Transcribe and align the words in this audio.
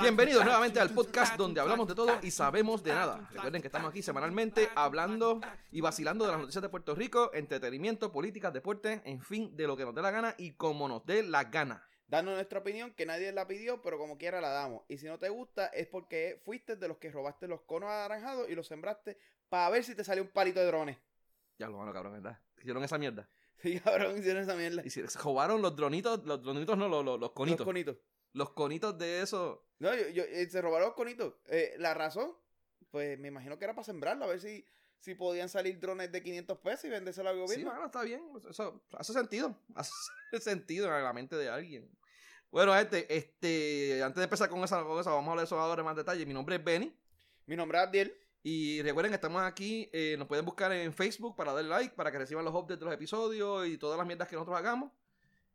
Bienvenidos 0.00 0.44
nuevamente 0.44 0.80
al 0.80 0.90
podcast 0.90 1.36
donde 1.36 1.60
hablamos 1.60 1.88
de 1.88 1.94
todo 1.94 2.18
y 2.22 2.30
sabemos 2.30 2.82
de 2.82 2.92
nada. 2.92 3.28
Recuerden 3.32 3.62
que 3.62 3.68
estamos 3.68 3.90
aquí 3.90 4.02
semanalmente 4.02 4.68
hablando 4.74 5.40
y 5.70 5.80
vacilando 5.80 6.24
de 6.24 6.32
las 6.32 6.40
noticias 6.40 6.62
de 6.62 6.68
Puerto 6.68 6.94
Rico, 6.94 7.30
entretenimiento, 7.32 8.12
políticas, 8.12 8.52
deporte, 8.52 9.02
en 9.04 9.20
fin, 9.20 9.56
de 9.56 9.66
lo 9.66 9.76
que 9.76 9.84
nos 9.84 9.94
dé 9.94 10.02
la 10.02 10.10
gana 10.10 10.34
y 10.38 10.52
como 10.52 10.88
nos 10.88 11.04
dé 11.06 11.22
la 11.22 11.44
gana. 11.44 11.86
Dando 12.06 12.32
nuestra 12.32 12.58
opinión, 12.58 12.92
que 12.92 13.06
nadie 13.06 13.32
la 13.32 13.48
pidió, 13.48 13.80
pero 13.80 13.96
como 13.96 14.18
quiera 14.18 14.40
la 14.40 14.50
damos. 14.50 14.82
Y 14.86 14.98
si 14.98 15.06
no 15.06 15.18
te 15.18 15.30
gusta, 15.30 15.68
es 15.68 15.86
porque 15.86 16.42
fuiste 16.44 16.76
de 16.76 16.88
los 16.88 16.98
que 16.98 17.10
robaste 17.10 17.48
los 17.48 17.62
conos 17.62 17.90
anaranjados 17.90 18.50
y 18.50 18.54
los 18.54 18.66
sembraste 18.66 19.16
para 19.48 19.70
ver 19.70 19.82
si 19.82 19.94
te 19.94 20.04
salió 20.04 20.22
un 20.22 20.28
palito 20.28 20.60
de 20.60 20.66
drones. 20.66 20.98
Ya 21.58 21.68
lo 21.68 21.78
van 21.78 21.90
cabrón, 21.92 22.12
¿verdad? 22.12 22.38
Hicieron 22.58 22.84
esa 22.84 22.98
mierda. 22.98 23.28
Sí, 23.74 23.80
cabrón, 23.80 24.18
hicieron 24.18 24.42
esa 24.42 24.54
mierda. 24.56 24.82
Y 24.84 24.90
se 24.90 25.06
se 25.08 25.18
robaron 25.18 25.62
los 25.62 25.76
dronitos, 25.76 26.24
los 26.24 26.42
dronitos 26.42 26.76
no, 26.76 26.88
los, 26.88 27.04
los, 27.04 27.20
los 27.20 27.32
conitos. 27.32 27.60
Los 27.60 27.66
conitos. 27.66 27.96
Los 28.34 28.50
conitos 28.50 28.98
de 28.98 29.20
eso. 29.22 29.64
No, 29.78 29.94
yo, 29.94 30.08
yo- 30.08 30.24
eh, 30.24 30.48
se 30.50 30.60
robaron 30.62 30.88
los 30.88 30.96
conitos. 30.96 31.34
Eh, 31.46 31.74
la 31.78 31.94
razón, 31.94 32.32
pues 32.90 33.18
me 33.18 33.28
imagino 33.28 33.58
que 33.58 33.64
era 33.64 33.74
para 33.74 33.84
sembrarlo, 33.84 34.24
a 34.24 34.28
ver 34.28 34.40
si, 34.40 34.64
si 35.00 35.14
podían 35.14 35.48
salir 35.48 35.78
drones 35.78 36.10
de 36.10 36.22
500 36.22 36.58
pesos 36.58 36.84
y 36.86 36.88
vendérselo 36.88 37.28
al 37.28 37.36
Sí, 37.36 37.40
gobierno. 37.42 37.70
bueno, 37.70 37.86
está 37.86 38.02
bien. 38.02 38.22
Eso 38.48 38.82
hace 38.92 39.12
sentido. 39.12 39.56
Hace 39.74 39.92
sentido 40.40 40.86
en 40.96 41.04
la 41.04 41.12
mente 41.12 41.36
de 41.36 41.48
alguien. 41.50 41.90
Bueno, 42.50 42.74
este, 42.76 43.14
este, 43.16 44.02
antes 44.02 44.16
de 44.18 44.24
empezar 44.24 44.48
con 44.48 44.62
esa, 44.64 44.82
con 44.82 44.98
esa, 45.00 45.10
vamos 45.10 45.28
a 45.28 45.30
hablar 45.32 45.42
de 45.42 45.46
eso 45.46 45.58
ahora 45.60 45.80
en 45.80 45.86
más 45.86 45.96
detalle. 45.96 46.24
Mi 46.26 46.34
nombre 46.34 46.56
es 46.56 46.64
Benny. 46.64 46.94
Mi 47.46 47.56
nombre 47.56 47.78
es 47.78 47.84
Abdiel. 47.84 48.16
Y 48.42 48.82
recuerden 48.82 49.10
que 49.12 49.16
estamos 49.16 49.42
aquí, 49.42 49.88
eh, 49.92 50.16
nos 50.18 50.26
pueden 50.26 50.44
buscar 50.44 50.72
en 50.72 50.92
Facebook 50.92 51.36
para 51.36 51.52
dar 51.52 51.64
like, 51.64 51.94
para 51.94 52.10
que 52.10 52.18
reciban 52.18 52.44
los 52.44 52.52
updates 52.54 52.80
de 52.80 52.84
los 52.84 52.94
episodios 52.94 53.66
y 53.68 53.78
todas 53.78 53.96
las 53.96 54.06
mierdas 54.06 54.28
que 54.28 54.34
nosotros 54.34 54.58
hagamos. 54.58 54.90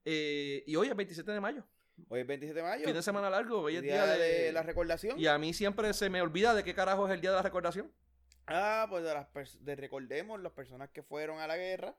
Eh, 0.06 0.64
y 0.66 0.76
hoy 0.78 0.88
es 0.88 0.96
27 0.96 1.32
de 1.32 1.40
mayo, 1.42 1.64
Hoy 2.08 2.22
es 2.22 2.28
27 2.28 2.60
de 2.62 2.64
mayo. 2.66 2.86
fin 2.86 2.94
de 2.94 3.02
semana 3.02 3.30
largo, 3.30 3.60
hoy 3.62 3.76
es 3.76 3.82
día, 3.82 4.06
día 4.06 4.16
de, 4.18 4.20
de... 4.44 4.52
la 4.54 4.64
recordación. 4.64 5.20
Y 5.20 5.28
a 5.28 5.38
mí 5.38 5.54
siempre 5.54 5.94
se 5.94 6.10
me 6.10 6.22
olvida 6.22 6.54
de 6.54 6.64
qué 6.64 6.74
carajo 6.74 7.08
es 7.08 7.14
el 7.14 7.20
día 7.20 7.32
de 7.32 7.36
la 7.38 7.42
recordación. 7.42 7.92
Ah, 8.46 8.88
pues 8.90 9.04
de 9.04 9.14
las 9.14 9.28
de 9.66 9.76
recordemos 9.76 10.40
las 10.40 10.54
personas 10.54 10.90
que 10.90 11.04
fueron 11.04 11.40
a 11.40 11.48
la 11.48 11.58
guerra 11.58 11.94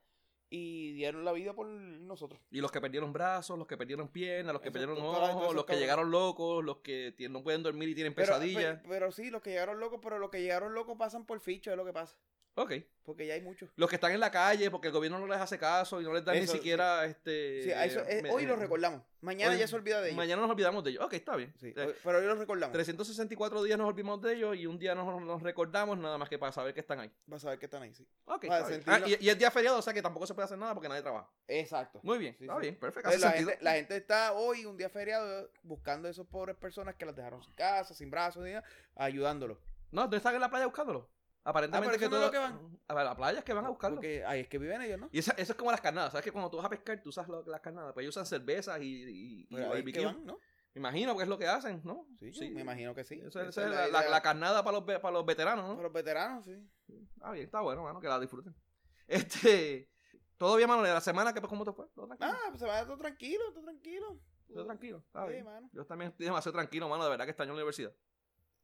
y 0.51 0.93
dieron 0.93 1.25
la 1.25 1.33
vida 1.33 1.53
por 1.53 1.67
nosotros. 1.67 2.41
Y 2.51 2.61
los 2.61 2.71
que 2.73 2.81
perdieron 2.81 3.13
brazos, 3.13 3.59
los 3.59 3.67
que 3.67 3.77
perdieron 3.77 4.09
piernas, 4.09 4.53
los 4.53 4.63
que 4.63 4.71
perdieron 4.71 4.97
ojos, 5.01 5.55
los 5.55 5.65
que 5.67 5.77
llegaron 5.77 6.11
locos, 6.11 6.65
los 6.65 6.79
que 6.79 7.15
no 7.31 7.43
pueden 7.43 7.63
dormir 7.63 7.89
y 7.91 7.95
tienen 7.95 8.15
Pero, 8.15 8.29
pesadillas. 8.29 8.81
pe- 8.81 8.89
pero, 8.89 9.13
sí, 9.13 9.31
los 9.31 9.43
que 9.43 9.51
llegaron 9.51 9.79
locos, 9.79 10.01
pero 10.03 10.19
los 10.19 10.31
que 10.31 10.41
llegaron 10.41 10.75
locos 10.75 10.97
pasan 10.99 11.27
por 11.27 11.41
ficho, 11.41 11.71
es 11.71 11.77
lo 11.77 11.85
que 11.85 11.93
pasa. 11.93 12.17
Ok. 12.61 12.73
Porque 13.05 13.27
ya 13.27 13.35
hay 13.35 13.41
muchos. 13.41 13.71
Los 13.77 13.89
que 13.89 13.95
están 13.95 14.13
en 14.13 14.21
la 14.21 14.31
calle 14.31 14.71
porque 14.71 14.89
el 14.89 14.93
gobierno 14.93 15.19
no 15.19 15.27
les 15.27 15.39
hace 15.39 15.59
caso 15.59 15.99
y 16.01 16.05
no 16.05 16.13
les 16.13 16.23
da 16.25 16.35
ni 16.35 16.47
siquiera 16.47 17.07
este. 17.07 17.63
Sí, 17.63 17.71
a 17.73 17.85
eso, 17.87 18.01
eh, 18.07 18.21
me- 18.23 18.31
hoy 18.31 18.45
eh, 18.45 18.55
recordamos. 18.55 19.01
Mañana 19.23 19.53
hoy- 19.53 19.59
ya 19.59 19.67
se 19.67 19.77
olvida 19.77 20.01
de 20.03 20.09
ellos. 20.09 20.17
Mañana 20.19 20.43
nos 20.43 20.51
olvidamos 20.51 20.85
de 20.85 20.91
ellos. 20.91 21.05
Ok, 21.05 21.15
está 21.15 21.35
bien. 21.37 21.55
Sí, 21.59 21.73
Eh, 21.75 21.87
hoy- 21.87 21.95
pero 22.05 22.19
hoy 22.19 22.27
lo 22.27 22.35
recordamos. 22.35 22.73
364 22.75 23.63
días 23.63 23.79
nos 23.79 23.89
olvidamos 23.89 24.21
de 24.21 24.35
ellos 24.35 24.57
y 24.57 24.67
un 24.67 24.79
día 24.79 24.95
nos, 24.95 25.23
nos 25.23 25.43
recordamos 25.43 25.97
nada 25.97 26.19
más 26.19 26.29
que 26.29 26.39
para 26.39 26.53
saber 26.53 26.75
que 26.75 26.81
están 26.81 27.01
ahí. 27.01 27.11
Vas 27.27 27.43
a 27.47 27.51
ver 27.51 27.59
que 27.59 27.65
están 27.65 27.83
ahí, 27.83 27.95
sí. 27.95 28.07
Ok, 28.27 28.47
Para 28.47 28.67
Ah, 28.87 29.01
y, 29.07 29.25
y 29.25 29.31
es 29.31 29.39
día 29.39 29.51
feriado, 29.51 29.79
o 29.79 29.83
sea 29.83 29.95
que 29.95 30.03
tampoco 30.03 30.27
se 30.27 30.35
puede 30.35 30.45
hacer 30.45 30.59
nada 30.59 30.75
porque 30.75 30.89
nadie 30.91 31.01
trabaja. 31.03 31.31
Exacto. 31.47 32.01
Muy 32.03 32.19
bien, 32.19 32.35
Sí, 32.37 32.45
está 32.45 32.57
sí. 32.57 32.61
bien, 32.61 32.77
perfecto. 32.77 33.09
Hace 33.09 33.19
La 33.21 33.31
gente, 33.33 33.59
la 33.63 33.73
gente 33.75 33.97
está 33.97 34.33
hoy, 34.35 34.67
un 34.67 34.77
día 34.77 34.91
feriado, 34.91 35.51
buscando 35.63 36.09
a 36.09 36.11
esas 36.11 36.27
pobres 36.27 36.57
personas 36.57 36.95
que 36.97 37.07
las 37.07 37.17
dejaron 37.17 37.43
sin 37.43 37.55
casa, 37.55 37.95
sin 37.95 38.11
brazos, 38.11 38.45
ni 38.45 38.51
nada, 38.51 38.65
ayudándolos. 38.97 39.57
No, 39.91 40.03
¿dónde 40.03 40.19
están 40.19 40.35
en 40.35 40.43
la 40.43 40.51
playa 40.51 40.67
buscándolo? 40.67 41.09
Aparentemente 41.45 41.89
Ah, 41.97 41.99
pero 41.99 42.11
que 42.11 42.17
es 42.17 42.23
lo 42.25 42.31
que 42.31 42.39
van. 42.39 42.79
A 42.89 42.95
ver, 42.95 43.05
la 43.05 43.17
playa 43.17 43.39
es 43.39 43.45
que 43.45 43.53
van 43.53 43.65
a 43.65 43.69
buscarlo. 43.71 43.97
Porque 43.97 44.25
ahí 44.25 44.41
es 44.41 44.49
que 44.49 44.59
viven 44.59 44.83
ellos, 44.83 44.99
¿no? 44.99 45.09
Y 45.13 45.19
esa- 45.19 45.33
eso 45.33 45.53
es 45.53 45.59
como 45.59 45.71
las 45.71 45.81
carnadas, 45.81 46.13
¿sabes? 46.13 46.25
Que 46.25 46.33
cuando 46.33 46.51
tú 46.51 46.57
vas 46.59 46.67
a 46.67 46.71
pescar, 46.71 47.01
tú 47.03 47.09
usas 47.09 47.27
lo- 47.29 47.45
las 47.47 47.61
carnadas, 47.61 47.93
pues 47.95 48.05
ellos 48.05 48.15
usan 48.17 48.27
cervezas 48.27 48.81
y, 48.83 49.05
y, 49.05 49.47
y 49.51 49.57
ahí 49.57 49.85
que 49.85 50.05
van, 50.05 50.25
¿no? 50.25 50.39
Me 50.75 50.81
imagino 50.81 51.17
que 51.17 51.23
es 51.23 51.29
lo 51.29 51.39
que 51.39 51.47
hacen, 51.49 51.81
¿no? 51.85 52.07
Sí, 52.19 52.51
me 52.51 52.61
imagino 52.61 52.95
que 52.95 53.03
sí. 53.05 53.21
Esa, 53.25 53.49
es 53.49 53.55
la 54.11 54.21
carnada 54.23 54.63
para 54.63 54.79
los, 54.79 54.85
para 55.01 55.11
los 55.11 55.25
veteranos, 55.27 55.65
¿no? 55.67 55.71
Para 55.77 55.85
los 55.85 55.93
veteranos, 55.93 56.45
sí. 56.45 56.55
Ah, 57.21 57.33
bien, 57.33 57.47
está 57.47 57.61
bueno, 57.61 57.83
mano, 57.83 58.01
que 58.01 58.09
la 58.09 58.21
disfruten. 58.21 58.55
Este, 59.09 59.89
bien, 60.57 60.69
mano, 60.69 60.83
de 60.83 60.93
la 60.93 61.01
semana, 61.01 61.33
que 61.33 61.41
pues, 61.41 61.49
¿cómo 61.49 61.65
te 61.65 61.73
fue? 61.73 61.87
¿Todo 61.95 62.07
tranquilo? 62.07 62.31
Ah, 62.31 62.49
pues 62.51 62.61
se 62.61 62.67
va 62.67 62.85
todo 62.85 62.99
tranquilo, 62.99 63.43
todo 63.55 63.65
tranquilo. 63.65 64.21
Todo 64.53 64.65
tranquilo, 64.67 64.99
está 64.99 65.27
Sí, 65.27 65.33
bien. 65.33 65.45
mano. 65.47 65.71
Yo 65.73 65.87
también 65.87 66.11
estoy 66.11 66.27
demasiado 66.27 66.53
tranquilo, 66.53 66.89
mano, 66.89 67.05
de 67.05 67.11
verdad 67.11 67.25
que 67.25 67.31
extraño 67.31 67.53
la 67.53 67.57
universidad. 67.57 67.93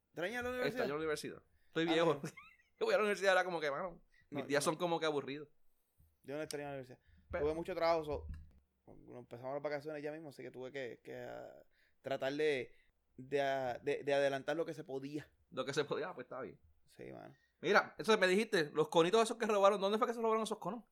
¿Extraña 0.08 0.42
la 0.42 0.48
universidad? 0.50 0.66
Extraño 0.68 0.92
la 0.92 0.98
universidad. 0.98 1.42
Estoy 1.68 1.86
Ah, 1.88 1.92
viejo. 1.92 2.20
Yo 2.78 2.86
voy 2.86 2.94
a 2.94 2.98
la 2.98 3.02
universidad 3.04 3.30
ahora 3.32 3.44
como 3.44 3.60
que, 3.60 3.70
mano, 3.70 4.00
mis 4.30 4.42
No, 4.44 4.48
días 4.48 4.64
son 4.64 4.76
como 4.76 4.98
que 4.98 5.06
aburridos. 5.06 5.48
Yo 6.24 6.36
no 6.36 6.42
extraño 6.42 6.64
la 6.66 6.70
universidad. 6.74 6.98
Pero- 7.30 7.44
Tuve 7.44 7.54
mucho 7.54 7.74
trabajo. 7.74 8.04
so- 8.04 8.26
cuando 8.84 9.18
empezamos 9.18 9.54
las 9.54 9.62
vacaciones 9.62 10.02
ya 10.02 10.12
mismo, 10.12 10.28
así 10.28 10.42
que 10.42 10.50
tuve 10.50 10.70
que, 10.70 11.00
que, 11.02 11.16
ah, 11.16 11.62
tratar 12.02 12.32
de, 12.34 12.74
de, 13.16 13.40
ah, 13.40 13.78
de- 13.82 14.02
de 14.04 14.14
adelantar 14.14 14.56
lo 14.56 14.66
que 14.66 14.74
se 14.74 14.84
podía. 14.84 15.26
Lo 15.52 15.64
que 15.64 15.72
se 15.72 15.84
podía, 15.84 16.12
pues 16.12 16.26
está 16.26 16.40
bien. 16.42 16.58
Sí, 16.96 17.04
mano. 17.12 17.34
Mira, 17.60 17.94
eso 17.96 18.16
me 18.18 18.26
dijiste, 18.26 18.70
los 18.74 18.88
conitos 18.88 19.22
esos 19.22 19.38
que 19.38 19.46
robaron, 19.46 19.80
¿dónde 19.80 19.96
fue 19.98 20.06
que 20.06 20.12
se 20.14 20.20
robaron 20.20 20.42
esos 20.42 20.58
conos? 20.58 20.84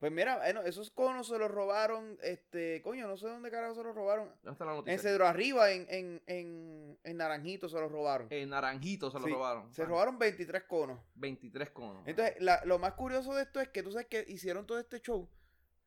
Pues 0.00 0.10
mira, 0.10 0.38
bueno, 0.38 0.62
esos 0.62 0.90
conos 0.90 1.28
se 1.28 1.36
los 1.38 1.50
robaron, 1.50 2.18
este, 2.22 2.80
coño, 2.82 3.06
no 3.06 3.18
sé 3.18 3.26
dónde 3.28 3.50
carajo 3.50 3.74
se 3.74 3.82
los 3.84 3.94
robaron. 3.94 4.28
¿Dónde 4.42 4.52
está 4.52 4.64
la 4.64 4.70
En 4.72 4.76
noticia? 4.78 4.98
Cedro 4.98 5.26
Arriba, 5.26 5.70
en, 5.72 5.86
en, 5.90 6.22
en, 6.26 6.98
en 7.04 7.16
Naranjito 7.18 7.68
se 7.68 7.78
los 7.78 7.92
robaron. 7.92 8.26
En 8.30 8.48
Naranjito 8.48 9.10
se 9.10 9.18
lo 9.20 9.26
Sí, 9.26 9.30
robaron. 9.32 9.72
Se 9.74 9.84
robaron 9.84 10.18
23 10.18 10.62
conos. 10.64 10.98
23 11.16 11.70
conos. 11.70 12.02
Entonces, 12.06 12.34
la- 12.40 12.64
lo 12.64 12.78
más 12.78 12.94
curioso 12.94 13.34
de 13.34 13.42
esto 13.42 13.60
es 13.60 13.68
que 13.68 13.82
tú 13.82 13.92
sabes 13.92 14.06
que 14.06 14.24
hicieron 14.26 14.66
todo 14.66 14.78
este 14.78 15.00
show 15.00 15.28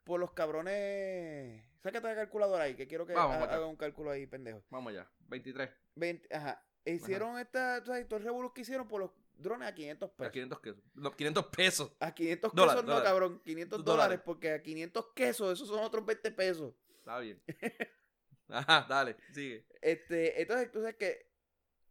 por 0.03 0.19
los 0.19 0.31
cabrones. 0.33 1.63
Sácate 1.81 2.07
la 2.07 2.15
calculadora 2.15 2.65
ahí, 2.65 2.75
que 2.75 2.87
quiero 2.87 3.05
que 3.07 3.13
Vamos, 3.13 3.35
haga 3.35 3.65
un 3.65 3.75
cálculo 3.75 4.11
ahí, 4.11 4.27
pendejo. 4.27 4.61
Vamos 4.69 4.91
allá, 4.93 5.09
23. 5.27 5.69
20, 5.95 6.35
ajá. 6.35 6.63
Hicieron 6.85 7.39
esta, 7.39 7.79
tú 7.81 7.87
sabes, 7.87 8.07
todo 8.07 8.17
el 8.19 8.25
revolú 8.25 8.53
que 8.53 8.61
hicieron 8.61 8.87
por 8.87 8.99
los 9.01 9.11
drones 9.37 9.67
a 9.67 9.75
500 9.75 10.09
A 10.09 10.15
pesos. 10.15 10.31
500 10.31 10.59
pesos. 10.59 10.83
No, 10.95 11.11
500 11.11 11.45
pesos. 11.47 11.91
A 11.99 12.13
500 12.13 12.51
pesos 12.51 12.55
Dólares, 12.55 12.83
no, 12.85 13.03
cabrón. 13.03 13.41
500 13.43 13.83
Dólares. 13.83 14.21
porque 14.23 14.51
a 14.51 14.61
500 14.61 15.05
quesos, 15.15 15.53
esos 15.53 15.67
son 15.67 15.79
otros 15.83 16.05
20 16.05 16.31
pesos. 16.31 16.73
Está 16.97 17.19
bien. 17.19 17.41
Ajá, 18.47 18.85
dale, 18.87 19.15
sigue. 19.31 19.65
Este, 19.81 20.41
entonces, 20.41 20.71
tú 20.71 20.79
sabes 20.79 20.95
que 20.95 21.29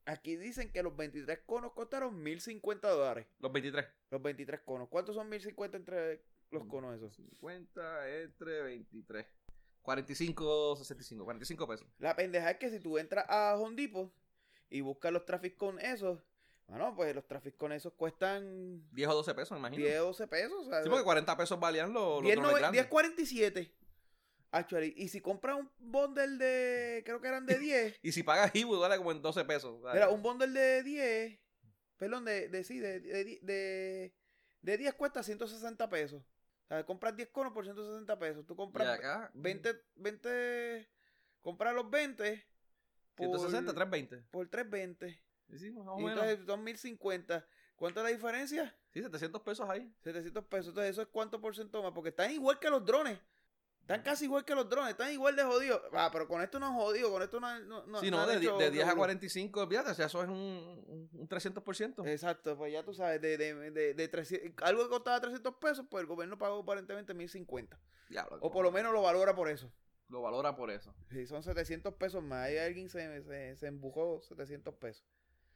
aquí 0.04 0.36
dicen 0.36 0.70
que 0.72 0.82
los 0.82 0.96
23 0.96 1.40
conos 1.46 1.72
costaron 1.72 2.22
1050 2.22 2.88
dólares. 2.88 3.26
Los 3.40 3.52
23. 3.52 3.86
Los 4.10 4.22
23 4.22 4.60
conos. 4.60 4.88
¿Cuántos 4.88 5.14
son 5.14 5.28
1050 5.28 5.76
entre 5.76 6.24
los 6.50 6.66
conos 6.66 6.94
esos? 6.96 7.14
50 7.14 8.20
entre 8.20 8.62
23. 8.62 9.26
45, 9.82 10.76
65. 10.76 11.24
45 11.24 11.66
pesos. 11.68 11.88
La 11.98 12.14
pendeja 12.14 12.50
es 12.52 12.58
que 12.58 12.70
si 12.70 12.78
tú 12.78 12.98
entras 12.98 13.24
a 13.28 13.56
Home 13.58 13.74
Depot 13.76 14.12
y 14.70 14.80
buscas 14.80 15.12
los 15.12 15.24
traffic 15.24 15.56
con 15.56 15.78
esos, 15.80 16.20
bueno, 16.66 16.94
pues 16.96 17.14
los 17.14 17.24
con 17.56 17.72
esos 17.72 17.92
cuestan 17.94 18.82
10 18.92 19.08
o 19.08 19.14
12 19.14 19.34
pesos, 19.34 19.52
me 19.52 19.58
imagino. 19.58 19.84
10 19.84 19.98
12 19.98 20.26
pesos. 20.28 20.66
O 20.66 20.70
sea, 20.70 20.82
Sí, 20.82 20.88
porque 20.88 21.04
40 21.04 21.36
pesos 21.36 21.60
valían 21.60 21.92
los, 21.92 22.22
los 22.22 22.22
10, 22.22 22.36
drones 22.36 22.52
nove- 22.52 22.58
grandes. 22.58 22.90
10.47. 22.90 23.72
Actually, 24.54 24.92
y 24.96 25.08
si 25.08 25.20
compras 25.22 25.56
un 25.58 25.70
bundle 25.78 26.36
de, 26.36 27.02
creo 27.06 27.20
que 27.20 27.28
eran 27.28 27.46
de 27.46 27.58
10, 27.58 27.98
Y 28.02 28.12
si 28.12 28.22
pagas 28.22 28.54
Ibu, 28.54 28.78
vale 28.78 28.96
como 28.98 29.12
en 29.12 29.22
12 29.22 29.44
pesos. 29.44 29.82
Dale. 29.82 29.94
Mira, 30.00 30.10
un 30.10 30.22
bundle 30.22 30.48
de 30.48 30.82
10, 30.82 31.40
perdón, 31.96 32.24
de, 32.26 32.48
de 32.48 32.64
sí, 32.64 32.78
de, 32.78 33.00
de, 33.00 33.38
de, 33.42 34.14
de 34.60 34.78
10 34.78 34.94
cuesta 34.94 35.22
160 35.22 35.88
pesos. 35.88 36.22
O 36.22 36.68
sea, 36.68 36.84
compras 36.86 37.16
10 37.16 37.28
conos 37.30 37.52
por 37.52 37.64
160 37.64 38.18
pesos. 38.18 38.46
Tú 38.46 38.54
compras 38.56 38.88
acá, 38.88 39.30
20, 39.34 39.74
20, 39.96 40.88
compras 41.40 41.74
los 41.74 41.90
20 41.90 42.46
por, 43.14 43.26
160, 43.26 43.72
320. 43.74 44.16
por 44.30 44.48
320. 44.48 45.22
Sí, 45.52 45.58
sí, 45.58 45.70
más 45.70 45.86
o 45.88 45.96
menos. 45.98 46.12
entonces 46.24 46.46
son 46.46 46.64
1050. 46.64 47.46
¿Cuánto 47.76 48.00
es 48.00 48.04
la 48.04 48.10
diferencia? 48.10 48.74
Sí, 48.90 49.02
700 49.02 49.42
pesos 49.42 49.68
ahí. 49.68 49.92
700 50.00 50.44
pesos. 50.44 50.68
Entonces, 50.68 50.92
¿eso 50.92 51.02
es 51.02 51.08
cuánto 51.08 51.40
por 51.40 51.54
ciento 51.54 51.82
más? 51.82 51.92
Porque 51.92 52.08
están 52.08 52.30
igual 52.30 52.58
que 52.58 52.70
los 52.70 52.84
drones. 52.86 53.18
Están 53.80 54.02
casi 54.02 54.26
igual 54.26 54.44
que 54.44 54.54
los 54.54 54.68
drones. 54.70 54.92
Están 54.92 55.12
igual 55.12 55.36
de 55.36 55.42
jodidos. 55.42 55.82
Ah, 55.92 56.08
pero 56.10 56.26
con 56.26 56.40
esto 56.40 56.58
no 56.58 56.68
es 56.68 56.72
jodido. 56.72 57.10
Con 57.10 57.22
esto 57.22 57.38
no, 57.40 57.58
no, 57.60 57.84
no 57.86 58.00
sí, 58.00 58.10
no 58.10 58.26
de, 58.26 58.36
hecho 58.36 58.56
de 58.56 58.70
10 58.70 58.84
a 58.84 58.86
revolú. 58.90 59.00
45, 59.00 59.60
olvídate, 59.60 59.90
o 59.90 59.94
sea, 59.94 60.06
eso 60.06 60.22
es 60.22 60.28
un, 60.28 60.36
un, 60.36 61.10
un 61.12 61.28
300%. 61.28 62.06
Exacto, 62.08 62.56
pues 62.56 62.72
ya 62.72 62.82
tú 62.84 62.94
sabes, 62.94 63.20
de, 63.20 63.36
de, 63.36 63.70
de, 63.72 63.94
de 63.94 64.08
300 64.08 64.66
algo 64.66 64.84
que 64.84 64.88
costaba 64.88 65.20
300 65.20 65.56
pesos, 65.56 65.84
pues 65.90 66.02
el 66.02 66.06
gobierno 66.06 66.38
pagó 66.38 66.60
aparentemente 66.60 67.12
1050. 67.12 67.78
Diablo, 68.08 68.38
O 68.40 68.50
por 68.50 68.64
lo 68.64 68.70
menos 68.70 68.92
lo 68.92 69.02
valora 69.02 69.34
por 69.34 69.48
eso. 69.48 69.72
Lo 70.08 70.22
valora 70.22 70.54
por 70.54 70.70
eso. 70.70 70.94
Si 71.10 71.26
son 71.26 71.42
700 71.42 71.94
pesos 71.94 72.22
más, 72.22 72.46
ahí 72.46 72.58
alguien 72.58 72.88
se, 72.88 73.22
se, 73.22 73.56
se 73.56 73.66
embujó 73.66 74.20
700 74.22 74.74
pesos. 74.74 75.04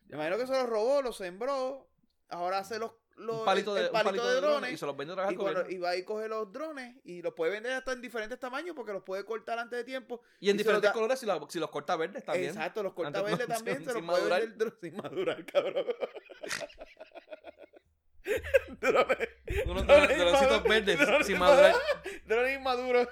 Me 0.08 0.14
imagino 0.16 0.36
que 0.38 0.46
se 0.46 0.52
los 0.52 0.68
robó, 0.68 1.02
los 1.02 1.16
sembró, 1.16 1.88
ahora 2.28 2.58
hace 2.58 2.78
los, 2.78 2.92
los 3.16 3.36
de, 3.38 3.40
el 3.40 3.46
palito 3.46 3.74
palito 3.92 4.26
de 4.28 4.34
de 4.34 4.40
drones 4.40 4.42
drones. 4.60 4.72
y 4.72 4.76
se 4.76 4.86
los 4.86 4.96
vende 4.96 5.12
otra 5.14 5.24
vez 5.24 5.32
Y, 5.34 5.36
cuando- 5.36 5.70
y 5.70 5.78
va 5.78 5.96
y 5.96 6.04
coge 6.04 6.28
los 6.28 6.52
drones 6.52 6.96
y 7.04 7.22
los 7.22 7.32
puede 7.34 7.52
vender 7.52 7.72
hasta 7.72 7.92
en 7.92 8.02
diferentes 8.02 8.38
tamaños 8.38 8.76
porque 8.76 8.92
los 8.92 9.02
puede 9.02 9.24
cortar 9.24 9.58
antes 9.58 9.78
de 9.78 9.84
tiempo. 9.84 10.20
Y 10.40 10.50
en 10.50 10.56
y 10.56 10.58
diferentes 10.58 10.90
colores 10.92 11.18
si, 11.18 11.26
la- 11.26 11.40
si 11.48 11.58
los 11.58 11.70
corta 11.70 11.96
verdes 11.96 12.24
también. 12.24 12.50
Exacto, 12.50 12.82
los 12.82 12.92
corta 12.92 13.18
Antes- 13.20 13.24
verde 13.38 13.46
no, 13.48 13.54
también, 13.54 13.76
sin- 13.78 13.86
se 13.86 13.92
los 13.92 13.98
sin 14.00 14.06
puede 14.06 14.18
madurar. 14.20 14.40
vender 14.42 14.74
sin 14.80 14.96
madurar, 14.96 15.46
cabrón. 15.46 15.86
drones, 18.80 19.28
Unos 19.66 19.86
drones 19.86 20.08
drones- 20.08 20.18
droncitos 20.18 20.56
inmaduros, 20.56 20.68
verdes 20.68 20.98
drones 21.06 21.26
sin 21.26 21.38
madurar. 21.38 21.74
Drones 22.26 22.58
inmaduros. 22.58 23.08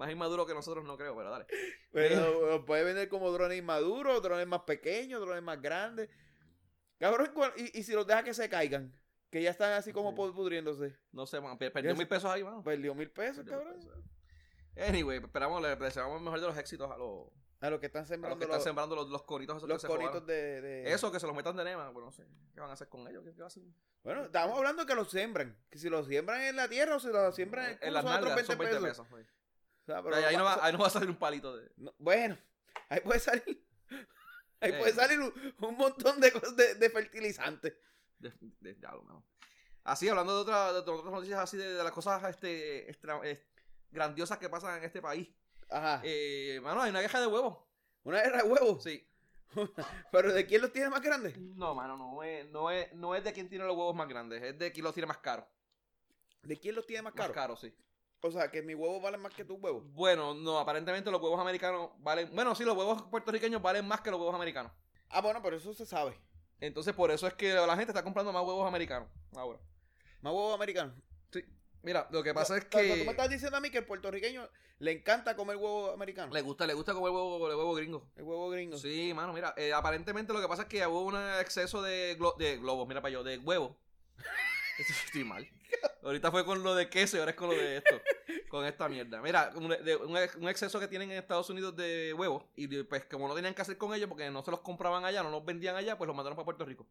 Más 0.00 0.10
inmaduro 0.10 0.46
que 0.46 0.54
nosotros 0.54 0.82
no 0.84 0.96
creo, 0.96 1.14
pero 1.14 1.30
dale. 1.30 1.46
Pero 1.92 2.46
los 2.52 2.64
puede 2.64 2.84
vender 2.84 3.08
como 3.10 3.30
drones 3.30 3.58
inmaduros, 3.58 4.22
drones 4.22 4.46
más 4.46 4.62
pequeños, 4.62 5.20
drones 5.20 5.42
más 5.42 5.60
grandes. 5.60 6.08
Cabrón, 6.98 7.30
¿cuál- 7.34 7.52
y, 7.56 7.78
y 7.78 7.82
si 7.82 7.92
los 7.92 8.06
deja 8.06 8.22
que 8.22 8.32
se 8.32 8.48
caigan, 8.48 8.92
que 9.30 9.42
ya 9.42 9.50
están 9.50 9.72
así 9.74 9.92
como 9.92 10.10
Sí. 10.10 10.32
pudriéndose. 10.32 10.96
No 11.12 11.26
sé, 11.26 11.40
man, 11.40 11.58
perdió 11.58 11.94
mil 11.94 12.08
pesos 12.08 12.30
ahí, 12.30 12.42
mano. 12.42 12.62
Perdió 12.62 12.94
mil 12.94 13.10
pesos, 13.10 13.44
Perdió 13.44 13.58
mil 13.58 13.66
cabrón. 13.74 13.80
pesos. 14.74 14.88
Anyway, 14.88 15.18
esperamos, 15.18 15.60
le 15.60 15.76
deseamos 15.76 16.16
el 16.18 16.24
mejor 16.24 16.40
de 16.40 16.46
los 16.46 16.56
éxitos 16.56 16.90
a 16.90 16.96
los, 16.96 17.28
A 17.60 17.68
los 17.68 17.78
que 17.80 17.86
están 17.86 18.00
a 18.00 18.02
los 18.04 18.08
sembrando 18.08 18.38
que 18.38 18.44
están 18.44 18.56
los, 18.56 18.64
sembrando 18.64 18.96
los, 18.96 19.10
los 19.10 19.22
coritos 19.24 19.58
esos 19.58 19.68
los 19.68 19.76
que 19.76 19.82
se 19.82 19.86
conitos 19.88 20.14
robaron. 20.14 20.26
de, 20.26 20.60
de- 20.62 20.92
Eso, 20.92 21.12
que 21.12 21.20
se 21.20 21.26
los 21.26 21.36
metan 21.36 21.54
de 21.56 21.64
nema, 21.64 21.92
pues 21.92 22.02
no 22.06 22.10
sé. 22.12 22.24
¿Qué 22.54 22.60
van 22.60 22.70
a 22.70 22.72
hacer 22.72 22.88
con 22.88 23.06
ellos? 23.06 23.22
¿Qué, 23.22 23.34
qué 23.34 23.42
hacer? 23.42 23.62
Bueno, 24.02 24.24
estamos 24.24 24.56
hablando 24.56 24.86
que 24.86 24.94
los 24.94 25.10
siembran. 25.10 25.58
Que 25.68 25.78
si 25.78 25.90
los 25.90 26.06
siembran 26.06 26.40
en 26.40 26.56
la 26.56 26.68
tierra 26.68 26.96
o 26.96 27.00
si 27.00 27.08
los 27.08 27.34
siembran 27.34 27.66
en 27.66 27.70
el 27.72 27.74
En 27.74 27.78
culo 27.88 27.92
las 27.92 28.04
nalgas 28.04 28.34
20 28.36 28.44
son 28.46 28.58
20 28.58 28.80
pesos. 28.80 29.06
pesos. 29.08 29.26
O 29.98 30.12
sea, 30.12 30.28
ahí, 30.28 30.36
no 30.36 30.44
va- 30.44 30.58
ahí 30.64 30.72
no 30.72 30.78
va 30.78 30.86
a 30.86 30.90
salir 30.90 31.08
un 31.10 31.16
palito 31.16 31.56
de... 31.56 31.70
no, 31.76 31.94
bueno, 31.98 32.36
ahí 32.88 33.00
puede 33.00 33.20
salir. 33.20 33.66
Ahí 34.62 34.72
Eh. 34.72 34.78
puede 34.78 34.92
salir 34.92 35.18
un, 35.18 35.32
un 35.60 35.76
montón 35.76 36.20
de, 36.20 36.30
cosas 36.32 36.54
de, 36.54 36.74
de 36.74 36.90
fertilizantes. 36.90 37.74
de, 38.18 38.30
de- 38.60 38.74
mejor. 38.74 39.22
Así, 39.84 40.06
hablando 40.08 40.34
de, 40.34 40.42
otra, 40.42 40.72
de 40.74 40.78
otras 40.80 41.04
noticias 41.04 41.38
así, 41.40 41.56
de, 41.56 41.82
las 41.82 41.92
cosas 41.92 42.22
este, 42.28 42.90
extra- 42.90 43.20
eh, 43.24 43.42
grandiosas 43.90 44.36
que 44.36 44.50
pasan 44.50 44.76
en 44.78 44.84
este 44.84 45.00
país. 45.00 45.28
Ajá. 45.70 46.02
Eh, 46.04 46.60
mano, 46.62 46.82
hay 46.82 46.90
una 46.90 47.00
queja 47.00 47.20
de 47.20 47.26
huevos. 47.26 47.56
Una 48.02 48.20
guerra 48.22 48.42
de 48.42 48.48
huevos. 48.50 48.82
Sí. 48.82 49.08
Pero 50.12 50.32
¿de 50.34 50.44
quién 50.46 50.60
los 50.60 50.72
tiene 50.72 50.90
más 50.90 51.00
grandes? 51.00 51.38
No, 51.38 51.74
mano, 51.74 51.96
no 51.96 52.22
es, 52.22 52.46
no, 52.50 52.70
es, 52.70 52.92
no 52.92 53.14
es 53.14 53.24
de 53.24 53.32
quien 53.32 53.48
tiene 53.48 53.64
los 53.64 53.74
huevos 53.76 53.94
más 53.96 54.08
grandes, 54.08 54.42
es 54.42 54.58
de 54.58 54.70
quien 54.72 54.84
los 54.84 54.92
tiene 54.92 55.06
más 55.06 55.18
caros. 55.18 55.46
¿De 56.42 56.58
quién 56.60 56.74
los 56.74 56.86
tiene 56.86 57.00
más 57.02 57.14
Más 57.14 57.20
caros? 57.22 57.34
caros, 57.34 57.60
sí. 57.60 57.74
O 58.22 58.30
sea, 58.30 58.50
que 58.50 58.60
mis 58.62 58.76
huevos 58.76 59.00
valen 59.02 59.20
más 59.20 59.32
que 59.34 59.44
tus 59.44 59.58
huevos. 59.60 59.82
Bueno, 59.94 60.34
no, 60.34 60.58
aparentemente 60.58 61.10
los 61.10 61.20
huevos 61.22 61.40
americanos 61.40 61.90
valen. 61.98 62.28
Bueno, 62.34 62.54
sí, 62.54 62.64
los 62.64 62.76
huevos 62.76 63.02
puertorriqueños 63.02 63.62
valen 63.62 63.86
más 63.88 64.00
que 64.02 64.10
los 64.10 64.20
huevos 64.20 64.34
americanos. 64.34 64.72
Ah, 65.08 65.20
bueno, 65.22 65.40
pero 65.42 65.56
eso 65.56 65.72
se 65.72 65.86
sabe. 65.86 66.18
Entonces, 66.60 66.92
por 66.94 67.10
eso 67.10 67.26
es 67.26 67.32
que 67.34 67.54
la 67.54 67.76
gente 67.76 67.92
está 67.92 68.04
comprando 68.04 68.32
más 68.32 68.42
huevos 68.44 68.66
americanos 68.68 69.08
ahora. 69.34 69.58
Más 70.20 70.32
huevos 70.34 70.54
americanos. 70.54 70.94
Sí. 71.32 71.42
Mira, 71.82 72.06
lo 72.10 72.22
que 72.22 72.34
pasa 72.34 72.58
es 72.58 72.64
sea, 72.70 72.82
Tú 72.82 72.88
me 72.88 73.04
que 73.04 73.10
estás 73.10 73.30
diciendo 73.30 73.56
a 73.56 73.60
mí 73.60 73.70
que 73.70 73.78
el 73.78 73.86
puertorriqueño 73.86 74.46
le 74.80 74.92
encanta 74.92 75.34
comer 75.34 75.56
huevo 75.56 75.90
americano. 75.92 76.30
le 76.32 76.42
gusta, 76.42 76.66
le 76.66 76.74
gusta 76.74 76.92
comer 76.92 77.10
huevo, 77.10 77.48
el 77.48 77.56
huevo 77.56 77.74
gringo. 77.74 78.06
El 78.16 78.24
huevo 78.24 78.50
gringo. 78.50 78.76
Sí, 78.76 79.12
mano, 79.14 79.32
mira, 79.32 79.54
eh, 79.56 79.72
aparentemente 79.72 80.34
lo 80.34 80.42
que 80.42 80.48
pasa 80.48 80.62
es 80.62 80.68
que 80.68 80.86
hubo 80.86 81.00
un 81.04 81.16
exceso 81.40 81.80
de, 81.80 82.18
glo- 82.18 82.36
de 82.36 82.58
globos, 82.58 82.86
mira 82.86 83.00
para 83.00 83.12
yo, 83.12 83.24
de 83.24 83.38
huevo. 83.38 83.78
Estoy 84.88 85.24
mal. 85.24 85.48
Ahorita 86.02 86.30
fue 86.30 86.44
con 86.44 86.62
lo 86.62 86.74
de 86.74 86.88
queso 86.88 87.16
y 87.16 87.20
ahora 87.20 87.30
es 87.32 87.36
con 87.36 87.48
lo 87.50 87.54
de 87.54 87.76
esto. 87.78 88.00
Con 88.48 88.64
esta 88.64 88.88
mierda. 88.88 89.20
Mira, 89.20 89.52
un, 89.54 89.68
de- 89.68 89.96
un 89.96 90.16
ex- 90.16 90.34
un 90.36 90.48
exceso 90.48 90.80
que 90.80 90.88
tienen 90.88 91.10
en 91.10 91.18
Estados 91.18 91.48
Unidos 91.50 91.76
de 91.76 92.14
huevos. 92.16 92.44
Y 92.56 92.66
de- 92.66 92.84
pues 92.84 93.04
como 93.04 93.28
no 93.28 93.34
tenían 93.34 93.54
que 93.54 93.62
hacer 93.62 93.76
con 93.78 93.94
ellos 93.94 94.08
porque 94.08 94.30
no 94.30 94.42
se 94.42 94.50
los 94.50 94.60
compraban 94.60 95.04
allá, 95.04 95.22
no 95.22 95.30
los 95.30 95.44
vendían 95.44 95.76
allá, 95.76 95.96
pues 95.98 96.06
los 96.08 96.16
mandaron 96.16 96.36
para 96.36 96.44
Puerto 96.44 96.64
Rico. 96.64 96.86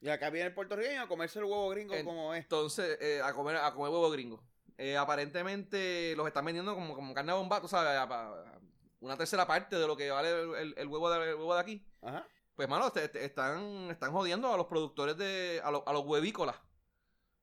Y 0.00 0.08
acá 0.08 0.30
viene 0.30 0.46
el 0.48 0.54
puertorriqueño 0.54 1.02
a 1.02 1.08
comerse 1.08 1.40
el 1.40 1.44
huevo 1.46 1.68
gringo 1.70 1.94
En- 1.94 2.04
como 2.06 2.32
es. 2.32 2.42
Entonces, 2.44 2.96
eh, 3.00 3.20
a 3.22 3.32
comer 3.32 3.56
a 3.56 3.72
comer 3.74 3.90
huevo 3.90 4.10
gringo. 4.10 4.42
Eh, 4.78 4.96
aparentemente 4.96 6.14
los 6.16 6.26
están 6.26 6.44
vendiendo 6.44 6.74
como, 6.74 6.94
como 6.94 7.12
carne 7.14 7.32
de 7.32 7.38
bomba, 7.38 7.60
tú 7.60 7.68
sabes, 7.68 7.90
a- 7.98 8.02
a- 8.04 8.58
una 9.00 9.16
tercera 9.16 9.46
parte 9.46 9.76
de 9.76 9.86
lo 9.86 9.96
que 9.96 10.10
vale 10.10 10.30
el, 10.30 10.54
el- 10.54 10.74
el 10.78 10.86
huevo, 10.86 11.10
de, 11.10 11.30
el 11.30 11.34
huevo 11.34 11.54
de 11.54 11.60
aquí. 11.60 11.84
Ajá. 12.02 12.26
Pues, 12.54 12.68
mano, 12.68 12.90
te- 12.90 13.08
te- 13.08 13.24
están, 13.24 13.90
están 13.90 14.12
jodiendo 14.12 14.52
a 14.52 14.56
los 14.56 14.66
productores 14.66 15.16
de. 15.16 15.60
a, 15.64 15.70
los- 15.70 15.82
a 15.86 15.92
los 15.92 16.04
huevícolas. 16.04 16.56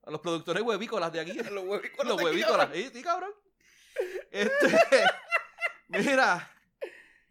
A 0.05 0.11
los 0.11 0.21
productores 0.21 0.61
huevícolas 0.63 1.11
de 1.11 1.19
aquí. 1.19 1.33
Los 1.51 1.63
huevícolas. 1.65 2.07
los 2.07 2.15
aquí, 2.17 2.25
huevícolas. 2.25 2.67
cabrón. 2.67 2.75
Sí, 2.83 2.89
sí, 2.93 3.03
cabrón. 3.03 3.31
Este. 4.31 4.77
mira. 5.89 6.51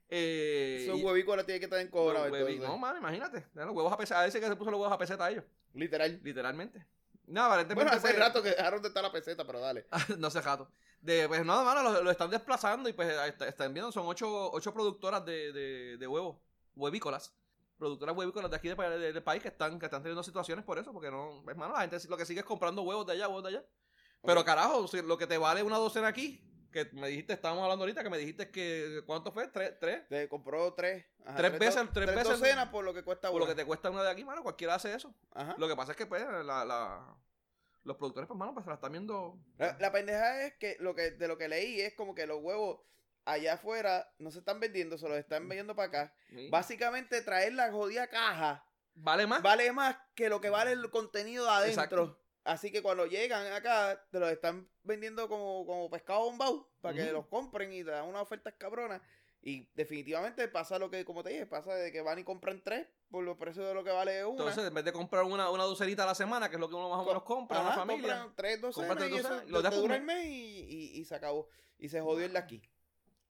Eh, 0.08 0.92
y- 0.94 1.02
huevícolas 1.02 1.46
tienen 1.46 1.60
que 1.60 1.64
estar 1.64 1.78
huevi- 1.80 2.38
entonces. 2.38 2.68
no, 2.68 2.78
mano, 2.78 2.98
imagínate. 2.98 3.46
Los 3.54 3.70
huevos 3.70 3.92
a 3.92 3.96
peseta. 3.96 4.20
A 4.20 4.24
veces 4.24 4.40
que 4.40 4.46
se 4.48 4.56
puso 4.56 4.70
los 4.70 4.80
huevos 4.80 4.92
a 4.94 4.98
peseta 4.98 5.24
a 5.24 5.30
ellos. 5.30 5.44
Literal. 5.72 6.20
Literalmente. 6.22 6.84
No, 7.26 7.44
aparentemente. 7.44 7.84
Bueno, 7.84 7.90
hace 7.96 8.08
pues, 8.14 8.18
rato 8.18 8.42
que 8.42 8.50
dejaron 8.50 8.82
de 8.82 8.88
estar 8.88 9.02
la 9.02 9.10
peseta, 9.12 9.46
pero 9.46 9.60
dale. 9.60 9.86
no 10.18 10.30
sé, 10.30 10.42
jato. 10.42 10.68
De, 11.00 11.26
pues 11.28 11.44
nada, 11.44 11.64
mano, 11.64 11.82
lo, 11.82 12.02
lo 12.02 12.10
están 12.10 12.30
desplazando 12.30 12.88
y 12.88 12.92
pues 12.92 13.14
están 13.46 13.72
viendo, 13.74 13.92
son 13.92 14.06
ocho, 14.06 14.50
ocho 14.52 14.72
productoras 14.72 15.24
de, 15.24 15.52
de, 15.52 15.96
de 15.98 16.06
huevos, 16.06 16.36
huevícolas. 16.76 17.34
Productoras 17.78 18.16
huevícolas 18.16 18.50
de 18.50 18.56
aquí 18.56 18.68
de, 18.68 18.74
de- 18.76 19.12
del 19.12 19.22
país 19.22 19.42
que 19.42 19.48
están, 19.48 19.78
que 19.78 19.86
están 19.86 20.02
teniendo 20.02 20.22
situaciones 20.22 20.64
por 20.64 20.78
eso, 20.78 20.92
porque 20.92 21.10
no, 21.10 21.40
pues, 21.44 21.56
mano, 21.56 21.74
la 21.74 21.80
gente 21.80 21.98
lo 22.08 22.16
que 22.16 22.24
sigue 22.24 22.40
es 22.40 22.46
comprando 22.46 22.82
huevos 22.82 23.06
de 23.06 23.14
allá, 23.14 23.28
huevos 23.28 23.42
de 23.42 23.48
allá. 23.50 23.64
Pero 24.22 24.44
carajo, 24.44 24.86
si 24.88 25.02
lo 25.02 25.18
que 25.18 25.26
te 25.26 25.36
vale 25.38 25.62
una 25.62 25.76
docena 25.76 26.08
aquí, 26.08 26.40
que 26.72 26.88
me 26.92 27.08
dijiste, 27.08 27.32
estábamos 27.34 27.62
hablando 27.64 27.82
ahorita, 27.84 28.02
que 28.02 28.10
me 28.10 28.18
dijiste 28.18 28.50
que, 28.50 29.02
¿cuánto 29.06 29.30
fue? 29.32 29.48
¿Tres? 29.48 29.74
¿Tres? 29.78 30.08
Te 30.08 30.28
compró 30.28 30.72
tres. 30.74 31.04
ajá, 31.24 31.36
Tres 31.36 31.58
veces- 31.58 31.74
do- 31.76 31.90
tres 31.92 32.06
veces- 32.06 32.28
docenas 32.40 32.68
por 32.68 32.84
lo 32.84 32.94
que 32.94 33.02
cuesta 33.04 33.30
Por 33.30 33.38
lo 33.40 33.44
una. 33.44 33.54
que 33.54 33.60
te 33.60 33.66
cuesta 33.66 33.90
una 33.90 34.02
de 34.02 34.10
aquí, 34.10 34.24
mano, 34.24 34.42
cualquiera 34.42 34.74
hace 34.76 34.94
eso. 34.94 35.14
Ajá. 35.32 35.54
Lo 35.58 35.68
que 35.68 35.76
pasa 35.76 35.92
es 35.92 35.98
que, 35.98 36.06
pues, 36.06 36.22
la, 36.24 36.64
la- 36.64 37.16
los 37.84 37.96
productores, 37.96 38.26
pues, 38.26 38.38
mano, 38.38 38.54
pues 38.54 38.64
se 38.64 38.70
la 38.70 38.76
están 38.76 38.92
viendo. 38.92 39.38
La, 39.58 39.76
la 39.78 39.92
pendeja 39.92 40.46
es 40.46 40.54
que 40.54 40.76
lo 40.80 40.94
que 40.94 41.10
de 41.10 41.28
lo 41.28 41.36
que 41.36 41.48
leí 41.48 41.80
es 41.80 41.94
como 41.94 42.14
que 42.14 42.26
los 42.26 42.40
huevos 42.42 42.80
allá 43.24 43.54
afuera 43.54 44.12
no 44.18 44.30
se 44.30 44.38
están 44.40 44.60
vendiendo, 44.60 44.98
se 44.98 45.08
los 45.08 45.16
están 45.18 45.48
vendiendo 45.48 45.74
para 45.74 45.88
acá. 45.88 46.14
Sí. 46.30 46.48
Básicamente 46.50 47.22
traer 47.22 47.54
la 47.54 47.70
jodida 47.72 48.06
caja 48.08 48.66
¿Vale 48.94 49.26
más? 49.26 49.42
vale 49.42 49.72
más 49.72 49.96
que 50.14 50.28
lo 50.28 50.40
que 50.40 50.50
vale 50.50 50.72
el 50.72 50.90
contenido 50.90 51.44
de 51.44 51.50
adentro. 51.50 51.82
Exacto. 51.82 52.20
Así 52.44 52.70
que 52.70 52.82
cuando 52.82 53.06
llegan 53.06 53.50
acá, 53.52 54.04
te 54.10 54.20
los 54.20 54.30
están 54.30 54.68
vendiendo 54.82 55.28
como, 55.28 55.64
como 55.66 55.88
pescado 55.90 56.20
bombao 56.24 56.68
para 56.82 56.94
que 56.94 57.10
los 57.10 57.26
compren 57.26 57.72
y 57.72 57.82
te 57.82 57.90
dan 57.90 58.04
unas 58.06 58.20
ofertas 58.22 58.52
cabronas. 58.58 59.00
Y 59.40 59.68
definitivamente 59.74 60.46
pasa 60.48 60.78
lo 60.78 60.90
que, 60.90 61.04
como 61.04 61.22
te 61.22 61.30
dije, 61.30 61.46
pasa 61.46 61.74
de 61.74 61.90
que 61.92 62.00
van 62.02 62.18
y 62.18 62.24
compran 62.24 62.62
tres 62.62 62.86
por 63.10 63.24
los 63.24 63.36
precios 63.36 63.66
de 63.66 63.74
lo 63.74 63.82
que 63.84 63.90
vale 63.90 64.24
una. 64.24 64.38
Entonces, 64.38 64.64
en 64.66 64.74
vez 64.74 64.84
de 64.84 64.92
comprar 64.92 65.24
una, 65.24 65.50
una 65.50 65.64
docenita 65.64 66.02
a 66.04 66.06
la 66.06 66.14
semana, 66.14 66.48
que 66.48 66.56
es 66.56 66.60
lo 66.60 66.68
que 66.68 66.74
uno 66.74 66.88
más 66.90 66.98
o 67.00 67.04
menos 67.06 67.22
compra 67.24 67.60
Ajá, 67.60 67.68
la 67.70 67.74
familia, 67.76 68.08
compran 68.20 68.36
tres 68.36 68.60
docenas 68.60 68.96
tres 68.96 69.10
y 69.10 69.14
eso 69.16 69.28
docenas 69.28 69.48
y 69.48 69.50
los 69.50 69.62
te 69.62 69.70
dura 69.76 69.96
el 69.96 70.02
mes 70.02 70.26
y, 70.26 70.60
y- 70.68 70.98
y 71.00 71.04
se 71.04 71.14
acabó. 71.14 71.48
Y 71.78 71.88
se 71.88 72.00
jodió 72.00 72.24
el 72.26 72.32
de 72.32 72.38
aquí. 72.38 72.62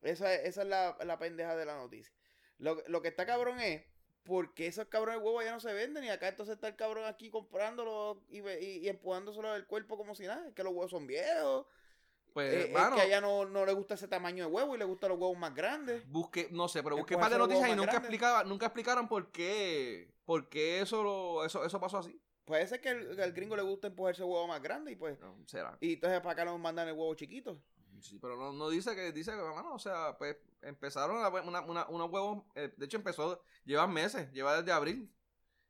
Esa, 0.05 0.33
es- 0.35 0.45
esa 0.51 0.62
es 0.62 0.69
la, 0.69 0.97
la 1.05 1.19
pendeja 1.19 1.56
de 1.56 1.67
la 1.67 1.77
noticia. 1.77 2.12
Lo, 2.59 2.77
lo 2.87 3.03
que 3.03 3.09
está 3.09 3.27
cabrón 3.27 3.59
es 3.61 3.83
porque 4.23 4.67
esos 4.67 4.87
cabrones 4.87 5.21
de 5.21 5.27
huevos 5.27 5.45
ya 5.45 5.51
no 5.53 5.61
se 5.61 5.73
venden 5.75 6.05
y 6.05 6.09
acá 6.09 6.29
entonces 6.29 6.55
está 6.55 6.69
el 6.69 6.77
cabrón 6.77 7.05
aquí 7.05 7.31
comprándolo 7.31 8.23
y, 8.29 8.39
y, 8.41 8.79
y 8.79 8.89
empujándoselo 8.89 9.53
del 9.53 9.67
cuerpo 9.67 9.97
como 9.99 10.15
si 10.15 10.27
nada. 10.27 10.47
Es 10.49 10.55
que 10.55 10.62
los 10.62 10.73
huevos 10.73 10.91
son 10.91 11.06
viejos. 11.06 11.67
pues, 12.33 12.67
eh, 12.67 12.71
mano, 12.73 12.91
es 12.91 12.95
que 12.95 13.01
a 13.03 13.05
ella 13.06 13.21
no, 13.21 13.45
no 13.45 13.67
le 13.67 13.73
gusta 13.73 13.95
ese 13.95 14.09
tamaño 14.09 14.47
de 14.47 14.51
huevo 14.51 14.75
y 14.75 14.79
le 14.79 14.85
gustan 14.85 15.11
los 15.11 15.19
huevos 15.19 15.37
más 15.37 15.55
grandes. 15.55 16.06
busque, 16.08 16.49
no 16.53 16.69
sé, 16.69 16.82
pero 16.82 16.96
busqué 16.96 17.15
un 17.17 17.20
par 17.20 17.31
de 17.32 17.39
noticias 17.39 17.69
y 17.69 17.77
nunca 17.77 17.96
explicaba, 17.99 18.44
nunca 18.44 18.67
explicaron 18.67 19.08
por 19.08 19.31
qué, 19.31 20.08
por 20.25 20.49
qué 20.49 20.81
eso, 20.81 21.03
lo- 21.03 21.44
eso, 21.44 21.65
eso 21.65 21.79
pasó 21.81 21.99
así. 21.99 22.19
Puede 22.46 22.67
ser 22.67 22.81
que 22.81 22.89
al 22.91 23.32
gringo 23.32 23.56
le 23.56 23.63
gusta 23.63 23.87
empujarse 23.89 24.23
el 24.23 24.29
huevo 24.29 24.46
más 24.46 24.63
grande 24.63 24.93
y 24.93 24.96
pues. 24.96 25.19
No, 25.20 25.37
será. 25.46 25.77
Y 25.81 25.94
entonces 25.94 26.20
para 26.20 26.32
acá 26.32 26.44
nos 26.44 26.58
mandan 26.61 26.89
el 26.89 26.94
huevo 26.94 27.15
chiquito. 27.15 27.58
Sí, 28.05 28.19
pero 28.20 28.37
no, 28.37 28.53
no 28.53 28.69
dice 28.69 28.94
que, 28.94 29.13
dice 29.13 29.31
que, 29.31 29.39
mano, 29.39 29.75
o 29.75 29.79
sea, 29.79 30.15
pues 30.19 30.37
empezaron 30.61 31.25
a, 31.25 31.29
una, 31.43 31.63
una, 31.63 31.87
unos 31.89 32.11
huevos, 32.11 32.44
eh, 32.55 32.73
de 32.77 32.84
hecho 32.84 32.99
empezó, 32.99 33.43
llevan 33.65 33.93
meses, 33.94 34.31
lleva 34.32 34.56
desde 34.61 34.73
abril, 34.73 35.11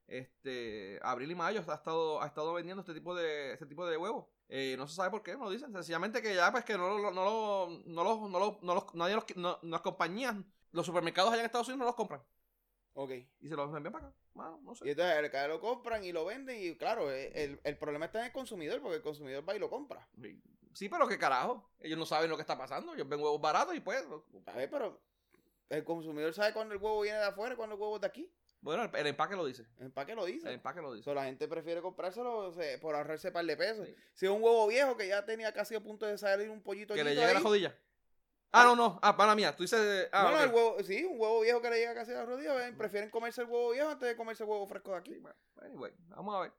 este, 0.09 1.01
abril 1.03 1.31
y 1.31 1.35
mayo 1.37 1.63
ha 1.69 1.75
estado, 1.75 2.23
ha 2.23 2.27
estado 2.27 2.55
vendiendo 2.55 2.81
este 2.83 2.95
tipo 2.95 3.15
de, 3.15 3.55
este 3.55 3.67
tipo 3.67 3.87
de 3.87 3.97
huevos. 3.99 4.27
Eh, 4.49 4.77
no 4.79 4.89
se 4.89 4.97
sabe 4.97 5.11
por 5.11 5.23
qué, 5.23 5.37
no 5.37 5.51
dicen, 5.51 5.73
sencillamente 5.73 6.23
que 6.23 6.35
ya 6.35 6.53
pues 6.53 6.65
que 6.65 6.79
no 6.79 6.99
lo, 6.99 7.13
no 7.13 7.25
lo, 7.25 7.83
no 7.87 8.05
lo, 8.05 8.29
no 8.29 8.39
lo, 8.41 8.59
no 8.63 8.75
los- 8.75 8.95
nadie 8.95 9.15
los, 9.17 9.25
no, 9.37 9.59
las 9.63 9.81
compañías, 9.83 10.37
los 10.73 10.87
supermercados 10.87 11.33
allá 11.33 11.43
en 11.43 11.47
Estados 11.47 11.69
Unidos 11.69 11.81
no 11.81 11.87
los 11.87 11.97
compran 11.97 12.23
Ok. 12.95 13.11
y 13.41 13.49
se 13.49 13.57
los 13.57 13.75
envían 13.75 13.93
para 13.93 14.09
acá, 14.09 14.17
Mano, 14.35 14.61
no 14.63 14.73
Y 14.73 14.77
sé. 14.77 14.91
entonces 14.91 15.25
acá 15.25 15.49
lo 15.49 15.61
compran 15.61 16.05
y 16.05 16.13
lo 16.13 16.25
venden 16.25 16.61
y 16.61 16.77
claro, 16.77 17.11
eh, 17.13 17.33
el, 17.35 17.61
el 17.65 17.79
problema 17.79 18.07
está 18.07 18.21
en 18.21 18.27
el 18.27 18.33
consumidor 18.33 18.81
porque 18.81 18.97
el 18.97 19.03
consumidor 19.03 19.49
va 19.49 19.55
y 19.55 19.59
lo 19.59 19.71
compra. 19.71 20.07
Sí, 20.21 20.41
pero 20.91 21.09
qué 21.09 21.19
carajo, 21.19 21.69
ellos 21.81 21.99
no 21.99 22.07
saben 22.07 22.29
lo 22.31 22.37
que 22.37 22.43
está 22.43 22.57
pasando, 22.59 22.95
ellos 22.95 23.09
ven 23.09 23.21
huevos 23.21 23.41
baratos 23.41 23.75
y 23.75 23.81
pues, 23.81 24.05
A 24.47 24.53
ver, 24.53 24.71
pero 24.71 25.01
el 25.69 25.85
consumidor 25.85 26.33
sabe 26.35 26.53
cuándo 26.53 26.75
el 26.75 26.81
huevo 26.81 27.01
viene 27.01 27.19
de 27.19 27.25
afuera 27.25 27.55
y 27.55 27.57
cuándo 27.57 27.75
el 27.77 27.81
huevo 27.81 27.95
es 27.97 28.01
de 28.03 28.07
aquí. 28.07 28.31
bueno, 28.61 28.85
el, 28.85 28.95
el 28.95 29.07
empaque 29.09 29.37
lo 29.37 29.45
dice, 29.45 29.67
¿En 29.79 29.91
para 29.91 30.07
qué 30.07 30.15
lo 30.15 30.25
dice? 30.25 30.49
el 30.49 30.55
empaque 30.55 30.81
lo 30.81 30.93
dice. 30.93 31.05
So, 31.05 31.15
la 31.15 31.25
gente 31.25 31.49
prefiere 31.49 31.81
comprárselo 31.81 32.37
o 32.49 32.53
sea, 32.53 32.79
por 32.81 32.95
ahorrarse 32.95 33.31
par 33.33 33.45
de 33.45 33.57
pesos. 33.57 33.87
Sí. 33.87 33.95
Si 34.15 34.27
es 34.27 34.33
un 34.33 34.43
huevo 34.43 34.67
viejo 34.67 34.97
que 34.97 35.09
ya 35.09 35.25
tenía 35.25 35.53
casi 35.53 35.75
a 35.75 35.81
punto 35.83 36.07
de 36.07 36.19
salir 36.19 36.51
un 36.51 36.63
pollito 36.63 36.95
Que 36.95 37.05
le 37.05 37.15
llegue 37.15 37.35
la 37.35 37.41
jodilla. 37.41 37.77
Ah, 38.57 38.63
no, 38.63 38.77
no. 38.77 39.01
Ah, 39.03 39.17
para 39.17 39.35
mía. 39.35 39.57
Tú 39.57 39.65
dices. 39.65 40.09
Ah, 40.13 40.23
bueno, 40.31 40.39
ok. 40.39 40.45
el 40.45 40.55
huevo, 40.55 40.77
sí, 40.85 41.05
un 41.05 41.21
huevo 41.21 41.41
viejo 41.41 41.61
que 41.61 41.71
le 41.71 41.77
llega 41.79 41.93
casi 41.93 42.13
a 42.13 42.15
la 42.15 42.25
rodilla, 42.25 42.55
prefieren 42.79 43.11
comerse 43.11 43.41
el 43.43 43.49
huevo 43.49 43.73
viejo 43.73 43.89
antes 43.89 44.09
de 44.09 44.15
comerse 44.17 44.45
el 44.45 44.49
huevo 44.49 44.65
fresco 44.69 44.93
de 44.93 44.97
aquí. 44.99 45.13
Sí, 45.15 45.19
bueno, 45.19 45.37
anyway, 45.61 45.93
vamos 46.09 46.35
a 46.37 46.41
ver. 46.43 46.53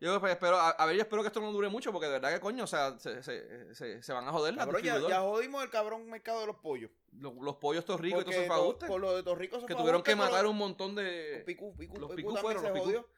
Yo 0.00 0.20
pues, 0.20 0.32
espero, 0.32 0.56
a, 0.56 0.70
a 0.70 0.86
ver, 0.86 0.94
yo 0.94 1.02
espero 1.02 1.22
que 1.22 1.26
esto 1.28 1.40
no 1.40 1.50
dure 1.50 1.68
mucho 1.68 1.90
porque 1.92 2.06
de 2.06 2.12
verdad 2.12 2.32
que 2.32 2.38
coño, 2.40 2.64
o 2.64 2.66
sea, 2.68 2.96
se, 3.00 3.20
se, 3.22 3.74
se, 3.74 4.00
se 4.02 4.12
van 4.12 4.28
a 4.28 4.32
joder 4.32 4.54
las 4.54 4.64
Cabrón, 4.64 4.82
ya, 4.82 4.92
distribuidoras. 4.94 5.24
ya 5.24 5.28
jodimos 5.28 5.62
el 5.64 5.70
cabrón 5.70 6.08
mercado 6.08 6.40
de 6.40 6.46
los 6.46 6.56
pollos. 6.56 6.90
Los, 7.12 7.34
los 7.34 7.56
pollos 7.56 7.80
estos 7.80 8.00
ricos 8.00 8.22
y 8.22 8.24
todo 8.24 8.34
eso 8.42 8.78
con 8.86 9.00
lo 9.00 9.16
de 9.16 9.24
Que 9.66 9.74
tuvieron 9.74 10.02
que 10.02 10.14
matar 10.14 10.46
un 10.46 10.56
montón 10.56 10.94
de. 10.94 11.42
Picú, 11.44 11.74
Picú, 11.76 11.98
Los 11.98 12.08
también 12.10 12.36
fueron, 12.36 12.62
los 12.62 12.78
jodió. 12.78 13.08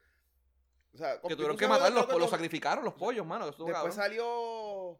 O 0.93 0.97
sea, 0.97 1.21
Que 1.21 1.35
tuvieron 1.35 1.55
que 1.55 1.67
matarlos, 1.67 2.07
los 2.07 2.19
to- 2.19 2.27
sacrificaron 2.27 2.83
los 2.83 2.95
pollos, 2.95 3.25
mano. 3.25 3.45
Después 3.45 3.71
cabrón. 3.71 3.93
salió 3.93 4.99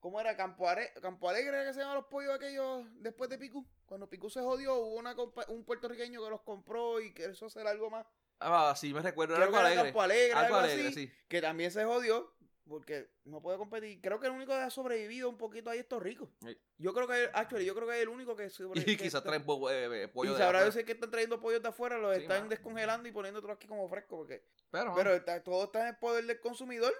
¿Cómo 0.00 0.20
era? 0.20 0.36
Campo, 0.36 0.68
Are- 0.68 0.92
Campo 1.00 1.28
Alegre 1.28 1.64
que 1.64 1.72
se 1.72 1.80
llamaban 1.80 2.02
los 2.02 2.06
pollos 2.10 2.34
aquellos 2.34 2.84
después 3.00 3.30
de 3.30 3.38
Picú. 3.38 3.66
Cuando 3.86 4.08
Picú 4.08 4.28
se 4.28 4.40
jodió, 4.40 4.74
hubo 4.74 4.94
una 4.96 5.16
compa- 5.16 5.48
un 5.48 5.64
puertorriqueño 5.64 6.22
que 6.22 6.30
los 6.30 6.42
compró 6.42 7.00
y 7.00 7.12
que 7.14 7.24
eso 7.24 7.46
hacer 7.46 7.66
algo 7.66 7.90
más. 7.90 8.06
Ah, 8.40 8.74
sí, 8.76 8.92
me 8.92 9.00
recuerdo. 9.02 9.34
Era 9.36 9.44
algo 9.46 9.56
alegre. 9.58 9.84
Campo 9.84 10.02
Alegre, 10.02 10.32
Algo 10.32 10.56
algo 10.56 10.56
alegre, 10.68 10.88
así, 10.88 11.06
sí. 11.06 11.12
que 11.28 11.40
también 11.40 11.70
se 11.70 11.84
jodió 11.84 12.32
porque 12.68 13.08
no 13.24 13.40
puede 13.40 13.58
competir. 13.58 14.00
Creo 14.02 14.18
que 14.18 14.26
el 14.26 14.32
único 14.32 14.52
que 14.52 14.58
ha 14.58 14.70
sobrevivido 14.70 15.28
un 15.28 15.38
poquito 15.38 15.70
ahí 15.70 15.78
es 15.78 15.88
Torrico. 15.88 16.28
Sí. 16.44 16.58
Yo 16.78 16.92
creo 16.92 17.06
que, 17.06 17.30
actually, 17.32 17.64
yo 17.64 17.74
creo 17.74 17.86
que 17.86 17.94
es 17.96 18.02
el 18.02 18.08
único 18.08 18.34
que 18.34 18.50
sobre- 18.50 18.80
Y 18.90 18.96
quizás 18.96 19.22
traen 19.22 19.42
eh, 19.42 20.02
eh, 20.04 20.08
pollo 20.08 20.30
y 20.30 20.32
de 20.34 20.38
sabrá 20.38 20.58
afuera. 20.58 20.64
decir 20.66 20.84
que 20.84 20.92
están 20.92 21.10
trayendo 21.10 21.40
pollos 21.40 21.62
de 21.62 21.68
afuera, 21.68 21.96
los 21.98 22.16
Sí, 22.16 22.22
están 22.22 22.48
descongelando 22.48 23.08
y 23.08 23.12
poniendo 23.12 23.38
otros 23.38 23.54
aquí 23.56 23.66
como 23.68 23.88
fresco. 23.88 24.16
Porque... 24.18 24.44
Pero, 24.70 24.94
Pero 24.96 25.14
está- 25.14 25.42
todo 25.44 25.64
está 25.64 25.82
en 25.82 25.86
el 25.88 25.96
poder 25.96 26.26
del 26.26 26.40
consumidor. 26.40 26.92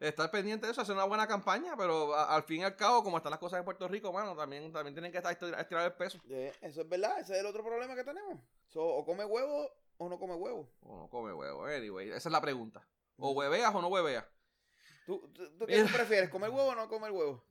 estar 0.00 0.30
pendiente 0.32 0.66
de 0.66 0.72
eso, 0.72 0.80
hacer 0.82 0.96
una 0.96 1.04
buena 1.04 1.26
campaña, 1.28 1.76
pero 1.76 2.12
a- 2.14 2.34
al 2.34 2.42
fin 2.42 2.60
y 2.62 2.64
al 2.64 2.74
cabo, 2.76 3.02
como 3.04 3.16
están 3.16 3.30
las 3.30 3.38
cosas 3.38 3.60
en 3.60 3.64
Puerto 3.64 3.86
Rico, 3.88 4.12
mano, 4.12 4.34
también, 4.36 4.70
también 4.72 4.94
tienen 4.94 5.12
que 5.12 5.18
estar 5.18 5.32
estirar, 5.32 5.58
estirar 5.60 5.86
el 5.86 5.92
peso. 5.92 6.18
Eh, 6.28 6.52
eso 6.60 6.80
es 6.82 6.88
verdad, 6.88 7.20
ese 7.20 7.34
es 7.34 7.38
el 7.38 7.46
otro 7.46 7.62
problema 7.64 7.94
que 7.94 8.02
tenemos. 8.04 8.38
So, 8.66 8.82
o 8.82 9.04
come 9.04 9.24
huevo 9.24 9.70
o 9.98 10.08
no 10.08 10.18
come 10.18 10.34
huevo. 10.34 10.68
O 10.82 10.96
no 10.98 11.08
come 11.08 11.32
huevo. 11.32 11.64
Anyway, 11.66 12.08
esa 12.10 12.28
es 12.28 12.32
la 12.32 12.40
pregunta. 12.40 12.86
O 13.16 13.30
hueveas 13.30 13.74
o 13.74 13.80
no 13.80 13.88
hueveas. 13.88 14.24
¿Tú, 15.06 15.30
tú, 15.34 15.50
tú 15.58 15.66
qué 15.66 15.82
Mira. 15.82 15.92
prefieres, 15.94 16.30
comer 16.30 16.50
huevo 16.50 16.68
o 16.70 16.74
no 16.74 16.88
comer 16.88 17.10
huevo? 17.12 17.44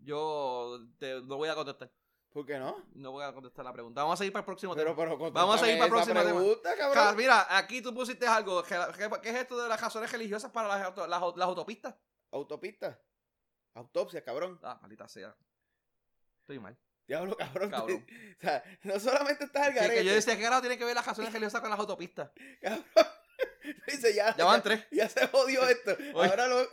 Yo 0.00 0.78
te, 0.98 1.20
no 1.22 1.36
voy 1.36 1.48
a 1.48 1.54
contestar. 1.54 1.90
¿Por 2.32 2.44
qué 2.44 2.58
no? 2.58 2.84
No 2.94 3.12
voy 3.12 3.24
a 3.24 3.32
contestar 3.32 3.64
la 3.64 3.72
pregunta. 3.72 4.02
Vamos 4.02 4.14
a 4.14 4.18
seguir 4.18 4.32
para 4.32 4.40
el 4.40 4.46
próximo 4.46 4.74
Pero, 4.74 4.94
tema. 4.94 5.16
pero 5.16 5.30
Vamos 5.32 5.56
a 5.56 5.58
seguir 5.64 5.76
para 5.78 5.86
el 5.86 5.90
próximo 5.90 6.20
tema. 6.20 6.38
pregunta, 6.38 6.76
Ca- 6.76 6.92
cabrón. 6.92 7.16
Mira, 7.16 7.56
aquí 7.56 7.80
tú 7.80 7.94
pusiste 7.94 8.26
algo. 8.26 8.62
¿Qué, 8.62 8.74
es 9.30 9.34
esto 9.36 9.56
de 9.62 9.68
las 9.68 9.80
razones 9.80 10.12
religiosas 10.12 10.50
para 10.50 10.68
las, 10.68 10.82
auto- 10.86 11.06
las, 11.06 11.20
las 11.36 11.48
autopistas? 11.48 11.94
Autopista. 12.32 13.00
Autopsia, 13.74 14.22
cabrón. 14.22 14.58
Ah, 14.62 14.78
maldita 14.82 15.08
sea. 15.08 15.34
Estoy 16.40 16.58
mal. 16.58 16.76
Diablo, 17.06 17.36
cabrón. 17.36 17.70
Cabrón. 17.70 18.06
o 18.38 18.40
sea, 18.40 18.64
no 18.82 18.98
solamente 19.00 19.44
estás 19.44 19.66
al 19.68 19.72
Que, 19.74 19.78
que 19.80 19.86
garete. 19.86 20.04
yo 20.04 20.12
decía 20.14 20.36
que 20.36 20.44
ahora 20.46 20.60
tiene 20.60 20.76
que 20.78 20.84
ver 20.84 20.94
las 20.94 21.06
razones 21.06 21.30
religiosas 21.32 21.60
con 21.60 21.70
las 21.70 21.78
autopistas. 21.78 22.30
Cabrón. 22.60 22.84
Dice, 23.86 24.14
ya, 24.14 24.34
Ya 24.36 24.44
van 24.44 24.62
tres. 24.62 24.86
ya 24.92 25.08
se 25.08 25.26
jodió 25.28 25.68
esto. 25.68 25.96
Ahora, 26.14 26.46
lo- 26.46 26.68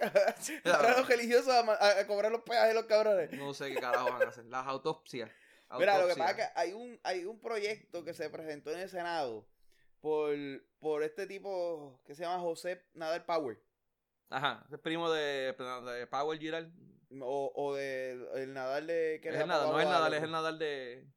ahora 0.73 0.97
los 0.99 1.07
religiosos 1.07 1.49
a, 1.49 1.99
a- 1.99 2.07
cobrar 2.07 2.31
los 2.31 2.41
peajes 2.41 2.69
de 2.69 2.73
los 2.75 2.85
cabrones. 2.85 3.31
No 3.33 3.53
sé 3.53 3.69
qué 3.73 3.79
carajo 3.79 4.11
van 4.11 4.21
a 4.21 4.29
hacer. 4.29 4.45
Las 4.45 4.65
autopsias. 4.67 5.29
Mira, 5.77 5.97
lo 5.97 6.07
que 6.07 6.15
pasa 6.15 6.31
es 6.31 6.37
que 6.37 6.43
hay 6.55 6.73
un, 6.73 6.99
hay 7.03 7.25
un 7.25 7.39
proyecto 7.41 8.03
que 8.03 8.13
se 8.13 8.29
presentó 8.29 8.71
en 8.71 8.79
el 8.79 8.89
Senado 8.89 9.47
por, 10.01 10.35
por 10.79 11.01
este 11.03 11.25
tipo 11.25 11.99
que 12.05 12.13
se 12.13 12.21
llama 12.23 12.39
José 12.41 12.83
Nadal 12.93 13.25
Power. 13.25 13.59
Ajá, 14.29 14.63
es 14.71 14.79
primo 14.79 15.11
de, 15.11 15.53
de 15.53 16.07
Power 16.07 16.39
Giral. 16.39 16.71
O, 17.21 17.51
o 17.55 17.75
de 17.75 18.11
el 18.35 18.53
Nadal 18.53 18.87
de... 18.87 19.19
que 19.21 19.29
Es 19.29 19.35
el 19.35 19.47
Nadal, 19.47 19.69
no 19.71 19.79
es 19.79 19.85
el 19.85 19.91
Nadal, 19.91 20.13
es 20.13 20.23
el 20.23 20.31
Nadal 20.31 20.59
de. 20.59 21.07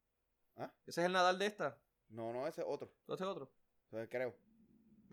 ¿Ah? 0.57 0.73
Ese 0.87 1.01
es 1.01 1.07
el 1.07 1.13
Nadal 1.13 1.39
de 1.39 1.47
esta. 1.47 1.79
No, 2.09 2.33
no, 2.33 2.47
ese 2.47 2.61
es 2.63 2.67
otro. 2.69 2.93
Ese 3.09 3.15
es 3.15 3.29
otro. 3.29 3.51
Entonces, 3.85 4.09
creo. 4.11 4.35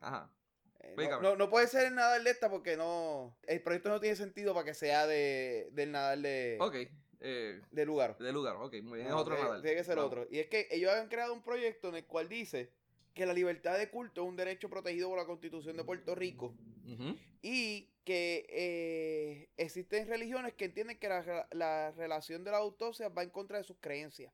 Ajá. 0.02 0.32
Eh, 0.80 0.96
no, 0.98 1.22
no, 1.22 1.36
no 1.38 1.50
puede 1.50 1.68
ser 1.68 1.88
el 1.88 1.96
Nadal 1.96 2.24
de 2.24 2.32
esta 2.32 2.50
porque 2.50 2.76
no... 2.76 3.38
El 3.44 3.62
proyecto 3.62 3.90
no 3.90 4.00
tiene 4.00 4.16
sentido 4.16 4.54
para 4.54 4.66
que 4.66 4.74
sea 4.74 5.08
de, 5.08 5.70
del 5.72 5.92
Nadal 5.92 6.22
de, 6.22 6.58
Ok. 6.60 6.76
Eh, 7.22 7.62
de 7.72 7.86
lugar. 7.86 8.18
de 8.18 8.34
lugar, 8.34 8.58
ok, 8.58 8.74
muy 8.84 9.00
bien. 9.00 9.08
No, 9.08 9.16
es 9.16 9.22
otro 9.22 9.36
tiene, 9.36 9.50
Nadal. 9.50 9.62
Tiene 9.62 9.78
que 9.78 9.84
ser 9.86 9.96
Vamos. 9.96 10.12
otro. 10.12 10.28
Y 10.30 10.40
es 10.40 10.48
que 10.48 10.68
ellos 10.72 10.92
han 10.92 11.08
creado 11.08 11.34
un 11.34 11.42
proyecto 11.42 11.88
en 11.88 11.96
el 11.96 12.06
cual 12.06 12.28
dice 12.28 12.74
que 13.14 13.26
la 13.26 13.34
libertad 13.34 13.78
de 13.78 13.90
culto 13.90 14.24
es 14.24 14.28
un 14.28 14.36
derecho 14.36 14.70
protegido 14.70 15.08
por 15.08 15.18
la 15.18 15.26
Constitución 15.26 15.78
de 15.78 15.84
Puerto 15.86 16.16
Rico 16.16 16.54
Ujú. 16.86 17.16
y 17.42 17.93
que 18.04 18.46
eh, 18.50 19.50
existen 19.58 20.08
religiones 20.08 20.54
que 20.54 20.66
entienden 20.66 20.98
que 21.00 21.10
la, 21.10 21.48
la 21.52 21.92
relación 21.92 22.44
de 22.44 22.52
la 22.52 22.58
autopsia 22.58 23.10
va 23.10 23.24
en 23.24 23.30
contra 23.30 23.58
de 23.58 23.64
sus 23.64 23.78
creencias. 23.80 24.34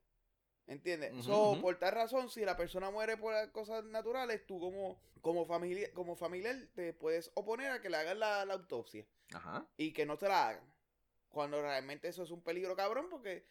¿Entiendes? 0.67 1.13
Ujú, 1.13 1.23
So, 1.23 1.61
por 1.61 1.79
tal 1.79 1.93
razón, 1.93 2.29
si 2.29 2.45
la 2.45 2.55
persona 2.55 2.91
muere 2.91 3.17
por 3.17 3.33
cosas 3.51 3.83
naturales, 3.85 4.45
tú 4.45 4.59
como, 4.59 5.01
como, 5.21 5.45
familia, 5.47 5.91
como 5.93 6.15
familiar 6.15 6.55
te 6.75 6.93
puedes 6.93 7.31
oponer 7.33 7.71
a 7.71 7.81
que 7.81 7.89
le 7.89 7.97
hagan 7.97 8.19
la, 8.19 8.45
la 8.45 8.53
autopsia 8.53 9.03
Ajá. 9.33 9.67
y 9.77 9.93
que 9.93 10.05
no 10.05 10.17
te 10.17 10.27
la 10.27 10.49
hagan. 10.49 10.73
Cuando 11.29 11.59
realmente 11.61 12.07
eso 12.07 12.21
es 12.23 12.29
un 12.29 12.43
peligro 12.43 12.75
cabrón 12.75 13.07
porque 13.09 13.45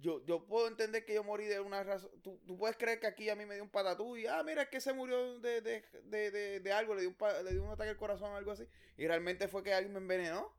yo, 0.00 0.24
yo 0.24 0.44
puedo 0.46 0.66
entender 0.68 1.04
que 1.04 1.14
yo 1.14 1.22
morí 1.24 1.46
de 1.46 1.60
una 1.60 1.82
razón. 1.82 2.10
Tú, 2.22 2.40
tú 2.46 2.56
puedes 2.58 2.76
creer 2.76 2.98
que 3.00 3.06
aquí 3.06 3.28
a 3.30 3.36
mí 3.36 3.46
me 3.46 3.54
dio 3.54 3.62
un 3.62 3.70
patatú 3.70 4.16
y, 4.16 4.26
ah, 4.26 4.42
mira, 4.42 4.62
es 4.62 4.68
que 4.68 4.80
se 4.80 4.92
murió 4.92 5.38
de, 5.40 5.60
de, 5.60 5.84
de, 6.04 6.30
de, 6.30 6.60
de 6.60 6.72
algo, 6.72 6.94
le 6.94 7.02
dio, 7.02 7.10
un 7.10 7.16
pa- 7.16 7.42
le 7.42 7.52
dio 7.52 7.62
un 7.62 7.70
ataque 7.70 7.90
al 7.90 7.96
corazón 7.96 8.32
o 8.32 8.36
algo 8.36 8.50
así. 8.52 8.66
Y 8.96 9.06
realmente 9.06 9.48
fue 9.48 9.62
que 9.62 9.72
alguien 9.74 9.92
me 9.92 9.98
envenenó. 10.00 10.52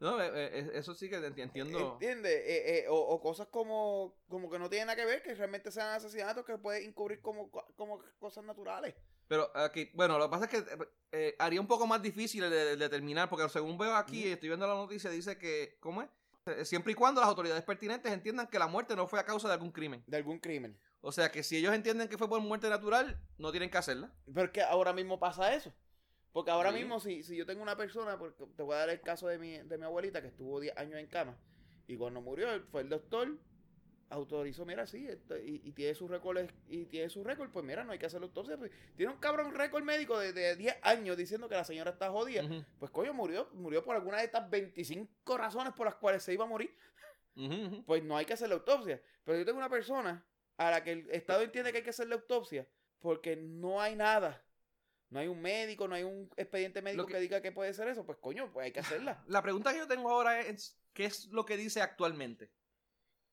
No, 0.00 0.20
eh, 0.20 0.30
eh, 0.34 0.70
eso 0.74 0.92
sí 0.94 1.08
que 1.08 1.16
enti- 1.18 1.40
entiendo. 1.42 1.92
¿Entiendes? 1.92 2.32
Eh, 2.44 2.78
eh, 2.80 2.88
o, 2.88 2.96
o 2.96 3.20
cosas 3.20 3.46
como, 3.48 4.16
como 4.28 4.50
que 4.50 4.58
no 4.58 4.68
tienen 4.68 4.88
nada 4.88 4.96
que 4.96 5.06
ver, 5.06 5.22
que 5.22 5.34
realmente 5.34 5.70
sean 5.70 5.88
asesinatos 5.94 6.44
que 6.44 6.58
pueden 6.58 6.82
encubrir 6.84 7.20
como, 7.22 7.50
como 7.76 8.02
cosas 8.18 8.44
naturales. 8.44 8.94
Pero 9.28 9.50
aquí, 9.56 9.90
bueno, 9.94 10.18
lo 10.18 10.26
que 10.26 10.30
pasa 10.30 10.44
es 10.44 10.50
que 10.50 10.86
eh, 11.12 11.34
haría 11.38 11.60
un 11.60 11.66
poco 11.68 11.86
más 11.86 12.02
difícil 12.02 12.42
de, 12.42 12.50
de 12.50 12.76
determinar, 12.76 13.30
porque 13.30 13.48
según 13.48 13.78
veo 13.78 13.94
aquí, 13.94 14.28
estoy 14.28 14.48
viendo 14.50 14.66
la 14.66 14.74
noticia, 14.74 15.08
dice 15.08 15.38
que, 15.38 15.78
¿cómo 15.80 16.02
es? 16.02 16.08
Eh, 16.46 16.64
Siempre 16.64 16.92
y 16.92 16.94
cuando 16.94 17.20
las 17.20 17.28
autoridades 17.28 17.64
pertinentes 17.64 18.12
entiendan 18.12 18.46
que 18.46 18.58
la 18.58 18.66
muerte 18.66 18.94
no 18.94 19.06
fue 19.06 19.18
a 19.18 19.24
causa 19.24 19.48
de 19.48 19.54
algún 19.54 19.70
crimen. 19.72 20.02
De 20.06 20.16
algún 20.18 20.38
crimen. 20.38 20.78
O 21.00 21.10
sea 21.12 21.30
que 21.30 21.42
si 21.42 21.56
ellos 21.56 21.74
entienden 21.74 22.08
que 22.08 22.18
fue 22.18 22.28
por 22.28 22.40
muerte 22.40 22.68
natural, 22.68 23.18
no 23.38 23.50
tienen 23.50 23.70
que 23.70 23.78
hacerla. 23.78 24.12
Pero 24.26 24.46
es 24.46 24.50
que 24.52 24.62
ahora 24.62 24.92
mismo 24.92 25.18
pasa 25.18 25.54
eso. 25.54 25.72
Porque 26.32 26.50
ahora 26.50 26.70
Sí. 26.72 26.78
mismo, 26.78 27.00
si, 27.00 27.22
si 27.22 27.36
yo 27.36 27.46
tengo 27.46 27.62
una 27.62 27.76
persona, 27.76 28.18
porque 28.18 28.44
te 28.56 28.62
voy 28.62 28.74
a 28.74 28.78
dar 28.80 28.90
el 28.90 29.00
caso 29.00 29.28
de 29.28 29.38
mi, 29.38 29.58
de 29.58 29.78
mi 29.78 29.84
abuelita 29.84 30.20
que 30.20 30.28
estuvo 30.28 30.60
10 30.60 30.76
años 30.76 30.98
en 30.98 31.06
cama, 31.06 31.38
y 31.86 31.96
cuando 31.96 32.20
murió, 32.20 32.48
fue 32.70 32.82
el 32.82 32.88
doctor, 32.88 33.38
autorizó, 34.14 34.64
mira, 34.64 34.86
sí, 34.86 35.06
esto- 35.08 35.36
y, 35.38 35.60
y 35.64 35.72
tiene 35.72 35.94
su 35.94 36.08
récord, 36.08 36.38
y 36.68 36.86
tiene 36.86 37.08
su 37.10 37.22
récord, 37.24 37.50
pues 37.50 37.64
mira, 37.64 37.84
no 37.84 37.92
hay 37.92 37.98
que 37.98 38.06
hacer 38.06 38.20
la 38.20 38.26
autopsia. 38.26 38.56
pues, 38.56 38.70
tiene 38.96 39.12
un 39.12 39.18
cabrón 39.18 39.54
récord 39.54 39.82
médico 39.84 40.18
de, 40.18 40.32
de 40.32 40.56
10 40.56 40.76
años 40.82 41.16
diciendo 41.16 41.48
que 41.48 41.54
la 41.56 41.64
señora 41.64 41.90
está 41.92 42.10
jodida. 42.10 42.42
Pues 42.78 42.90
coño, 42.90 43.12
murió, 43.12 43.48
murió 43.52 43.82
por 43.84 43.96
alguna 43.96 44.18
de 44.18 44.24
estas 44.24 44.48
25 44.50 45.36
razones 45.36 45.72
por 45.74 45.86
las 45.86 45.96
cuales 45.96 46.22
se 46.22 46.32
iba 46.32 46.44
a 46.44 46.48
morir. 46.48 46.76
Pues 47.86 48.02
no 48.04 48.16
hay 48.16 48.24
que 48.24 48.32
hacer 48.34 48.48
la 48.48 48.54
autopsia. 48.56 49.02
Pero 49.24 49.38
yo 49.38 49.44
tengo 49.44 49.58
una 49.58 49.68
persona 49.68 50.24
a 50.56 50.70
la 50.70 50.84
que 50.84 50.92
el 50.92 51.10
Estado 51.10 51.42
entiende 51.42 51.72
que 51.72 51.78
hay 51.78 51.84
que 51.84 51.90
hacer 51.90 52.06
la 52.08 52.14
autopsia 52.14 52.66
porque 53.00 53.36
no 53.36 53.80
hay 53.80 53.96
nada. 53.96 54.42
No 55.10 55.20
hay 55.20 55.28
un 55.28 55.40
médico, 55.40 55.86
no 55.86 55.94
hay 55.94 56.02
un 56.04 56.28
expediente 56.36 56.80
médico 56.82 57.02
que- 57.06 57.12
que... 57.14 57.20
diga 57.20 57.40
que 57.42 57.52
puede 57.52 57.72
ser 57.74 57.88
eso. 57.88 58.04
Pues 58.06 58.18
coño, 58.18 58.50
pues 58.52 58.64
hay 58.66 58.72
que 58.72 58.80
hacerla. 58.80 59.22
La 59.26 59.42
pregunta 59.42 59.72
que 59.72 59.78
yo 59.78 59.86
tengo 59.86 60.10
ahora 60.10 60.40
es, 60.40 60.78
¿qué 60.92 61.04
es 61.06 61.26
lo 61.28 61.44
que 61.44 61.56
dice 61.56 61.80
actualmente? 61.82 62.50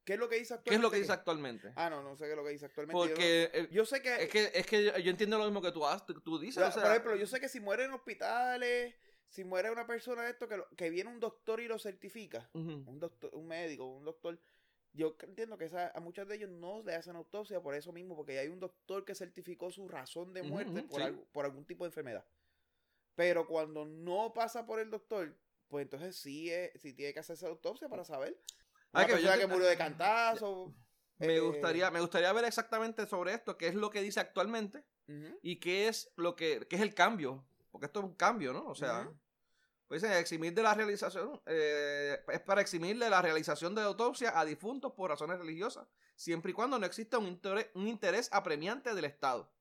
¿Qué 0.03 0.13
es 0.13 0.20
lo 0.20 0.27
que 0.29 0.38
dice 0.38 0.53
actualmente? 0.55 0.70
¿Qué 0.70 0.75
es 0.75 0.81
lo 0.81 0.91
que 0.91 0.98
dice 0.98 1.12
actualmente? 1.12 1.74
Ah, 1.75 1.89
no, 1.89 2.01
no 2.01 2.15
sé 2.15 2.25
qué 2.25 2.31
es 2.31 2.36
lo 2.38 2.43
que 2.43 2.50
dice 2.51 2.65
actualmente. 2.65 3.00
Yo 3.03 3.10
no- 3.10 3.10
Porque 3.15 3.50
eh, 3.53 3.67
Yo, 3.72 3.86
sé 3.86 4.01
que... 4.01 4.15
es 4.24 4.29
que 4.29 4.51
es 4.53 4.65
que 4.65 4.84
yo, 5.03 5.12
entiendo 5.12 5.38
lo 5.38 5.46
mismo 5.46 5.62
que 5.62 5.72
tú, 5.72 5.86
has- 5.86 6.05
tú, 6.05 6.20
tú 6.22 6.39
dices. 6.39 6.55
Ya, 6.62 6.70
o 6.70 6.72
sea, 6.72 6.81
por 6.81 6.91
ejemplo, 6.91 7.15
yo 7.15 7.27
sé 7.27 7.39
que 7.39 7.48
si 7.50 7.60
muere 7.60 7.84
en 7.86 7.91
hospitales, 7.91 8.96
si 9.29 9.43
muere 9.43 9.70
una 9.72 9.86
persona 9.86 10.24
de 10.24 10.31
esto, 10.31 10.48
que, 10.48 10.58
lo- 10.58 10.67
que 10.75 10.89
viene 10.89 11.10
un 11.10 11.20
doctor 11.20 11.60
y 11.62 11.67
lo 11.67 11.77
certifica, 11.77 12.50
un 12.53 13.00
doctor, 13.00 13.29
un 13.34 13.48
médico, 13.48 13.86
un 13.86 14.03
doctor. 14.03 14.39
Yo 14.93 15.15
entiendo 15.22 15.58
que 15.58 15.65
esa- 15.65 15.91
a 15.96 16.00
muchos 16.01 16.27
de 16.27 16.36
ellos 16.36 16.50
no 16.50 16.81
le 16.84 16.96
hacen 16.96 17.15
autopsia 17.15 17.62
por 17.62 17.75
eso 17.75 17.93
mismo, 17.93 18.15
porque 18.15 18.38
hay 18.39 18.48
un 18.50 18.60
doctor 18.60 19.05
que 19.05 19.15
certificó 19.15 19.72
su 19.72 19.88
razón 19.88 20.34
de 20.34 20.41
muerte 20.43 20.84
por, 20.84 21.00
sí. 21.00 21.08
algo- 21.08 21.25
por 21.31 21.46
algún 21.46 21.65
tipo 21.65 21.84
de 21.86 21.89
enfermedad. 21.89 22.25
Pero 23.15 23.46
cuando 23.48 23.86
no 23.86 24.34
pasa 24.34 24.65
por 24.65 24.79
el 24.79 24.89
doctor, 24.89 25.38
pues 25.67 25.84
entonces 25.84 26.15
sí, 26.17 26.50
es, 26.50 26.72
sí 26.81 26.93
tiene 26.93 27.13
que 27.13 27.20
hacerse 27.20 27.46
autopsia 27.46 27.88
para 27.88 28.03
saber. 28.03 28.38
Ah, 28.93 29.00
Una 29.00 29.05
que 29.05 29.12
yo 29.13 29.17
persona 29.17 29.33
te- 29.36 29.39
que 29.41 29.48
murió 29.48 29.67
de 29.67 29.77
cantazo. 29.77 30.74
Me 31.17 31.36
eh, 31.36 31.39
gustaría, 31.39 31.91
me 31.91 32.00
gustaría 32.01 32.33
ver 32.33 32.45
exactamente 32.45 33.05
sobre 33.07 33.33
esto, 33.33 33.57
qué 33.57 33.67
es 33.67 33.75
lo 33.75 33.89
que 33.89 34.01
dice 34.01 34.19
actualmente 34.19 34.83
y 35.43 35.57
qué 35.60 35.88
es 35.89 36.10
lo 36.15 36.36
que, 36.36 36.65
qué 36.69 36.77
es 36.77 36.81
el 36.81 36.93
cambio. 36.93 37.45
Porque 37.69 37.86
esto 37.88 38.00
es 38.00 38.05
un 38.05 38.15
cambio, 38.15 38.53
¿no? 38.53 38.65
O 38.65 38.75
sea, 38.75 39.10
pues 39.88 40.01
dicen, 40.01 40.17
eximir 40.17 40.53
de 40.53 40.63
la 40.63 40.74
realización, 40.74 41.41
eh, 41.45 42.17
es 42.29 42.39
para 42.41 42.62
eximir 42.62 42.98
de 42.98 43.10
la 43.10 43.21
realización 43.21 43.75
de 43.75 43.81
autopsia 43.81 44.38
a 44.39 44.45
difuntos 44.45 44.93
por 44.93 45.10
razones 45.10 45.38
religiosas, 45.38 45.86
siempre 46.15 46.51
y 46.51 46.53
cuando 46.53 46.79
no 46.79 46.86
exista 46.86 47.17
un 47.17 47.27
interés, 47.27 47.67
un 47.74 47.88
interés 47.89 48.29
apremiante 48.31 48.95
del 48.95 49.05
Estado. 49.05 49.51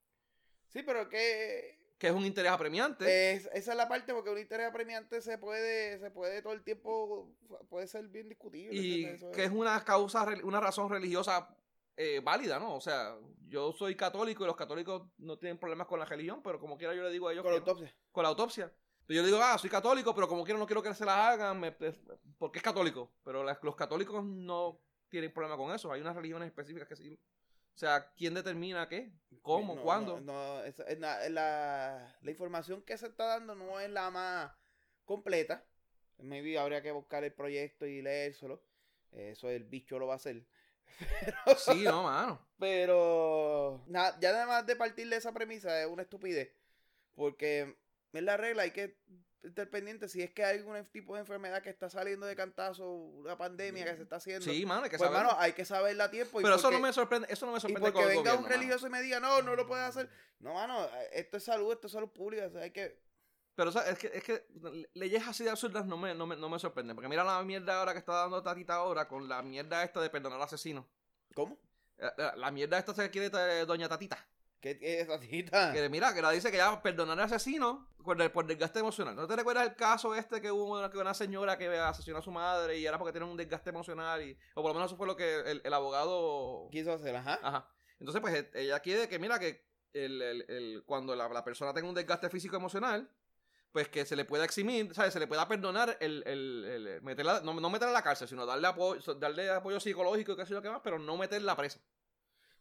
Sí, 0.69 0.83
pero 0.85 1.09
que 1.09 1.80
que 2.01 2.07
es 2.09 2.15
un 2.15 2.25
interés 2.25 2.51
apremiante. 2.51 3.05
Es- 3.35 3.51
esa 3.53 3.73
es 3.73 3.77
la 3.77 3.87
parte 3.87 4.15
porque 4.15 4.31
un 4.31 4.39
interés 4.39 4.67
apremiante 4.67 5.21
se 5.21 5.37
puede, 5.37 5.99
se 6.01 6.11
puede 6.11 6.41
todo 6.41 6.55
el 6.55 6.63
tiempo, 6.65 7.31
puede 7.69 7.87
ser 7.87 8.09
bien 8.09 8.27
discutible. 8.29 8.75
y 8.75 9.05
que 9.33 9.45
es 9.45 9.51
una 9.53 9.85
causa, 9.85 10.27
una 10.43 10.61
razón 10.61 10.89
religiosa 10.91 11.55
eh, 11.99 12.21
válida, 12.25 12.59
¿no? 12.59 12.75
O 12.75 12.81
sea, 12.81 13.15
yo 13.49 13.73
soy 13.73 13.95
católico 13.95 14.43
y 14.45 14.47
los 14.47 14.57
católicos 14.57 15.03
no 15.19 15.39
tienen 15.39 15.59
problemas 15.59 15.87
con 15.87 15.99
la 16.01 16.07
religión, 16.07 16.41
pero 16.43 16.59
como 16.59 16.79
quiera 16.79 16.95
yo 16.95 17.03
le 17.03 17.11
digo 17.11 17.29
a 17.29 17.33
ellos 17.33 17.45
con 17.45 17.53
la 17.53 17.59
que 17.63 17.69
autopsia. 17.71 17.95
con 18.11 18.23
la 18.23 18.29
autopsia. 18.31 18.73
Yo 19.07 19.21
le 19.21 19.27
digo, 19.27 19.39
ah, 19.43 19.59
soy 19.59 19.69
católico, 19.69 20.15
pero 20.15 20.27
como 20.27 20.43
quiera 20.45 20.59
no 20.59 20.67
quiero 20.67 20.83
que 20.83 20.95
se 20.95 21.05
la 21.05 21.29
hagan, 21.29 21.61
me- 21.61 21.77
es- 21.81 22.01
porque 22.39 22.61
es 22.61 22.63
católico. 22.63 23.13
Pero 23.23 23.45
las- 23.45 23.59
los 23.63 23.77
católicos 23.77 24.25
no 24.25 24.81
tienen 25.11 25.31
problema 25.35 25.59
con 25.59 25.75
eso. 25.75 25.93
Hay 25.93 26.01
unas 26.01 26.17
religiones 26.17 26.47
específicas 26.49 26.89
que 26.89 26.97
sí. 26.97 27.19
O 27.75 27.79
sea, 27.81 28.13
¿quién 28.17 28.35
determina 28.35 28.89
qué? 28.89 29.11
¿Cómo? 29.43 29.75
No, 29.75 29.83
¿Cuándo? 29.83 30.21
No, 30.21 30.33
no, 30.59 30.65
esa- 30.65 30.85
es 30.85 30.99
na- 30.99 31.29
la, 31.31 32.17
la 32.21 32.31
información 32.31 32.83
que 32.83 32.99
se 32.99 33.07
está 33.07 33.25
dando 33.25 33.55
no 33.55 33.81
es 33.81 33.89
la 33.91 34.11
más 34.11 34.53
completa. 35.05 35.65
Maybe 36.19 36.59
habría 36.59 36.83
que 36.83 36.93
buscar 36.93 37.25
el 37.25 37.33
proyecto 37.33 37.87
y 37.87 38.03
leérselo. 38.03 38.63
Eso 39.13 39.49
el 39.49 39.65
bicho 39.65 39.99
lo 39.99 40.07
va 40.07 40.15
a 40.15 40.17
hacer. 40.17 40.45
Sí, 41.57 41.83
no, 41.85 42.03
mano. 42.03 42.47
Pero 42.59 43.83
nada, 43.87 44.19
ya 44.21 44.33
nada 44.33 44.47
más 44.47 44.67
de 44.67 44.77
partir 44.77 45.09
de 45.09 45.17
esa 45.17 45.33
premisa 45.33 45.81
es 45.81 45.87
una 45.87 46.03
estupidez. 46.03 46.53
Porque 47.15 47.77
es 48.13 48.23
la 48.23 48.37
regla, 48.37 48.63
hay 48.65 48.73
que 48.73 48.99
estar 49.43 49.69
pendiente 49.71 50.09
si 50.09 50.23
es 50.23 50.31
que 50.31 50.45
hay 50.45 50.59
algún 50.59 50.85
tipo 50.87 51.15
de 51.15 51.21
enfermedad 51.21 51.63
que 51.63 51.71
está 51.71 51.89
saliendo 51.89 52.27
de 52.27 52.37
cantazo, 52.37 52.89
una 52.91 53.37
pandemia 53.39 53.85
que 53.85 53.97
se 53.97 54.03
está 54.03 54.17
haciendo. 54.17 54.45
Sí, 54.45 54.67
mano, 54.67 54.85
hay 54.85 54.91
que 54.91 54.99
pues 54.99 55.11
mano, 55.11 55.31
hay 55.39 55.53
que 55.53 55.65
saberla 55.65 56.05
a 56.05 56.11
tiempo. 56.11 56.41
y 56.41 56.43
Pero 56.43 56.57
eso 56.57 56.65
porque- 56.65 56.77
no 56.77 56.83
me 56.87 56.93
sorprende, 56.93 57.27
eso 57.31 57.47
no 57.47 57.53
me 57.53 57.59
Y 57.59 57.61
sorprende 57.61 57.81
porque 57.93 58.03
con 58.05 58.11
el 58.11 58.17
venga 58.19 58.35
un 58.35 58.43
mano. 58.43 58.55
religioso 58.55 58.87
y 58.87 58.91
me 58.91 59.01
diga, 59.03 59.21
no, 59.21 59.43
no 59.43 59.57
lo 59.57 59.67
puedes 59.67 59.85
hacer. 59.85 60.09
No, 60.41 60.55
mano, 60.55 60.89
esto 61.13 61.37
es 61.39 61.45
salud, 61.45 61.73
esto 61.73 61.87
es 61.87 61.93
salud 61.93 62.11
pública. 62.11 62.47
o 62.47 62.51
sea, 62.51 62.63
hay 62.63 62.71
que. 62.71 63.01
Pero 63.55 63.71
o 63.71 63.73
sea, 63.73 63.83
es 63.91 63.99
que, 63.99 64.07
es 64.15 64.23
que 64.25 64.47
leyes 64.95 65.27
así 65.27 65.45
de 65.45 65.51
absurdas 65.51 65.85
no 65.85 65.97
me, 65.99 66.15
no, 66.15 66.27
me, 66.27 66.37
no 66.37 66.49
me 66.49 66.59
sorprenden. 66.59 66.95
Porque 66.97 67.09
mira 67.09 67.25
la 67.25 67.43
mierda 67.43 67.79
ahora 67.81 67.93
que 67.93 67.99
está 67.99 68.13
dando 68.15 68.43
Tatita 68.43 68.75
ahora 68.75 69.07
con 69.09 69.29
la 69.29 69.43
mierda 69.43 69.83
esta 69.85 70.01
de 70.01 70.09
perdonar 70.09 70.39
al 70.39 70.45
asesino. 70.45 70.87
¿Cómo? 71.35 71.59
La, 71.99 72.35
la 72.37 72.51
mierda 72.51 72.79
esta 72.79 72.95
se 72.95 73.11
quiere 73.11 73.31
eh, 73.61 73.67
Doña 73.67 73.89
Tatita. 73.89 74.27
¿Qué 74.61 74.79
es 74.83 75.09
esa 75.09 75.19
cita? 75.19 75.73
Que 75.73 75.89
mira, 75.89 76.13
que 76.15 76.21
la 76.21 76.31
dice 76.31 76.51
que 76.51 76.59
ya 76.59 76.83
perdonar 76.83 77.19
al 77.19 77.25
asesino 77.25 77.89
por, 78.05 78.21
el- 78.21 78.31
por 78.31 78.47
desgaste 78.47 78.79
emocional. 78.81 79.17
¿No 79.17 79.27
te 79.27 79.35
recuerdas 79.37 79.67
el 79.67 79.75
caso 79.75 80.15
este 80.15 80.41
que 80.41 80.53
hubo 80.53 80.79
una, 80.79 80.91
que 80.91 80.99
una 80.99 81.15
señora 81.15 81.57
que 81.57 81.67
asesinó 81.79 82.19
a 82.19 82.23
su 82.23 82.31
madre 82.31 82.79
y 82.79 82.85
era 82.87 82.99
porque 82.99 83.13
tiene 83.13 83.27
un 83.27 83.37
desgaste 83.37 83.71
emocional? 83.71 84.23
Y, 84.23 84.37
o 84.55 84.63
por 84.63 84.71
lo 84.71 84.75
menos 84.75 84.91
eso 84.91 84.97
fue 84.99 85.07
lo 85.07 85.17
que 85.17 85.41
el, 85.41 85.63
el 85.65 85.73
abogado... 85.75 86.69
Quiso 86.71 86.93
hacer, 86.93 87.17
ajá. 87.17 87.39
Ajá. 87.43 87.69
Entonces, 87.99 88.21
pues 88.21 88.35
e- 88.35 88.51
ella 88.55 88.81
quiere 88.81 89.09
que, 89.09 89.19
mira, 89.19 89.39
que 89.39 89.65
el, 89.95 90.21
el- 90.21 90.45
el- 90.49 90.83
cuando 90.85 91.17
la, 91.17 91.29
la 91.29 91.43
persona 91.45 91.73
tenga 91.73 91.89
un 91.89 91.95
desgaste 91.95 92.29
físico 92.29 92.57
emocional, 92.57 93.11
pues 93.73 93.89
que 93.89 94.05
se 94.05 94.15
le 94.17 94.25
pueda 94.27 94.45
eximir, 94.45 94.93
¿sabes? 94.95 95.13
Se 95.15 95.21
le 95.21 95.27
pueda 95.27 95.47
perdonar 95.49 95.97
el, 96.01 96.23
el, 96.27 96.65
el- 96.67 97.03
meterla, 97.03 97.41
no, 97.41 97.55
no 97.55 97.71
meterla 97.71 97.89
en 97.93 97.95
la 97.95 98.03
cárcel, 98.03 98.29
sino 98.29 98.45
darle 98.45 98.67
apoyo, 98.67 99.15
darle 99.15 99.49
apoyo 99.51 99.81
psicológico 99.81 100.33
y 100.33 100.37
qué 100.37 100.45
sé 100.45 100.53
yo 100.53 100.61
qué 100.61 100.69
más, 100.69 100.81
pero 100.85 100.99
no 100.99 101.17
meterla 101.17 101.57
presa. 101.57 101.81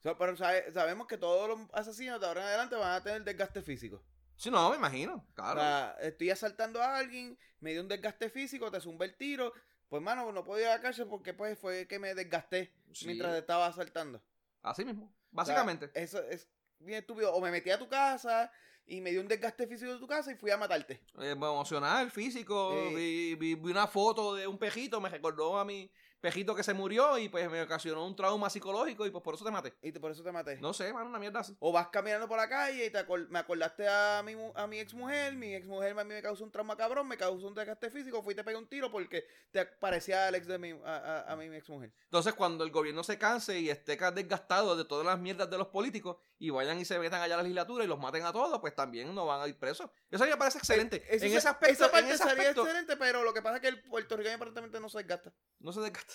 Pero 0.02 0.36
sabe- 0.38 0.72
sabemos 0.72 1.08
que 1.08 1.18
todos 1.18 1.48
los 1.50 1.60
asesinos 1.74 2.20
de 2.20 2.28
ahora 2.28 2.42
en 2.42 2.48
adelante 2.48 2.76
van 2.76 2.94
a 2.94 3.04
tener 3.04 3.24
desgaste 3.24 3.62
físico. 3.62 4.02
Sí, 4.36 4.50
no, 4.50 4.70
me 4.70 4.78
imagino, 4.78 5.16
O 5.16 5.34
claro. 5.36 5.60
sea, 5.60 5.98
estoy 6.02 6.30
asaltando 6.30 6.82
a 6.82 6.98
alguien, 6.98 7.38
me 7.60 7.72
dio 7.74 7.82
un 7.82 7.90
desgaste 7.90 8.30
físico, 8.30 8.72
te 8.72 8.80
zumba 8.80 9.06
el 9.06 9.16
tiro. 9.18 9.52
Pues, 9.90 10.02
mano, 10.02 10.32
no 10.32 10.44
puedo 10.46 10.62
ir 10.62 10.68
a 10.68 10.76
la 10.76 10.82
cárcel 10.82 11.08
porque 11.10 11.34
pues 11.34 11.58
fue 11.60 11.88
que 11.88 12.00
me 12.00 12.14
desgasté 12.16 12.74
Sí. 12.94 13.08
mientras 13.08 13.36
estaba 13.36 13.66
asaltando. 13.68 14.22
Así 14.62 14.86
mismo, 14.86 15.06
O 15.06 15.10
sea, 15.10 15.16
básicamente. 15.32 15.90
eso 15.94 16.22
es 16.30 16.48
bien 16.80 17.00
estúpido. 17.00 17.34
O 17.34 17.42
me 17.42 17.52
metí 17.52 17.70
a 17.72 17.80
tu 17.80 17.90
casa 17.90 18.50
y 18.86 19.02
me 19.02 19.12
dio 19.12 19.20
un 19.20 19.28
desgaste 19.28 19.68
físico 19.68 19.92
de 19.92 20.00
tu 20.00 20.08
casa 20.08 20.32
y 20.32 20.36
fui 20.36 20.52
a 20.52 20.58
matarte. 20.58 21.02
Eh, 21.20 21.32
emocional, 21.32 22.10
físico. 22.12 22.90
Vi, 22.96 23.36
vi- 23.36 23.56
vi 23.56 23.72
una 23.72 23.88
foto 23.88 24.36
de 24.36 24.48
un 24.48 24.58
pejito, 24.58 25.02
me 25.02 25.10
recordó 25.10 25.58
a 25.60 25.66
mi 25.66 25.92
pejito 26.20 26.54
que 26.56 26.64
se 26.64 26.74
murió 26.74 27.18
y 27.18 27.30
pues 27.30 27.50
me 27.50 27.62
ocasionó 27.62 28.06
un 28.06 28.16
trauma 28.16 28.50
psicológico 28.50 29.06
y 29.06 29.10
pues 29.12 29.24
por 29.24 29.36
eso 29.36 29.46
te 29.46 29.52
maté. 29.52 29.74
Y 29.82 29.92
te- 29.92 30.00
por 30.00 30.12
eso 30.12 30.24
te 30.24 30.32
maté. 30.32 30.58
No 30.58 30.74
sé, 30.74 30.92
mano, 30.94 31.10
una 31.10 31.20
mierda 31.20 31.40
así. 31.40 31.56
O 31.60 31.72
vas 31.72 31.88
caminando 31.90 32.28
por 32.28 32.38
la 32.38 32.50
calle 32.50 32.86
y 32.86 32.90
te 32.90 33.00
acor- 33.06 33.28
me 33.30 33.40
acordaste 33.40 33.88
a 33.88 34.22
mi, 34.24 34.36
a 34.56 34.68
mi 34.68 34.80
ex 34.80 34.94
mujer, 34.94 35.34
mi 35.36 35.56
ex 35.56 35.66
mujer 35.66 35.98
a 35.98 36.04
mí 36.04 36.14
me 36.14 36.22
causó 36.22 36.44
un 36.44 36.52
trauma 36.52 36.76
cabrón, 36.76 37.08
me 37.08 37.18
causó 37.18 37.48
un 37.48 37.54
desgaste 37.56 37.90
físico, 37.90 38.22
fui 38.22 38.34
y 38.34 38.36
te 38.36 38.44
pegué 38.44 38.58
un 38.58 38.68
tiro 38.68 38.92
porque 38.92 39.26
te 39.52 39.66
parecía 39.66 40.28
al 40.28 40.36
ex 40.36 40.48
de 40.48 40.58
mi, 40.60 40.72
a, 40.72 40.96
a- 41.28 41.32
a 41.32 41.36
mi 41.36 41.46
ex 41.56 41.70
mujer. 41.70 41.92
Entonces, 42.06 42.34
cuando 42.34 42.64
el 42.64 42.72
gobierno 42.72 43.04
se 43.04 43.18
canse 43.18 43.60
y 43.60 43.70
esté 43.70 43.98
desgastado 44.14 44.76
de 44.76 44.86
todas 44.86 45.06
las 45.06 45.20
mierdas 45.20 45.50
de 45.50 45.58
los 45.58 45.68
políticos 45.68 46.18
y 46.38 46.50
vayan 46.50 46.80
y 46.80 46.86
se 46.86 46.98
metan 47.00 47.22
allá 47.22 47.36
a 47.36 47.38
la 47.38 47.44
legislatura 47.44 47.84
y 47.84 47.88
los 47.88 48.00
maten 48.00 48.24
a 48.26 48.32
todos, 48.32 48.60
pues 48.60 48.76
también 48.76 49.14
no 49.14 49.26
van 49.26 49.42
a 49.42 49.48
ir 49.48 49.58
presos. 49.58 49.90
Eso 50.10 50.24
a 50.24 50.26
mí 50.28 50.32
me 50.32 50.38
parece 50.38 50.58
excelente. 50.58 51.04
Eso 51.10 51.26
en 51.26 51.32
se- 51.32 51.38
ese 51.38 51.48
aspecto, 51.50 51.74
esa 51.86 51.92
parte 51.92 52.08
en 52.10 52.16
ese 52.16 52.24
sería 52.24 52.32
aspecto 52.50 52.62
excelente, 52.64 52.98
pero 52.98 53.24
lo 53.24 53.34
que 53.34 53.42
pasa 53.42 53.56
es 53.58 53.62
que 53.62 53.68
el 53.68 53.82
puertorriqueño 53.84 54.36
aparentemente 54.36 54.80
no 54.80 54.90
se 54.90 54.98
desgasta. 55.00 55.34
no 55.60 55.72
se 55.72 55.82
desgasta. 55.82 56.09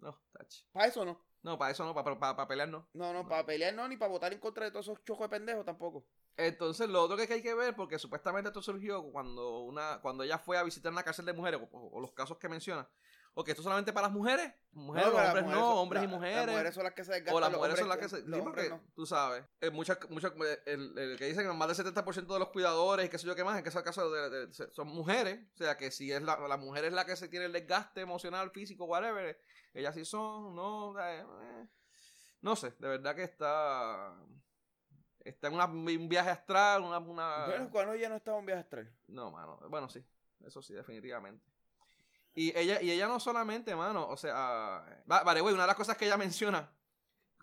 No. 0.00 0.18
Para 0.72 0.88
eso 0.88 1.04
no. 1.04 1.20
No, 1.42 1.58
para 1.58 1.70
eso 1.72 1.84
no, 1.84 1.94
para, 1.94 2.18
para, 2.18 2.36
para 2.36 2.48
pelear 2.48 2.68
no. 2.68 2.86
No, 2.92 3.12
no, 3.12 3.26
para 3.26 3.46
pelear 3.46 3.74
no, 3.74 3.88
ni 3.88 3.96
para 3.96 4.10
votar 4.10 4.32
en 4.32 4.40
contra 4.40 4.64
de 4.64 4.70
todos 4.70 4.86
esos 4.86 5.02
chojos 5.04 5.24
de 5.24 5.36
pendejos 5.36 5.64
tampoco. 5.64 6.04
Entonces, 6.36 6.88
lo 6.88 7.02
otro 7.02 7.16
que 7.16 7.32
hay 7.32 7.42
que 7.42 7.54
ver, 7.54 7.74
porque 7.74 7.98
supuestamente 7.98 8.48
esto 8.48 8.62
surgió 8.62 9.02
cuando 9.10 9.60
una 9.60 10.00
cuando 10.02 10.22
ella 10.22 10.38
fue 10.38 10.58
a 10.58 10.62
visitar 10.62 10.92
una 10.92 11.02
cárcel 11.02 11.26
de 11.26 11.32
mujeres, 11.32 11.60
o, 11.72 11.90
o 11.92 12.00
los 12.00 12.12
casos 12.12 12.38
que 12.38 12.48
menciona. 12.48 12.88
O 13.34 13.44
que 13.44 13.52
esto 13.52 13.62
solamente 13.62 13.92
para 13.92 14.08
las 14.08 14.12
mujeres. 14.16 14.52
Mujeres, 14.72 15.06
No, 15.12 15.16
hombres 15.18 15.28
mujeres 15.42 15.50
no, 15.50 15.60
son- 15.60 15.78
hombres 15.78 16.02
y 16.02 16.06
mujeres. 16.08 16.36
Las 16.36 16.46
mujeres 16.48 16.74
son 16.74 16.84
las 16.84 16.92
que 16.94 17.04
se 17.04 17.12
desgastan. 17.12 17.36
o 17.36 17.40
las 17.40 17.52
mujeres 17.52 17.78
son 17.78 17.88
las 17.88 17.98
que 17.98 18.08
se. 18.08 18.22
los 18.22 18.40
hombres 18.40 18.70
no. 18.70 18.80
tú 18.94 19.06
sabes. 19.06 19.44
eh, 19.60 19.70
muchas, 19.70 19.98
muchas, 20.10 20.32
el, 20.66 20.98
el 20.98 21.16
que 21.18 21.26
dicen 21.26 21.46
que 21.46 21.52
más 21.52 21.68
del 21.68 21.76
70% 21.94 22.32
de 22.34 22.38
los 22.38 22.48
cuidadores 22.48 23.06
y 23.06 23.08
qué 23.08 23.18
sé 23.18 23.26
yo 23.26 23.34
qué 23.36 23.44
más, 23.44 23.56
en 23.56 23.64
que 23.64 23.70
casos 23.70 24.12
de- 24.12 24.30
de- 24.30 24.46
de- 24.48 24.70
son 24.72 24.88
mujeres. 24.88 25.40
O 25.54 25.56
sea, 25.58 25.76
que 25.76 25.90
si 25.90 26.10
es 26.12 26.22
la, 26.22 26.36
la 26.48 26.56
mujer 26.56 26.84
es 26.86 26.92
la 26.92 27.04
que 27.06 27.14
se 27.16 27.28
tiene 27.28 27.46
el 27.46 27.52
desgaste 27.52 28.00
emocional, 28.00 28.50
físico, 28.50 28.84
whatever, 28.84 29.40
ellas 29.74 29.94
sí 29.94 30.04
son, 30.04 30.54
no. 30.54 30.98
eh, 31.00 31.20
eh, 31.42 31.68
no 32.42 32.56
sé, 32.56 32.74
de 32.78 32.88
verdad 32.88 33.14
que 33.14 33.22
está. 33.24 34.14
Está 35.20 35.48
en 35.48 35.54
una- 35.54 35.66
un 35.66 36.08
viaje 36.08 36.30
astral, 36.30 36.82
una. 36.82 36.98
una 36.98 37.44
Pero 37.46 37.70
cuando 37.70 37.92
ella 37.92 38.08
no 38.08 38.16
estaba 38.16 38.38
en 38.38 38.46
viaje 38.46 38.62
astral. 38.62 38.92
no, 39.08 39.30
mano. 39.30 39.58
Bueno, 39.68 39.88
sí. 39.88 40.04
Eso 40.44 40.62
sí, 40.62 40.72
definitivamente. 40.74 41.44
Y 42.34 42.56
ella, 42.56 42.80
y 42.80 42.90
ella 42.90 43.08
no 43.08 43.18
solamente, 43.20 43.74
mano, 43.74 44.08
o 44.08 44.16
sea, 44.16 44.32
va- 45.10 45.22
vale, 45.24 45.40
güey, 45.40 45.54
una 45.54 45.64
de 45.64 45.66
las 45.68 45.76
cosas 45.76 45.96
que 45.96 46.06
ella 46.06 46.16
menciona, 46.16 46.72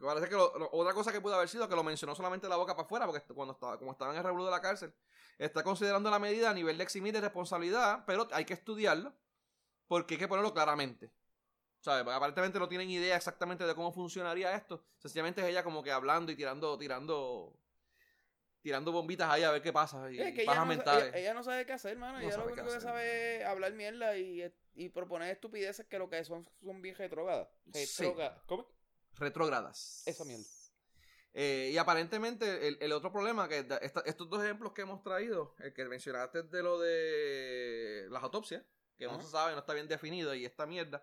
parece 0.01 0.29
que 0.29 0.35
lo- 0.35 0.69
otra 0.73 0.93
cosa 0.93 1.11
que 1.11 1.21
pudo 1.21 1.35
haber 1.35 1.49
sido 1.49 1.69
que 1.69 1.75
lo 1.75 1.83
mencionó 1.83 2.15
solamente 2.15 2.49
la 2.49 2.57
boca 2.57 2.75
para 2.75 2.85
afuera, 2.85 3.05
porque 3.07 3.21
cuando 3.33 3.53
estaba, 3.53 3.77
como 3.79 3.91
estaba 3.93 4.11
en 4.11 4.17
el 4.19 4.23
revuelo 4.23 4.45
de 4.45 4.51
la 4.51 4.61
cárcel, 4.61 4.93
está 5.37 5.63
considerando 5.63 6.09
la 6.11 6.19
medida 6.19 6.49
a 6.51 6.53
nivel 6.53 6.77
de 6.77 6.83
eximir 6.83 7.13
de 7.13 7.21
responsabilidad, 7.21 8.03
pero 8.07 8.27
hay 8.31 8.45
que 8.45 8.53
estudiarlo, 8.53 9.13
porque 9.87 10.15
hay 10.15 10.19
que 10.19 10.27
ponerlo 10.27 10.53
claramente. 10.53 11.11
¿Sabes? 11.81 12.03
Porque 12.03 12.15
aparentemente 12.17 12.59
no 12.59 12.67
tienen 12.69 12.89
idea 12.89 13.15
exactamente 13.17 13.65
de 13.65 13.75
cómo 13.75 13.91
funcionaría 13.93 14.53
esto. 14.55 14.83
Sencillamente 14.99 15.41
es 15.41 15.47
ella 15.47 15.63
como 15.63 15.83
que 15.83 15.91
hablando 15.91 16.31
y 16.31 16.35
tirando, 16.35 16.77
tirando, 16.77 17.57
tirando 18.67 18.91
bombitas 18.91 19.29
ahí 19.29 19.43
a 19.43 19.51
ver 19.51 19.61
qué 19.61 19.71
pasa. 19.71 20.11
Y 20.11 20.19
Es 20.19 20.33
que 20.35 20.41
ella 20.43 20.55
no, 20.55 20.65
mentales. 20.65 21.07
ella, 21.07 21.17
ella 21.19 21.33
no 21.33 21.41
sabe 21.41 21.65
qué 21.65 21.71
hacer, 21.71 21.97
mano. 21.97 22.19
No 22.19 22.27
ella 22.27 22.35
lo 22.35 22.43
único 22.47 22.63
que 22.63 22.67
hacer. 22.69 22.81
sabe 22.81 23.37
es 23.37 23.45
hablar 23.45 23.71
mierda 23.71 24.17
y, 24.17 24.43
y 24.75 24.89
proponer 24.89 25.29
estupideces 25.31 25.85
que 25.85 25.97
lo 25.97 26.09
que 26.09 26.21
son 26.25 26.45
son 26.61 26.81
bien 26.81 26.93
retrógradas. 26.95 27.47
Sí. 27.73 28.03
Retrógradas. 28.03 28.41
¿Cómo? 28.45 28.67
retrógradas. 29.17 30.03
Esa 30.05 30.25
mierda. 30.25 30.43
Eh, 31.33 31.69
y 31.71 31.77
aparentemente 31.77 32.67
el, 32.67 32.77
el 32.81 32.91
otro 32.91 33.09
problema, 33.11 33.47
que 33.47 33.59
esta- 33.59 34.01
estos 34.05 34.29
dos 34.29 34.43
ejemplos 34.43 34.73
que 34.73 34.81
hemos 34.81 35.01
traído, 35.01 35.55
el 35.59 35.73
que 35.73 35.85
mencionaste 35.85 36.43
de 36.43 36.61
lo 36.63 36.77
de 36.79 38.07
las 38.09 38.21
autopsias, 38.21 38.63
que 38.97 39.05
no 39.05 39.21
se 39.21 39.29
sabe, 39.29 39.53
no 39.53 39.59
está 39.59 39.73
bien 39.73 39.87
definido, 39.87 40.35
y 40.35 40.43
esta 40.45 40.65
mierda 40.65 41.01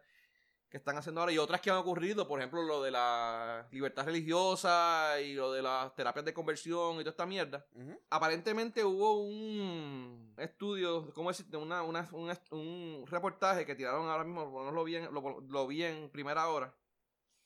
que 0.75 0.79
están 0.79 0.97
haciendo 0.99 1.21
ahora, 1.21 1.33
y 1.33 1.39
otras 1.39 1.61
que 1.61 1.71
han 1.71 1.77
ocurrido, 1.77 2.27
por 2.27 2.41
ejemplo, 2.41 2.61
lo 2.65 2.83
de 2.83 2.91
la 2.91 3.65
libertad 3.71 4.07
religiosa 4.07 5.21
y 5.21 5.35
lo 5.35 5.53
de 5.53 5.63
las 5.63 5.95
terapias 5.95 6.25
de 6.25 6.35
conversión 6.35 6.97
y 6.97 6.99
toda 7.05 7.11
esta 7.11 7.27
mierda. 7.27 7.65
Aparentemente 8.11 8.85
hubo 8.85 9.21
un 9.21 10.35
estudio, 10.37 11.13
¿cómo 11.15 11.29
decirte? 11.31 11.57
Una, 11.57 11.85
una- 11.85 12.09
un, 12.11 12.29
un 12.51 13.05
reportaje 13.07 13.65
que 13.65 13.77
tiraron 13.77 14.09
ahora 14.09 14.25
mismo, 14.25 14.65
no 14.65 14.73
lo 14.73 14.83
vi 14.83 14.97
en, 14.97 15.15
lo, 15.15 15.41
lo 15.43 15.67
vi 15.69 15.85
en 15.85 16.11
primera 16.11 16.49
hora, 16.49 16.75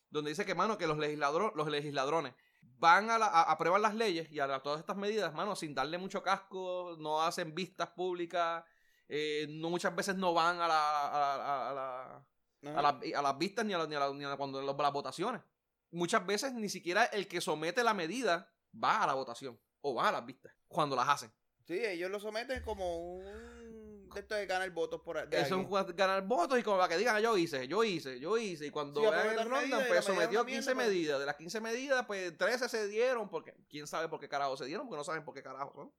donde 0.08 0.30
dice 0.30 0.46
que, 0.46 0.54
mano, 0.54 0.78
que 0.78 0.86
los, 0.86 0.96
legislador, 0.96 1.52
los 1.54 1.68
legisladrones 1.68 2.32
van 2.78 3.10
a, 3.10 3.18
la, 3.18 3.26
a, 3.26 3.42
aprueban 3.42 3.82
las 3.82 3.94
leyes 3.94 4.32
y 4.32 4.40
a 4.40 4.46
la- 4.46 4.60
todas 4.62 4.80
estas 4.80 4.96
medidas, 4.96 5.34
mano, 5.34 5.54
sin 5.54 5.74
darle 5.74 5.98
mucho 5.98 6.22
casco, 6.22 6.96
no 6.98 7.20
hacen 7.20 7.54
vistas 7.54 7.90
públicas, 7.90 8.64
eh, 9.06 9.46
no 9.50 9.68
muchas 9.68 9.94
veces 9.94 10.16
no 10.16 10.32
van 10.32 10.62
a 10.62 10.66
la, 10.66 11.68
a, 12.16 12.24
a- 12.64 12.82
las- 12.82 12.94
a 13.14 13.22
las 13.22 13.38
vistas 13.38 13.64
ni 13.64 13.74
a, 13.74 13.78
la- 13.78 13.86
ni 13.86 13.94
a 13.94 14.00
la- 14.00 14.12
ni 14.12 14.24
a 14.24 14.36
cuando 14.36 14.60
las 14.62 14.92
votaciones. 14.92 15.40
Muchas 15.90 16.24
veces 16.26 16.52
ni 16.52 16.68
siquiera 16.68 17.04
el 17.06 17.26
que 17.28 17.40
somete 17.40 17.82
la 17.82 17.94
medida 17.94 18.52
va 18.74 19.02
a 19.02 19.06
la 19.06 19.14
votación 19.14 19.58
o 19.80 19.94
va 19.94 20.08
a 20.08 20.12
las 20.12 20.26
vistas 20.26 20.52
cuando 20.68 20.94
las 20.96 21.08
hacen. 21.08 21.32
Sí, 21.66 21.78
ellos 21.84 22.10
lo 22.10 22.18
someten 22.20 22.62
como 22.62 23.16
un 23.16 24.08
de 24.14 24.20
esto 24.20 24.34
de 24.34 24.46
ganar 24.46 24.70
votos 24.70 25.02
por 25.02 25.16
de 25.28 25.36
Eso 25.40 25.60
es 25.60 25.66
un- 25.70 25.96
ganar 25.96 26.22
votos 26.26 26.58
y 26.58 26.62
como 26.62 26.78
para 26.78 26.88
que 26.88 26.96
digan 26.96 27.20
yo 27.22 27.36
hice, 27.36 27.68
yo 27.68 27.84
hice, 27.84 28.18
yo 28.18 28.38
hice. 28.38 28.66
Y 28.66 28.70
cuando 28.70 29.00
Sí, 29.02 29.06
vean 29.06 29.38
el 29.38 29.46
y 29.46 29.84
pues 29.86 30.04
sometió 30.04 30.40
es 30.40 30.44
una 30.44 30.46
15 30.46 30.46
mierda, 30.46 30.62
pues. 30.74 30.76
medidas. 30.88 31.20
De 31.20 31.26
las 31.26 31.36
15 31.36 31.60
medidas, 31.60 32.06
pues 32.06 32.36
13 32.38 32.68
se 32.70 32.88
dieron 32.88 33.28
porque 33.28 33.54
quién 33.68 33.86
sabe 33.86 34.08
por 34.08 34.18
qué 34.18 34.28
carajo 34.28 34.56
se 34.56 34.64
dieron, 34.64 34.86
porque 34.86 34.96
no 34.98 35.04
saben 35.04 35.24
por 35.24 35.34
qué 35.34 35.42
carajo 35.42 35.72
son. 35.74 35.92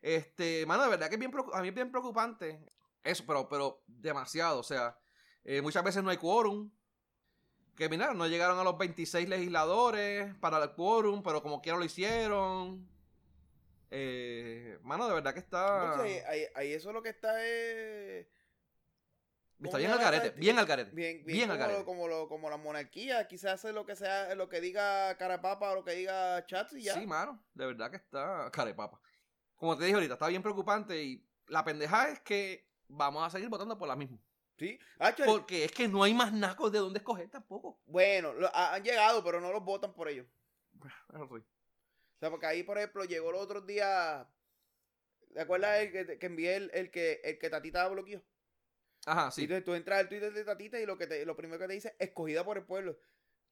Este, 0.00 0.64
mano, 0.66 0.84
de 0.84 0.90
verdad 0.90 1.08
que 1.08 1.16
es 1.16 1.18
bien 1.18 1.32
a 1.52 1.60
mí 1.60 1.68
es 1.68 1.74
bien 1.74 1.90
preocupante 1.90 2.64
eso, 3.02 3.24
pero, 3.26 3.48
pero 3.48 3.82
demasiado. 3.86 4.60
O 4.60 4.64
sea, 4.64 4.96
eh, 5.44 5.60
muchas 5.62 5.82
veces 5.84 6.02
no 6.02 6.10
hay 6.10 6.16
quórum. 6.16 6.70
Que 7.76 7.88
mira, 7.88 8.12
no 8.12 8.26
llegaron 8.26 8.58
a 8.58 8.64
los 8.64 8.76
26 8.76 9.28
legisladores 9.28 10.34
para 10.36 10.62
el 10.62 10.72
quórum, 10.72 11.22
pero 11.22 11.42
como 11.42 11.62
quiera 11.62 11.78
lo 11.78 11.84
hicieron. 11.84 12.86
Eh, 13.90 14.78
mano, 14.82 15.08
de 15.08 15.14
verdad 15.14 15.32
que 15.32 15.40
está. 15.40 15.96
No 15.96 16.02
ahí, 16.02 16.44
ahí 16.54 16.72
eso 16.72 16.92
lo 16.92 17.02
que 17.02 17.08
está 17.08 17.44
es 17.44 18.26
Está 19.62 19.76
bien 19.78 19.90
al 19.90 19.98
garete, 19.98 20.26
lata- 20.28 20.38
bien 20.40 20.58
al 20.58 20.66
garete. 20.66 20.90
bien, 20.92 21.24
bien, 21.24 21.48
Bien 21.48 21.50
al 21.50 21.72
lo- 21.72 21.84
como, 21.84 22.08
lo- 22.08 22.28
como 22.28 22.48
la 22.48 22.56
monarquía, 22.56 23.26
quizás 23.28 23.54
hace 23.54 23.72
lo 23.72 23.84
que 23.84 23.94
sea, 23.96 24.34
lo 24.34 24.48
que 24.48 24.60
diga 24.60 25.16
Carapapa 25.18 25.70
o 25.72 25.74
lo 25.74 25.84
que 25.84 25.92
diga 25.92 26.44
Chats 26.46 26.72
y 26.74 26.84
ya. 26.84 26.94
Sí, 26.94 27.06
mano, 27.06 27.42
de 27.54 27.66
verdad 27.66 27.90
que 27.90 27.96
está 27.98 28.50
carepapa. 28.52 29.00
Como 29.56 29.76
te 29.76 29.84
dije 29.84 29.94
ahorita, 29.94 30.14
está 30.14 30.28
bien 30.28 30.42
preocupante 30.42 31.02
y 31.02 31.26
la 31.48 31.62
pendeja 31.64 32.08
es 32.08 32.20
que 32.20 32.66
vamos 32.88 33.22
a 33.26 33.28
seguir 33.30 33.48
votando 33.50 33.76
por 33.76 33.86
la 33.88 33.96
misma. 33.96 34.18
Sí. 34.60 34.78
Hacho, 34.98 35.24
Porque 35.24 35.64
es 35.64 35.72
que 35.72 35.88
no 35.88 36.02
hay 36.02 36.12
más 36.12 36.34
nacos 36.34 36.70
de 36.70 36.78
dónde 36.80 36.98
escoger 36.98 37.30
tampoco. 37.30 37.80
Bueno, 37.86 38.34
lo- 38.34 38.54
han 38.54 38.84
llegado, 38.84 39.24
pero 39.24 39.40
no 39.40 39.50
los 39.52 39.64
votan 39.64 39.94
por 39.94 40.06
ellos. 40.08 40.26
Ah. 41.08 41.22
O 41.22 41.40
sea, 42.20 42.28
porque 42.30 42.44
ahí, 42.46 42.62
por 42.62 42.76
ejemplo, 42.76 43.04
llegó 43.04 43.30
el 43.30 43.36
otro 43.36 43.62
día. 43.62 44.28
¿Te 45.32 45.40
acuerdas 45.40 45.80
el 45.80 45.92
que, 45.92 46.18
que 46.18 46.26
envié 46.26 46.56
el, 46.56 46.70
el 46.74 46.90
que 46.90 47.22
el 47.24 47.38
que 47.38 47.48
Tatita 47.48 47.88
bloqueó? 47.88 48.22
Ajá, 49.06 49.30
sí. 49.30 49.40
Y 49.40 49.44
entonces 49.44 49.64
tú 49.64 49.72
entras 49.74 50.00
al 50.00 50.08
Twitter 50.10 50.30
de 50.30 50.44
Tatita 50.44 50.78
y 50.78 50.84
lo 50.84 50.98
que 50.98 51.06
te, 51.06 51.24
lo 51.24 51.34
primero 51.34 51.58
que 51.58 51.66
te 51.66 51.72
dice, 51.72 51.96
escogida 51.98 52.44
por 52.44 52.58
el 52.58 52.64
pueblo. 52.64 52.98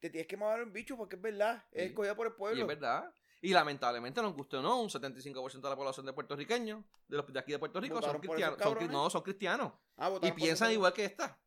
Te 0.00 0.10
tienes 0.10 0.26
que 0.28 0.36
mamar 0.36 0.62
un 0.62 0.72
bicho 0.74 0.96
porque 0.98 1.16
es 1.16 1.22
verdad. 1.22 1.64
Es 1.72 1.84
Sí. 1.84 1.88
escogida 1.88 2.14
por 2.14 2.26
el 2.26 2.34
Y 2.34 2.36
pueblo. 2.36 2.60
es 2.62 2.68
verdad. 2.68 3.10
Y 3.40 3.52
lamentablemente 3.52 4.20
nos 4.20 4.34
guste 4.34 4.56
o 4.56 4.62
no, 4.62 4.80
un 4.80 4.88
75% 4.88 5.60
de 5.60 5.68
la 5.70 5.76
población 5.76 6.04
de 6.06 6.12
puertorriqueños, 6.12 6.84
de 7.06 7.16
los 7.16 7.32
de 7.32 7.38
aquí 7.38 7.52
de 7.52 7.58
Puerto 7.58 7.80
Rico, 7.80 7.94
son 8.02 8.14
¿Votaron 8.14 8.20
por 8.20 8.38
esos 8.40 8.56
cristianos. 8.56 8.82
Son, 8.82 8.92
no, 8.92 9.10
son 9.10 9.22
cristianos. 9.22 9.72
Ah, 9.96 10.12
Y 10.22 10.32
piensan 10.32 10.72
igual 10.72 10.92
que 10.92 11.04
esta. 11.04 11.38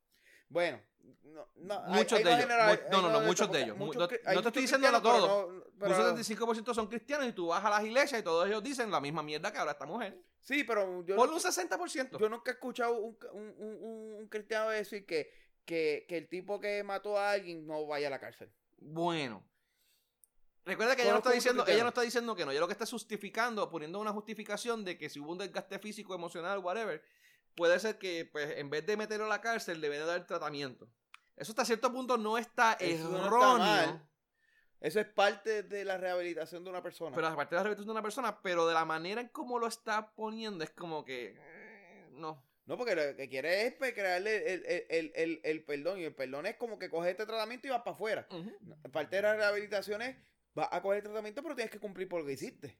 Bueno, 0.47 0.80
no, 1.23 1.47
no, 1.58 1.82
Muchos 1.89 2.17
hay 2.19 2.23
de 2.23 2.30
ellos. 2.32 2.41
general- 2.43 2.88
no, 2.91 3.01
no, 3.01 3.10
no, 3.10 3.21
muchos 3.21 3.51
de 3.51 3.62
ellos. 3.63 3.77
muchos 3.77 3.95
No- 4.01 4.08
te 4.08 4.15
estoy 4.47 4.62
diciendo 4.62 4.88
a 4.88 5.01
todos. 5.01 5.27
pero 5.27 5.47
no- 5.51 5.63
Un 5.63 5.80
pero- 5.80 5.95
75% 6.17 6.73
son 6.73 6.88
cristianos 6.88 7.27
y 7.27 7.34
tú 7.34 7.47
vas 7.47 7.63
a 7.65 7.69
las 7.69 7.84
iglesias 7.84 8.21
y 8.21 8.23
todos 8.23 8.47
ellos 8.47 8.62
dicen 8.63 8.89
la 8.91 9.01
misma 9.01 9.21
mierda 9.23 9.51
que 9.51 9.58
ahora 9.58 9.71
esta 9.71 9.86
mujer. 9.86 10.17
Sí, 10.39 10.63
pero 10.63 11.04
yo, 11.06 11.15
Ponle 11.15 11.34
un 11.36 11.39
60%. 11.41 12.17
yo 12.19 12.30
nunca 12.30 12.51
he 12.51 12.54
escuchado 12.54 12.95
un, 12.95 13.17
un, 13.34 13.56
un, 13.58 13.84
un- 13.84 14.13
un 14.19 14.27
cristiano 14.27 14.69
decir 14.69 15.06
que, 15.06 15.32
que, 15.65 16.06
que 16.08 16.17
el 16.17 16.27
tipo 16.30 16.60
que 16.60 16.84
mató 16.84 17.17
a 17.17 17.32
alguien 17.32 17.65
no 17.67 17.86
vaya 17.86 18.08
a 18.08 18.12
la 18.12 18.19
cárcel. 18.19 18.49
Bueno. 18.77 19.43
Recuerda 20.65 20.95
que 20.95 21.02
ella 21.02 21.12
no, 21.12 21.17
está 21.17 21.32
diciendo, 21.32 21.65
ella 21.67 21.82
no 21.84 21.89
está 21.89 22.02
diciendo 22.02 22.36
que 22.36 22.45
no, 22.45 22.52
ella 22.52 22.60
lo 22.60 22.67
que 22.67 22.74
está 22.74 22.86
justificando, 22.86 23.69
poniendo 23.69 24.00
una 24.00 24.12
justificación 24.12 24.86
de 24.86 24.97
que 24.97 25.10
si 25.10 25.19
hubo 25.19 25.32
un 25.32 25.39
desgaste 25.39 25.80
físico, 25.80 26.13
emocional, 26.13 26.60
whatever, 26.60 27.04
puede 27.56 27.80
ser 27.80 27.97
que 27.97 28.30
pues 28.32 28.58
en 28.58 28.69
vez 28.69 28.86
de 28.86 28.95
meterlo 28.95 29.26
a 29.26 29.30
la 29.30 29.41
cárcel, 29.41 29.82
le 29.82 29.89
deben 29.89 30.06
dar 30.06 30.26
tratamiento. 30.28 30.88
Eso 31.36 31.52
hasta 31.54 31.65
cierto 31.65 31.91
punto 31.91 32.17
no 32.17 32.38
está 32.38 32.74
Eso 32.74 33.10
no 33.10 33.17
está 33.17 33.26
erróneo. 33.28 34.08
Eso 34.80 35.00
es 35.00 35.08
parte 35.08 35.63
de 35.63 35.86
la 35.86 35.97
rehabilitación 35.97 36.63
de 36.63 36.69
una 36.69 36.82
persona. 36.82 37.15
pero 37.15 37.28
aparte 37.28 37.56
de 37.56 37.60
la 37.60 37.63
rehabilitación 37.63 37.88
de 37.88 37.91
una 37.91 38.04
persona, 38.04 38.41
pero 38.41 38.67
de 38.67 38.74
la 38.74 38.86
manera 38.86 39.21
en 39.21 39.30
cómo 39.30 39.60
lo 39.60 39.67
está 39.67 40.12
poniendo, 40.13 40.63
es 40.63 40.71
como 40.71 41.06
que. 41.06 41.36
eh, 41.38 42.08
no. 42.13 42.43
No, 42.65 42.78
porque 42.78 42.95
lo 42.95 43.15
que 43.15 43.28
quiere 43.28 43.65
es 43.65 43.74
pues, 43.74 43.93
crearle 43.93 44.54
el, 44.54 44.65
el, 44.65 44.86
el, 44.89 45.12
el, 45.15 45.41
el 45.43 45.63
perdón. 45.65 46.00
Y 46.00 46.06
el 46.06 46.15
perdón 46.15 46.45
es 46.45 46.56
como 46.56 46.80
que 46.80 46.89
coges 46.89 47.12
este 47.12 47.26
tratamiento 47.26 47.67
y 47.67 47.71
vas 47.71 47.82
para 47.82 47.95
afuera. 47.95 48.28
Ujú, 48.30 48.52
Parte 48.91 49.17
de 49.17 49.21
la 49.24 49.36
rehabilitación 49.36 50.02
es, 50.04 50.15
vas 50.54 50.68
a 50.72 50.82
coger 50.82 50.98
el 51.00 51.04
tratamiento, 51.04 51.42
pero 51.44 51.56
tienes 51.56 51.72
que 51.72 51.80
cumplir 51.80 52.08
por 52.08 52.22
lo 52.22 52.26
que 52.28 52.34
hiciste. 52.34 52.78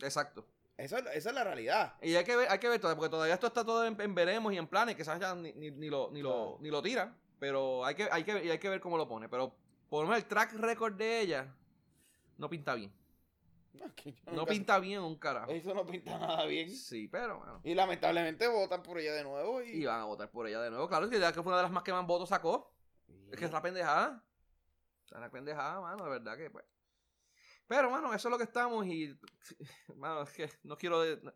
Exacto. 0.00 0.46
Eso, 0.76 0.96
es- 0.96 1.06
esa 1.14 1.28
es 1.30 1.34
la 1.34 1.44
realidad. 1.44 1.94
Y 2.02 2.14
hay 2.14 2.24
que 2.24 2.34
ver, 2.36 2.48
hay 2.50 2.58
que 2.58 2.68
ver 2.68 2.80
porque 2.80 3.08
todavía 3.08 3.34
esto 3.34 3.46
está 3.46 3.64
todo 3.64 3.84
en, 3.86 4.00
en 4.00 4.14
veremos 4.14 4.52
y 4.52 4.58
en 4.58 4.66
planes, 4.66 4.96
que 4.96 5.04
ya 5.04 5.34
ni, 5.34 5.52
ni, 5.52 5.70
ni 5.70 5.88
lo, 5.88 6.10
ni, 6.10 6.22
lo, 6.22 6.58
ni 6.60 6.70
lo 6.70 6.82
tira. 6.82 7.16
Pero 7.38 7.84
hay 7.84 7.94
que, 7.94 8.08
hay, 8.10 8.24
que, 8.24 8.32
hay 8.32 8.58
que 8.58 8.68
ver 8.68 8.80
cómo 8.80 8.96
lo 8.96 9.06
pone. 9.08 9.28
Pero 9.28 9.54
por 9.88 10.02
lo 10.04 10.08
menos 10.08 10.22
el 10.22 10.28
track 10.28 10.54
record 10.54 10.94
de 10.94 11.20
ella 11.20 11.54
no 12.38 12.48
pinta 12.48 12.74
bien. 12.74 12.92
No, 14.26 14.44
que 14.44 14.52
pinta 14.52 14.78
bien 14.78 15.00
un 15.00 15.16
carajo. 15.16 15.50
Eso 15.50 15.74
no 15.74 15.86
pinta 15.86 16.18
nada 16.18 16.44
bien. 16.46 16.70
Sí, 16.70 17.08
pero 17.08 17.38
bueno. 17.38 17.60
Y 17.64 17.74
lamentablemente 17.74 18.46
votan 18.48 18.82
por 18.82 18.98
ella 18.98 19.12
de 19.12 19.24
nuevo. 19.24 19.62
Y, 19.62 19.70
Y 19.82 19.84
van 19.84 20.00
a 20.00 20.04
votar 20.04 20.30
por 20.30 20.46
ella 20.46 20.60
de 20.60 20.70
nuevo. 20.70 20.88
Claro, 20.88 21.08
que 21.08 21.18
ya 21.18 21.32
que 21.32 21.42
fue 21.42 21.50
una 21.50 21.56
de 21.56 21.62
las 21.64 21.72
más 21.72 21.82
que 21.82 21.92
más 21.92 22.06
votos 22.06 22.28
sacó. 22.28 22.72
Es 23.30 23.38
que 23.38 23.44
es 23.46 23.52
la 23.52 23.62
pendejada. 23.62 24.22
Es 25.06 25.18
la 25.20 25.30
pendejada, 25.30 25.80
mano, 25.80 26.04
de 26.04 26.10
verdad 26.10 26.36
que 26.36 26.50
pues. 26.50 26.64
Pero, 27.66 27.90
mano, 27.90 28.12
eso 28.12 28.28
es 28.28 28.32
lo 28.32 28.38
que 28.38 28.44
estamos 28.44 28.86
y. 28.86 29.16
Mano, 29.96 30.22
es 30.22 30.30
que 30.30 30.50
no 30.62 30.76
quiero. 30.76 31.00
de- 31.00 31.32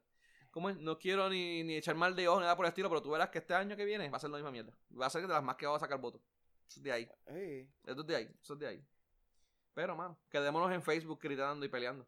¿Cómo 0.50 0.70
es? 0.70 0.76
No 0.78 0.98
quiero 0.98 1.28
ni, 1.28 1.62
ni 1.64 1.76
echar 1.76 1.94
mal 1.96 2.16
de 2.16 2.28
ojo 2.28 2.38
ni 2.40 2.44
nada 2.44 2.56
por 2.56 2.64
el 2.64 2.70
estilo, 2.70 2.88
pero 2.88 3.02
tú 3.02 3.10
verás 3.10 3.28
que 3.30 3.38
este 3.38 3.52
año 3.54 3.76
que 3.76 3.84
viene 3.84 4.08
va 4.08 4.16
a 4.16 4.20
ser 4.20 4.30
la 4.30 4.36
misma 4.38 4.50
mierda. 4.50 4.72
Va 4.98 5.06
a 5.06 5.10
ser 5.10 5.22
de 5.22 5.28
las 5.28 5.42
más 5.42 5.56
que 5.56 5.66
va 5.66 5.76
a 5.76 5.80
sacar 5.80 6.00
votos. 6.00 6.22
Eso 6.66 6.80
es 6.80 6.82
de 6.84 6.92
ahí. 6.92 7.04
Sí. 7.28 7.70
Eso 7.84 8.00
es 8.00 8.06
de 8.06 8.16
ahí. 8.16 8.30
Eso 8.42 8.54
es 8.54 8.58
de 8.60 8.66
ahí. 8.66 8.86
Pero, 9.74 9.94
mano, 9.94 10.18
quedémonos 10.30 10.72
en 10.72 10.82
Facebook 10.82 11.18
gritando 11.22 11.64
y 11.66 11.68
peleando. 11.68 12.06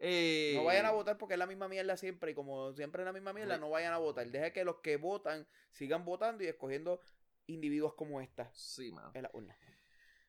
Eh, 0.00 0.54
No 0.56 0.64
vayan 0.64 0.86
a 0.86 0.90
votar 0.90 1.18
porque 1.18 1.34
es 1.34 1.38
la 1.38 1.46
misma 1.46 1.68
mierda 1.68 1.96
siempre. 1.98 2.30
Y 2.32 2.34
como 2.34 2.72
siempre 2.72 3.02
es 3.02 3.06
la 3.06 3.12
misma 3.12 3.32
mierda, 3.34 3.56
Sí. 3.56 3.60
no 3.60 3.70
vayan 3.70 3.92
a 3.92 3.98
votar. 3.98 4.26
Deja 4.26 4.50
que 4.52 4.64
los 4.64 4.76
que 4.80 4.96
votan 4.96 5.46
sigan 5.72 6.04
votando 6.04 6.42
y 6.42 6.46
escogiendo 6.48 7.00
individuos 7.46 7.94
como 7.94 8.20
esta 8.22 8.50
Sí, 8.54 8.90
mano. 8.90 9.10
en 9.14 9.22
la 9.22 9.30
urna. 9.34 9.56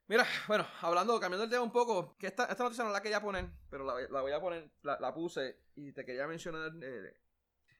Mira, 0.09 0.25
bueno, 0.47 0.67
hablando, 0.81 1.19
cambiando 1.19 1.43
el 1.45 1.49
tema 1.51 1.61
un 1.63 1.71
poco, 1.71 2.17
que 2.17 2.27
esta, 2.27 2.45
esta 2.45 2.63
noticia 2.63 2.83
no 2.83 2.89
la 2.89 3.01
quería 3.01 3.21
poner, 3.21 3.45
pero 3.69 3.85
la, 3.85 3.93
la 4.09 4.21
voy 4.21 4.31
a 4.31 4.41
poner, 4.41 4.67
la, 4.81 4.97
la 4.99 5.13
puse 5.13 5.59
y 5.75 5.91
te 5.91 6.03
quería 6.03 6.25
mencionar 6.27 6.71
eh, 6.81 7.13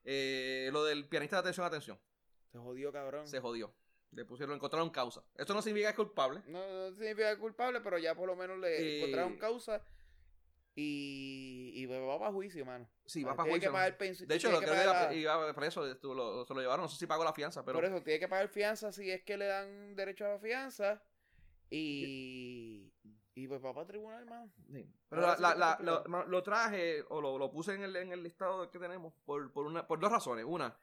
eh, 0.04 0.70
lo 0.72 0.84
del 0.86 1.08
pianista 1.10 1.38
de 1.38 1.40
atención, 1.42 1.66
atención. 1.66 2.00
Se 2.52 2.58
jodió, 2.60 2.92
cabrón. 2.94 3.28
Se 3.28 3.40
jodió. 3.40 3.74
Le 4.12 4.26
pusieron, 4.26 4.56
encontraron 4.56 4.90
causa. 4.92 5.24
Esto 5.36 5.54
no 5.56 5.62
significa 5.62 5.90
que 5.90 6.02
es 6.02 6.08
culpable. 6.08 6.42
No, 6.48 6.60
no 6.90 6.96
significa 6.96 7.36
culpable, 7.38 7.82
pero 7.82 7.98
ya 7.98 8.14
por 8.16 8.28
lo 8.28 8.36
menos 8.36 8.58
le 8.60 8.78
Eh, 8.78 8.98
encontraron 9.00 9.38
causa 9.38 9.82
y, 10.76 11.72
y 11.76 11.86
va 11.88 12.18
para 12.20 12.32
juicio, 12.32 12.66
mano. 12.66 12.88
Sí, 13.06 13.24
va 13.24 13.36
para 13.36 13.46
tiene 13.46 13.54
juicio. 13.58 13.70
que 13.70 13.74
pagar 13.74 13.98
pensi- 13.98 14.26
De 14.28 14.36
hecho, 14.36 14.52
lo 14.52 14.60
que 14.60 14.66
que 14.66 14.72
la- 14.72 15.14
iba 15.14 15.54
preso, 15.54 15.84
lo- 15.84 16.46
se 16.46 16.54
lo 16.54 16.62
llevaron, 16.62 16.84
no 16.84 16.90
sé 16.90 16.98
si 16.98 17.06
pagó 17.08 17.24
la 17.24 17.34
fianza, 17.34 17.66
pero 17.66 17.78
Por 17.78 17.86
eso 17.86 18.02
tiene 18.04 18.20
que 18.20 18.28
pagar 18.28 18.48
fianza 18.50 18.92
si 18.92 19.10
es 19.12 19.24
que 19.24 19.36
le 19.38 19.46
dan 19.46 19.96
derecho 19.96 20.26
a 20.26 20.30
la 20.30 20.40
fianza 20.40 21.04
y, 21.70 22.92
y 23.36 23.48
pues 23.48 23.64
va 23.64 23.74
para 23.74 23.88
tribunal, 23.88 24.24
hermano. 24.24 24.52
Sí. 24.72 24.86
Pero 25.10 25.22
la- 25.22 25.38
la- 25.38 25.56
la- 25.56 25.78
lo, 25.82 26.26
lo 26.28 26.44
traje 26.44 27.04
o 27.10 27.22
lo, 27.22 27.38
lo 27.38 27.52
puse 27.52 27.74
en 27.74 27.84
el, 27.84 27.96
en 27.96 28.12
el 28.12 28.24
listado 28.24 28.70
que 28.70 28.80
tenemos 28.80 29.14
por, 29.26 29.52
por, 29.52 29.66
una, 29.66 29.88
por 29.88 30.00
dos 30.00 30.12
razones. 30.12 30.46
Una, 30.48 30.78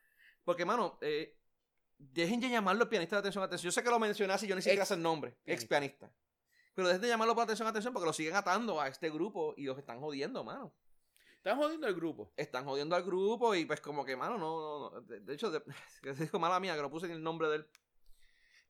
porque, 0.44 0.64
mano, 0.64 0.98
eh, 1.00 1.36
dejen 1.98 2.40
de 2.40 2.50
llamarlo 2.50 2.88
pianista 2.88 3.16
de 3.16 3.20
atención, 3.20 3.42
atención. 3.44 3.68
Yo 3.68 3.72
sé 3.72 3.82
que 3.82 3.90
lo 3.90 3.98
mencionaste 3.98 4.46
y 4.46 4.48
yo 4.48 4.56
ni 4.56 4.62
siquiera 4.62 4.84
sé 4.84 4.94
el 4.94 5.02
nombre. 5.02 5.36
Ex 5.44 5.64
pianista. 5.66 6.10
Pero 6.74 6.88
dejen 6.88 7.02
de 7.02 7.08
llamarlo 7.08 7.34
por 7.34 7.44
atención, 7.44 7.66
atención 7.68 7.92
porque 7.94 8.06
lo 8.06 8.12
siguen 8.12 8.34
atando 8.36 8.80
a 8.80 8.88
este 8.88 9.10
grupo 9.10 9.54
y 9.56 9.64
los 9.64 9.78
están 9.78 9.98
jodiendo, 10.00 10.44
mano. 10.44 10.74
Están 11.36 11.56
jodiendo 11.58 11.86
el 11.86 11.94
grupo. 11.94 12.32
Están 12.36 12.64
jodiendo 12.64 12.96
al 12.96 13.02
grupo 13.04 13.54
y 13.54 13.64
pues 13.64 13.80
como 13.80 14.04
que, 14.04 14.16
mano, 14.16 14.36
no, 14.36 14.60
no, 14.60 14.90
no. 14.90 15.00
De, 15.02 15.20
de 15.20 15.34
hecho, 15.34 15.50
de, 15.50 15.62
dijo 16.18 16.38
mala 16.38 16.60
mía 16.60 16.74
que 16.76 16.82
no 16.82 16.90
puse 16.90 17.06
ni 17.06 17.14
el 17.14 17.22
nombre 17.22 17.48
de 17.48 17.56
él. 17.56 17.66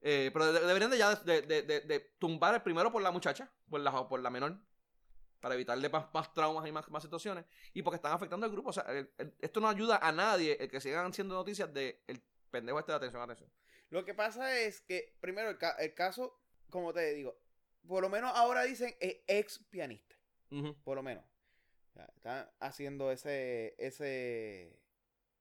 Eh, 0.00 0.30
pero 0.32 0.52
de- 0.52 0.60
deberían 0.66 0.90
de 0.90 0.98
ya 0.98 1.14
de, 1.14 1.42
de- 1.42 1.62
de- 1.62 1.80
de 1.80 2.00
tumbar 2.18 2.54
el 2.54 2.62
primero 2.62 2.92
por 2.92 3.02
la 3.02 3.10
muchacha, 3.10 3.50
por 3.68 3.80
la, 3.80 4.08
por 4.08 4.20
la 4.20 4.30
menor, 4.30 4.58
para 5.40 5.54
evitarle 5.54 5.88
más, 5.88 6.06
más 6.12 6.32
traumas 6.32 6.66
y 6.66 6.72
más, 6.72 6.88
más 6.90 7.02
situaciones, 7.02 7.44
y 7.72 7.82
porque 7.82 7.96
están 7.96 8.12
afectando 8.12 8.46
al 8.46 8.52
grupo. 8.52 8.70
O 8.70 8.72
sea, 8.72 8.84
el- 8.84 9.10
el- 9.18 9.34
esto 9.40 9.60
no 9.60 9.68
ayuda 9.68 9.98
a 10.02 10.12
nadie 10.12 10.56
el 10.60 10.70
que 10.70 10.80
sigan 10.80 11.06
haciendo 11.10 11.34
noticias 11.34 11.72
de 11.72 12.02
el 12.06 12.20
pendejo 12.50 12.78
este 12.78 12.92
de 12.92 12.96
atención, 12.96 13.22
atención. 13.22 13.50
Lo 13.90 14.04
que 14.04 14.14
pasa 14.14 14.58
es 14.58 14.80
que, 14.80 15.16
primero, 15.20 15.48
el, 15.50 15.58
ca- 15.58 15.76
el 15.78 15.94
caso, 15.94 16.40
como 16.70 16.92
te 16.92 17.12
digo, 17.14 17.38
por 17.86 18.02
lo 18.02 18.08
menos 18.08 18.32
ahora 18.34 18.62
dicen 18.64 18.94
eh, 19.00 19.24
ex 19.26 19.58
pianista. 19.70 20.16
Por 20.84 20.96
lo 20.96 21.02
menos. 21.02 21.24
Están 22.16 22.50
haciendo 22.60 23.10
ese, 23.10 23.74
ese, 23.78 24.78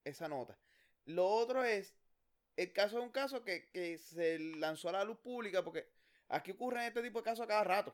esa 0.04 0.28
nota. 0.28 0.58
Lo 1.06 1.28
otro 1.28 1.64
es, 1.64 1.94
el 2.58 2.72
caso 2.74 2.98
es 3.00 3.04
un 3.04 3.12
caso 3.12 3.44
que, 3.44 3.70
que 3.72 3.98
se 3.98 4.40
lanzó 4.40 4.90
a 4.90 4.94
la 4.94 5.04
luz 5.04 5.18
pública 5.18 5.64
porque 5.64 5.88
aquí 6.30 6.52
ocurren 6.52 6.84
este 6.84 7.02
tipo 7.02 7.20
de 7.20 7.24
casos 7.26 7.44
a 7.44 7.48
cada 7.48 7.64
rato. 7.64 7.94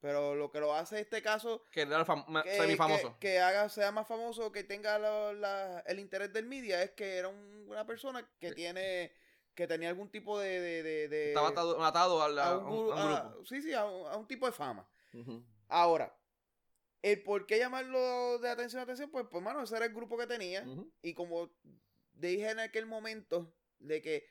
Pero 0.00 0.34
lo 0.34 0.50
que 0.50 0.60
lo 0.60 0.74
hace 0.74 1.00
este 1.00 1.22
caso 1.22 1.62
Que 1.72 1.86
que, 1.86 2.50
semifamoso. 2.56 3.14
que, 3.18 3.28
que 3.28 3.38
haga, 3.40 3.68
sea 3.70 3.90
más 3.92 4.06
famoso, 4.06 4.52
que 4.52 4.62
tenga 4.62 4.98
la- 4.98 5.80
el 5.86 5.98
interés 5.98 6.32
del 6.32 6.44
media, 6.46 6.82
es 6.82 6.90
que 6.90 7.16
era 7.16 7.28
un- 7.28 7.66
una 7.68 7.86
persona 7.86 8.28
que 8.38 8.52
tiene 8.52 9.12
que 9.54 9.66
tenía 9.66 9.88
algún 9.88 10.10
tipo 10.10 10.38
de... 10.38 10.60
de, 10.60 10.82
de- 10.82 11.08
de- 11.08 11.28
Estaba 11.28 11.48
atado, 11.48 11.82
atado 11.82 12.22
a, 12.22 12.28
la- 12.28 12.44
a 12.44 12.50
a 12.50 12.58
un, 12.58 12.66
un, 12.66 12.92
a 12.92 13.06
un 13.06 13.12
a- 13.12 13.20
grupo. 13.22 13.44
sí, 13.46 13.62
sí, 13.62 13.72
a 13.72 13.86
un- 13.86 14.06
a 14.06 14.16
un 14.18 14.26
tipo 14.28 14.44
de 14.44 14.52
fama. 14.52 14.86
Ahora, 15.68 16.14
el 17.00 17.22
por 17.22 17.46
qué 17.46 17.58
llamarlo 17.58 18.38
de 18.38 18.50
atención, 18.50 18.82
atención, 18.82 19.10
pues, 19.10 19.26
pues, 19.30 19.42
mano, 19.42 19.62
ese 19.62 19.74
era 19.76 19.86
el 19.86 19.94
grupo 19.94 20.18
que 20.18 20.26
tenía. 20.26 20.62
Y 21.00 21.14
como 21.14 21.50
dije 22.12 22.50
en 22.50 22.60
aquel 22.60 22.84
momento, 22.84 23.50
de 23.78 24.00
que 24.02 24.26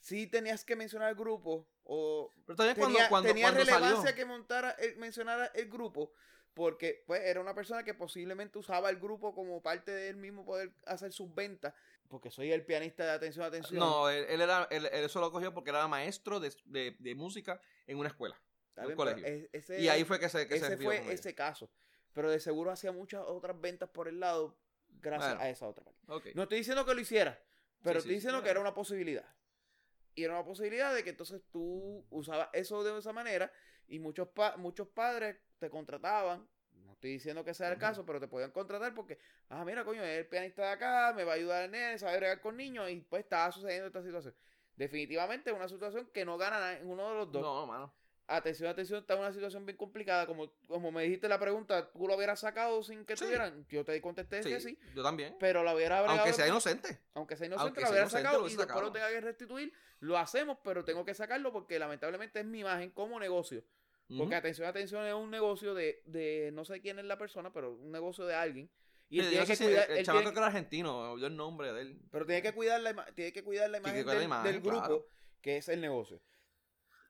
sí 0.00 0.26
tenías 0.26 0.64
que 0.64 0.76
mencionar 0.76 1.10
el 1.10 1.16
grupo, 1.16 1.68
o 1.84 2.30
Pero 2.46 2.56
tenía, 2.56 2.74
cuando, 2.74 2.98
cuando, 3.08 3.28
tenía 3.28 3.44
cuando 3.46 3.60
relevancia 3.64 3.96
salió. 3.96 4.14
que 4.14 4.24
montara, 4.24 4.70
el- 4.72 4.96
mencionara 4.96 5.46
el 5.54 5.68
grupo, 5.68 6.12
porque 6.54 7.02
pues 7.06 7.22
era 7.22 7.40
una 7.40 7.54
persona 7.54 7.82
que 7.84 7.94
posiblemente 7.94 8.58
usaba 8.58 8.90
el 8.90 8.98
grupo 8.98 9.34
como 9.34 9.62
parte 9.62 9.90
de 9.92 10.08
él 10.08 10.16
mismo 10.16 10.44
poder 10.44 10.72
hacer 10.86 11.12
sus 11.12 11.32
ventas, 11.34 11.74
porque 12.08 12.30
soy 12.30 12.52
el 12.52 12.64
pianista 12.64 13.04
de 13.04 13.10
atención, 13.12 13.44
atención. 13.44 13.78
No, 13.80 14.08
él, 14.08 14.24
él 14.28 14.40
era, 14.40 14.66
él, 14.70 14.86
él 14.86 15.04
eso 15.04 15.20
lo 15.20 15.30
cogió 15.30 15.52
porque 15.52 15.70
era 15.70 15.86
maestro 15.88 16.40
de, 16.40 16.54
de, 16.64 16.96
de 16.98 17.14
música 17.14 17.60
en 17.86 17.98
una 17.98 18.08
escuela. 18.08 18.40
En 18.76 18.86
un 18.86 18.94
colegio. 18.94 19.24
ese, 19.52 19.80
Y 19.80 19.88
ahí 19.88 20.04
fue 20.04 20.20
que 20.20 20.28
se, 20.28 20.46
que 20.46 20.54
se 20.58 20.66
ese 20.66 20.70
desvió 20.70 20.88
fue 20.90 21.12
ese 21.12 21.34
caso. 21.34 21.68
Pero 22.12 22.30
de 22.30 22.38
seguro 22.40 22.70
hacía 22.70 22.92
muchas 22.92 23.22
otras 23.26 23.60
ventas 23.60 23.88
por 23.90 24.06
el 24.08 24.20
lado 24.20 24.56
gracias 25.00 25.30
Bueno. 25.32 25.44
a 25.44 25.50
esa 25.50 25.66
otra 25.66 25.84
parte. 25.84 26.32
No 26.34 26.42
estoy 26.44 26.58
diciendo 26.58 26.84
que 26.86 26.94
lo 26.94 27.00
hiciera, 27.00 27.40
pero 27.82 28.00
Sí, 28.00 28.08
diciendo 28.08 28.42
que 28.42 28.50
era 28.50 28.60
una 28.60 28.74
posibilidad. 28.74 29.26
Y 30.14 30.24
era 30.24 30.34
una 30.34 30.44
posibilidad 30.44 30.94
de 30.94 31.04
que 31.04 31.10
entonces 31.10 31.42
tú 31.50 32.04
usabas 32.10 32.48
eso 32.52 32.82
de 32.82 32.98
esa 32.98 33.12
manera 33.12 33.52
y 33.86 33.98
muchos, 34.00 34.28
pa- 34.28 34.56
muchos 34.56 34.88
padres 34.88 35.36
te 35.58 35.70
contrataban. 35.70 36.48
No 36.72 36.92
estoy 36.92 37.12
diciendo 37.12 37.44
que 37.44 37.54
sea 37.54 37.70
el 37.72 37.78
caso, 37.78 38.04
pero 38.04 38.18
te 38.18 38.26
podían 38.28 38.50
contratar 38.50 38.94
porque, 38.94 39.18
ah, 39.50 39.64
mira, 39.64 39.84
coño, 39.84 40.02
es 40.02 40.18
el 40.18 40.26
pianista 40.26 40.62
de 40.62 40.68
acá, 40.70 41.12
me 41.14 41.22
va 41.24 41.32
a 41.32 41.36
ayudar 41.36 41.64
el 41.64 41.70
nene, 41.70 41.98
sabe 41.98 42.16
bregar 42.18 42.40
con 42.40 42.56
niños 42.56 42.90
y 42.90 42.96
pues 43.02 43.22
estaba 43.24 43.52
sucediendo 43.52 43.86
esta 43.86 44.02
situación. 44.02 44.34
Definitivamente 44.74 45.50
es 45.50 45.56
una 45.56 45.68
situación 45.68 46.08
que 46.12 46.24
no 46.24 46.36
gana 46.38 46.58
na- 46.60 46.80
uno 46.84 47.08
de 47.10 47.14
los 47.16 47.32
dos. 47.32 47.42
No, 47.42 47.66
mano. 47.66 47.92
Atención, 48.30 48.68
atención, 48.68 49.00
está 49.00 49.14
en 49.14 49.20
una 49.20 49.32
situación 49.32 49.64
bien 49.64 49.78
complicada. 49.78 50.26
Como, 50.26 50.52
como 50.66 50.92
me 50.92 51.02
dijiste 51.04 51.28
la 51.30 51.40
pregunta, 51.40 51.90
¿tú 51.90 52.06
lo 52.06 52.14
hubieras 52.14 52.38
sacado 52.40 52.82
sin 52.82 53.06
que 53.06 53.16
Sí. 53.16 53.24
tuvieran? 53.24 53.66
Yo 53.70 53.86
te 53.86 53.98
contesté 54.02 54.42
Sí, 54.42 54.50
que 54.50 54.60
sí. 54.60 54.78
yo 54.94 55.02
también. 55.02 55.34
Pero 55.40 55.64
la 55.64 55.74
hubiera 55.74 56.00
Aunque 56.00 56.34
sea 56.34 56.46
inocente. 56.46 57.00
aunque 57.14 57.36
sea 57.36 57.46
inocente, 57.46 57.62
aunque 57.68 57.80
hubiera 57.80 58.02
inocente, 58.02 58.22
sacado 58.22 58.42
lo 58.42 58.48
y 58.50 58.54
después 58.54 58.82
lo 58.82 58.92
tenga 58.92 59.08
que 59.08 59.20
restituir. 59.22 59.72
Lo 60.00 60.18
hacemos, 60.18 60.58
pero 60.62 60.84
tengo 60.84 61.06
que 61.06 61.14
sacarlo 61.14 61.52
porque 61.52 61.78
lamentablemente 61.78 62.40
es 62.40 62.44
mi 62.44 62.60
imagen 62.60 62.90
como 62.90 63.18
negocio. 63.18 63.64
Porque 64.16 64.34
atención, 64.34 64.66
atención, 64.68 65.06
es 65.06 65.14
un 65.14 65.30
negocio 65.30 65.74
de, 65.74 66.02
de 66.06 66.50
no 66.52 66.64
sé 66.66 66.80
quién 66.80 66.98
es 66.98 67.04
la 67.06 67.18
persona, 67.18 67.52
pero 67.52 67.72
un 67.72 67.92
negocio 67.92 68.26
de 68.26 68.34
alguien. 68.34 68.70
Y 69.10 69.20
él 69.20 69.30
tiene 69.30 69.46
que 69.46 69.56
cuidar, 69.56 69.84
el, 69.86 69.92
el 69.92 69.98
él 69.98 70.04
chamaco 70.04 70.22
tiene 70.22 70.34
que 70.34 70.38
era 70.38 70.46
argentino, 70.48 71.12
oyó 71.12 71.26
el 71.26 71.36
nombre 71.36 71.72
de 71.72 71.80
él. 71.80 72.00
pero 72.10 72.26
tiene 72.26 72.42
que 72.42 72.52
cuidar 72.52 72.80
la, 72.82 73.06
tiene 73.14 73.32
que 73.32 73.42
cuidar 73.42 73.70
la 73.70 73.80
que 73.80 73.88
imagen, 73.88 74.06
la 74.06 74.12
del, 74.14 74.22
imagen, 74.24 74.52
del 74.52 74.60
grupo, 74.60 74.78
claro. 74.80 75.06
que 75.40 75.56
es 75.56 75.68
el 75.70 75.80
negocio. 75.80 76.20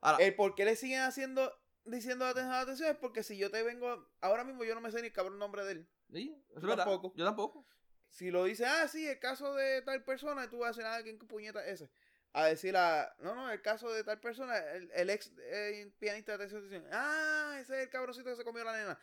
Ahora, 0.00 0.24
El 0.24 0.34
por 0.34 0.54
qué 0.54 0.64
le 0.64 0.76
siguen 0.76 1.00
haciendo, 1.00 1.52
diciendo 1.84 2.24
atención, 2.26 2.54
atención, 2.54 2.90
es 2.90 2.96
porque 2.96 3.22
si 3.22 3.37
yo 3.37 3.50
te 3.50 3.62
vengo, 3.62 4.08
ahora 4.20 4.44
mismo 4.44 4.64
yo 4.64 4.74
no 4.74 4.80
me 4.80 4.90
sé 4.92 5.00
ni 5.00 5.08
el 5.08 5.12
cabrón 5.12 5.38
nombre 5.38 5.64
de 5.64 5.72
él. 5.72 5.88
sí, 6.12 6.37
verdad. 6.54 6.76
tampoco. 6.84 7.12
Yo 7.16 7.24
tampoco. 7.24 7.66
Si 8.11 8.30
lo 8.30 8.44
dice, 8.44 8.64
ah, 8.64 8.88
sí, 8.88 9.06
el 9.06 9.18
caso 9.18 9.54
de 9.54 9.82
tal 9.82 10.02
persona, 10.04 10.44
y 10.44 10.48
tú 10.48 10.58
vas 10.58 10.68
a 10.68 10.70
decir, 10.70 10.84
ah, 10.87 11.02
¿quién 11.02 11.18
puñeta 11.18 11.64
es 11.66 11.80
ese? 11.82 11.90
A 12.32 12.46
decir, 12.46 12.76
a, 12.76 13.14
no, 13.20 13.34
no, 13.34 13.50
el 13.50 13.61
caso 13.61 13.90
de 13.92 14.04
tal 14.04 14.20
persona, 14.20 14.56
el, 14.56 14.90
el 14.94 15.11
ex 15.11 15.32
eh, 15.38 15.92
pianista 15.98 16.32
de 16.32 16.37
atención, 16.37 16.64
atención, 16.66 16.90
ah, 16.92 17.58
ese 17.61 17.76
es 17.76 17.82
el 17.84 17.90
cabroncito 17.90 18.30
que 18.30 18.37
se 18.37 18.44
comió 18.44 18.64
la 18.64 18.76
nena. 18.76 18.98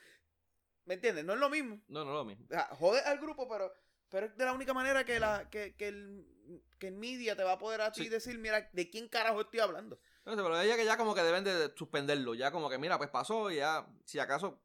¿Me 0.85 0.93
entiendes? 0.95 1.25
No 1.25 1.33
es 1.33 1.39
lo 1.39 1.49
mismo. 1.49 1.81
No, 1.87 2.03
no 2.05 2.11
es 2.11 2.15
lo 2.15 2.25
mismo. 2.25 2.45
O 2.45 2.49
sea, 2.49 2.65
jode 2.75 3.01
al 3.01 3.19
grupo, 3.19 3.47
pero, 3.47 3.73
pero 4.09 4.27
es 4.27 4.37
de 4.37 4.45
la 4.45 4.53
única 4.53 4.73
manera 4.73 5.03
que, 5.03 5.19
la, 5.19 5.49
que, 5.49 5.75
que, 5.75 5.87
el, 5.87 6.63
que 6.79 6.87
el 6.87 6.95
media 6.95 7.35
te 7.35 7.43
va 7.43 7.53
a 7.53 7.59
poder 7.59 7.81
a 7.81 7.91
ti 7.91 8.03
Sí. 8.03 8.09
decir, 8.09 8.37
mira, 8.37 8.69
¿de 8.71 8.89
quién 8.89 9.07
carajo 9.07 9.41
estoy 9.41 9.59
hablando? 9.59 9.99
No 10.25 10.35
sé, 10.35 10.41
pero 10.41 10.59
ella 10.59 10.75
que 10.75 10.85
ya 10.85 10.97
como 10.97 11.13
que 11.13 11.21
deben 11.23 11.43
de 11.43 11.71
suspenderlo. 11.75 12.33
Ya 12.33 12.51
como 12.51 12.69
que, 12.69 12.77
mira, 12.77 12.97
pues 12.97 13.09
pasó 13.09 13.51
y 13.51 13.57
ya, 13.57 13.85
si 14.05 14.19
acaso, 14.19 14.59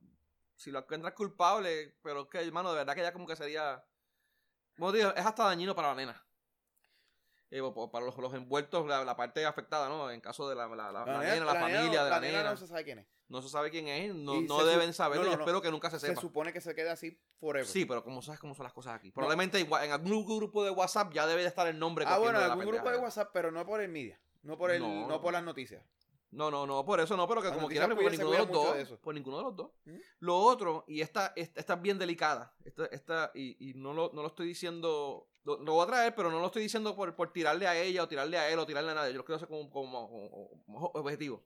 si 0.56 0.70
lo 0.70 0.78
encuentras 0.80 1.12
culpable, 1.14 1.96
pero 2.02 2.22
es 2.22 2.28
que, 2.28 2.38
hermano, 2.40 2.70
de 2.72 2.78
verdad 2.78 2.94
que 2.94 3.02
ya 3.02 3.12
como 3.12 3.26
que 3.26 3.36
sería... 3.36 3.84
Como 4.76 4.92
digo, 4.92 5.10
es 5.14 5.26
hasta 5.26 5.44
dañino 5.44 5.74
para 5.74 5.88
la 5.88 5.94
nena. 5.94 6.26
Eh, 7.50 7.60
para 7.92 8.06
los, 8.06 8.16
los 8.16 8.32
envueltos, 8.32 8.86
la, 8.86 9.04
la 9.04 9.16
parte 9.16 9.44
afectada, 9.44 9.88
¿no? 9.88 10.10
En 10.10 10.20
caso 10.20 10.48
de 10.48 10.54
la, 10.54 10.68
la, 10.68 10.92
la- 10.92 11.04
nena, 11.18 11.44
la, 11.44 11.54
familia 11.60 12.04
de 12.04 12.10
la, 12.10 12.20
nena 12.20 12.38
nena. 12.38 12.50
no 12.50 12.56
se 12.56 12.66
sabe 12.68 12.84
quién 12.84 13.00
es. 13.00 13.06
No 13.28 13.42
se 13.42 13.48
sabe 13.48 13.70
quién 13.70 13.88
es, 13.88 14.14
no, 14.14 14.40
no 14.40 14.60
se 14.60 14.66
deben 14.66 14.92
saberlo. 14.92 15.24
no, 15.24 15.30
no, 15.30 15.36
yo 15.36 15.40
espero 15.42 15.60
que 15.60 15.70
nunca 15.70 15.90
se 15.90 15.98
Se 16.00 16.06
sepa. 16.08 16.20
supone 16.20 16.52
que 16.52 16.60
se 16.60 16.74
quede 16.74 16.90
así 16.90 17.20
forever. 17.38 17.66
Sí, 17.66 17.84
pero 17.84 18.02
como 18.04 18.22
sabes 18.22 18.40
cómo 18.40 18.54
son 18.54 18.64
las 18.64 18.72
cosas 18.72 18.94
aquí. 18.94 19.10
Probablemente 19.10 19.58
en 19.60 19.92
algún 19.92 20.24
grupo 20.24 20.64
de 20.64 20.70
WhatsApp 20.70 21.12
ya 21.12 21.26
debe 21.26 21.42
de 21.42 21.48
estar 21.48 21.66
el 21.66 21.78
nombre. 21.78 22.04
Ah, 22.08 22.18
bueno, 22.18 22.38
en 22.40 22.50
algún 22.50 22.66
grupo 22.66 22.90
de. 22.90 22.98
WhatsApp, 22.98 23.30
pero 23.32 23.50
no 23.50 23.66
por 23.66 23.80
el 23.80 23.88
media. 23.88 24.20
No 24.42 24.57
por 24.57 24.70
el, 24.70 24.81
No. 24.81 25.07
no, 25.07 25.20
por 25.20 25.33
las 25.33 25.42
noticias. 25.42 25.85
No, 26.33 26.48
no, 26.48 26.64
no, 26.64 26.85
por 26.85 27.00
eso 27.00 27.16
no, 27.16 27.26
pero 27.26 27.40
que 27.42 27.48
Las 27.48 27.57
como 27.57 27.66
quieran, 27.68 27.90
por 27.90 28.09
ninguno 28.11 28.31
de 28.31 28.38
los 28.38 28.50
dos. 28.53 28.76
de. 28.90 28.96
Por 28.98 29.14
ninguno 29.14 29.37
de 29.38 29.42
los 29.42 29.57
dos. 29.57 29.70
¿Mm? 29.85 29.96
Lo 30.20 30.38
otro, 30.38 30.85
y 30.87 31.00
esta, 31.00 31.33
esta, 31.35 31.59
esta 31.59 31.74
es 31.74 31.83
bien 31.83 31.98
delicada, 31.98 32.55
esta, 32.64 32.87
esta, 32.87 33.31
y, 33.35 33.70
y 33.70 33.74
no, 33.74 33.92
lo, 33.92 34.12
no 34.14 34.22
lo 34.22 34.29
estoy 34.29 34.46
diciendo, 34.46 35.29
lo, 35.42 35.59
lo 35.61 35.72
voy 35.74 35.83
a 35.85 35.87
traer, 35.88 36.14
pero 36.14 36.31
no 36.31 36.38
lo 36.38 36.46
estoy 36.46 36.62
diciendo 36.62 36.94
por, 36.94 37.16
por 37.16 37.33
tirarle 37.33 37.66
a 37.66 37.76
ella, 37.76 38.05
o 38.05 38.09
tirarle 38.09 38.38
a 38.38 38.48
él, 38.48 38.59
o 38.61 38.64
tirarle 38.66 38.92
a 38.92 38.94
nadie. 38.94 39.11
Yo 39.12 39.18
lo 39.18 39.24
quiero 39.24 39.37
hacer 39.37 39.48
como, 39.48 39.68
como, 39.70 40.09
como- 40.09 40.62
como 40.64 40.87
objetivo. 40.94 41.42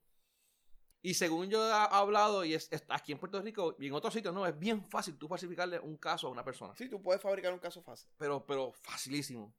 Y 1.01 1.15
según 1.15 1.49
yo 1.49 1.67
he 1.67 1.73
hablado, 1.73 2.45
y 2.45 2.53
es, 2.55 2.69
es 2.71 2.85
aquí 2.89 3.13
en 3.13 3.19
Puerto 3.19 3.41
Rico 3.41 3.77
y 3.79 3.87
en 3.87 3.95
otros 3.95 4.13
sitios, 4.13 4.35
no, 4.35 4.47
es 4.47 4.59
bien 4.59 4.85
fácil 4.91 5.17
tú 5.19 5.29
falsificarle 5.29 5.79
un 5.81 5.97
caso 5.97 6.27
a 6.27 6.31
una 6.31 6.45
persona. 6.45 6.75
Sí, 6.77 6.89
tú 6.91 7.03
puedes 7.03 7.23
fabricar 7.23 7.53
un 7.55 7.59
caso 7.59 7.83
fácil. 7.83 8.11
Pero, 8.19 8.45
pero 8.45 8.73
facilísimo. 8.73 9.55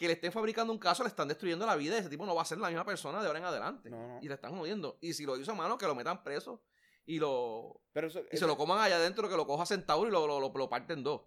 Que 0.00 0.06
le 0.06 0.14
estén 0.14 0.32
fabricando 0.32 0.72
un 0.72 0.78
caso, 0.78 1.02
le 1.02 1.08
están 1.10 1.28
destruyendo 1.28 1.66
la 1.66 1.76
vida. 1.76 1.98
Ese 1.98 2.08
tipo 2.08 2.24
no 2.24 2.34
va 2.34 2.40
a 2.40 2.44
ser 2.46 2.56
la 2.56 2.68
misma 2.68 2.86
persona 2.86 3.20
de 3.20 3.26
ahora 3.26 3.38
en 3.38 3.44
adelante. 3.44 3.90
No, 3.90 3.98
no. 4.14 4.18
Y 4.22 4.28
le 4.28 4.34
están 4.34 4.56
jodiendo. 4.56 4.96
Y 5.02 5.12
si 5.12 5.26
lo 5.26 5.36
hizo 5.36 5.52
a 5.52 5.54
mano, 5.54 5.76
que 5.76 5.86
lo 5.86 5.94
metan 5.94 6.24
preso 6.24 6.62
y 7.04 7.18
lo 7.18 7.82
Pero 7.92 8.06
eso, 8.06 8.22
y 8.32 8.38
se 8.38 8.46
lo 8.46 8.56
coman 8.56 8.78
allá 8.78 8.96
adentro, 8.96 9.28
que 9.28 9.36
lo 9.36 9.46
coja 9.46 9.66
Centauro 9.66 10.08
y 10.08 10.10
lo, 10.10 10.26
lo, 10.26 10.40
lo, 10.40 10.50
lo 10.54 10.70
parten 10.70 11.02
dos. 11.02 11.20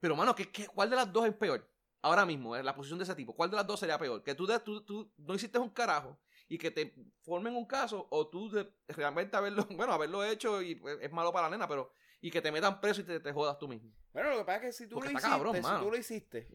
Pero, 0.00 0.16
mano, 0.16 0.34
¿qué, 0.34 0.50
qué, 0.50 0.66
cuál 0.66 0.90
de 0.90 0.96
las 0.96 1.12
dos 1.12 1.24
es 1.24 1.34
peor? 1.34 1.64
Ahora 2.02 2.26
mismo, 2.26 2.56
en 2.56 2.66
la 2.66 2.74
posición 2.74 2.98
de 2.98 3.04
ese 3.04 3.14
tipo, 3.14 3.32
¿cuál 3.36 3.48
de 3.50 3.56
las 3.58 3.66
dos 3.68 3.78
sería 3.78 3.96
peor? 3.96 4.24
Que 4.24 4.34
tú, 4.34 4.44
de- 4.44 4.58
tú, 4.58 4.82
tú 4.84 5.12
no 5.18 5.34
hiciste 5.36 5.60
un 5.60 5.70
carajo 5.70 6.18
y 6.48 6.58
que 6.58 6.72
te 6.72 6.92
formen 7.22 7.54
un 7.54 7.66
caso, 7.66 8.08
o 8.10 8.26
tú 8.26 8.50
de- 8.50 8.68
realmente 8.88 9.36
haberlo, 9.36 9.64
bueno, 9.76 9.92
haberlo 9.92 10.24
hecho 10.24 10.62
y 10.62 10.74
pues, 10.74 10.98
es 11.00 11.12
malo 11.12 11.32
para 11.32 11.48
la 11.48 11.56
nena, 11.56 11.68
pero 11.68 11.92
y 12.20 12.28
que 12.30 12.40
te 12.42 12.50
metan 12.50 12.80
preso 12.80 13.02
y 13.02 13.04
te, 13.04 13.20
te 13.20 13.32
jodas 13.32 13.56
tú 13.56 13.68
mismo. 13.68 13.92
Bueno, 14.12 14.30
lo 14.30 14.38
que 14.38 14.44
pasa 14.44 14.56
es 14.56 14.62
que 14.62 14.72
si 14.72 14.88
tú 14.88 14.96
Porque 14.96 15.10
lo 15.12 15.18
hiciste, 15.18 15.30
cabrón, 15.30 15.54
si 15.54 15.84
tú 15.84 15.90
lo 15.92 15.96
hiciste, 15.96 16.48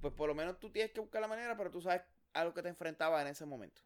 pues 0.00 0.12
por 0.14 0.28
lo 0.28 0.34
menos 0.34 0.58
tú 0.58 0.70
tienes 0.70 0.92
que 0.92 1.00
buscar 1.00 1.20
la 1.20 1.28
manera, 1.28 1.56
pero 1.56 1.70
tú 1.70 1.80
sabes 1.80 2.02
a 2.32 2.44
lo 2.44 2.52
que 2.54 2.62
te 2.62 2.68
enfrentabas 2.68 3.22
en 3.22 3.28
ese 3.28 3.46
momento. 3.46 3.80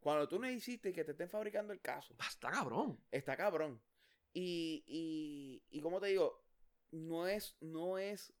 Cuando 0.00 0.26
tú 0.28 0.38
no 0.38 0.48
hiciste 0.50 0.92
que 0.92 1.04
te 1.04 1.10
estén 1.12 1.28
fabricando 1.28 1.72
el 1.72 1.80
caso, 1.80 2.14
Ah, 2.18 2.26
Está 2.30 2.50
cabrón. 2.50 2.98
está 3.10 3.36
cabrón. 3.36 3.80
Y, 4.32 4.82
y, 4.86 5.62
y 5.70 5.80
como 5.82 6.00
te 6.00 6.06
digo, 6.08 6.42
no 6.90 7.26
es, 7.26 7.56
no 7.60 7.98
es 7.98 8.32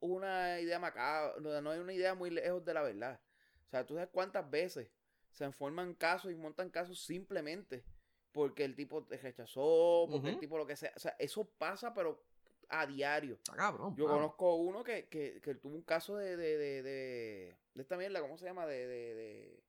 una 0.00 0.60
idea 0.60 0.78
macabra, 0.78 1.40
no 1.40 1.72
es 1.72 1.80
una 1.80 1.92
idea 1.92 2.14
muy 2.14 2.30
lejos 2.30 2.64
de 2.64 2.74
la 2.74 2.82
verdad. 2.82 3.20
O 3.66 3.70
sea, 3.70 3.86
tú 3.86 3.94
sabes 3.94 4.10
cuántas 4.12 4.48
veces 4.50 4.90
se 5.30 5.50
forman 5.52 5.94
casos 5.94 6.30
y 6.30 6.34
montan 6.36 6.68
casos 6.70 7.00
simplemente 7.02 7.84
porque 8.32 8.64
el 8.64 8.74
tipo 8.76 9.04
te 9.04 9.16
rechazó, 9.16 10.06
porque 10.10 10.28
el 10.30 10.38
tipo 10.38 10.58
lo 10.58 10.66
que 10.66 10.76
sea. 10.76 10.92
O 10.96 10.98
sea, 10.98 11.14
eso 11.18 11.48
pasa, 11.56 11.94
pero 11.94 12.22
a 12.80 12.86
diario. 12.86 13.34
Está 13.34 13.54
cabrón. 13.54 13.94
Yo 13.96 14.04
mano. 14.04 14.16
conozco 14.18 14.54
uno 14.56 14.82
que, 14.84 15.06
que, 15.08 15.40
que 15.42 15.54
tuvo 15.56 15.74
un 15.74 15.82
caso 15.82 16.16
de, 16.16 16.36
de, 16.36 16.56
de, 16.58 16.82
de, 16.82 17.56
de 17.74 17.82
esta 17.82 17.96
mierda, 17.96 18.20
¿cómo 18.20 18.36
se 18.38 18.44
llama? 18.44 18.66
De, 18.66 18.86
de, 18.86 19.14
de 19.14 19.62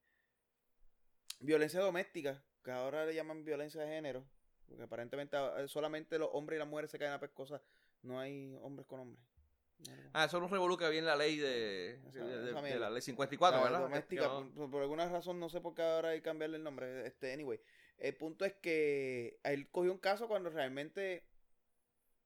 violencia 1.39 1.79
doméstica, 1.79 2.41
que 2.63 2.71
ahora 2.71 3.05
le 3.05 3.13
llaman 3.15 3.43
violencia 3.43 3.81
de 3.81 3.87
género, 3.87 4.25
porque 4.67 4.83
aparentemente 4.83 5.37
eh, 5.57 5.67
solamente 5.67 6.17
los 6.17 6.29
hombres 6.33 6.57
y 6.57 6.59
las 6.59 6.67
mujeres 6.67 6.91
se 6.91 6.99
caen 6.99 7.13
a 7.13 7.19
pescosas, 7.19 7.61
no 8.01 8.19
hay 8.19 8.55
hombres 8.61 8.87
con 8.87 8.99
hombres. 9.01 9.23
Ah, 10.13 10.23
eso 10.25 10.37
es 10.37 10.43
un 10.43 10.49
revolú 10.49 10.77
que 10.77 10.85
había 10.85 10.99
en 10.99 11.05
la 11.05 11.17
ley 11.17 11.37
de, 11.37 11.99
de, 12.13 12.23
de- 12.53 12.79
la 12.79 12.89
ley 12.89 13.01
54, 13.01 13.57
La 13.59 13.63
¿verdad? 13.65 13.81
doméstica, 13.81 14.27
no- 14.27 14.49
por, 14.55 14.71
por 14.71 14.81
alguna 14.81 15.07
razón, 15.09 15.39
no 15.39 15.49
sé 15.49 15.59
por 15.59 15.75
qué 15.75 15.81
ahora 15.81 16.09
hay 16.09 16.19
que 16.19 16.23
cambiarle 16.23 16.57
el 16.57 16.63
nombre. 16.63 17.05
Este, 17.05 17.33
anyway, 17.33 17.59
el 17.97 18.15
punto 18.15 18.45
es 18.45 18.53
que 18.53 19.37
él 19.43 19.69
cogió 19.69 19.91
un 19.91 19.97
caso 19.99 20.27
cuando 20.29 20.49
realmente 20.49 21.25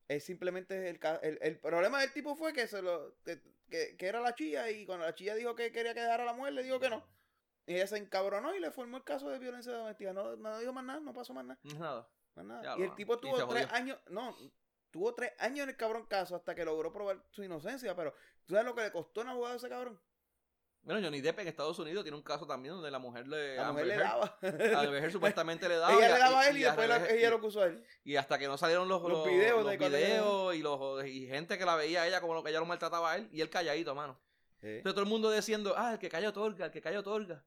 él 0.10 0.20
simplemente 0.22 0.90
el, 0.90 1.00
ca- 1.00 1.20
el, 1.24 1.40
el 1.42 1.58
problema 1.60 2.02
del 2.02 2.12
tipo 2.12 2.36
fue 2.36 2.52
que 2.52 2.68
se 2.68 2.82
lo 2.82 3.16
que, 3.24 3.40
que- 3.70 3.96
que 3.96 4.06
era 4.08 4.20
la 4.20 4.36
chilla 4.36 4.70
y 4.70 4.86
cuando 4.86 5.06
la 5.06 5.16
chilla 5.16 5.36
dijo 5.36 5.56
que 5.56 5.72
quería 5.72 5.94
que 5.94 6.02
dejara 6.02 6.24
a 6.24 6.26
la 6.26 6.34
mujer, 6.34 6.52
le 6.54 6.64
dijo 6.64 6.80
que 6.82 6.90
no. 6.90 7.06
Y 7.66 7.76
ella 7.76 7.88
se 7.88 7.98
encabronó 7.98 8.54
y 8.56 8.60
le 8.60 8.72
formó 8.72 8.98
el 8.98 9.04
caso 9.04 9.30
de 9.30 9.38
violencia 9.40 9.72
doméstica. 9.72 10.12
No, 10.12 10.36
no 10.36 10.60
dijo 10.60 10.74
más 10.74 10.84
nada, 10.84 11.00
no 11.00 11.14
pasó 11.14 11.34
más 11.34 11.46
nada. 11.46 11.60
Nada. 11.78 12.10
más 12.36 12.46
nada. 12.46 12.62
Y 12.80 12.84
el 12.84 12.96
tipo 12.96 13.14
tuvo 13.20 13.38
tres 13.54 13.66
años, 13.80 14.00
no, 14.10 14.36
tuvo 14.90 15.14
tres 15.14 15.32
años 15.38 15.64
en 15.66 15.70
el 15.70 15.78
cabrón 15.78 16.06
caso 16.08 16.36
hasta 16.36 16.56
que 16.56 16.66
logró 16.66 16.92
probar 16.92 17.24
su 17.30 17.44
inocencia, 17.44 17.96
pero 17.96 18.14
¿tú 18.48 18.56
sabes 18.56 18.66
lo 18.66 18.74
que 18.76 18.82
le 18.82 18.92
costó 18.92 19.22
un 19.22 19.28
abogado 19.28 19.54
a 19.54 19.58
ese 19.58 19.70
cabrón? 19.70 20.02
Bueno, 20.84 21.02
Johnny 21.04 21.22
Depp 21.22 21.40
en 21.40 21.48
Estados 21.50 21.78
Unidos 21.78 22.04
tiene 22.04 22.16
un 22.18 22.24
caso 22.24 22.48
también 22.48 22.74
donde 22.74 22.90
la 22.90 23.00
mujer 23.00 23.28
le. 23.28 23.58
La 23.58 23.72
mujer 23.72 23.84
Amber 23.84 23.88
le 23.88 23.98
daba. 24.04 24.38
A 24.78 24.80
Amber 24.82 25.12
supuestamente 25.12 25.68
le 25.70 25.76
daba. 25.78 25.94
ella 25.94 26.10
y- 26.10 26.14
le 26.14 26.20
daba 26.20 26.42
a 26.42 26.48
él 26.50 26.58
y, 26.58 26.60
y 26.62 26.64
después 26.64 26.90
la- 26.90 27.10
ella 27.10 27.30
lo 27.30 27.36
acusó 27.38 27.62
a 27.62 27.66
él. 27.68 27.84
Y 28.04 28.16
hasta 28.16 28.40
que 28.40 28.48
no 28.48 28.58
salieron 28.58 28.88
los, 28.88 29.02
Los 29.02 29.12
los, 29.12 29.26
videos 29.28 29.64
los 29.64 29.78
videos 29.78 30.56
y, 30.56 30.60
los, 30.62 31.06
y 31.06 31.28
gente 31.28 31.58
que 31.58 31.66
la 31.66 31.76
veía 31.76 32.04
a 32.04 32.08
ella 32.08 32.22
como 32.22 32.34
lo 32.34 32.44
que 32.44 32.50
ella 32.50 32.60
lo 32.60 32.66
maltrataba 32.66 33.12
a 33.12 33.16
él 33.18 33.30
y 33.32 33.42
él 33.42 33.50
calladito, 33.50 33.94
mano. 33.94 34.18
Entonces 34.62 34.94
todo 34.94 35.04
el 35.04 35.10
mundo 35.10 35.32
diciendo, 35.32 35.74
ah, 35.78 35.94
el 35.94 36.00
que 36.00 36.10
calla 36.10 36.30
otorga, 36.30 36.66
el 36.66 36.72
que 36.72 36.82
calla 36.82 37.00
otorga. 37.00 37.44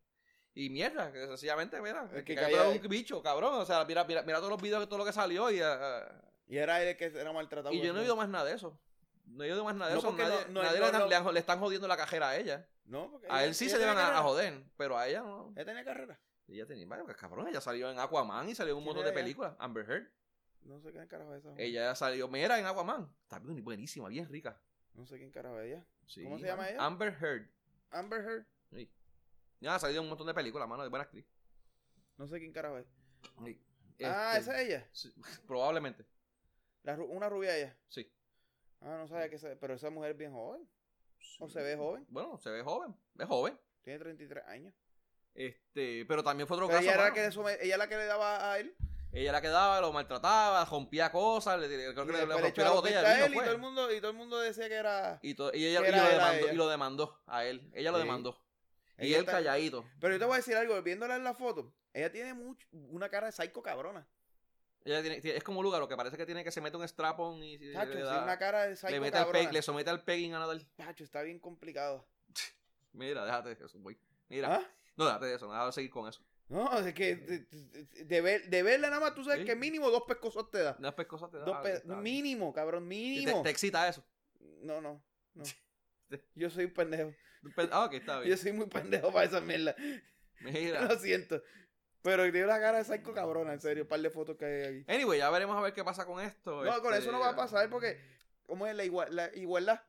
Y 0.55 0.69
mierda, 0.71 1.11
que 1.13 1.27
sencillamente, 1.27 1.81
mira, 1.81 2.07
el, 2.11 2.19
El 2.19 2.25
que 2.25 2.35
que 2.35 2.41
calla 2.41 2.71
es 2.75 2.83
un 2.83 2.89
bicho, 2.89 3.23
cabrón. 3.23 3.55
O 3.55 3.65
sea, 3.67 3.85
mira, 3.87 4.05
mira, 4.05 4.23
mira 4.23 4.39
todos 4.39 4.51
los 4.51 4.61
videos, 4.63 4.87
todo 4.89 4.99
lo 4.99 5.05
que 5.05 5.13
salió 5.13 5.51
y, 5.51 5.61
ah, 5.63 6.07
Y 6.47 6.59
era 6.59 6.81
él 6.83 6.89
el 6.89 6.97
que 6.97 7.07
era 7.07 7.33
maltratado. 7.33 7.75
y 7.75 7.81
yo 7.81 7.93
no 7.93 7.99
he 8.01 8.03
oído 8.03 8.17
más 8.17 8.29
nada 8.29 8.45
de 8.45 8.55
eso. 8.55 8.79
No 9.27 9.45
he 9.45 9.51
oído 9.53 9.65
más 9.65 9.75
nada 9.75 9.91
de 9.91 9.95
No, 9.95 10.01
eso. 10.01 10.13
Nadie, 10.13 10.29
no- 10.49 10.63
no- 10.63 11.09
nadie 11.09 11.33
le 11.33 11.41
están 11.41 11.59
jodiendo 11.59 11.89
la 11.89 11.97
cajera 11.97 12.31
a 12.31 12.37
ella. 12.37 12.67
No, 12.85 13.11
porque 13.11 13.27
A 13.31 13.45
él 13.45 13.55
sí 13.55 13.69
se 13.69 13.79
le 13.79 13.87
van 13.87 13.97
a, 13.99 14.23
joder, 14.23 14.65
pero 14.77 14.99
a 14.99 15.09
ella 15.09 15.23
no. 15.23 15.53
Ella 15.57 15.65
tenía 15.65 15.85
carrera. 15.85 16.21
Ella 16.49 16.67
tenía, 16.67 16.87
pues, 16.87 17.17
cabrón, 17.17 17.49
ella 17.49 17.61
salió 17.61 17.91
en 17.91 17.99
Aquaman 17.99 18.49
y 18.49 18.55
salió 18.55 18.73
en 18.73 18.79
un 18.79 18.85
¿Quién 18.85 18.97
montón 18.97 19.05
de 19.07 19.13
películas. 19.13 19.55
Amber 19.59 19.89
Heard. 19.89 20.11
No 20.63 20.81
sé 20.81 20.93
quién 20.93 21.07
carajo 21.07 21.35
es 21.35 21.45
esa. 21.45 21.55
Ella 21.57 21.95
salió, 21.95 22.29
mira, 22.29 22.59
en 22.59 22.67
Aquaman. 22.67 23.13
Está 23.23 23.39
bien, 23.39 23.65
buenísima, 23.65 24.09
bien 24.09 24.29
rica. 24.29 24.61
No 24.95 25.07
sé 25.07 25.17
quién 25.19 25.31
carajo 25.31 25.59
es 25.61 25.69
ella. 25.73 25.87
Sí, 26.07 26.23
¿Cómo 26.25 26.39
se 26.39 26.47
llama 26.47 26.69
ella? 26.69 26.85
Amber 26.85 27.17
Heard. 27.21 27.49
Amber 27.91 28.21
Heard. 28.21 28.47
Sí. 28.71 28.91
Ya 29.61 29.75
ha 29.75 29.79
salido 29.79 30.01
en 30.01 30.05
un 30.05 30.11
montón 30.11 30.27
de 30.27 30.35
películas, 30.35 30.69
mano, 30.69 30.83
de 30.83 30.89
buena 30.89 31.05
actriz. 31.05 31.25
No 32.19 32.27
sé 32.27 32.39
quién 32.39 32.53
carajo 32.53 32.79
es. 32.79 32.87
Sí. 33.45 33.61
Ah, 34.05 34.37
Este, 34.37 34.51
esa 34.51 34.61
es 34.61 34.69
ella. 34.69 34.89
sí, 34.93 35.13
probablemente, 35.47 36.05
La 36.83 36.95
una 36.97 37.29
rubia 37.29 37.57
ella. 37.57 37.77
sí. 37.89 38.13
Ah, 38.81 38.97
no 38.99 39.07
sabía 39.07 39.31
que 39.31 39.37
esa, 39.37 39.55
pero 39.61 39.75
esa 39.75 39.91
mujer 39.91 40.11
es 40.11 40.17
bien 40.19 40.33
joven. 40.33 40.69
¿O 41.39 41.49
se 41.49 41.63
ve 41.63 41.77
joven? 41.77 42.05
Bueno, 42.09 42.39
se 42.39 42.51
ve 42.51 42.63
joven, 42.63 42.95
es 43.19 43.27
joven. 43.27 43.59
Tiene 43.83 43.99
33 43.99 44.45
años. 44.47 44.75
Este, 45.35 46.05
pero 46.07 46.23
también 46.23 46.47
fue 46.47 46.57
otro 46.57 46.67
Pero 46.69 46.79
caso. 46.79 46.89
ella 46.91 46.95
era, 46.95 47.05
la 47.09 47.15
que 47.15 47.21
le 47.29 47.65
ella 47.67 47.77
la 47.79 47.89
que 47.89 47.97
le 47.97 48.05
daba 48.07 48.53
a 48.53 48.59
él. 48.59 48.75
Ella 49.13 49.33
la 49.33 49.41
quedaba, 49.43 49.81
lo 49.81 49.93
maltrataba, 49.93 50.65
rompía 50.65 51.13
cosas, 51.13 51.59
le, 51.61 51.67
creo 51.67 51.91
y 51.91 51.95
que 51.95 52.13
le, 52.13 52.19
después 52.19 52.29
le 52.29 52.35
le 52.35 52.43
rompió 52.43 52.65
la 52.65 52.71
la 52.71 52.75
botella 52.77 53.03
de 53.03 53.25
él 53.27 53.31
y 53.31 53.35
fue. 53.35 53.45
todo, 53.45 53.53
el 53.55 53.61
mundo, 53.61 53.93
y 53.93 54.01
todo 54.01 54.11
el 54.11 54.17
mundo 54.17 54.39
decía 54.41 54.69
que 54.69 54.75
era... 54.75 55.19
Y, 55.23 55.35
to- 55.35 55.53
y 55.55 55.67
ella 55.67 55.81
que 55.83 55.87
y 55.87 55.93
era 55.93 56.03
lo, 56.05 56.09
demandó, 56.11 56.39
ella. 56.45 56.53
y 56.53 56.57
lo 56.57 56.69
demandó 56.69 57.23
a 57.27 57.45
él. 57.45 57.71
Ella 57.75 57.91
lo 57.91 57.99
Sí. 57.99 58.05
demandó. 58.05 58.39
Y 58.99 59.13
él 59.15 59.21
está- 59.21 59.33
calladito. 59.33 59.85
Pero 60.01 60.15
yo 60.15 60.19
te 60.19 60.25
voy 60.25 60.35
a 60.35 60.37
decir 60.39 60.57
algo, 60.57 60.81
viéndola 60.83 61.17
en 61.17 61.25
la 61.25 61.35
foto, 61.35 61.75
ella 61.93 62.11
tiene 62.11 62.33
mucho, 62.33 62.67
una 62.73 63.09
cara 63.11 63.27
de 63.27 63.33
psycho 63.33 63.63
cabrona. 63.63 64.07
Ella 64.85 65.01
tiene- 65.01 65.21
tiene- 65.21 65.39
es 65.39 65.45
como 65.45 65.63
lugar, 65.63 65.81
lo 65.81 65.89
que 65.89 65.97
parece 65.97 66.17
que 66.17 66.27
tiene 66.27 66.43
que 66.43 66.51
se 66.51 66.61
mete 66.61 66.77
un 66.77 66.87
strapon 66.89 67.43
y 67.43 67.55
y 67.55 67.73
Tacho, 67.73 67.95
le, 67.95 68.03
da- 68.03 68.23
una 68.25 68.39
cara 68.39 68.67
de 68.67 68.75
psycho 68.77 68.91
le 68.93 69.01
mete 69.01 69.17
al 69.19 69.25
cabrona. 69.27 69.49
peg- 69.49 69.53
le 69.53 69.63
somete 69.63 69.91
al 69.91 70.03
pegging 70.03 70.35
a 70.35 70.39
nadar. 70.41 70.59
Tacho, 70.77 71.05
está 71.05 71.23
bien 71.23 71.39
complicado. 71.39 72.05
Mira, 72.93 73.25
déjate 73.25 73.55
de 73.55 73.65
eso, 73.65 73.79
güey. 73.81 73.97
Mira. 74.29 74.57
¿Ah? 74.57 74.71
No, 74.97 75.05
déjate 75.07 75.27
de 75.27 75.35
eso, 75.37 75.47
déjame 75.51 75.73
seguir 75.73 75.91
con 75.91 76.09
eso. 76.09 76.21
No, 76.49 76.77
es 76.79 76.93
que 76.95 77.17
de, 77.17 77.39
de- 77.39 78.05
de 78.05 78.21
ver- 78.21 78.49
de 78.51 78.63
verla 78.63 78.91
nada 78.91 79.01
más 79.01 79.15
tú 79.15 79.25
sabes 79.25 79.41
Sí. 79.41 79.47
que 79.47 79.57
mínimo 79.57 79.89
dos 79.91 80.03
pescosos 80.07 80.51
te 80.51 80.59
da. 80.59 80.77
No 80.79 80.89
es 80.89 80.95
pescosa, 80.95 81.31
te 81.31 81.39
da. 81.39 81.45
Dos 81.45 81.59
pe- 81.63 81.75
está 81.75 81.89
bien. 81.89 82.03
mínimo, 82.03 82.53
cabrón, 82.53 82.85
Y 82.85 82.87
mínimo. 83.21 83.39
Te, 83.39 83.45
te 83.45 83.51
excita 83.51 83.89
eso. 83.89 84.05
No, 84.63 84.81
no, 84.81 85.03
no. 85.35 85.45
Yo 86.35 86.51
soy 86.51 86.65
un 86.67 86.73
pendejo. 86.75 87.15
Pe- 87.57 87.69
Ah, 87.73 87.85
ok, 87.87 87.95
está 87.95 88.17
Yo 88.19 88.23
bien. 88.25 88.39
soy 88.39 88.53
muy 88.53 88.67
pendejo 88.67 89.13
para 89.13 89.25
esa 89.27 89.41
mierda. 89.41 89.75
Mira. 90.41 90.83
Lo 90.93 90.99
siento. 90.99 91.43
Pero 92.03 92.23
tiene 92.31 92.45
una 92.45 92.59
cara 92.61 92.79
de 92.79 92.85
psycho 92.85 93.13
cabrona, 93.15 93.53
en 93.53 93.61
serio. 93.61 93.85
Un 93.85 93.89
par 93.89 94.01
de 94.01 94.11
fotos 94.11 94.37
que 94.37 94.45
hay 94.45 94.63
ahí. 94.63 94.85
Anyway, 94.89 95.19
ya 95.21 95.31
veremos 95.31 95.57
a 95.57 95.61
ver 95.61 95.73
qué 95.73 95.85
pasa 95.85 96.05
con 96.05 96.21
esto. 96.21 96.65
No, 96.65 96.83
con 96.83 96.93
este, 96.93 97.05
eso 97.05 97.13
no 97.13 97.21
va 97.21 97.31
a 97.31 97.37
pasar 97.37 97.69
porque. 97.71 97.99
¿Cómo 98.45 98.67
es 98.67 98.75
la, 98.75 98.85
igua- 98.85 99.09
la 99.09 99.31
igualdad? 99.35 99.81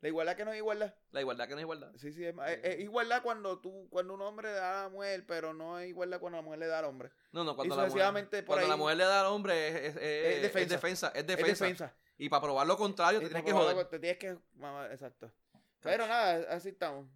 La 0.00 0.08
igualdad 0.08 0.36
que 0.36 0.44
no 0.44 0.52
es 0.52 0.58
igualdad. 0.58 0.94
La 1.10 1.22
igualdad 1.22 1.48
que 1.48 1.54
no 1.54 1.60
es 1.60 1.62
igualdad. 1.64 1.90
Sí, 1.96 2.12
sí, 2.12 2.24
es, 2.24 2.34
es- 2.46 2.60
es 2.62 2.80
igualdad 2.80 3.22
cuando 3.22 3.58
tú, 3.58 3.88
cuando 3.90 4.14
un 4.14 4.20
hombre 4.20 4.48
le 4.50 4.54
da 4.54 4.80
a 4.80 4.82
la 4.84 4.88
mujer, 4.90 5.24
pero 5.26 5.54
no 5.54 5.78
es 5.80 5.88
igualdad 5.88 6.20
cuando 6.20 6.36
la 6.38 6.42
mujer 6.42 6.58
le 6.60 6.66
da 6.66 6.80
al 6.80 6.84
hombre. 6.84 7.10
No, 7.32 7.42
no, 7.42 7.56
cuando, 7.56 7.74
la 7.74 7.88
mujer, 7.88 8.44
por 8.44 8.44
cuando 8.44 8.68
la 8.68 8.76
mujer 8.76 8.96
le 8.98 9.04
da 9.04 9.20
al 9.22 9.26
hombre 9.26 9.68
es, 9.68 9.74
es- 9.74 9.96
es- 9.96 10.02
Es 10.02 10.36
es 10.36 10.42
defensa. 10.42 10.74
defensa. 10.76 11.12
Es 11.14 11.26
defensa. 11.26 11.64
defensa. 11.64 11.94
Y 12.18 12.28
para 12.28 12.42
probar 12.42 12.66
lo 12.66 12.76
contrario, 12.76 13.18
te 13.18 13.26
tienes 13.26 13.44
que 13.44 13.52
joder. 13.52 13.86
Te 13.86 13.98
tienes 13.98 14.18
que. 14.18 14.36
mamá, 14.54 14.86
exacto. 14.92 15.32
Pero 15.80 16.06
nada, 16.06 16.46
así 16.54 16.68
estamos. 16.68 17.06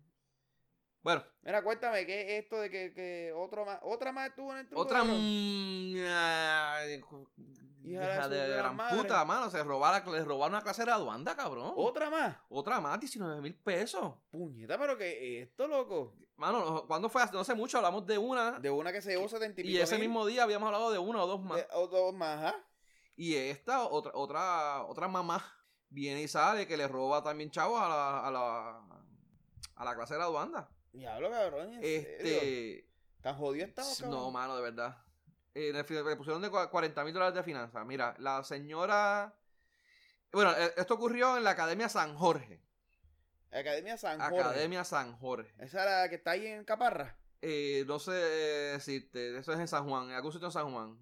Bueno, 1.07 1.23
Mira, 1.43 1.63
cuéntame, 1.63 2.05
¿qué 2.05 2.23
es 2.37 2.43
esto 2.43 2.59
de 2.61 2.69
que, 2.69 2.93
que 2.93 3.33
otro 3.33 3.65
más, 3.65 3.79
otra 3.83 4.11
más 4.11 4.29
estuvo 4.31 4.51
en 4.51 4.59
el 4.59 4.67
truco 4.67 4.83
otra. 4.83 5.05
de 5.05 5.13
mm, 5.13 5.97
Hija 7.85 8.29
de 8.29 8.49
gran 8.49 8.75
madre. 8.75 8.97
puta, 9.01 9.25
mano. 9.25 9.49
Se 9.49 9.63
robaron, 9.63 10.13
le 10.13 10.25
robaron 10.25 10.55
una 10.57 10.65
clase 10.65 10.83
de 10.83 10.87
graduanda, 10.87 11.37
cabrón. 11.37 11.75
¿Otra 11.77 12.11
más? 12.11 12.37
Otra 12.49 12.81
más, 12.81 12.99
19 12.99 13.41
mil 13.41 13.55
pesos. 13.55 14.15
Puñeta, 14.33 14.77
pero 14.77 14.99
que 14.99 15.43
esto, 15.43 15.69
loco. 15.69 16.17
Mano, 16.39 16.85
¿cuándo 16.89 17.09
fue? 17.09 17.23
No 17.33 17.39
hace 17.39 17.55
mucho 17.55 17.77
hablamos 17.77 18.05
de 18.05 18.19
una. 18.19 18.59
De 18.59 18.69
una 18.69 18.91
que 18.93 19.01
se 19.01 19.11
llevó 19.11 19.29
70 19.29 19.61
y 19.61 19.65
y 19.69 19.79
ese 19.79 19.99
mil, 19.99 20.09
mismo 20.09 20.27
día 20.27 20.43
habíamos 20.43 20.67
hablado 20.67 20.91
de 20.91 20.99
una 20.99 21.23
o 21.23 21.29
dos 21.29 21.41
más. 21.41 21.59
de- 21.59 21.69
o 21.75 21.87
dos 21.87 22.13
más, 22.15 22.53
¿ah? 22.53 22.57
Y 23.15 23.37
esta, 23.37 23.85
otra, 23.85 24.11
otra, 24.13 24.83
otra 24.87 25.07
mamá, 25.07 25.45
viene 25.89 26.23
y 26.23 26.27
sale 26.27 26.67
que 26.67 26.77
le 26.77 26.89
roba 26.89 27.23
también 27.23 27.53
chavos 27.53 27.81
a 27.81 27.89
la, 27.89 28.27
a 28.27 28.31
la, 28.33 28.83
a 29.77 29.85
la 29.85 29.95
clase 29.95 30.15
de 30.15 30.19
graduanda. 30.19 30.69
Diablo, 30.97 31.31
cabrón, 31.31 31.75
¿en 31.75 31.81
serio? 31.83 32.01
Este. 32.01 32.89
¿Tan 33.23 33.37
jodido 33.37 33.67
estamos, 33.67 33.99
cabrón? 34.01 34.19
No, 34.19 34.31
mano, 34.31 34.57
de 34.57 34.63
verdad. 34.63 34.97
Eh, 35.55 35.73
le 35.73 35.85
pusieron 36.17 36.43
de 36.43 36.51
cua- 36.51 36.69
40 36.71 37.03
mil 37.05 37.13
dólares 37.15 37.35
de 37.35 37.43
finanzas. 37.43 37.85
Mira, 37.87 38.15
la 38.19 38.43
señora. 38.45 39.35
Bueno, 40.33 40.53
eh, 40.57 40.73
esto 40.77 40.95
ocurrió 40.95 41.37
en 41.37 41.45
la 41.45 41.51
Academia 41.51 41.89
San 41.89 42.15
Jorge. 42.17 42.61
Academia 43.51 43.97
San 43.97 44.21
Jorge. 44.21 44.41
Academia 44.41 44.85
San 44.85 45.17
Jorge. 45.19 45.55
Esa 45.59 45.83
era 45.83 46.01
la 46.03 46.09
que 46.09 46.17
está 46.17 46.33
ahí 46.33 46.47
en 46.47 46.65
Caparra. 46.65 47.17
Eh, 47.41 47.85
no 47.87 47.99
sé 47.99 48.13
decirte, 48.13 49.39
eso 49.39 49.53
es 49.53 49.61
en 49.61 49.69
San 49.69 49.89
Juan, 49.89 50.11
en 50.11 50.17
algún 50.17 50.33
sitio 50.33 50.49
en 50.49 50.53
San 50.53 50.71
Juan. 50.73 50.99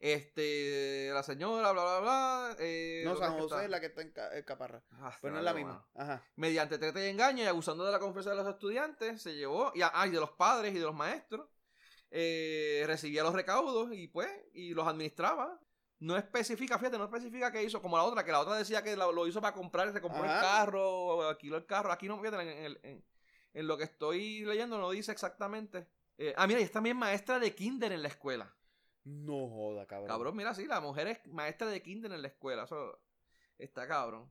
Este, 0.00 1.10
la 1.12 1.22
señora, 1.22 1.72
bla, 1.72 1.82
bla, 1.82 2.00
bla. 2.00 2.56
Eh, 2.58 3.02
no, 3.04 3.10
¿dónde 3.10 3.26
San 3.26 3.38
José 3.38 3.64
es 3.64 3.70
la 3.70 3.80
que 3.80 3.86
está 3.86 4.00
en, 4.02 4.10
Ca- 4.12 4.36
en 4.36 4.44
Caparra. 4.44 4.82
Ah, 4.92 5.16
Pero 5.20 5.34
no 5.34 5.38
es 5.40 5.44
la 5.44 5.52
misma. 5.54 5.86
Ajá. 5.94 6.24
mediante 6.36 6.78
trete 6.78 7.06
y 7.06 7.10
engaño 7.10 7.44
y 7.44 7.46
abusando 7.46 7.84
de 7.84 7.92
la 7.92 7.98
confianza 7.98 8.30
de 8.30 8.36
los 8.36 8.46
estudiantes, 8.48 9.20
se 9.22 9.34
llevó, 9.36 9.72
y, 9.74 9.82
ah, 9.82 10.04
y 10.06 10.10
de 10.10 10.18
los 10.20 10.30
padres 10.32 10.74
y 10.74 10.78
de 10.78 10.84
los 10.86 10.94
maestros, 10.94 11.48
eh, 12.10 12.82
recibía 12.86 13.22
los 13.22 13.34
recaudos 13.34 13.92
y 13.92 14.08
pues, 14.08 14.28
y 14.54 14.74
los 14.74 14.86
administraba. 14.88 15.60
No 15.98 16.16
especifica, 16.16 16.78
fíjate, 16.78 16.96
no 16.96 17.04
especifica 17.04 17.52
qué 17.52 17.62
hizo, 17.62 17.82
como 17.82 17.98
la 17.98 18.04
otra, 18.04 18.24
que 18.24 18.32
la 18.32 18.40
otra 18.40 18.56
decía 18.56 18.82
que 18.82 18.96
lo, 18.96 19.12
lo 19.12 19.26
hizo 19.26 19.42
para 19.42 19.52
comprar, 19.54 19.92
se 19.92 20.00
compró 20.00 20.24
el 20.24 20.30
carro, 20.30 21.28
alquiló 21.28 21.58
el 21.58 21.66
carro. 21.66 21.92
Aquí 21.92 22.08
no, 22.08 22.18
fíjate, 22.18 22.40
en, 22.40 22.64
el- 22.64 22.80
en- 22.82 23.04
en 23.52 23.66
lo 23.66 23.76
que 23.76 23.84
estoy 23.84 24.44
leyendo 24.46 24.78
no 24.78 24.90
dice 24.90 25.12
exactamente. 25.12 25.88
Eh, 26.16 26.32
ah, 26.38 26.46
mira, 26.46 26.60
y 26.60 26.62
es 26.62 26.72
también 26.72 26.96
maestra 26.96 27.38
de 27.38 27.54
kinder 27.54 27.92
en 27.92 28.00
la 28.02 28.08
escuela. 28.08 28.54
No 29.04 29.48
joda, 29.48 29.86
cabrón. 29.86 30.08
Cabrón, 30.08 30.36
mira, 30.36 30.54
sí, 30.54 30.66
la 30.66 30.80
mujer 30.80 31.06
es 31.08 31.26
maestra 31.26 31.66
de 31.68 31.82
kinder 31.82 32.12
en 32.12 32.22
la 32.22 32.28
escuela. 32.28 32.64
Eso 32.64 32.98
está 33.58 33.86
cabrón. 33.88 34.30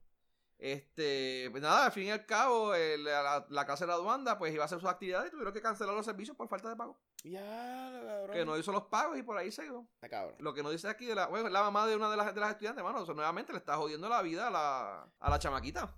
Este, 0.58 1.48
pues 1.52 1.64
nada, 1.64 1.86
al 1.86 1.92
fin 1.94 2.04
y 2.08 2.12
al 2.12 2.26
cabo, 2.26 2.76
el- 2.76 3.06
la, 3.06 3.46
la 3.50 3.66
casa 3.66 3.86
de 3.86 3.88
la 3.88 3.94
aduanda, 3.94 4.38
pues 4.38 4.54
iba 4.54 4.64
a 4.64 4.66
hacer 4.66 4.80
sus 4.82 4.90
actividades 4.90 5.30
y 5.30 5.32
tuvieron 5.32 5.54
que 5.54 5.62
cancelar 5.62 5.96
los 5.96 6.06
servicios 6.06 6.36
por 6.36 6.50
falta 6.50 6.68
de 6.70 6.76
pago. 6.76 7.00
Ya, 7.24 7.40
cabrón. 8.06 8.32
Que 8.32 8.46
no 8.46 8.58
hizo 8.58 8.72
los 8.74 8.84
pagos 8.84 9.18
y 9.18 9.24
por 9.24 9.38
ahí 9.38 9.52
se 9.52 9.64
dio. 9.64 9.88
Está 9.96 10.10
cabrón. 10.10 10.36
Lo 10.40 10.54
que 10.54 10.62
nos 10.62 10.74
dice 10.74 10.90
aquí 10.90 11.06
de 11.06 11.16
la, 11.16 11.28
bueno, 11.28 11.48
la 11.48 11.62
mamá 11.62 11.88
de 11.88 11.96
una 11.96 12.12
de 12.12 12.18
las, 12.18 12.36
de 12.36 12.42
las 12.42 12.52
estudiantes, 12.52 12.84
mano, 12.84 13.00
o 13.02 13.06
sea, 13.06 13.16
nuevamente 13.16 13.54
le 13.54 13.60
está 13.60 13.78
jodiendo 13.78 14.10
la 14.10 14.22
vida 14.22 14.48
a 14.48 14.52
la, 14.52 15.08
a 15.20 15.30
la 15.30 15.40
chamaquita. 15.40 15.96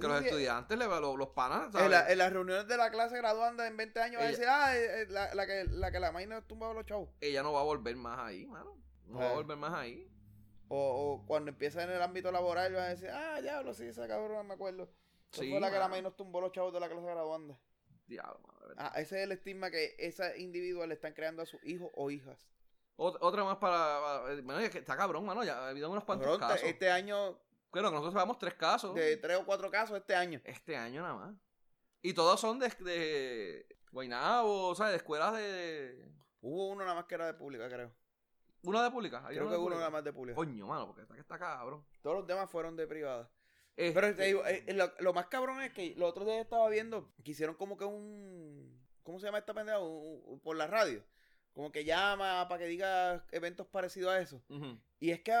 Que 0.00 0.06
los 0.08 0.24
estudiantes, 0.24 0.78
los, 0.78 1.16
los 1.18 1.28
panas, 1.30 1.74
En, 1.74 1.92
en 1.92 2.18
las 2.18 2.32
reuniones 2.32 2.66
de 2.68 2.76
la 2.76 2.90
clase 2.90 3.16
graduanda 3.16 3.66
en 3.66 3.76
20 3.76 4.00
años 4.00 4.20
va 4.20 4.26
a 4.26 4.28
decir, 4.30 4.46
ah, 4.48 4.76
eh, 4.76 5.02
eh, 5.02 5.06
la, 5.10 5.34
la 5.34 5.46
que 5.46 5.64
la 5.64 5.90
que 5.90 6.00
la 6.00 6.12
maíz 6.12 6.28
tumbaba 6.46 6.74
los 6.74 6.86
chavos. 6.86 7.08
Ella 7.20 7.42
no 7.42 7.52
va 7.52 7.60
a 7.60 7.64
volver 7.64 7.96
más 7.96 8.18
ahí, 8.18 8.46
mano. 8.46 8.76
No 9.06 9.18
va 9.18 9.26
a 9.26 9.30
Ah. 9.30 9.34
volver 9.34 9.56
más 9.56 9.72
ahí. 9.74 10.08
O, 10.68 10.76
o 11.20 11.26
cuando 11.26 11.50
empieza 11.50 11.82
en 11.82 11.90
el 11.90 12.00
ámbito 12.00 12.32
laboral 12.32 12.74
va 12.74 12.84
a 12.84 12.88
decir, 12.88 13.10
ah, 13.10 13.40
diablo, 13.42 13.74
sí, 13.74 13.84
esa 13.84 14.08
cabrón, 14.08 14.46
me 14.46 14.54
acuerdo. 14.54 14.88
Sí, 15.32 15.50
fue 15.50 15.60
la 15.60 15.70
que 15.70 15.78
la 15.78 15.88
maíz 15.88 16.02
nos 16.02 16.16
tumbó 16.16 16.40
los 16.40 16.52
chavos 16.52 16.72
de 16.72 16.80
la 16.80 16.88
clase 16.88 17.06
graduanda. 17.06 17.58
Diablo, 18.06 18.40
mano. 18.46 18.74
Ah, 18.78 18.92
ese 18.96 19.18
es 19.18 19.24
el 19.24 19.32
estigma 19.32 19.70
que 19.70 19.94
esas 19.98 20.36
individuos 20.38 20.86
le 20.88 20.94
están 20.94 21.12
creando 21.14 21.42
a 21.42 21.46
sus 21.46 21.62
hijos 21.64 21.90
o 21.94 22.10
hijas. 22.10 22.48
Ot- 22.96 23.16
Otra 23.20 23.44
más 23.44 23.56
para, 23.56 24.00
para- 24.00 24.42
Bueno, 24.42 24.70
que 24.70 24.78
está 24.78 24.96
cabrón, 24.96 25.24
mano. 25.24 25.44
Ya 25.44 25.58
ha 25.58 25.68
habido 25.68 25.90
unos 25.90 26.04
cuantos 26.04 26.26
Cabrón, 26.38 26.40
casos. 26.48 26.68
Este 26.68 26.90
año, 26.90 27.38
Claro, 27.72 27.88
que 27.88 27.94
nosotros 27.94 28.14
llevamos 28.14 28.38
tres 28.38 28.54
casos. 28.54 28.94
de 28.94 29.16
tres 29.16 29.38
o 29.38 29.44
cuatro 29.44 29.70
casos 29.70 29.96
este 29.98 30.14
año. 30.14 30.40
Este 30.44 30.76
año 30.76 31.02
nada 31.02 31.14
más. 31.14 31.34
Y 32.02 32.12
todos 32.14 32.38
son 32.40 32.58
de, 32.58 32.68
de 32.68 33.66
Guaynabo, 33.90 34.68
o 34.68 34.74
sea, 34.74 34.88
de 34.88 34.96
escuelas 34.96 35.34
de... 35.34 36.08
Hubo 36.40 36.68
uno 36.68 36.82
nada 36.84 36.94
más 36.96 37.04
que 37.06 37.14
era 37.14 37.26
de 37.26 37.34
pública, 37.34 37.68
creo. 37.68 37.92
Una 38.64 38.82
de 38.84 38.90
pública. 38.90 39.26
¿Hay 39.26 39.36
Creo 39.36 39.48
que 39.48 39.56
uno 39.56 39.76
nada 39.76 39.90
más 39.90 40.04
de 40.04 40.12
pública. 40.12 40.36
Coño, 40.36 40.66
mano, 40.66 40.86
porque 40.86 41.02
está 41.02 41.14
que 41.14 41.20
está 41.20 41.38
cabrón. 41.38 41.84
Todos 42.02 42.16
los 42.16 42.26
demás 42.26 42.50
fueron 42.50 42.76
de 42.76 42.86
privada. 42.86 43.30
Este, 43.76 43.94
Pero 44.00 44.14
te 44.14 44.24
digo, 44.24 44.44
eh, 44.46 44.64
lo, 44.74 44.92
lo 45.00 45.12
más 45.14 45.26
cabrón 45.26 45.62
es 45.62 45.72
que 45.72 45.94
los 45.96 46.10
otros 46.10 46.26
días 46.26 46.38
estaba 46.40 46.68
viendo 46.68 47.12
que 47.24 47.30
hicieron 47.30 47.54
como 47.56 47.76
que 47.76 47.84
un. 47.84 48.80
¿Cómo 49.02 49.18
se 49.18 49.26
llama 49.26 49.38
esta 49.38 49.54
pendeja? 49.54 49.78
Un- 49.80 50.22
un- 50.26 50.40
por 50.40 50.56
la 50.56 50.66
radio. 50.66 51.02
Como 51.52 51.72
que 51.72 51.84
llama 51.84 52.46
para 52.48 52.58
que 52.60 52.66
diga 52.66 53.24
eventos 53.30 53.66
parecidos 53.66 54.12
a 54.12 54.20
eso. 54.20 54.42
Y 55.00 55.10
es 55.10 55.20
que 55.20 55.32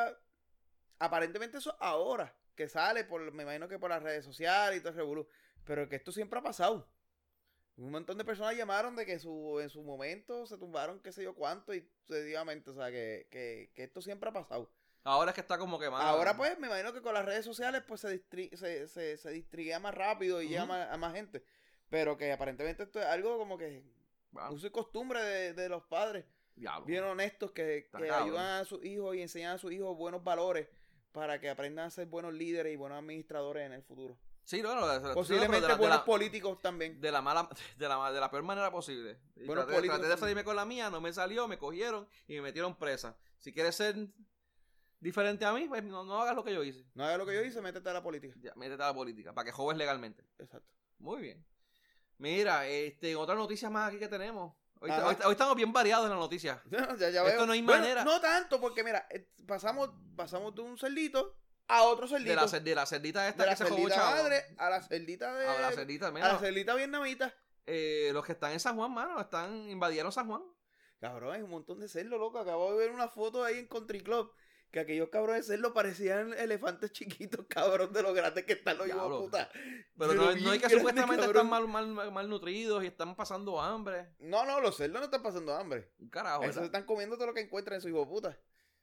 aparentemente 1.04 1.58
eso 1.58 1.76
ahora 1.80 2.34
que 2.54 2.68
sale, 2.68 3.04
por 3.04 3.32
me 3.32 3.42
imagino 3.42 3.68
que 3.68 3.78
por 3.78 3.90
las 3.90 4.02
redes 4.02 4.24
sociales 4.24 4.78
y 4.78 4.80
todo 4.80 4.90
ese 4.90 4.98
revolú. 5.00 5.26
Pero 5.64 5.88
que 5.88 5.96
esto 5.96 6.12
siempre 6.12 6.38
ha 6.38 6.42
pasado. 6.42 6.88
Un 7.76 7.90
montón 7.90 8.18
de 8.18 8.24
personas 8.24 8.54
llamaron 8.56 8.94
de 8.96 9.06
que 9.06 9.18
su, 9.18 9.58
en 9.60 9.70
su 9.70 9.82
momento 9.82 10.46
se 10.46 10.58
tumbaron 10.58 11.00
qué 11.00 11.10
sé 11.12 11.22
yo 11.22 11.34
cuánto 11.34 11.72
y 11.72 11.88
sucesivamente. 12.06 12.70
O 12.70 12.74
sea, 12.74 12.90
que, 12.90 13.26
que, 13.30 13.72
que 13.74 13.84
esto 13.84 14.02
siempre 14.02 14.28
ha 14.28 14.32
pasado. 14.32 14.70
Ahora 15.04 15.30
es 15.30 15.34
que 15.34 15.40
está 15.40 15.58
como 15.58 15.78
que 15.80 15.90
más... 15.90 16.02
Ahora 16.04 16.36
pues 16.36 16.58
me 16.58 16.66
imagino 16.68 16.92
que 16.92 17.02
con 17.02 17.14
las 17.14 17.24
redes 17.24 17.44
sociales 17.44 17.82
pues 17.88 18.02
se, 18.02 18.08
distri- 18.22 18.54
se, 18.54 18.86
se, 18.88 19.16
se 19.16 19.30
distribuye 19.30 19.76
más 19.80 19.94
rápido 19.94 20.40
y 20.42 20.48
llega 20.48 20.64
más- 20.66 20.90
a 20.90 20.96
más 20.96 21.14
gente. 21.14 21.42
Pero 21.88 22.16
que 22.16 22.30
aparentemente 22.30 22.84
esto 22.84 23.00
es 23.00 23.06
algo 23.06 23.36
como 23.38 23.56
que 23.58 23.82
uso 24.50 24.66
y 24.66 24.70
costumbre 24.70 25.20
de, 25.22 25.52
de 25.54 25.68
los 25.68 25.82
padres, 25.84 26.24
diablo. 26.54 26.86
bien 26.86 27.02
honestos, 27.04 27.50
que, 27.52 27.88
que 27.96 28.10
ayudan 28.10 28.60
a 28.60 28.64
sus 28.64 28.84
hijos 28.84 29.16
y 29.16 29.22
enseñan 29.22 29.56
a 29.56 29.58
sus 29.58 29.72
hijos 29.72 29.96
buenos 29.96 30.22
valores 30.22 30.68
para 31.12 31.40
que 31.40 31.50
aprendan 31.50 31.86
a 31.86 31.90
ser 31.90 32.06
buenos 32.06 32.32
líderes 32.34 32.72
y 32.72 32.76
buenos 32.76 32.98
administradores 32.98 33.66
en 33.66 33.72
el 33.72 33.82
futuro. 33.82 34.18
Sí, 34.44 34.60
de- 34.60 34.68
de- 34.68 35.14
Posiblemente 35.14 35.68
la- 35.68 35.76
buenos 35.76 35.98
la- 35.98 36.04
políticos 36.04 36.60
también. 36.60 37.00
de 37.00 37.12
la 37.12 37.22
mala 37.22 37.48
de 37.76 37.88
la, 37.88 38.10
de 38.10 38.18
la 38.20 38.30
peor 38.30 38.42
manera 38.42 38.70
posible. 38.72 39.18
Buenos 39.36 39.64
traté, 39.66 39.72
políticos 39.74 39.98
traté 39.98 40.08
de 40.08 40.08
también. 40.14 40.18
salirme 40.18 40.44
con 40.44 40.56
la 40.56 40.64
mía, 40.64 40.90
no 40.90 41.00
me 41.00 41.12
salió, 41.12 41.46
me 41.46 41.58
cogieron 41.58 42.08
y 42.26 42.34
me 42.34 42.42
metieron 42.42 42.74
presa. 42.76 43.16
Si 43.38 43.52
quieres 43.52 43.76
ser 43.76 43.94
diferente 44.98 45.44
a 45.44 45.52
mí, 45.52 45.66
pues 45.68 45.84
no, 45.84 46.02
no 46.04 46.20
hagas 46.20 46.34
lo 46.34 46.42
que 46.42 46.54
yo 46.54 46.62
hice. 46.64 46.84
No 46.94 47.04
hagas 47.04 47.18
lo 47.18 47.26
que 47.26 47.34
yo 47.34 47.42
hice, 47.44 47.60
métete 47.60 47.88
a 47.88 47.92
la 47.92 48.02
política. 48.02 48.34
Ya, 48.40 48.52
métete 48.56 48.82
a 48.82 48.86
la 48.88 48.94
política, 48.94 49.32
para 49.32 49.44
que 49.44 49.52
joves 49.52 49.76
legalmente. 49.78 50.24
Exacto. 50.38 50.72
Muy 50.98 51.20
bien. 51.22 51.44
Mira, 52.18 52.66
este, 52.68 53.14
otras 53.16 53.36
noticias 53.38 53.70
más 53.70 53.88
aquí 53.88 53.98
que 53.98 54.08
tenemos. 54.08 54.54
Hoy, 54.82 54.90
Ajá. 54.90 55.06
hoy- 55.06 55.16
hoy 55.26 55.32
estamos 55.32 55.54
bien 55.56 55.72
variados 55.72 56.04
en 56.06 56.10
las 56.10 56.18
noticias. 56.18 56.58
ya, 56.70 56.96
ya 56.98 57.06
Esto 57.08 57.24
veo. 57.24 57.46
no 57.46 57.52
hay 57.52 57.62
Bueno, 57.62 57.80
manera. 57.82 58.04
No 58.04 58.20
tanto, 58.20 58.60
porque 58.60 58.82
mira, 58.82 59.06
eh, 59.10 59.28
pasamos, 59.46 59.90
pasamos 60.16 60.54
de 60.54 60.62
un 60.62 60.76
cerdito 60.76 61.36
a 61.68 61.82
otro 61.84 62.08
cerdito. 62.08 62.30
De 62.30 62.36
la, 62.36 62.42
cer- 62.46 62.62
de 62.62 62.74
la 62.74 62.84
cerdita 62.86 63.28
esta 63.28 63.44
de 63.44 63.50
la 63.50 63.56
que 63.56 63.62
se 63.64 63.68
cerdita 63.70 63.94
chavo. 63.94 64.10
madre 64.22 64.44
a 64.58 64.68
la 64.70 64.82
cerdita 64.82 65.32
de. 65.34 65.46
A 65.46 65.60
la 65.60 65.72
cerdita, 65.72 66.08
a 66.08 66.10
mira, 66.10 66.32
la 66.32 66.38
cerdita 66.38 66.74
vietnamita. 66.74 67.32
eh, 67.64 68.10
los 68.12 68.24
que 68.26 68.32
están 68.32 68.50
en 68.52 68.58
San 68.60 68.74
Juan, 68.76 68.92
mano, 68.92 69.20
están 69.20 69.70
invadieron 69.70 70.10
San 70.10 70.26
Juan. 70.26 70.42
Cabrón, 71.00 71.34
hay 71.34 71.42
un 71.42 71.50
montón 71.50 71.78
de 71.78 71.88
cerdos, 71.88 72.18
loco. 72.18 72.38
Acabo 72.40 72.72
de 72.72 72.78
ver 72.78 72.90
una 72.90 73.08
foto 73.08 73.44
ahí 73.44 73.58
en 73.60 73.68
Country 73.68 74.00
Club 74.02 74.32
que 74.72 74.80
aquellos 74.80 75.10
cabrones 75.10 75.46
de 75.46 75.54
cerdo 75.54 75.72
parecían 75.74 76.32
elefantes 76.32 76.90
chiquitos, 76.92 77.46
cabrón, 77.48 77.92
de 77.92 78.02
los 78.02 78.14
grandes 78.14 78.44
que 78.44 78.54
están 78.54 78.78
los 78.78 78.88
hijos 78.88 79.02
de 79.02 79.16
puta. 79.18 79.50
Pero 79.52 79.84
Pero 79.96 80.14
no, 80.34 80.50
hay 80.50 80.58
que 80.58 80.70
supuestamente 80.70 81.22
cabrón. 81.24 81.46
están 81.46 81.68
mal, 81.70 81.88
mal, 81.94 82.10
malnutridos 82.10 82.82
y 82.82 82.86
están 82.88 83.14
pasando 83.14 83.60
hambre. 83.60 84.08
No, 84.18 84.44
no, 84.46 84.60
los 84.60 84.76
cerdos 84.76 84.98
no 84.98 85.04
están 85.04 85.22
pasando 85.22 85.54
hambre. 85.54 85.92
Carajo, 86.10 86.42
Esos 86.44 86.64
están 86.64 86.84
comiendo 86.84 87.16
todo 87.16 87.26
lo 87.28 87.34
que 87.34 87.42
encuentran 87.42 87.76
en 87.76 87.82
su 87.82 87.88
hijo 87.88 88.00
de 88.00 88.06
puta. 88.06 88.38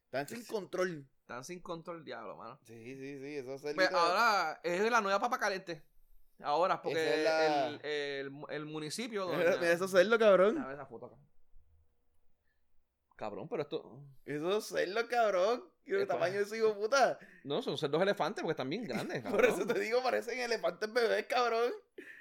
Están 0.05 0.27
sin 0.27 0.45
control. 0.45 1.07
Están 1.21 1.43
sin 1.43 1.59
control, 1.59 2.03
diablo, 2.05 2.37
mano. 2.37 2.59
Sí, 2.63 2.73
sí, 2.95 3.19
sí, 3.19 3.35
esos 3.37 3.61
Pues 3.75 3.91
ahora 3.91 4.59
es 4.63 4.89
la 4.91 5.01
nueva 5.01 5.19
papa 5.19 5.37
caliente. 5.39 5.83
Ahora, 6.41 6.81
porque 6.81 7.17
es 7.17 7.23
la- 7.23 7.67
el, 7.67 7.85
el, 7.85 8.31
el 8.49 8.65
municipio. 8.65 9.25
Donde- 9.25 9.43
mira 9.57 9.71
esos 9.71 9.91
cerdos, 9.91 10.17
cabrón. 10.17 10.57
A 10.59 10.67
ver 10.67 10.75
esa 10.75 10.85
foto 10.85 11.07
acá. 11.07 11.17
Cabrón, 13.15 13.49
pero 13.49 13.63
esto. 13.63 13.99
Esos 14.25 14.67
cerdos, 14.67 15.03
cabrón. 15.09 15.68
Y 15.86 15.93
el 15.93 16.07
tamaño 16.07 16.43
de 16.45 16.57
hijo 16.57 16.67
de 16.67 16.73
puta. 16.75 17.19
No, 17.43 17.61
son 17.61 17.77
cerdos 17.77 18.01
elefantes 18.01 18.41
porque 18.43 18.51
están 18.51 18.69
bien 18.69 18.84
grandes. 18.84 19.23
Por 19.30 19.43
eso 19.45 19.65
te 19.65 19.80
digo, 19.80 20.03
parecen 20.03 20.39
elefantes 20.39 20.91
bebés, 20.93 21.25
cabrón. 21.25 21.71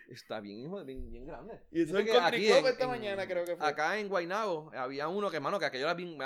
Está 0.08 0.40
bien, 0.40 0.60
hijo, 0.60 0.82
bien, 0.84 1.10
bien 1.10 1.26
grande. 1.26 1.60
Y 1.70 1.82
eso 1.82 1.98
en 1.98 2.06
que 2.06 2.18
aquí 2.18 2.50
en- 2.50 2.64
esta 2.66 2.84
en- 2.84 2.90
mañana 2.90 3.26
creo 3.26 3.44
que 3.44 3.56
fue. 3.56 3.66
Acá 3.66 3.98
en 3.98 4.08
Guaynabo 4.08 4.70
había 4.74 5.06
uno 5.08 5.30
que, 5.30 5.38
mano, 5.38 5.58
que 5.58 5.66
aquello 5.66 5.84
era 5.84 5.92
bien. 5.94 6.18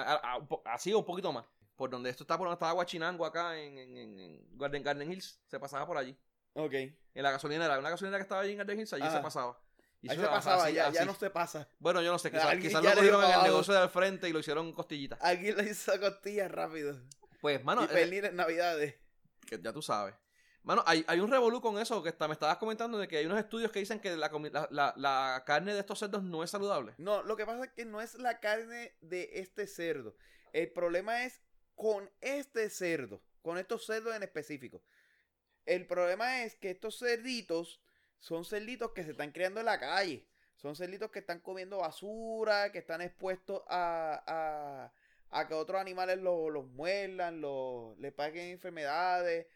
así 0.66 0.93
o 0.93 1.01
un 1.01 1.05
poquito 1.05 1.33
más. 1.33 1.45
Por 1.74 1.91
donde 1.91 2.11
esto 2.11 2.22
está, 2.22 2.39
por 2.39 2.47
donde 2.47 2.55
estaba 2.55 2.72
Guachinango, 2.72 3.26
acá 3.26 3.59
en, 3.59 3.76
en, 3.78 3.97
en- 3.97 4.20
en 4.20 4.59
Garden, 4.59 4.83
Garden 4.85 5.11
Hills. 5.11 5.41
Se 5.49 5.59
pasaba 5.59 5.85
por 5.85 5.97
allí. 5.97 6.16
Ok. 6.53 6.74
Ahí 6.74 6.97
En 7.14 7.22
la 7.24 7.33
gasolinera, 7.33 7.76
una 7.78 7.91
gasolinera 7.91 8.18
que 8.18 8.22
estaba 8.22 8.43
allí 8.43 8.53
en 8.53 8.59
Garden 8.59 8.78
Hills, 8.78 8.93
allí 8.93 9.11
se 9.11 9.18
pasaba. 9.20 9.59
Y 10.01 10.09
se 10.09 10.14
eso 10.14 10.22
era 10.24 10.33
pasaba, 10.33 10.64
así, 10.64 10.74
ya, 10.74 10.91
ya 10.91 11.05
no 11.05 11.14
se 11.14 11.30
pasa. 11.30 11.68
Bueno, 11.78 12.03
yo 12.03 12.11
no 12.12 12.18
sé, 12.18 12.30
quizás, 12.30 12.45
lo 12.83 12.91
cogieron 12.95 13.24
en 13.24 13.30
el 13.33 13.43
negocio 13.45 13.72
del 13.74 13.89
frente 13.89 14.28
y 14.28 14.33
lo 14.33 14.41
hicieron 14.41 14.72
costillitas. 14.72 15.18
Alguien 15.22 15.57
le 15.57 15.64
hizo 15.70 15.93
costillas 16.01 16.51
rápido. 16.51 17.01
Pues, 17.43 17.62
mano, 17.62 17.82
y 17.82 17.84
eh, 17.84 17.88
pernil 17.88 18.24
en 18.24 18.36
navidades. 18.36 18.95
que 19.47 19.61
ya 19.61 19.72
tú 19.72 19.82
sabes. 19.82 20.14
Mano, 20.62 20.82
hay, 20.86 21.05
hay 21.09 21.18
un 21.20 21.28
revolú 21.30 21.61
con 21.61 21.76
eso 21.78 22.03
que 22.05 22.09
está, 22.11 22.28
me 22.28 22.34
estabas 22.34 22.57
comentando 22.57 22.97
de 22.97 23.09
que 23.09 23.16
hay 23.18 23.26
unos 23.26 23.38
estudios 23.38 23.72
que 23.72 23.80
dicen 23.80 23.99
que 24.01 24.16
la, 24.16 24.28
la, 24.30 24.68
la- 24.70 24.95
la 24.97 25.43
carne 25.45 25.74
de 25.74 25.80
estos 25.80 25.99
cerdos 25.99 26.22
no 26.22 26.45
es 26.45 26.51
saludable. 26.51 26.95
No, 26.99 27.22
lo 27.24 27.36
que 27.36 27.45
pasa 27.45 27.64
es 27.64 27.72
que 27.72 27.84
no 27.84 28.01
es 28.01 28.14
la 28.14 28.38
carne 28.40 28.97
de 29.01 29.28
este 29.34 29.66
cerdo. 29.66 30.16
El 30.53 30.70
problema 30.70 31.24
es 31.24 31.43
con 31.74 32.09
este 32.20 32.70
cerdo, 32.70 33.20
con 33.43 33.59
estos 33.59 33.84
cerdos 33.84 34.14
en 34.14 34.22
específico. 34.22 34.84
El 35.66 35.86
problema 35.86 36.45
es 36.45 36.55
que 36.55 36.70
estos 36.70 36.97
cerditos 36.99 37.82
son 38.20 38.45
cerditos 38.45 38.93
que 38.93 39.03
se 39.03 39.11
están 39.11 39.32
criando 39.32 39.59
en 39.59 39.66
la 39.66 39.80
calle. 39.80 40.28
Son 40.57 40.76
cerditos 40.76 41.11
que 41.11 41.18
están 41.18 41.40
comiendo 41.40 41.78
basura, 41.78 42.70
que 42.70 42.78
están 42.78 43.01
expuestos 43.03 43.62
a, 43.68 44.22
a, 44.28 44.93
a 45.33 45.49
que 45.49 45.55
otros 45.55 45.80
animales 45.80 46.18
lo- 46.18 46.49
los 46.51 46.66
muerdan, 46.66 47.41
los, 47.41 47.99
le 47.99 48.12
paguen 48.12 48.51
enfermedades. 48.51 49.47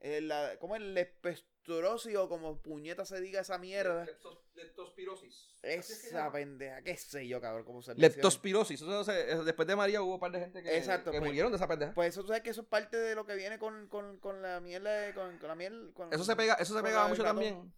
Eh, 0.00 0.20
la- 0.22 0.56
¿Cómo 0.58 0.74
es? 0.76 0.82
Leptospirosis 0.82 2.16
o 2.16 2.28
como 2.28 2.60
puñeta 2.62 3.04
se 3.04 3.20
diga 3.20 3.42
esa 3.42 3.58
mierda. 3.58 4.06
Leptospirosis. 4.54 5.58
Esa 5.62 6.32
pendeja, 6.32 6.82
qué 6.82 6.96
sé 6.96 7.26
yo, 7.28 7.40
cabrón, 7.40 7.64
cómo 7.64 7.82
se. 7.82 7.94
Leptospirosis. 7.94 8.80
Eso 8.80 9.12
eh, 9.12 9.36
después 9.44 9.68
de 9.68 9.76
María 9.76 10.00
hubo 10.02 10.14
un 10.14 10.20
par 10.20 10.32
de 10.32 10.40
gente 10.40 10.62
que, 10.62 10.76
Exacto, 10.76 11.10
que 11.10 11.18
pues. 11.18 11.28
murieron 11.28 11.52
de 11.52 11.56
esa 11.56 11.68
pendeja. 11.68 11.92
Pues 11.94 12.08
eso 12.14 12.22
tú 12.22 12.28
sabes 12.28 12.42
que 12.42 12.50
eso 12.50 12.62
es 12.62 12.66
parte 12.66 12.96
de 12.96 13.14
lo 13.14 13.26
que 13.26 13.34
viene 13.34 13.58
con, 13.58 13.88
con, 13.88 14.18
con 14.18 14.40
la 14.40 14.60
miel 14.60 14.84
de- 14.84 15.12
con, 15.14 15.36
con 15.38 15.48
la 15.48 15.54
miel. 15.54 15.92
Con, 15.94 16.12
eso 16.12 16.24
se 16.24 16.34
pega, 16.36 16.54
eso 16.54 16.74
se 16.74 16.82
pegaba 16.82 17.08
mucho 17.08 17.22
ratón. 17.22 17.36
también. 17.36 17.72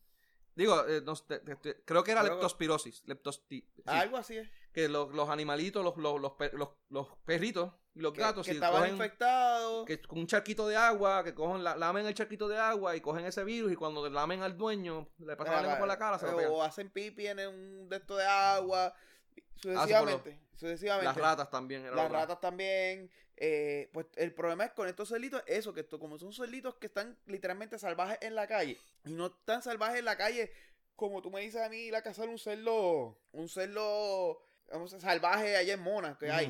Digo, 0.55 0.87
eh, 0.87 1.01
no 1.03 1.17
sé, 1.17 1.41
te- 1.41 1.57
te- 1.57 1.83
creo 1.85 2.05
que 2.05 2.13
era 2.13 2.21
Creo- 2.21 2.35
leptospirosis. 2.35 3.05
Leptosti- 3.07 3.65
sí, 3.75 3.83
Algo 3.87 4.17
así 4.19 4.37
es. 4.37 4.49
Que 4.73 4.89
los, 4.89 5.13
los 5.15 5.29
animalitos, 5.29 5.85
los, 5.85 5.97
los, 5.97 6.21
los, 6.21 6.33
los, 6.53 6.69
los 6.89 7.07
perritos 7.25 7.73
y 7.95 8.01
los 8.01 8.13
Que, 8.15 8.21
gatos, 8.21 8.47
que 8.47 8.53
si 8.53 8.57
estaban 8.57 8.83
cogen- 8.85 8.93
infectados. 8.93 9.85
que 9.87 10.01
con 10.01 10.19
un 10.19 10.27
charquito 10.27 10.67
de 10.67 10.77
agua, 10.77 11.23
que 11.25 11.35
cogen, 11.35 11.63
la, 11.63 11.77
lamen 11.77 12.07
el 12.07 12.15
charquito 12.15 12.49
de 12.49 12.59
agua 12.59 12.97
y 12.97 13.01
cogen 13.03 13.27
ese 13.27 13.45
virus 13.45 13.71
y 13.73 13.77
cuando 13.77 14.09
lamen 14.09 14.43
al 14.43 14.57
dueño, 14.57 15.09
le 15.19 15.37
pasan 15.37 15.55
la 15.57 15.61
lengua 15.63 15.79
por 15.79 15.89
la 15.89 15.99
cara, 15.99 16.19
se 16.19 16.27
lo 16.27 16.37
pegan. 16.37 16.53
o 16.53 16.63
hacen 16.63 16.89
pipi 16.91 17.27
en 17.27 17.39
un 17.47 17.89
de 17.89 17.97
esto 17.97 18.17
de 18.17 18.25
agua. 18.27 18.95
Ah, 18.95 19.41
Sucesivamente. 19.57 20.41
sucesivamente. 20.57 21.05
Las 21.07 21.17
ratas 21.17 21.51
también. 21.51 21.95
Las 21.95 22.11
ratas 22.11 22.41
también. 22.41 23.11
eh, 23.37 23.91
pues 23.93 24.07
el 24.17 24.33
problema 24.35 24.65
es 24.65 24.73
con 24.73 24.89
estos 24.89 25.09
cerditos, 25.09 25.43
eso, 25.47 25.73
que 25.75 25.81
esto, 25.81 25.99
como 25.99 26.19
son 26.19 26.33
cerditos 26.33 26.75
que 26.77 26.87
están 26.87 27.19
literalmente 27.27 27.79
salvajes 27.79 28.19
en 28.23 28.35
la 28.35 28.47
calle, 28.47 28.79
y 29.05 29.13
no 29.13 29.31
tan 29.33 29.63
salvajes 29.63 29.99
en 29.99 30.05
la 30.05 30.17
calle 30.17 30.51
como 30.97 31.23
tú 31.23 31.31
me 31.31 31.41
dices 31.41 31.61
a 31.61 31.69
mí 31.69 31.77
ir 31.79 31.97
a 31.97 32.03
cazar 32.03 32.29
un 32.29 32.39
cerdo, 32.39 33.19
un 33.33 33.49
cerdo, 33.49 34.41
vamos 34.71 34.93
a 34.95 35.01
salvaje 35.01 35.57
allá 35.57 35.75
en 35.75 35.81
Mona, 35.81 36.17
que 36.19 36.31
hay. 36.31 36.47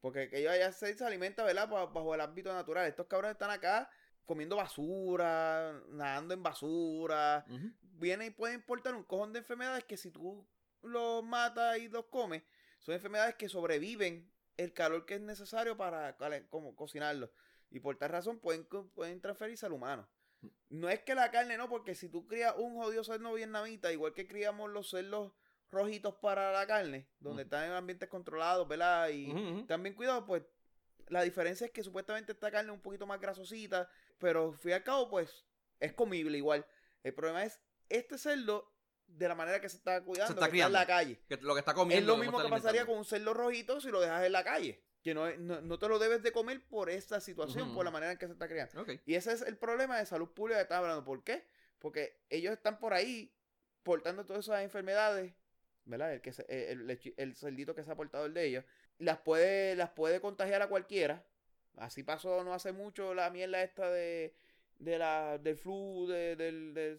Porque 0.00 0.28
que 0.28 0.38
ellos 0.38 0.52
allá 0.52 0.72
se, 0.72 0.94
se 0.96 1.04
alimenta, 1.04 1.42
¿verdad? 1.44 1.68
Ba- 1.68 1.86
Bajo 1.86 2.14
el 2.14 2.20
ámbito 2.20 2.52
natural. 2.52 2.86
Estos 2.86 3.06
cabrones 3.06 3.34
están 3.34 3.50
acá 3.50 3.90
comiendo 4.24 4.56
basura, 4.56 5.80
nadando 5.88 6.34
en 6.34 6.42
basura. 6.42 7.44
Vienen 7.80 8.28
y 8.28 8.30
pueden 8.30 8.56
importar 8.56 8.94
un 8.94 9.04
cojón 9.04 9.32
de 9.32 9.38
enfermedades 9.40 9.84
que 9.84 9.96
si 9.96 10.10
tú 10.10 10.46
los 10.82 11.24
matas 11.24 11.78
y 11.78 11.88
los 11.88 12.06
comes, 12.06 12.42
son 12.78 12.94
enfermedades 12.94 13.34
que 13.36 13.48
sobreviven 13.48 14.30
el 14.56 14.72
calor 14.72 15.06
que 15.06 15.14
es 15.14 15.20
necesario 15.20 15.76
para 15.76 16.16
como 16.50 16.76
cocinarlos. 16.76 17.30
Y 17.70 17.80
por 17.80 17.96
tal 17.96 18.10
razón 18.10 18.38
pueden, 18.38 18.64
pueden 18.94 19.20
transferirse 19.20 19.66
al 19.66 19.72
humano. 19.72 20.08
No 20.68 20.88
es 20.88 21.00
que 21.00 21.14
la 21.14 21.30
carne 21.30 21.56
no, 21.56 21.68
porque 21.68 21.94
si 21.94 22.08
tú 22.08 22.26
crías 22.28 22.54
un 22.56 22.76
jodido 22.76 23.02
cerdo 23.02 23.32
vietnamita, 23.32 23.90
igual 23.92 24.12
que 24.12 24.28
criamos 24.28 24.70
los 24.70 24.90
cerdos 24.90 25.32
rojitos 25.70 26.14
para 26.16 26.52
la 26.52 26.66
carne, 26.66 27.06
donde 27.18 27.42
están 27.42 27.64
en 27.64 27.72
ambientes 27.72 28.08
controlados, 28.08 28.66
¿verdad? 28.68 29.08
Y 29.10 29.30
Ujú, 29.30 29.38
ujú. 29.38 29.66
también 29.66 29.94
cuidado, 29.94 30.24
pues 30.26 30.42
la 31.08 31.22
diferencia 31.22 31.66
es 31.66 31.70
que 31.72 31.82
supuestamente 31.82 32.32
esta 32.32 32.50
carne 32.50 32.70
es 32.70 32.76
un 32.76 32.82
poquito 32.82 33.06
más 33.06 33.20
grasosita, 33.20 33.88
pero 34.18 34.50
al 34.52 34.58
fin 34.58 34.70
y 34.70 34.74
al 34.74 34.82
cabo, 34.84 35.08
pues 35.08 35.44
es 35.80 35.92
comible 35.92 36.38
igual. 36.38 36.66
El 37.02 37.14
problema 37.14 37.44
es 37.44 37.60
este 37.88 38.18
cerdo, 38.18 38.72
de 39.06 39.28
la 39.28 39.34
manera 39.36 39.60
que 39.60 39.68
se 39.68 39.76
está 39.76 40.02
cuidando, 40.02 40.32
está 40.34 40.50
que 40.50 40.56
está 40.56 40.66
en 40.66 40.72
la 40.72 40.84
criando. 40.84 41.04
calle. 41.04 41.20
Que 41.28 41.36
lo 41.36 41.54
que 41.54 41.60
está 41.60 41.74
comiendo. 41.74 42.12
Es 42.12 42.16
lo 42.18 42.20
mismo 42.20 42.38
está 42.38 42.48
que 42.50 42.56
pasaría 42.56 42.86
con 42.86 42.98
un 42.98 43.04
cerdo 43.04 43.34
rojito 43.34 43.80
si 43.80 43.90
lo 43.90 44.00
dejas 44.00 44.24
en 44.24 44.32
la 44.32 44.42
calle. 44.42 44.82
Que 45.02 45.14
no, 45.14 45.30
no, 45.36 45.60
no 45.60 45.78
te 45.78 45.88
lo 45.88 46.00
debes 46.00 46.24
de 46.24 46.32
comer 46.32 46.66
por 46.66 46.90
esta 46.90 47.20
situación, 47.20 47.72
por 47.72 47.84
la 47.84 47.92
manera 47.92 48.10
en 48.12 48.18
que 48.18 48.26
se 48.26 48.32
está 48.32 48.48
criando. 48.48 48.84
Y 49.04 49.14
ese 49.14 49.32
es 49.32 49.42
el 49.42 49.56
problema 49.56 49.96
de 49.98 50.06
salud 50.06 50.30
pública 50.30 50.58
que 50.58 50.62
estamos 50.62 50.82
hablando. 50.82 51.04
¿Por 51.04 51.22
qué? 51.22 51.46
Porque 51.78 52.24
ellos 52.28 52.52
están 52.52 52.80
por 52.80 52.92
ahí 52.92 53.32
portando 53.84 54.26
todas 54.26 54.44
esas 54.44 54.62
enfermedades, 54.64 55.32
¿verdad? 55.86 56.12
El, 56.14 56.20
que 56.20 56.32
se- 56.32 56.46
el, 56.72 56.90
el, 56.90 57.14
el 57.16 57.34
cerdito 57.34 57.74
que 57.74 57.82
se 57.82 57.90
ha 57.90 57.96
portado 57.96 58.26
el 58.26 58.34
de 58.34 58.44
ellos, 58.44 58.64
las 58.98 59.18
puede, 59.18 59.74
las 59.76 59.90
puede 59.90 60.20
contagiar 60.20 60.62
a 60.62 60.68
cualquiera. 60.68 61.24
Así 61.76 62.02
pasó 62.02 62.42
no 62.44 62.54
hace 62.54 62.72
mucho 62.72 63.14
la 63.14 63.30
mierda 63.30 63.62
esta 63.62 63.90
de, 63.90 64.34
de 64.78 64.98
la, 64.98 65.38
del 65.38 65.56
flu, 65.56 66.06
de- 66.08 66.36
del, 66.36 66.74
del 66.74 66.98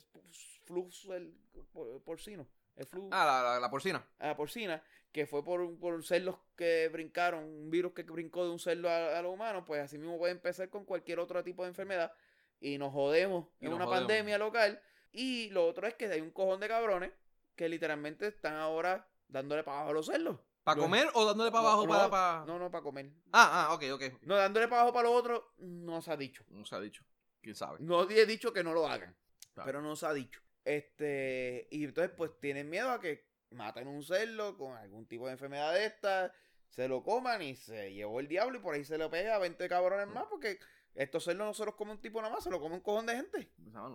flu 0.66 0.90
el 1.14 1.34
por- 1.74 2.02
porcino. 2.04 2.48
El 2.76 2.86
flu 2.86 3.10
Ah, 3.12 3.26
la, 3.26 3.54
la, 3.54 3.60
la 3.60 3.70
porcina. 3.72 4.06
a 4.20 4.28
la 4.28 4.38
porcina, 4.38 4.84
que 5.12 5.26
fue 5.26 5.44
por, 5.44 5.62
un- 5.62 5.80
por 5.80 6.04
cerdos 6.06 6.38
que 6.56 6.90
brincaron, 6.90 7.44
un 7.44 7.72
virus 7.72 7.94
que 7.94 8.04
brincó 8.04 8.44
de 8.46 8.52
un 8.52 8.60
cerdo 8.60 8.88
a, 8.90 9.18
a 9.18 9.22
los 9.24 9.34
humanos, 9.34 9.64
pues 9.66 9.82
así 9.82 9.98
mismo 9.98 10.18
puede 10.20 10.34
empezar 10.34 10.70
con 10.70 10.86
cualquier 10.86 11.20
otro 11.20 11.44
tipo 11.44 11.64
de 11.64 11.70
enfermedad 11.70 12.14
y 12.60 12.78
nos 12.78 12.94
jodemos 12.94 13.48
Y 13.60 13.66
en 13.66 13.72
nos 13.72 13.78
una 13.78 13.86
jodemos. 13.86 14.08
pandemia 14.08 14.38
local. 14.38 14.80
Y 15.12 15.50
lo 15.50 15.66
otro 15.66 15.88
es 15.88 15.96
que 15.96 16.06
hay 16.06 16.22
un 16.22 16.30
cojón 16.30 16.60
de 16.60 16.68
cabrones 16.68 17.12
que 17.58 17.68
literalmente 17.68 18.28
están 18.28 18.56
ahora 18.56 19.10
dándole 19.28 19.64
para 19.64 19.78
abajo 19.80 19.92
a 19.92 19.94
los 19.96 20.06
cerdos. 20.06 20.40
¿Para 20.64 20.80
comer 20.82 21.10
o 21.14 21.26
dándole 21.26 21.50
para 21.52 21.64
abajo 21.64 21.84
no, 21.84 21.90
para, 21.90 22.10
para- 22.10 22.46
No, 22.46 22.60
no, 22.60 22.70
para 22.72 22.84
comer. 22.84 23.12
Ah, 23.34 23.68
ah, 23.70 23.74
ok, 23.74 23.84
ok. 23.94 24.04
No, 24.22 24.36
dándole 24.36 24.68
para 24.68 24.82
abajo 24.82 24.94
para 24.94 25.10
lo 25.10 25.16
otro, 25.16 25.54
no 25.58 26.02
se 26.02 26.12
ha 26.12 26.18
dicho. 26.18 26.44
No 26.50 26.66
se 26.66 26.76
ha 26.76 26.80
dicho. 26.80 27.04
¿Quién 27.42 27.56
sabe? 27.56 27.78
No 27.80 28.10
he 28.10 28.26
dicho 28.26 28.52
que 28.54 28.64
no 28.64 28.74
lo 28.74 28.88
hagan, 28.88 29.16
Claro. 29.54 29.66
pero 29.66 29.82
no 29.82 29.96
se 29.96 30.06
ha 30.06 30.14
dicho. 30.14 30.42
Este, 30.66 31.68
y 31.72 31.86
entonces 31.86 32.14
pues 32.16 32.32
tienen 32.40 32.70
miedo 32.70 32.92
a 32.92 33.00
que 33.00 33.26
maten 33.52 33.88
un 33.88 34.04
cerdo 34.04 34.58
con 34.58 34.76
algún 34.76 35.08
tipo 35.08 35.26
de 35.26 35.34
enfermedad 35.34 35.74
de 35.74 35.86
esta, 35.86 36.34
se 36.68 36.88
lo 36.90 37.02
coman 37.02 37.42
y 37.42 37.56
se 37.56 37.94
llevó 37.94 38.20
el 38.20 38.28
diablo 38.28 38.58
y 38.58 38.62
por 38.62 38.76
ahí 38.76 38.84
se 38.84 38.98
lo 38.98 39.10
pega 39.10 39.36
a 39.36 39.40
20 39.40 39.70
cabrones 39.70 40.08
más 40.08 40.26
porque 40.30 40.60
estos 40.96 41.24
cerdos 41.24 41.48
no 41.48 41.54
se 41.54 41.64
los 41.66 41.76
come 41.76 41.92
un 41.92 42.02
tipo 42.02 42.22
nada 42.22 42.34
más, 42.34 42.44
se 42.44 42.50
los 42.50 42.60
come 42.60 42.76
un 42.76 42.82
cojón 42.82 43.06
de 43.06 43.16
gente. 43.16 43.50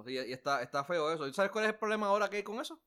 Sí, 0.07 0.13
y 0.13 0.33
está, 0.33 0.63
está 0.63 0.83
feo 0.85 1.13
eso. 1.13 1.27
¿Y 1.29 1.35
¿Sabes 1.35 1.51
cuál 1.51 1.65
es 1.67 1.73
el 1.73 1.79
problema 1.79 2.07
ahora 2.07 2.31
que 2.31 2.39
hay 2.39 2.43
con 2.43 2.59
eso? 2.61 2.81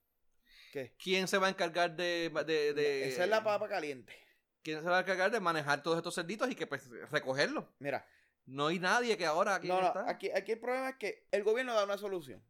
¿Qué? 0.76 0.94
¿Quién 1.02 1.26
se 1.30 1.38
va 1.38 1.48
a 1.48 1.52
encargar 1.52 1.96
de, 1.96 2.30
de, 2.46 2.74
de- 2.74 3.08
Esa 3.08 3.24
es 3.24 3.30
la 3.30 3.42
papa 3.42 3.70
caliente. 3.70 4.14
¿Quién 4.62 4.82
se 4.84 4.90
va 4.90 4.98
a 4.98 5.02
encargar 5.02 5.32
de 5.32 5.40
manejar 5.40 5.82
todos 5.82 5.96
estos 5.96 6.14
cerditos 6.14 6.52
y 6.52 6.56
que 6.56 6.68
pues 6.68 6.90
recogerlos? 7.12 7.64
Mira, 7.80 8.06
No 8.46 8.68
hay 8.68 8.80
nadie 8.80 9.16
que 9.18 9.26
ahora 9.26 9.56
aquí 9.56 9.70
no, 9.70 9.80
no, 9.80 9.88
está. 9.88 10.10
aquí, 10.10 10.30
aquí 10.32 10.52
el 10.52 10.60
problema 10.60 10.90
es 10.90 10.96
que 10.98 11.28
el 11.32 11.44
gobierno 11.44 11.74
da 11.74 11.86
una 11.86 11.98
solución. 11.98 12.44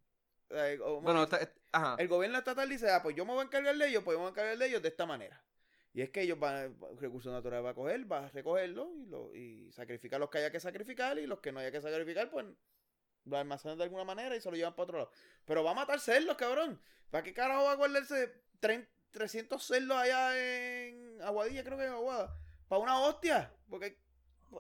Eh, 0.50 0.80
Bueno, 1.04 1.24
está- 1.24 1.52
ajá. 1.72 1.96
El 2.00 2.08
gobierno 2.08 2.40
estatal 2.40 2.68
dice, 2.68 2.90
ah, 2.90 3.04
pues 3.04 3.16
yo 3.16 3.26
me 3.26 3.34
voy 3.34 3.42
a 3.42 3.46
encargar 3.46 3.78
de 3.78 3.88
ellos, 3.90 4.04
pues 4.04 4.16
yo 4.16 4.20
me 4.20 4.24
voy 4.24 4.30
a 4.30 4.32
encargar 4.32 4.58
de 4.58 4.66
ellos 4.68 4.82
de 4.82 4.88
esta 4.90 5.06
manera. 5.06 5.44
Y 5.94 6.02
es 6.02 6.10
que 6.10 6.22
ellos 6.22 6.40
van, 6.40 6.76
recursos 7.00 7.32
naturales 7.32 7.64
va 7.64 7.70
a 7.70 7.74
coger, 7.76 8.12
va 8.12 8.26
a 8.26 8.30
recogerlo 8.30 8.90
y, 8.98 9.06
lo, 9.06 9.36
y 9.36 9.72
sacrificar 9.72 10.20
los 10.20 10.32
que 10.32 10.40
haya 10.40 10.52
que 10.52 10.60
sacrificar 10.60 11.20
y 11.20 11.28
los 11.28 11.40
que 11.42 11.52
no 11.52 11.60
haya 11.60 11.72
que 11.72 11.80
sacrificar, 11.80 12.32
pues 12.32 12.46
lo 13.26 13.38
almacenan 13.38 13.78
de 13.78 13.84
alguna 13.84 14.04
manera 14.04 14.36
y 14.36 14.42
se 14.42 14.50
lo 14.50 14.56
llevan 14.56 14.74
para 14.74 14.84
otro 14.84 14.98
lado. 15.00 15.12
Pero 15.46 15.64
va 15.64 15.72
a 15.72 15.76
matar 15.76 16.00
cerdos, 16.00 16.38
cabrón. 16.38 16.80
¿Para 17.10 17.24
qué 17.24 17.34
carajo 17.34 17.66
va 17.66 17.74
a 17.74 17.76
guardarse 17.76 18.34
30 18.60 18.90
300 19.16 19.64
cerdos 19.64 19.98
allá 19.98 20.38
en 20.38 21.22
Aguadilla, 21.22 21.64
creo 21.64 21.78
que 21.78 21.86
en 21.86 21.94
Aguada? 21.94 22.38
Para 22.68 22.82
una 22.82 23.00
hostia. 23.00 23.52
Porque, 23.70 23.98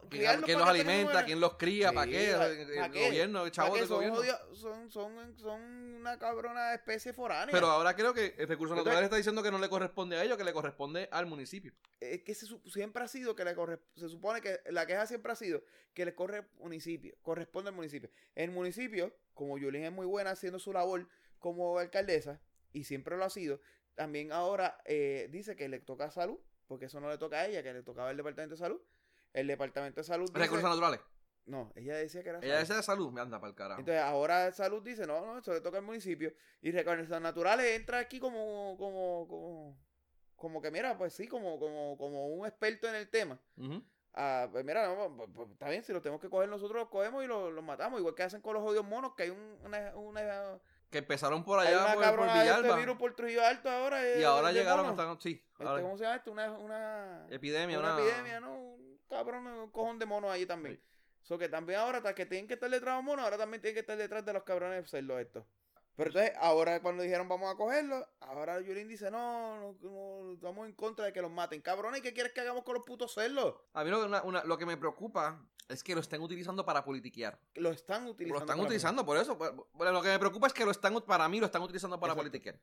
¿Quién, 0.01 0.09
criarlos 0.09 0.45
quién 0.45 0.59
los 0.59 0.67
alimenta? 0.67 1.25
¿Quién 1.25 1.39
los 1.39 1.55
cría? 1.55 1.91
¿Para 1.91 2.09
qué? 2.09 2.33
¿pa- 2.37 2.47
El, 2.47 2.67
pa' 2.79 2.85
el 2.85 2.91
qué? 2.91 3.05
gobierno, 3.07 3.39
el 3.45 3.51
¿Para 3.51 3.51
chavo 3.51 3.75
del 3.75 3.87
son, 3.87 3.97
gobierno. 3.97 4.19
odio- 4.19 4.55
son, 4.55 4.91
son, 4.91 5.37
son 5.37 5.61
una 5.61 6.17
cabrona 6.19 6.73
especie 6.73 7.13
foránea. 7.13 7.51
Pero 7.51 7.67
ahora 7.67 7.95
creo 7.95 8.13
que 8.13 8.35
el 8.37 8.47
recurso 8.47 8.75
natural 8.75 9.03
está 9.03 9.15
diciendo 9.15 9.41
que 9.43 9.51
no 9.51 9.57
le 9.59 9.69
corresponde 9.69 10.17
a 10.17 10.23
ellos, 10.23 10.37
que 10.37 10.43
le 10.43 10.53
corresponde 10.53 11.07
al 11.11 11.25
municipio. 11.25 11.73
es 11.99 12.21
que 12.23 12.33
se, 12.35 12.45
siempre 12.69 13.03
ha 13.03 13.07
sido 13.07 13.35
que 13.35 13.43
le 13.45 13.55
corre, 13.55 13.79
se 13.95 14.09
supone 14.09 14.41
que 14.41 14.59
la 14.69 14.85
queja 14.85 15.05
siempre 15.07 15.31
ha 15.31 15.35
sido 15.35 15.63
que 15.93 16.05
le 16.05 16.13
corre 16.15 16.47
municipio, 16.59 17.15
corresponde 17.21 17.69
al 17.69 17.75
municipio. 17.75 18.09
El 18.35 18.51
municipio, 18.51 19.15
como 19.33 19.57
Yulín 19.57 19.83
es 19.85 19.91
muy 19.91 20.05
buena 20.05 20.31
haciendo 20.31 20.59
su 20.59 20.73
labor 20.73 21.07
como 21.39 21.77
alcaldesa, 21.79 22.39
y 22.73 22.83
siempre 22.83 23.15
lo 23.17 23.23
ha 23.23 23.29
sido, 23.29 23.61
también 23.95 24.31
ahora 24.33 24.77
eh, 24.85 25.27
dice 25.31 25.55
que 25.55 25.69
le 25.69 25.79
toca 25.79 26.11
salud, 26.11 26.37
porque 26.67 26.85
eso 26.85 26.99
no 26.99 27.09
le 27.09 27.17
toca 27.17 27.37
a 27.41 27.45
ella, 27.45 27.63
que 27.63 27.71
le 27.71 27.83
tocaba 27.83 28.11
el 28.11 28.17
departamento 28.17 28.55
de 28.55 28.59
salud. 28.59 28.81
El 29.35 29.47
departamento 29.47 29.99
de 29.99 30.03
salud 30.05 30.27
dice, 30.27 30.39
Recursos 30.39 30.69
naturales. 30.69 30.99
No, 31.45 31.71
ella 31.75 31.95
decía 31.97 32.23
que 32.23 32.29
era 32.29 32.39
Ella 32.39 32.47
salud. 32.47 32.59
desea 32.61 32.75
de 32.77 32.83
salud, 32.83 33.11
me 33.11 33.21
anda 33.21 33.39
para 33.39 33.49
el 33.51 33.55
carajo. 33.55 33.79
Entonces 33.79 34.01
ahora 34.01 34.51
salud 34.51 34.81
dice, 34.81 35.05
no, 35.05 35.23
no, 35.25 35.37
eso 35.37 35.53
le 35.53 35.61
toca 35.61 35.77
al 35.77 35.83
municipio. 35.83 36.33
Y 36.61 36.71
recursos 36.71 37.21
naturales 37.21 37.67
entra 37.75 37.99
aquí 37.99 38.19
como, 38.19 38.75
como, 38.79 39.27
como, 39.27 39.77
como 40.35 40.61
que 40.61 40.71
mira, 40.71 40.97
pues 40.97 41.13
sí, 41.13 41.27
como, 41.27 41.59
como, 41.59 41.97
como 41.97 42.27
un 42.29 42.47
experto 42.47 42.87
en 42.87 42.95
el 42.95 43.09
tema. 43.09 43.39
Ah, 44.17 44.47
pues 44.51 44.63
mira, 44.63 44.87
no, 44.87 45.15
pues, 45.17 45.29
pues, 45.35 45.51
está 45.51 45.69
bien, 45.69 45.83
si 45.83 45.91
los 45.91 46.01
tenemos 46.01 46.21
que 46.21 46.29
coger 46.29 46.47
nosotros, 46.49 46.79
los 46.79 46.89
cogemos 46.89 47.23
y 47.23 47.27
los, 47.27 47.51
los 47.51 47.63
matamos. 47.63 47.99
Igual 47.99 48.15
que 48.15 48.23
hacen 48.23 48.41
con 48.41 48.53
los 48.53 48.63
odios 48.63 48.85
monos, 48.85 49.13
que 49.15 49.23
hay 49.23 49.29
un- 49.29 49.59
una, 49.65 49.93
una, 49.97 50.57
Que 50.89 50.99
empezaron 50.99 51.43
por 51.43 51.59
hay 51.59 51.67
allá 51.67 51.83
una 51.83 51.93
por, 51.93 52.15
por 52.15 52.27
este 52.27 52.39
Villalba. 52.39 52.75
virus 52.77 52.97
por 52.97 53.13
Trujillo 53.13 53.45
Alto 53.45 53.69
ahora. 53.69 54.01
y 54.01 54.21
eh, 54.21 54.25
ahora 54.25 54.51
llegaron 54.53 54.85
hasta. 54.85 55.19
Sí, 55.19 55.45
Este, 55.59 55.63
¿Cómo 55.81 55.97
se 55.97 56.05
llama 56.05 56.15
esto? 56.15 56.31
Una, 56.31 56.51
una, 56.57 57.27
epidemia, 57.29 57.77
una 57.77 57.93
una, 57.95 58.03
epidemia, 58.03 58.39
¿no? 58.39 58.74
Cabrón, 59.09 59.47
un 59.47 59.71
cojón 59.71 59.99
de 59.99 60.05
monos 60.05 60.31
allí 60.31 60.45
también. 60.45 60.75
Sí. 60.75 60.81
So 61.21 61.37
que 61.39 61.49
también 61.49 61.79
ahora, 61.79 61.97
hasta 61.97 62.13
que 62.13 62.25
tienen 62.25 62.47
que 62.47 62.53
estar 62.53 62.69
detrás 62.69 62.93
de 62.93 62.97
los 62.97 63.03
monos, 63.03 63.23
ahora 63.25 63.37
también 63.37 63.61
tienen 63.61 63.73
que 63.75 63.79
estar 63.81 63.97
detrás 63.97 64.23
de 64.25 64.33
los 64.33 64.43
cabrones 64.43 64.89
cerdos 64.89 65.19
estos. 65.19 65.43
Pero 65.95 66.09
entonces, 66.09 66.33
ahora 66.39 66.81
cuando 66.81 67.03
dijeron 67.03 67.27
vamos 67.29 67.51
a 67.51 67.55
cogerlos, 67.57 68.05
ahora 68.19 68.59
Yulín 68.59 68.87
dice, 68.89 69.09
no, 69.09 69.57
no, 69.59 69.77
no, 69.81 70.33
estamos 70.33 70.67
en 70.67 70.73
contra 70.73 71.05
de 71.05 71.13
que 71.13 71.21
los 71.21 71.31
maten. 71.31 71.61
Cabrones, 71.61 72.01
¿qué 72.01 72.13
quieres 72.13 72.33
que 72.33 72.41
hagamos 72.41 72.63
con 72.63 72.75
los 72.75 72.83
putos 72.85 73.13
cerdos? 73.13 73.55
A 73.73 73.83
mí 73.83 73.89
lo, 73.89 74.01
que- 74.01 74.05
una- 74.07 74.21
una- 74.23 74.43
lo 74.43 74.57
que 74.57 74.65
me 74.65 74.75
preocupa 74.77 75.41
es 75.69 75.83
que 75.83 75.95
lo 75.95 76.01
estén 76.01 76.21
utilizando 76.21 76.65
para 76.65 76.83
politiquear. 76.83 77.39
Lo 77.55 77.71
están 77.71 78.05
Lo 78.05 78.11
utilizando. 78.11 78.39
están 78.43 78.57
para- 78.57 78.67
utilizando 78.67 79.05
por 79.05 79.17
eso. 79.17 79.37
Lo 79.79 80.01
que 80.01 80.09
me 80.09 80.19
preocupa 80.19 80.47
es 80.47 80.53
que 80.53 80.65
lo 80.65 80.71
están, 80.71 80.93
para 81.01 81.27
mí 81.29 81.39
lo 81.39 81.45
están 81.45 81.61
utilizando 81.61 81.97
para 81.99 82.11
Exacto. 82.11 82.23
politiquear. 82.29 82.59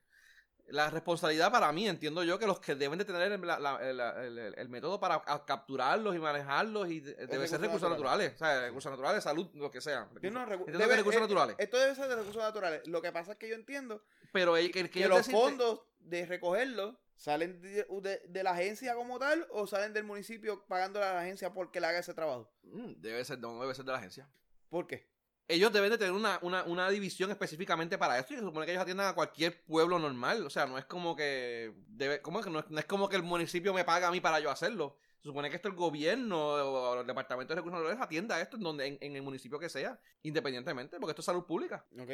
La 0.73 0.89
responsabilidad 0.89 1.53
para 1.53 1.71
mí, 1.71 1.87
entiendo 1.87 2.25
yo, 2.25 2.39
que 2.39 2.47
los 2.47 2.59
que 2.59 2.75
deben 2.75 2.99
de 2.99 3.05
tener 3.05 3.31
el, 3.31 3.41
la- 3.47 3.59
la- 3.59 3.77
el- 3.91 4.01
el- 4.39 4.55
el- 4.57 4.69
método 4.71 4.99
para 4.99 5.23
capturarlos 5.45 6.17
y 6.17 6.19
manejarlos 6.19 6.89
y 6.91 7.01
de- 7.01 7.15
debe 7.27 7.47
ser 7.47 7.61
recursos 7.61 7.91
naturales. 7.91 8.33
naturales. 8.33 8.35
O 8.35 8.39
sea, 8.39 8.61
recursos 8.69 8.91
naturales, 8.91 9.23
salud, 9.25 9.51
lo 9.55 9.71
que 9.71 9.81
sea. 9.83 10.09
No, 10.11 10.19
recu- 10.47 10.61
Entiendo 10.61 10.65
que 10.65 10.73
debe- 10.73 10.97
recursos 10.97 11.19
eh, 11.19 11.25
naturales. 11.25 11.57
Esto 11.59 11.79
debe 11.79 11.95
ser 11.95 12.09
de 12.09 12.17
recursos 12.17 12.43
naturales. 12.43 12.87
Lo 12.89 13.03
que 13.03 13.13
pasa 13.13 13.33
es 13.33 13.39
que 13.39 13.49
yo 13.51 13.55
entiendo 13.55 14.03
Pero 14.33 14.57
el, 14.57 14.73
que, 14.73 14.89
que 14.89 15.07
los 15.09 15.27
fondos 15.31 15.83
de 15.99 16.25
recogerlos 16.25 16.97
salen 17.17 17.61
de, 17.61 17.85
de- 17.85 18.23
de 18.27 18.43
la 18.43 18.53
agencia 18.53 18.95
como 18.95 19.19
tal 19.19 19.47
o 19.51 19.67
salen 19.67 19.93
del 19.93 20.05
municipio 20.05 20.65
pagando 20.67 21.01
a 21.03 21.13
la 21.13 21.21
agencia 21.21 21.53
porque 21.53 21.81
le 21.81 21.87
haga 21.89 21.99
ese 21.99 22.15
trabajo. 22.15 22.51
Mm, 22.63 22.95
Debe 22.97 23.23
ser, 23.27 23.39
no, 23.41 23.61
debe 23.61 23.75
ser 23.75 23.85
de 23.85 23.93
la 23.93 23.99
agencia. 23.99 24.27
¿Por 24.71 24.87
qué? 24.87 25.12
Ellos 25.53 25.73
deben 25.73 25.91
de 25.91 25.99
tener 25.99 26.13
una, 26.13 26.39
una, 26.43 26.65
una 26.65 26.89
división 26.91 27.31
específicamente 27.31 27.99
para 27.99 28.19
esto 28.19 28.35
y 28.35 28.37
se 28.37 28.43
supone 28.43 28.67
que 28.67 28.73
ellos 28.73 28.83
atiendan 28.83 29.09
a 29.09 29.15
cualquier 29.15 29.63
pueblo 29.65 29.99
normal. 29.99 30.45
O 30.47 30.51
sea, 30.51 30.67
no 30.67 30.79
es 30.79 30.85
como 30.87 31.15
que 31.15 31.73
debe, 31.89 32.23
¿cómo 32.23 32.41
es 32.41 32.47
que 32.47 32.51
no, 32.51 32.61
es, 32.61 32.71
no 32.71 32.79
es 32.79 32.87
como 32.87 33.09
que 33.09 33.17
el 33.17 33.23
municipio 33.23 33.75
me 33.75 33.85
paga 33.85 34.09
a 34.09 34.11
mí 34.11 34.21
para 34.21 34.41
yo 34.41 34.51
hacerlo. 34.51 34.97
Se 35.19 35.29
supone 35.29 35.51
que 35.51 35.57
esto 35.57 35.69
el 35.69 35.75
gobierno 35.75 36.39
o 36.39 37.01
el 37.01 37.07
departamento 37.07 37.55
de 37.55 37.61
recursos 37.61 37.79
naturales 37.79 38.03
atienda 38.03 38.41
esto 38.41 38.57
en 38.57 38.63
donde 38.63 38.87
en, 38.87 38.99
en 39.01 39.15
el 39.15 39.23
municipio 39.23 39.59
que 39.59 39.69
sea, 39.69 40.01
independientemente, 40.23 40.99
porque 40.99 41.13
esto 41.13 41.23
es 41.23 41.27
salud 41.27 41.45
pública. 41.45 41.87
¿Ok? 41.99 42.11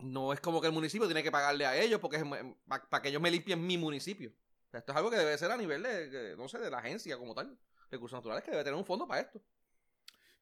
No 0.00 0.32
es 0.32 0.40
como 0.40 0.60
que 0.60 0.66
el 0.66 0.72
municipio 0.72 1.06
tiene 1.06 1.22
que 1.22 1.30
pagarle 1.30 1.66
a 1.66 1.76
ellos 1.76 2.00
porque 2.00 2.16
es 2.16 2.24
para 2.66 3.02
que 3.02 3.10
ellos 3.10 3.20
me 3.20 3.30
limpien 3.30 3.64
mi 3.64 3.78
municipio. 3.78 4.32
Esto 4.72 4.92
es 4.92 4.96
algo 4.96 5.10
que 5.10 5.16
debe 5.16 5.36
ser 5.36 5.50
a 5.50 5.56
nivel 5.56 5.82
de, 5.82 6.08
de, 6.08 6.36
no 6.36 6.48
sé, 6.48 6.58
de 6.58 6.70
la 6.70 6.78
agencia 6.78 7.18
como 7.18 7.34
tal. 7.34 7.58
Recursos 7.90 8.16
naturales 8.16 8.44
que 8.44 8.52
debe 8.52 8.64
tener 8.64 8.78
un 8.78 8.84
fondo 8.84 9.06
para 9.06 9.20
esto. 9.20 9.40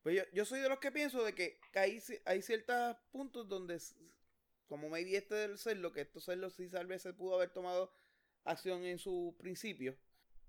Pues 0.03 0.17
yo, 0.17 0.23
yo 0.33 0.45
soy 0.45 0.61
de 0.61 0.69
los 0.69 0.79
que 0.79 0.93
pienso 0.93 1.23
de 1.25 1.35
que 1.35 1.61
hay, 1.75 2.03
hay 2.25 2.43
ciertos 2.43 2.97
puntos 3.11 3.49
donde, 3.49 3.81
como 4.67 4.89
maybe 4.89 5.17
este 5.17 5.35
del 5.35 5.59
cerdo, 5.59 5.93
que 5.93 6.03
estos 6.03 6.25
cerdos 6.25 6.55
sí 6.55 6.69
tal 6.69 6.87
vez 6.87 7.03
se 7.03 7.13
pudo 7.13 7.35
haber 7.37 7.51
tomado 7.51 7.93
acción 8.45 8.85
en 8.85 8.99
su 8.99 9.35
principio. 9.39 9.97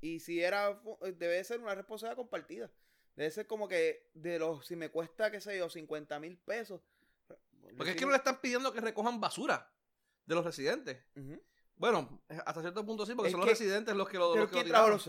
Y 0.01 0.19
si 0.21 0.41
era, 0.41 0.81
eh, 1.01 1.11
debe 1.11 1.43
ser 1.43 1.59
una 1.59 1.75
responsabilidad 1.75 2.15
compartida. 2.17 2.71
Debe 3.15 3.31
ser 3.31 3.47
como 3.47 3.67
que 3.67 4.09
de 4.13 4.39
los, 4.39 4.65
si 4.65 4.75
me 4.77 4.89
cuesta, 4.89 5.29
qué 5.29 5.41
sé 5.41 5.57
yo, 5.57 5.69
50 5.69 6.19
mil 6.19 6.37
pesos. 6.37 6.81
Porque 7.75 7.91
es 7.91 7.95
que 7.97 8.05
no 8.05 8.11
le 8.11 8.17
están 8.17 8.39
pidiendo 8.39 8.71
que 8.71 8.79
recojan 8.81 9.19
basura 9.19 9.69
de 10.25 10.35
los 10.35 10.45
residentes. 10.45 11.03
Bueno, 11.75 12.21
hasta 12.45 12.61
cierto 12.61 12.85
punto 12.85 13.05
sí, 13.05 13.13
porque 13.15 13.27
Es 13.27 13.31
son 13.33 13.41
que- 13.41 13.47
los 13.47 13.59
residentes 13.59 13.95
los 13.95 14.07
que 14.07 14.17
lo, 14.17 14.31
Pero 14.31 14.43
los 14.43 14.49
que 14.51 14.55
lo 14.57 14.61
¿quién 14.63 14.71
trajo 14.71 14.97
tiraron. 14.97 14.99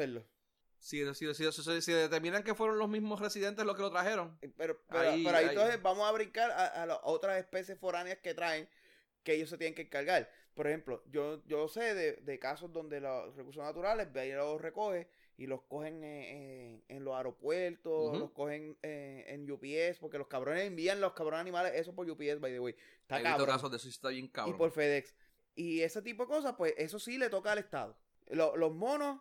Si, 0.80 1.04
si, 1.14 1.34
si, 1.34 1.52
si- 1.52 1.82
si 1.82 1.92
determinan 1.92 2.42
que 2.42 2.54
fueron 2.54 2.78
los 2.78 2.88
mismos 2.88 3.20
residentes 3.20 3.64
los 3.66 3.76
que 3.76 3.82
lo 3.82 3.90
trajeron. 3.90 4.36
Eh, 4.42 4.50
Pero, 4.56 4.80
pero, 4.88 5.10
Ahí- 5.10 5.22
pero 5.24 5.36
ahí 5.36 5.44
ahí. 5.44 5.50
entonces 5.50 5.80
vamos 5.82 6.08
a 6.08 6.12
brincar 6.12 6.50
a, 6.50 6.66
a 6.82 6.86
las 6.86 6.98
otras 7.02 7.38
especies 7.38 7.78
foráneas 7.78 8.18
que 8.18 8.34
traen 8.34 8.68
que 9.22 9.34
ellos 9.34 9.50
se 9.50 9.58
tienen 9.58 9.74
que 9.74 9.82
encargar. 9.82 10.30
Por 10.54 10.66
ejemplo, 10.66 11.02
yo, 11.10 11.44
yo 11.46 11.68
sé 11.68 11.94
de, 11.94 12.12
de 12.14 12.38
casos 12.38 12.72
donde 12.72 13.00
los 13.00 13.36
recursos 13.36 13.62
naturales, 13.62 14.08
los 14.34 14.60
recoge 14.60 15.08
y 15.36 15.46
los 15.46 15.62
cogen 15.62 16.02
en, 16.02 16.22
en- 16.24 16.84
en 16.88 17.04
los 17.04 17.14
aeropuertos, 17.14 18.18
los 18.18 18.30
cogen 18.30 18.76
en, 18.82 19.24
en 19.26 19.50
UPS, 19.50 19.98
porque 19.98 20.18
los 20.18 20.26
cabrones 20.28 20.64
envían 20.64 21.00
los 21.00 21.12
cabrones 21.12 21.40
animales, 21.42 21.72
eso 21.74 21.94
por 21.94 22.08
UPS, 22.10 22.40
by 22.40 22.52
the 22.52 22.60
way. 22.60 22.74
Está 23.02 23.22
cabrón. 23.22 23.46
casos 23.46 23.70
de 23.70 23.76
eso 23.76 23.86
y 23.86 23.90
está 23.90 24.08
bien 24.08 24.24
Y 24.26 24.28
cabrón. 24.30 24.56
por 24.58 24.70
FedEx. 24.70 25.14
Y 25.54 25.80
ese 25.82 26.00
tipo 26.02 26.24
de 26.24 26.28
cosas, 26.28 26.54
pues 26.56 26.74
eso 26.78 26.98
sí 26.98 27.18
le 27.18 27.28
toca 27.28 27.52
al 27.52 27.58
Estado. 27.58 27.96
Lo- 28.28 28.56
los 28.56 28.72
monos, 28.72 29.20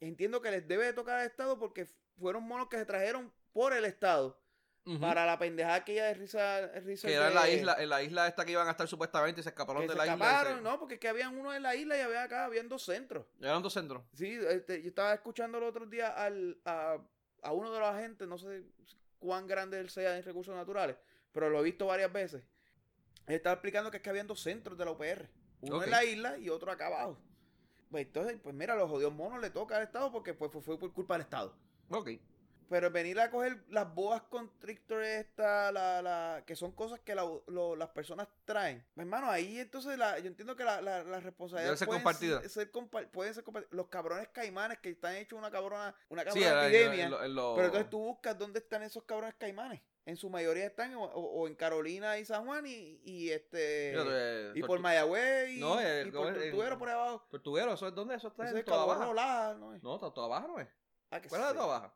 entiendo 0.00 0.40
que 0.42 0.50
les 0.50 0.66
debe 0.68 0.84
de 0.86 0.92
tocar 0.92 1.18
al 1.18 1.26
Estado 1.26 1.58
porque 1.58 1.86
fueron 2.18 2.42
monos 2.44 2.68
que 2.68 2.78
se 2.78 2.84
trajeron 2.86 3.32
por 3.52 3.72
el 3.72 3.84
Estado. 3.84 4.40
Para 5.00 5.26
la 5.26 5.36
pendejada 5.36 5.74
aquella 5.74 6.04
de 6.04 6.14
risa, 6.14 6.68
risa 6.84 7.08
que 7.08 7.14
era 7.14 7.26
en 7.26 7.34
la 7.34 7.50
isla, 7.50 7.76
en 7.80 7.88
la 7.88 8.02
isla 8.04 8.28
esta 8.28 8.44
que 8.44 8.52
iban 8.52 8.68
a 8.68 8.70
estar 8.70 8.86
supuestamente 8.86 9.40
y 9.40 9.42
se 9.42 9.48
escaparon 9.48 9.82
que 9.82 9.88
de 9.88 9.94
se 9.94 9.98
la 9.98 10.04
escaparon, 10.04 10.58
isla. 10.58 10.60
y 10.60 10.62
no, 10.72 10.78
porque 10.78 10.94
es 10.94 11.00
que 11.00 11.08
habían 11.08 11.36
uno 11.36 11.52
en 11.52 11.64
la 11.64 11.74
isla 11.74 11.98
y 11.98 12.02
había 12.02 12.22
acá, 12.22 12.44
habían 12.44 12.68
dos 12.68 12.84
centros. 12.84 13.26
se- 13.36 13.44
Eran 13.46 13.62
dos 13.64 13.72
centros. 13.72 14.04
Sí, 14.12 14.38
este, 14.48 14.80
yo 14.82 14.88
estaba 14.90 15.12
escuchando 15.12 15.58
el 15.58 15.64
otro 15.64 15.86
día 15.86 16.10
al, 16.10 16.60
a, 16.64 16.98
a 17.42 17.52
uno 17.52 17.72
de 17.72 17.80
los 17.80 17.88
agentes, 17.88 18.28
no 18.28 18.38
sé 18.38 18.62
cuán 19.18 19.48
grande 19.48 19.80
él 19.80 19.90
sea 19.90 20.16
en 20.16 20.22
recursos 20.22 20.54
naturales, 20.54 20.96
pero 21.32 21.50
lo 21.50 21.58
he 21.58 21.64
visto 21.64 21.86
varias 21.86 22.12
veces. 22.12 22.44
Él 23.26 23.34
estaba 23.34 23.54
explicando 23.54 23.90
que 23.90 23.96
es 23.96 24.02
que 24.04 24.10
habían 24.10 24.28
dos 24.28 24.40
centros 24.40 24.78
de 24.78 24.84
la 24.84 24.92
UPR. 24.92 25.28
Uno 25.62 25.82
en 25.82 25.90
la 25.90 26.04
isla 26.04 26.38
y 26.38 26.48
otro 26.48 26.70
acá 26.70 26.86
abajo. 26.86 27.18
Pues 27.90 28.06
entonces, 28.06 28.38
pues 28.42 28.54
mira, 28.54 28.74
los 28.74 28.90
jodidos 28.90 29.12
monos 29.14 29.40
le 29.40 29.50
toca 29.50 29.76
al 29.76 29.82
Estado 29.84 30.10
porque 30.12 30.34
pues, 30.34 30.50
fue, 30.52 30.60
fue 30.62 30.78
por 30.78 30.92
culpa 30.92 31.14
del 31.14 31.22
Estado. 31.22 31.54
Ok. 31.90 32.10
Pero 32.68 32.90
venir 32.90 33.20
a 33.20 33.30
coger 33.30 33.62
las 33.68 33.94
boas 33.94 34.22
constrictores 34.22 35.24
esta, 35.24 35.70
la, 35.70 36.02
la, 36.02 36.42
que 36.44 36.56
son 36.56 36.72
cosas 36.72 36.98
que 36.98 37.14
la- 37.14 37.22
lo- 37.46 37.76
las 37.76 37.90
personas 37.90 38.26
traen. 38.44 38.84
Hermano, 38.96 39.30
ahí 39.30 39.60
entonces 39.60 39.96
la, 39.96 40.18
yo 40.18 40.26
entiendo 40.26 40.56
que 40.56 40.64
la, 40.64 40.80
la, 40.82 41.04
la 41.04 41.20
responsabilidad 41.20 41.68
Debe 41.68 41.76
ser 41.76 41.86
pueden 41.86 42.02
compartida. 42.02 42.40
ser- 42.40 42.50
ser 42.50 42.72
compa- 42.72 43.08
pueden 43.08 43.34
ser 43.34 43.44
compartidas. 43.44 43.72
Los 43.72 43.86
cabrones 43.86 44.28
caimanes 44.30 44.78
que 44.80 44.90
están 44.90 45.14
hechos 45.14 45.38
una 45.38 45.52
cabrona, 45.52 45.94
una 46.08 46.22
Sí, 46.22 46.40
cabrona 46.40 46.48
era- 46.48 46.66
epidemia. 46.66 47.04
en 47.04 47.10
lo- 47.12 47.22
en 47.24 47.34
lo- 47.36 47.54
Pero 47.54 47.66
entonces 47.68 47.88
tú 47.88 47.98
buscas 48.00 48.36
dónde 48.36 48.58
están 48.58 48.82
esos 48.82 49.04
cabrones 49.04 49.36
caimanes. 49.38 49.80
En 50.06 50.16
su 50.16 50.30
mayoría 50.30 50.64
están 50.66 50.94
o, 50.96 51.46
en 51.48 51.54
Carolina 51.56 52.16
y 52.18 52.24
San 52.24 52.46
Juan 52.46 52.64
y, 52.66 53.00
y 53.04 53.30
este 53.30 53.92
Mira, 53.92 54.04
eh, 54.08 54.52
y 54.54 54.62
por 54.62 54.78
Mayagüez 54.78 55.50
y, 55.50 55.60
No, 55.60 55.80
el- 55.80 56.06
y 56.08 56.10
por 56.12 56.32
Tortuguero 56.32 56.78
por 56.78 56.88
ahí 56.88 56.94
abajo. 56.94 57.26
Tortuguero, 57.28 57.72
¿eso 57.74 57.88
es 57.88 57.94
dónde? 57.94 58.14
Eso 58.14 58.28
está 58.28 58.44
Eso 58.44 58.52
en 58.52 58.58
es 58.60 58.64
toda 58.64 58.84
baja. 58.86 59.12
Laja, 59.12 59.54
¿no 59.58 59.74
es? 59.74 59.82
No, 59.82 59.96
está 59.96 60.10
toda 60.14 60.28
baja, 60.28 60.46
¿no 60.46 60.60
es? 60.60 60.68
Ah, 61.10 61.20
que 61.20 61.28
¿Cuál 61.28 61.42
es 61.42 61.52
toda 61.54 61.66
baja? 61.66 61.94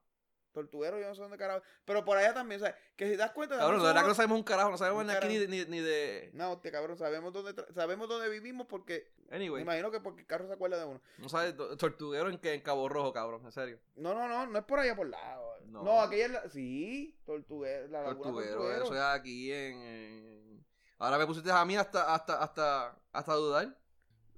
Tortuguero, 0.53 0.99
yo 0.99 1.07
no 1.07 1.15
sé 1.15 1.23
dónde 1.23 1.37
carajo. 1.37 1.63
Pero 1.85 2.05
por 2.05 2.19
allá 2.19 2.35
también, 2.35 2.61
o 2.61 2.65
sea, 2.65 2.77
que 2.97 3.09
si 3.09 3.15
das 3.15 3.31
cuenta. 3.31 3.57
Cabrón, 3.57 3.79
de 3.81 3.87
verdad 3.87 4.03
que 4.03 4.09
no 4.09 4.15
sabemos 4.17 4.39
un 4.39 4.43
carajo, 4.43 4.71
no 4.71 4.79
sabemos 4.79 5.05
ni 5.07 5.13
aquí 5.13 5.29
ni, 5.29 5.47
ni, 5.47 5.65
ni 5.67 5.79
de... 5.79 6.31
No, 6.35 6.51
hostia, 6.55 6.73
cabrón, 6.73 6.99
sabemos 6.99 7.33
dónde, 7.33 7.55
sabemos 7.73 8.09
dónde 8.09 8.29
vivimos 8.29 8.67
porque. 8.67 9.13
Me 9.29 9.37
Anyway, 9.37 9.63
imagino 9.63 9.93
que 9.93 10.01
porque 10.01 10.23
el 10.23 10.27
carro 10.27 10.49
se 10.49 10.53
acuerda 10.55 10.79
de 10.79 10.87
uno. 10.87 11.01
no 11.19 11.29
sabes, 11.29 11.57
to- 11.57 11.77
Tortuguero 11.77 12.29
en, 12.29 12.39
que, 12.39 12.53
en 12.55 12.63
Cabo 12.63 12.89
Rojo, 12.89 13.13
cabrón, 13.13 13.45
en 13.45 13.53
serio. 13.53 13.79
No, 13.95 14.13
no, 14.13 14.27
no, 14.27 14.45
no 14.49 14.59
es 14.59 14.65
por 14.65 14.81
allá 14.81 14.97
por 14.97 15.09
lado. 15.09 15.50
No. 15.67 15.83
No, 15.83 16.01
aquella 16.03 16.27
es 16.27 16.31
la. 16.33 16.49
Sí, 16.51 17.19
Tortuguero, 17.25 17.89
la 17.89 18.03
laguna 18.03 18.23
Tortuguero, 18.23 18.53
Tortuguero. 18.57 18.85
eso 18.85 18.95
es 18.95 19.01
aquí 19.01 19.53
en, 19.53 19.83
en- 19.83 20.67
Ahora 20.99 21.17
me 21.19 21.27
pusiste 21.27 21.51
a 21.51 21.65
mí 21.65 21.77
hasta, 21.77 22.13
hasta, 22.15 22.43
hasta, 22.43 22.99
hasta 23.13 23.35
dudar. 23.35 23.77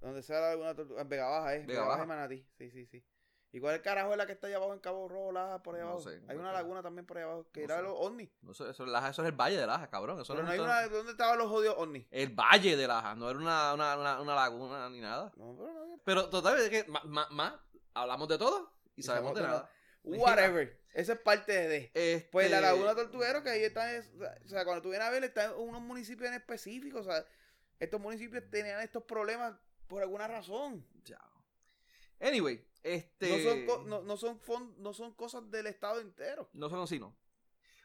Donde 0.01 0.23
sea 0.23 0.41
la 0.41 0.49
laguna 0.51 0.75
Tortuguero. 0.75 1.01
En 1.03 1.09
Vega 1.09 1.29
Baja, 1.29 1.55
eh. 1.57 1.65
Vega 1.67 1.85
Baja 1.85 2.05
y 2.05 2.07
Manatí. 2.07 2.47
Sí, 2.59 2.71
sí, 2.71 2.87
sí. 2.87 3.05
¿Y 3.55 3.61
cuál 3.61 3.75
el 3.75 3.83
carajo 3.83 4.13
es 4.13 4.17
la 4.17 4.25
que 4.25 4.33
está 4.33 4.47
allá 4.47 4.57
abajo 4.57 4.73
en 4.73 4.81
Cabo 4.81 5.09
Rojo, 5.09 5.31
Laja, 5.31 5.63
por 5.63 5.75
allá 5.75 5.85
No 5.85 5.91
abajo? 5.91 6.09
sé, 6.09 6.23
hay 6.27 6.37
una 6.39 6.53
laguna 6.53 6.83
también 6.83 7.05
por 7.05 7.19
allá 7.19 7.27
abajo, 7.27 7.47
que 7.53 7.61
No 7.61 7.65
era 7.67 7.77
sé. 7.77 7.83
los 7.83 7.93
ovnis. 7.99 8.31
No 8.41 8.55
sé, 8.55 8.71
eso, 8.71 8.85
es 8.85 8.89
Laja, 8.89 9.11
eso 9.11 9.23
es 9.23 9.29
el 9.29 9.35
Valle 9.39 9.59
de 9.59 9.67
Laja, 9.67 9.91
cabrón. 9.91 10.19
Eso 10.21 10.33
Pero 10.33 10.47
no 10.47 10.53
hay 10.53 10.59
una. 10.59 10.89
¿Dónde 10.89 11.13
estaban 11.13 11.37
los 11.39 11.49
jodidos 11.51 11.75
ovnis? 11.77 12.07
El 12.11 12.31
Valle 12.35 12.77
de 12.79 12.87
Laja, 12.87 13.15
no 13.15 13.29
era 13.29 13.39
una, 13.39 13.75
una, 13.75 13.99
una, 13.99 14.21
una 14.23 14.35
laguna 14.35 14.89
ni 14.89 15.01
nada. 15.03 15.33
No, 15.37 15.55
pero 15.59 15.73
no 15.75 15.83
había- 15.83 15.97
Pero 16.05 16.31
total, 16.31 16.59
es 16.61 16.71
que 16.71 16.87
más, 17.05 17.55
hablamos 17.93 18.27
de 18.29 18.39
todo 18.39 18.73
y 18.97 19.01
Y 19.01 19.03
sabemos 19.03 19.33
sabemos 19.33 19.35
de 19.35 19.41
de 19.43 19.47
nada. 19.49 19.71
Whatever. 20.05 20.81
Eso 20.95 21.13
es 21.15 21.19
parte 21.21 21.53
de. 21.53 21.91
Este, 21.95 22.29
Pues 22.31 22.51
la 22.51 22.61
Laguna 22.61 22.95
Tortuguero, 22.95 23.43
que 23.43 23.51
ahí 23.51 23.63
está. 23.63 23.95
es- 23.95 24.11
o 24.45 24.49
sea, 24.49 24.65
cuando 24.65 24.83
tú 24.83 24.91
vienes 24.91 25.07
a 25.09 25.11
ver, 25.11 25.25
está 25.25 25.47
en 25.47 25.53
unos 25.53 25.81
municipios 25.81 26.29
en 26.29 26.35
específico. 26.35 26.99
O 27.01 27.05
sea, 27.05 27.25
estos 27.79 28.01
municipios 28.01 28.43
tenían 28.51 28.81
estos 28.83 29.03
problemas 29.05 29.55
por 29.87 30.03
alguna 30.03 30.29
razón. 30.29 30.85
ya. 31.05 31.19
Anyway, 32.21 32.65
este. 32.83 33.29
No, 33.29 33.51
son 33.51 33.67
co- 33.67 33.85
no, 33.87 34.03
no 34.03 34.17
son 34.17 34.39
fon- 34.41 34.75
no 34.79 34.93
son 34.93 35.13
cosas 35.15 35.51
del 35.51 35.67
estado 35.67 36.01
entero. 36.01 36.49
No 36.53 36.69
son 36.69 36.81
así, 36.81 36.99
no. 36.99 37.17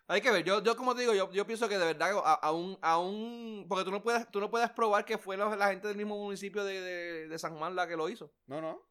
Hay 0.09 0.21
que 0.21 0.31
ver, 0.31 0.43
yo, 0.45 0.63
yo 0.63 0.77
como 0.77 0.95
te 0.95 1.01
digo, 1.01 1.13
yo, 1.13 1.29
yo 1.33 1.45
pienso 1.45 1.67
que 1.67 1.77
de 1.77 1.85
verdad, 1.85 2.11
a- 2.23 2.33
aún, 2.35 2.77
aún, 2.81 3.65
porque 3.67 3.83
tú 3.83 3.91
no 3.91 4.01
puedes, 4.01 4.29
tú 4.31 4.39
no 4.39 4.49
puedes 4.49 4.69
probar 4.69 5.03
que 5.03 5.17
fue 5.17 5.35
la, 5.35 5.53
la 5.55 5.67
gente 5.69 5.87
del 5.89 5.97
mismo 5.97 6.17
municipio 6.17 6.63
de, 6.63 6.79
de- 6.79 7.27
de 7.27 7.39
San 7.39 7.57
Juan 7.57 7.75
la 7.75 7.87
que 7.87 7.97
lo 7.97 8.07
hizo. 8.07 8.31
No, 8.45 8.61
no. 8.61 8.86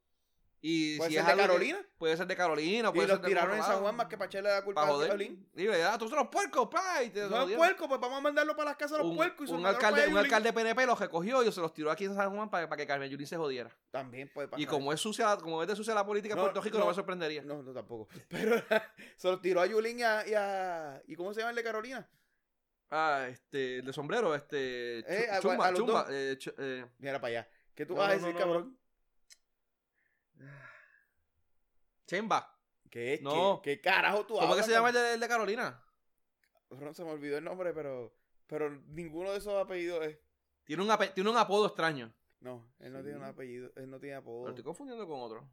Y 0.69 0.97
Puede 0.99 1.11
si 1.11 1.15
ser 1.17 1.23
es 1.23 1.27
de 1.29 1.33
que- 1.35 1.47
Carolina. 1.47 1.79
puede 1.97 2.17
ser 2.17 2.27
de 2.27 2.35
Carolina, 2.37 2.89
Y 2.89 2.93
puede 2.93 3.07
ser 3.07 3.09
los 3.11 3.23
de 3.23 3.29
tiraron 3.29 3.57
en 3.57 3.63
San. 3.63 3.79
Juan 3.79 3.95
más 3.95 4.07
que 4.09 4.17
para 4.19 4.27
echarle 4.27 4.51
la 4.51 4.63
culpa 4.65 4.85
Pa' 4.85 4.95
a. 4.97 5.07
Piolín. 5.07 5.49
Dile, 5.55 5.85
ah, 5.85 5.97
tú 5.97 6.09
son 6.09 6.19
los 6.19 6.27
puercos, 6.29 6.69
pa, 6.69 7.05
y 7.05 7.11
te 7.11 7.21
No 7.21 7.27
es 7.27 7.33
jodieron. 7.33 7.57
puerco, 7.59 7.89
pues 7.89 8.01
vamos 8.01 8.19
a 8.19 8.21
mandarlo 8.21 8.57
para 8.57 8.71
las 8.71 8.77
casas 8.77 8.99
de 8.99 9.05
los 9.05 9.11
un, 9.13 9.17
puercos 9.17 9.49
y 9.49 9.53
un 9.53 9.65
alcalde, 9.65 10.09
un 10.09 10.17
alcalde 10.19 10.53
PNP 10.53 10.87
los 10.87 10.99
recogió 10.99 11.45
y 11.45 11.53
se 11.53 11.61
los 11.61 11.73
tiró 11.73 11.91
aquí 11.93 12.07
en 12.07 12.17
San 12.17 12.35
Juan 12.35 12.51
para, 12.51 12.69
para 12.69 12.79
que 12.79 12.87
Carmen 12.89 13.09
Yulín 13.09 13.29
se 13.29 13.37
jodiera. 13.37 13.71
También 13.93 14.29
puede 14.35 14.49
pasar. 14.49 14.61
Y 14.61 14.67
como 14.67 14.93
es 14.93 15.01
sucia, 15.01 15.37
como 15.37 15.63
es 15.63 15.69
de 15.69 15.77
sucia 15.77 15.95
la 15.95 16.05
política 16.05 16.33
en 16.35 16.39
No, 16.39 16.43
Puerto 16.43 16.61
Rico, 16.61 16.79
no, 16.79 16.85
no. 16.85 16.91
me 16.91 16.95
sorprendería. 16.95 17.43
No, 17.43 17.63
no 17.63 17.73
tampoco. 17.73 18.09
Pero 18.29 18.57
se 19.17 19.29
los 19.29 19.41
tiró 19.41 19.61
a 19.61 19.67
Yulín 19.67 20.01
y 20.01 20.03
a, 20.03 20.27
y 20.27 20.35
a- 20.35 21.01
¿Y 21.07 21.15
cómo 21.15 21.33
se 21.33 21.41
llama 21.43 21.51
el 21.51 21.57
de 21.57 21.63
Carolina? 21.63 22.11
Ah, 22.91 23.27
este, 23.29 23.79
el 23.79 23.85
de 23.85 23.93
sombrero, 23.93 24.35
este, 24.35 24.99
Eh, 25.01 25.29
a- 25.31 25.41
chumba, 25.41 25.67
a 25.67 25.71
los 25.71 25.79
chumba, 25.81 26.07
eh, 26.11 26.37
eh, 26.59 26.87
Mira 26.99 27.21
para 27.21 27.29
allá. 27.41 27.49
¿Qué 27.75 27.87
tú 27.87 27.95
vas 27.95 28.11
a 28.11 28.15
decir, 28.15 28.35
cabrón? 28.35 28.77
Chemba. 32.07 32.53
¿Qué, 32.91 33.19
No. 33.23 33.61
¿Qué, 33.63 33.77
qué 33.77 33.81
carajo 33.83 34.25
tú 34.27 34.35
¿Cómo 34.35 34.47
que 34.47 34.53
hablas, 34.53 34.67
se 34.67 34.73
llama 34.73 34.89
el 34.89 34.95
de, 34.95 35.15
el 35.15 35.21
de 35.21 35.29
Carolina? 35.29 35.83
Cabrón, 36.69 36.95
Se 36.95 37.05
me 37.05 37.11
olvidó 37.11 37.39
el 37.39 37.45
nombre, 37.45 37.73
pero... 37.73 38.17
Pero 38.47 38.71
ninguno 38.89 39.33
de 39.33 39.39
esos 39.39 39.55
apellidos 39.63 40.07
es... 40.07 40.19
Tiene 40.65 40.83
un, 40.83 40.89
ape- 40.89 41.13
tiene 41.13 41.29
un 41.31 41.37
apodo 41.37 41.67
extraño. 41.67 42.13
No, 42.41 42.73
él 42.79 42.93
no 42.93 42.99
Sí. 42.99 43.05
tiene 43.05 43.19
un 43.19 43.25
apellido. 43.25 43.73
Él 43.77 43.91
no 43.91 43.99
tiene 43.99 44.17
Pero 44.17 44.21
apodo. 44.21 44.49
estoy 44.51 44.65
confundiendo 44.65 45.07
con 45.07 45.21
otro. 45.21 45.49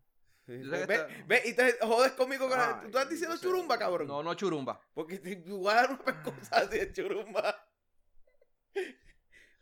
Sí. 0.46 0.60
yo 0.62 0.70
sé 0.72 0.80
que 0.82 0.86
Ve, 0.86 0.96
está- 0.96 1.08
ve, 1.26 1.42
y 1.46 1.54
te 1.56 1.72
jodes 1.82 2.12
conmigo 2.14 2.48
con 2.50 2.58
la- 2.58 2.76
Ay, 2.76 2.82
¿Tú 2.82 2.88
estás 2.88 3.10
diciendo 3.10 3.36
no 3.36 3.40
sé. 3.40 3.48
churumba, 3.48 3.78
cabrón? 3.80 4.08
No, 4.08 4.22
no 4.22 4.34
churumba. 4.36 4.80
Porque 4.94 5.18
te 5.20 5.38
tú 5.38 5.64
vas 5.64 5.76
a 5.76 5.82
dar 5.82 5.90
una 5.92 6.00
pescosa 6.06 6.56
así 6.58 6.78
de 6.78 6.92
churumba. 6.94 7.68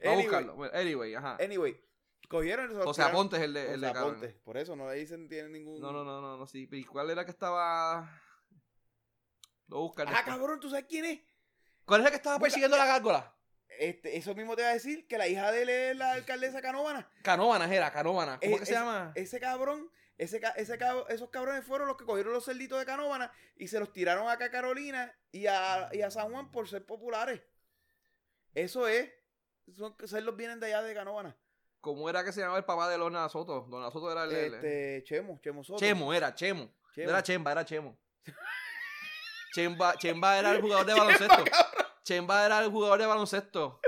Vamos 0.04 0.20
a 0.20 0.22
buscarlo. 0.24 0.56
Bueno, 0.56 0.74
anyway, 0.78 1.14
ajá. 1.16 1.38
Anyway, 1.40 1.80
cogieron 2.32 2.74
los 2.76 2.88
O 2.88 2.94
sea, 2.94 3.12
Ponte 3.12 3.36
es 3.36 3.44
el 3.44 3.54
de, 3.54 3.74
el 3.74 3.82
de. 3.82 3.88
Aponte. 3.88 4.30
Por 4.44 4.58
eso 4.58 4.76
no 4.76 4.90
le 4.90 4.96
dicen 4.96 5.28
tiene 5.28 5.50
ningún. 5.50 5.80
No, 5.82 5.92
no, 5.92 6.04
no, 6.04 6.22
no, 6.22 6.38
no, 6.38 6.48
sí. 6.48 6.68
¿Y 6.72 6.84
cuál 6.86 7.10
era 7.10 7.26
que 7.26 7.32
estaba...? 7.32 8.10
Lo 9.68 9.80
buscar 9.82 10.08
Ah, 10.08 10.12
después. 10.12 10.36
cabrón, 10.36 10.60
¿tú 10.60 10.70
sabes 10.70 10.86
quién 10.90 11.06
es? 11.06 11.20
¿Cuál 11.86 12.02
es 12.02 12.06
el 12.08 12.12
que 12.12 12.18
estaba 12.18 12.40
persiguiendo 12.40 12.78
la 12.78 12.86
gárgola? 12.86 13.36
Este, 13.80 14.18
eso 14.18 14.36
mismo 14.36 14.56
te 14.56 14.62
iba 14.62 14.70
a 14.70 14.74
decir 14.74 15.08
que 15.08 15.18
la 15.18 15.28
hija 15.28 15.52
de 15.52 15.62
él 15.64 15.70
es 15.70 15.96
la 15.98 16.12
alcaldesa 16.12 16.62
Canóvana. 16.62 17.10
Canóvanas 17.24 17.72
era, 17.72 17.92
Canóvanas. 17.92 18.40
¿Cómo 18.42 18.60
que 18.60 18.66
se 18.66 18.74
llama? 18.74 19.12
Ese 19.16 19.40
cabrón, 19.40 19.90
ese, 20.18 20.42
ese 20.58 20.78
esos 21.10 21.30
cabrones 21.30 21.66
fueron 21.66 21.88
los 21.88 21.98
que 21.98 22.06
cogieron 22.06 22.34
los 22.34 22.46
cerditos 22.46 22.80
de 22.80 22.86
Canóvana 22.86 23.32
y 23.56 23.68
se 23.70 23.80
los 23.80 23.92
tiraron 23.94 24.30
acá 24.30 24.46
a 24.46 24.52
Carolina 24.52 25.14
y 25.32 25.48
a, 25.48 25.90
y 25.94 26.02
a 26.02 26.12
San 26.12 26.32
Juan 26.32 26.52
por 26.52 26.68
ser 26.68 26.86
populares. 26.86 27.42
Eso 28.54 28.88
es. 28.88 29.10
Son, 29.76 29.96
cerdos 30.06 30.36
vienen 30.36 30.60
de 30.60 30.68
allá 30.68 30.82
de 30.82 30.94
Canóvana. 30.94 31.36
¿Cómo 31.82 32.10
era 32.10 32.24
que 32.24 32.32
se 32.32 32.40
llamaba 32.42 32.60
el 32.60 32.66
papá 32.66 32.88
de 32.90 32.98
Lorna 32.98 33.28
Soto? 33.28 33.66
Lorna 33.70 33.92
Soto 33.92 34.12
era 34.12 34.24
el... 34.26 34.32
el- 34.32 34.54
Este, 34.54 35.04
Chemo, 35.04 35.40
Chemo 35.44 35.64
Soto. 35.64 35.80
Chemo, 35.80 36.14
era 36.14 36.34
Chemo. 36.36 36.72
Chemo. 36.94 37.06
No 37.06 37.12
era 37.12 37.24
Chemba, 37.24 37.52
era 37.52 37.66
Chemo. 37.66 37.98
Chemba, 39.54 39.96
Chemba 39.98 40.38
era 40.40 40.52
el 40.52 40.62
jugador 40.62 40.86
de 40.86 40.94
baloncesto. 40.94 41.44
Chemba 42.04 42.46
era 42.46 42.60
el 42.64 42.70
jugador 42.72 43.00
de 43.00 43.06
baloncesto. 43.06 43.80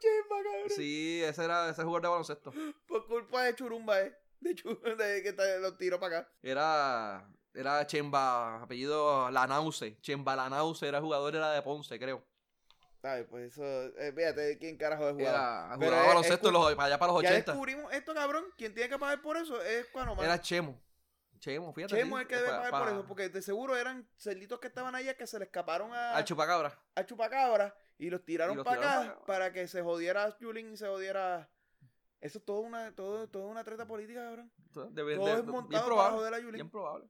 Chemba, 0.00 0.36
cabrón. 0.36 0.70
Sí, 0.70 1.22
ese 1.22 1.44
era 1.44 1.68
ese 1.68 1.82
jugador 1.82 2.02
de 2.02 2.08
baloncesto. 2.08 2.52
Por 2.86 3.06
culpa 3.06 3.42
de 3.44 3.54
Churumba, 3.54 4.00
eh. 4.00 4.16
De, 4.40 4.54
Chu- 4.54 4.80
de 4.96 5.22
que 5.22 5.34
los 5.60 5.76
tiró 5.76 6.00
para 6.00 6.20
acá. 6.20 6.32
Era 6.42 7.28
era 7.52 7.86
Chemba, 7.86 8.62
apellido 8.62 9.30
Lanause. 9.30 9.98
Chemba 10.00 10.36
Lanause 10.36 10.84
era 10.86 11.00
jugador 11.00 11.34
era 11.36 11.50
de 11.52 11.60
Ponce, 11.62 11.98
creo. 11.98 12.24
¿Sabes? 13.02 13.26
Pues 13.30 13.52
eso. 13.52 13.64
Eh, 13.64 14.12
fíjate 14.14 14.58
quién 14.58 14.76
carajo 14.76 15.08
es 15.08 15.14
jugador. 15.14 15.34
Era 15.40 15.76
Pero 15.78 15.90
jugaba 15.92 16.08
baloncesto 16.08 16.50
los- 16.50 16.74
para 16.74 16.86
allá 16.88 16.98
para 16.98 17.12
los 17.12 17.22
Ya 17.22 17.30
80. 17.30 17.52
descubrimos 17.52 17.92
esto, 17.94 18.12
cabrón. 18.14 18.44
Quien 18.58 18.74
tiene 18.74 18.90
que 18.90 18.98
pagar 18.98 19.22
por 19.22 19.36
eso 19.38 19.60
es 19.62 19.86
Cuanomán. 19.86 20.24
Era 20.24 20.40
Chemo. 20.40 20.78
Chemo, 21.38 21.72
fíjate. 21.72 21.96
Chemo 21.96 22.18
es 22.18 22.22
el 22.22 22.28
que 22.28 22.36
debe 22.36 22.48
pa- 22.48 22.56
pagar 22.58 22.70
pa- 22.70 22.78
por 22.80 22.88
eso. 22.88 23.06
Porque 23.06 23.28
de 23.30 23.40
seguro 23.40 23.74
eran 23.74 24.06
cerditos 24.18 24.60
que 24.60 24.66
estaban 24.68 24.94
allá 24.94 25.16
que 25.16 25.26
se 25.26 25.38
le 25.38 25.46
escaparon 25.46 25.90
a, 25.94 26.22
chupacabra. 26.24 26.78
a 26.94 27.06
Chupacabra 27.06 27.74
y 27.96 28.10
los 28.10 28.22
tiraron 28.22 28.52
Y 28.52 28.56
los 28.56 28.64
para 28.66 28.76
tiraron 28.80 29.02
acá 29.04 29.12
pa' 29.14 29.16
acá. 29.16 29.26
para 29.26 29.52
que 29.54 29.66
se 29.66 29.80
jodiera 29.80 30.36
Julín 30.38 30.74
y 30.74 30.76
se 30.76 30.86
jodiera. 30.86 31.48
Eso 32.20 32.36
es 32.38 32.44
todo 32.44 32.60
una, 32.60 32.94
todo, 32.94 33.26
toda 33.30 33.46
una 33.46 33.64
treta 33.64 33.86
política, 33.86 34.22
cabrón. 34.22 34.52
De- 34.58 35.14
Todo 35.16 35.26
de- 35.26 35.32
es 35.40 35.44
montado 35.46 35.96
para 35.96 36.10
joder 36.10 36.34
a 36.34 36.36
Julín. 36.36 36.52
Bien 36.52 36.70
probable. 36.70 37.08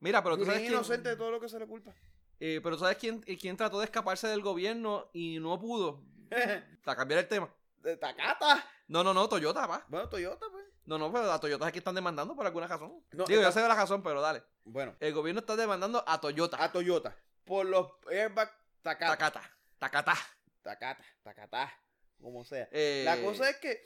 Mira, 0.00 0.20
pero 0.24 0.34
tú 0.34 0.40
Julín 0.40 0.46
sabes 0.46 0.62
es 0.62 0.68
quién, 0.68 0.74
inocente 0.74 1.08
de 1.10 1.16
todo 1.16 1.30
lo 1.30 1.38
que 1.40 1.48
se 1.48 1.60
le 1.60 1.66
culpa. 1.68 1.94
Eh, 2.40 2.60
pero 2.62 2.78
sabes 2.78 2.96
quién, 2.98 3.22
eh, 3.26 3.36
quién 3.38 3.56
trató 3.56 3.78
de 3.78 3.84
escaparse 3.86 4.28
del 4.28 4.42
gobierno 4.42 5.08
y 5.12 5.38
no 5.40 5.58
pudo. 5.58 6.02
Para 6.84 6.96
cambiar 6.96 7.20
el 7.20 7.28
tema. 7.28 7.52
de 7.82 7.96
Takata. 7.96 8.64
No, 8.88 9.02
no, 9.04 9.12
no, 9.14 9.28
Toyota, 9.28 9.66
pa. 9.68 9.84
Bueno, 9.88 10.08
Toyota, 10.08 10.46
pues. 10.50 10.64
No, 10.84 10.96
no, 10.98 11.12
pero 11.12 11.30
a 11.30 11.38
Toyota 11.38 11.66
es 11.66 11.72
que 11.72 11.78
están 11.80 11.94
demandando 11.94 12.34
por 12.34 12.46
alguna 12.46 12.66
razón. 12.66 13.04
No, 13.12 13.24
Digo, 13.26 13.42
ya 13.42 13.52
sé 13.52 13.60
la 13.60 13.74
razón, 13.74 14.02
pero 14.02 14.20
dale. 14.22 14.42
Bueno, 14.64 14.96
El 15.00 15.12
gobierno 15.12 15.40
está 15.40 15.54
demandando 15.56 16.02
a 16.06 16.20
Toyota. 16.20 16.62
a 16.62 16.72
Toyota. 16.72 17.14
Por 17.44 17.66
los 17.66 17.90
airbags 18.10 18.52
Takata. 18.82 19.16
Takata. 19.16 19.58
Takata. 19.78 20.14
Takata, 20.62 21.04
Takata. 21.22 21.72
Como 22.20 22.44
sea. 22.44 22.68
Eh, 22.72 23.02
La 23.04 23.20
cosa 23.20 23.50
es 23.50 23.56
que 23.58 23.82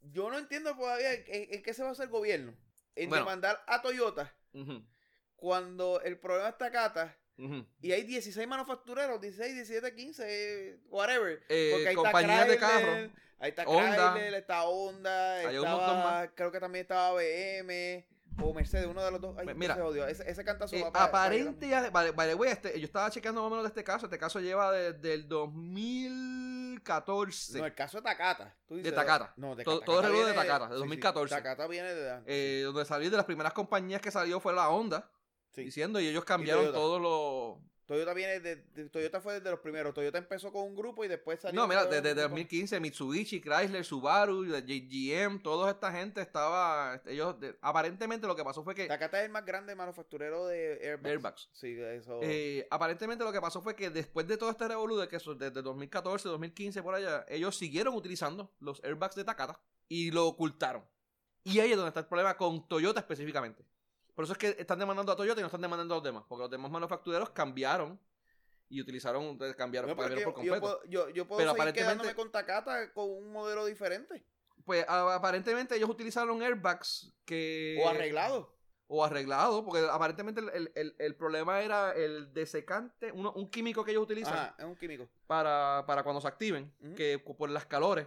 yo 0.00 0.30
no 0.30 0.38
entiendo 0.38 0.74
todavía 0.76 1.12
en, 1.14 1.24
en 1.54 1.62
qué 1.62 1.72
se 1.74 1.82
va 1.82 1.88
a 1.88 1.92
hacer 1.92 2.04
el 2.04 2.10
gobierno. 2.10 2.54
En 2.94 3.08
Bueno. 3.08 3.24
demandar 3.24 3.62
a 3.66 3.80
Toyota 3.82 4.34
cuando 5.36 6.00
el 6.02 6.18
problema 6.18 6.48
es 6.50 6.58
Takata 6.58 7.16
y 7.82 7.92
hay 7.92 8.02
16 8.04 8.48
manufactureros, 8.48 9.20
16, 9.20 9.54
17, 9.54 9.94
15, 9.94 10.78
whatever. 10.88 11.42
Eh, 11.48 11.70
Porque 11.72 11.88
ahí 11.88 11.94
está 11.94 12.02
compañías 12.02 12.48
de 12.48 12.56
Chrysler, 12.58 12.80
carro. 12.80 13.10
Ahí 13.38 13.48
está 13.50 13.62
Honda. 13.64 14.12
Chrysler, 14.14 14.34
está 14.34 14.62
Honda, 14.64 15.42
estaba, 15.42 16.28
creo 16.34 16.50
que 16.52 16.60
también 16.60 16.82
estaba 16.82 17.12
BM 17.12 18.06
o 18.42 18.52
Mercedes, 18.52 18.86
uno 18.86 19.02
de 19.04 19.10
los 19.10 19.20
dos. 19.20 19.36
Ay, 19.38 19.46
Mira. 19.54 19.74
se 19.74 19.80
jodió. 19.82 20.06
Ese, 20.06 20.28
ese 20.30 20.44
cantazo 20.44 20.74
Eh, 20.76 20.82
va 20.82 20.92
pa- 20.92 20.98
pa- 20.98 21.04
aparente 21.06 21.68
ya, 21.68 21.88
vale, 21.90 22.12
the 22.12 22.34
way, 22.34 22.50
este, 22.50 22.78
yo 22.78 22.84
estaba 22.86 23.10
chequeando 23.10 23.40
más 23.42 23.46
o 23.46 23.50
menos 23.50 23.64
de 23.64 23.68
este 23.68 23.84
caso. 23.84 24.06
Este 24.06 24.18
caso 24.18 24.40
lleva 24.40 24.72
desde 24.72 25.14
el 25.14 25.28
2014. 25.28 27.58
No, 27.58 27.66
el 27.66 27.74
caso 27.74 27.98
de 27.98 28.02
Takata. 28.02 28.54
Tú 28.68 28.76
dices, 28.76 28.94
Takata. 28.94 29.32
No, 29.36 29.54
de 29.56 29.64
Takata 29.64 29.84
todo 29.86 30.00
el 30.00 30.06
reloj 30.06 30.26
de 30.26 30.32
Takata, 30.34 30.64
de 30.66 30.70
sí, 30.70 30.74
sí, 30.74 30.78
2014. 30.80 31.34
Takata 31.34 31.66
viene 31.66 31.94
de... 31.94 32.20
eh, 32.26 32.62
donde 32.64 32.84
salió 32.84 33.10
de 33.10 33.16
las 33.16 33.26
primeras 33.26 33.52
compañías 33.52 34.00
que 34.00 34.10
salió 34.10 34.40
fue 34.40 34.52
la 34.52 34.68
Honda. 34.68 35.08
Sí. 35.56 35.64
Diciendo, 35.64 35.98
y 36.00 36.06
ellos 36.06 36.24
cambiaron 36.24 36.72
todos 36.72 37.00
los. 37.02 37.66
Toyota 37.86 38.14
viene 38.14 38.40
de, 38.40 38.56
de- 38.56 38.88
Toyota 38.88 39.20
fue 39.20 39.34
desde 39.34 39.48
los 39.48 39.60
primeros. 39.60 39.94
Toyota 39.94 40.18
empezó 40.18 40.50
con 40.52 40.64
un 40.64 40.74
grupo 40.74 41.04
y 41.04 41.08
después 41.08 41.38
salió. 41.38 41.60
No, 41.60 41.68
mira, 41.68 41.84
desde 41.84 42.00
grupo. 42.14 42.22
2015, 42.30 42.80
Mitsubishi, 42.80 43.40
Chrysler, 43.40 43.84
Subaru, 43.84 44.42
GM, 44.44 45.38
toda 45.40 45.70
esta 45.70 45.92
gente 45.92 46.20
estaba. 46.20 47.00
Ellos, 47.06 47.38
de- 47.38 47.56
aparentemente 47.60 48.26
lo 48.26 48.34
que 48.34 48.42
pasó 48.42 48.64
fue 48.64 48.74
que. 48.74 48.86
Takata 48.88 49.20
es 49.20 49.26
el 49.26 49.30
más 49.30 49.44
grande 49.46 49.76
manufacturero 49.76 50.46
de 50.48 50.98
airbags. 51.04 51.48
Sí, 51.52 51.76
eso. 51.80 52.18
Eh, 52.24 52.66
aparentemente 52.72 53.22
lo 53.22 53.30
que 53.30 53.40
pasó 53.40 53.62
fue 53.62 53.76
que 53.76 53.88
después 53.88 54.26
de 54.26 54.36
todo 54.36 54.50
este 54.50 54.66
revolú 54.66 54.96
de 54.96 55.06
que 55.06 55.18
desde 55.38 55.62
2014, 55.62 56.28
2015 56.28 56.82
por 56.82 56.96
allá, 56.96 57.24
ellos 57.28 57.56
siguieron 57.56 57.94
utilizando 57.94 58.52
los 58.58 58.82
airbags 58.82 59.14
de 59.14 59.22
Takata 59.22 59.60
y 59.88 60.10
lo 60.10 60.26
ocultaron. 60.26 60.84
Y 61.44 61.60
ahí 61.60 61.70
es 61.70 61.76
donde 61.76 61.90
está 61.90 62.00
el 62.00 62.06
problema 62.06 62.36
con 62.36 62.66
Toyota 62.66 62.98
específicamente. 62.98 63.64
Por 64.16 64.24
eso 64.24 64.32
es 64.32 64.38
que 64.38 64.56
están 64.58 64.78
demandando 64.80 65.12
a 65.12 65.16
Toyota 65.16 65.40
y 65.40 65.42
no 65.42 65.46
están 65.46 65.60
demandando 65.60 65.94
a 65.94 65.98
los 65.98 66.04
demás, 66.04 66.24
porque 66.26 66.40
los 66.42 66.50
demás 66.50 66.70
manufactureros 66.72 67.30
cambiaron 67.30 68.00
y 68.68 68.80
utilizaron, 68.80 69.36
cambiaron, 69.54 69.90
No, 69.90 69.96
cambiaron 69.96 70.24
por 70.24 70.34
que 70.42 70.46
yo, 70.46 70.52
completo. 70.52 70.60
puedo, 70.60 70.84
yo, 70.86 71.08
yo 71.10 71.28
puedo 71.28 71.38
Pero 71.38 71.50
seguir 71.50 71.60
aparentemente- 71.60 71.82
quedándome 72.02 72.14
con 72.14 72.32
Takata 72.32 72.92
con 72.94 73.10
un 73.10 73.30
modelo 73.30 73.64
diferente. 73.66 74.24
Pues 74.64 74.84
aparentemente 74.88 75.76
ellos 75.76 75.88
utilizaron 75.88 76.42
airbags 76.42 77.12
que... 77.24 77.78
o 77.84 77.88
arreglado. 77.88 78.56
O 78.88 79.04
arreglado, 79.04 79.64
porque 79.64 79.86
aparentemente 79.90 80.40
el, 80.40 80.48
el- 80.48 80.72
el- 80.74 80.96
el 80.98 81.14
problema 81.16 81.60
era 81.60 81.92
el 81.92 82.32
desecante, 82.32 83.12
uno- 83.12 83.32
un 83.32 83.50
químico 83.50 83.84
que 83.84 83.90
ellos 83.90 84.02
utilizan 84.04 84.32
Ajá, 84.34 84.54
es 84.58 84.64
un 84.64 84.76
químico. 84.76 85.08
para, 85.26 85.84
para 85.86 86.02
cuando 86.02 86.20
se 86.22 86.28
activen, 86.28 86.72
que 86.96 87.18
por 87.18 87.50
las 87.50 87.66
calores, 87.66 88.06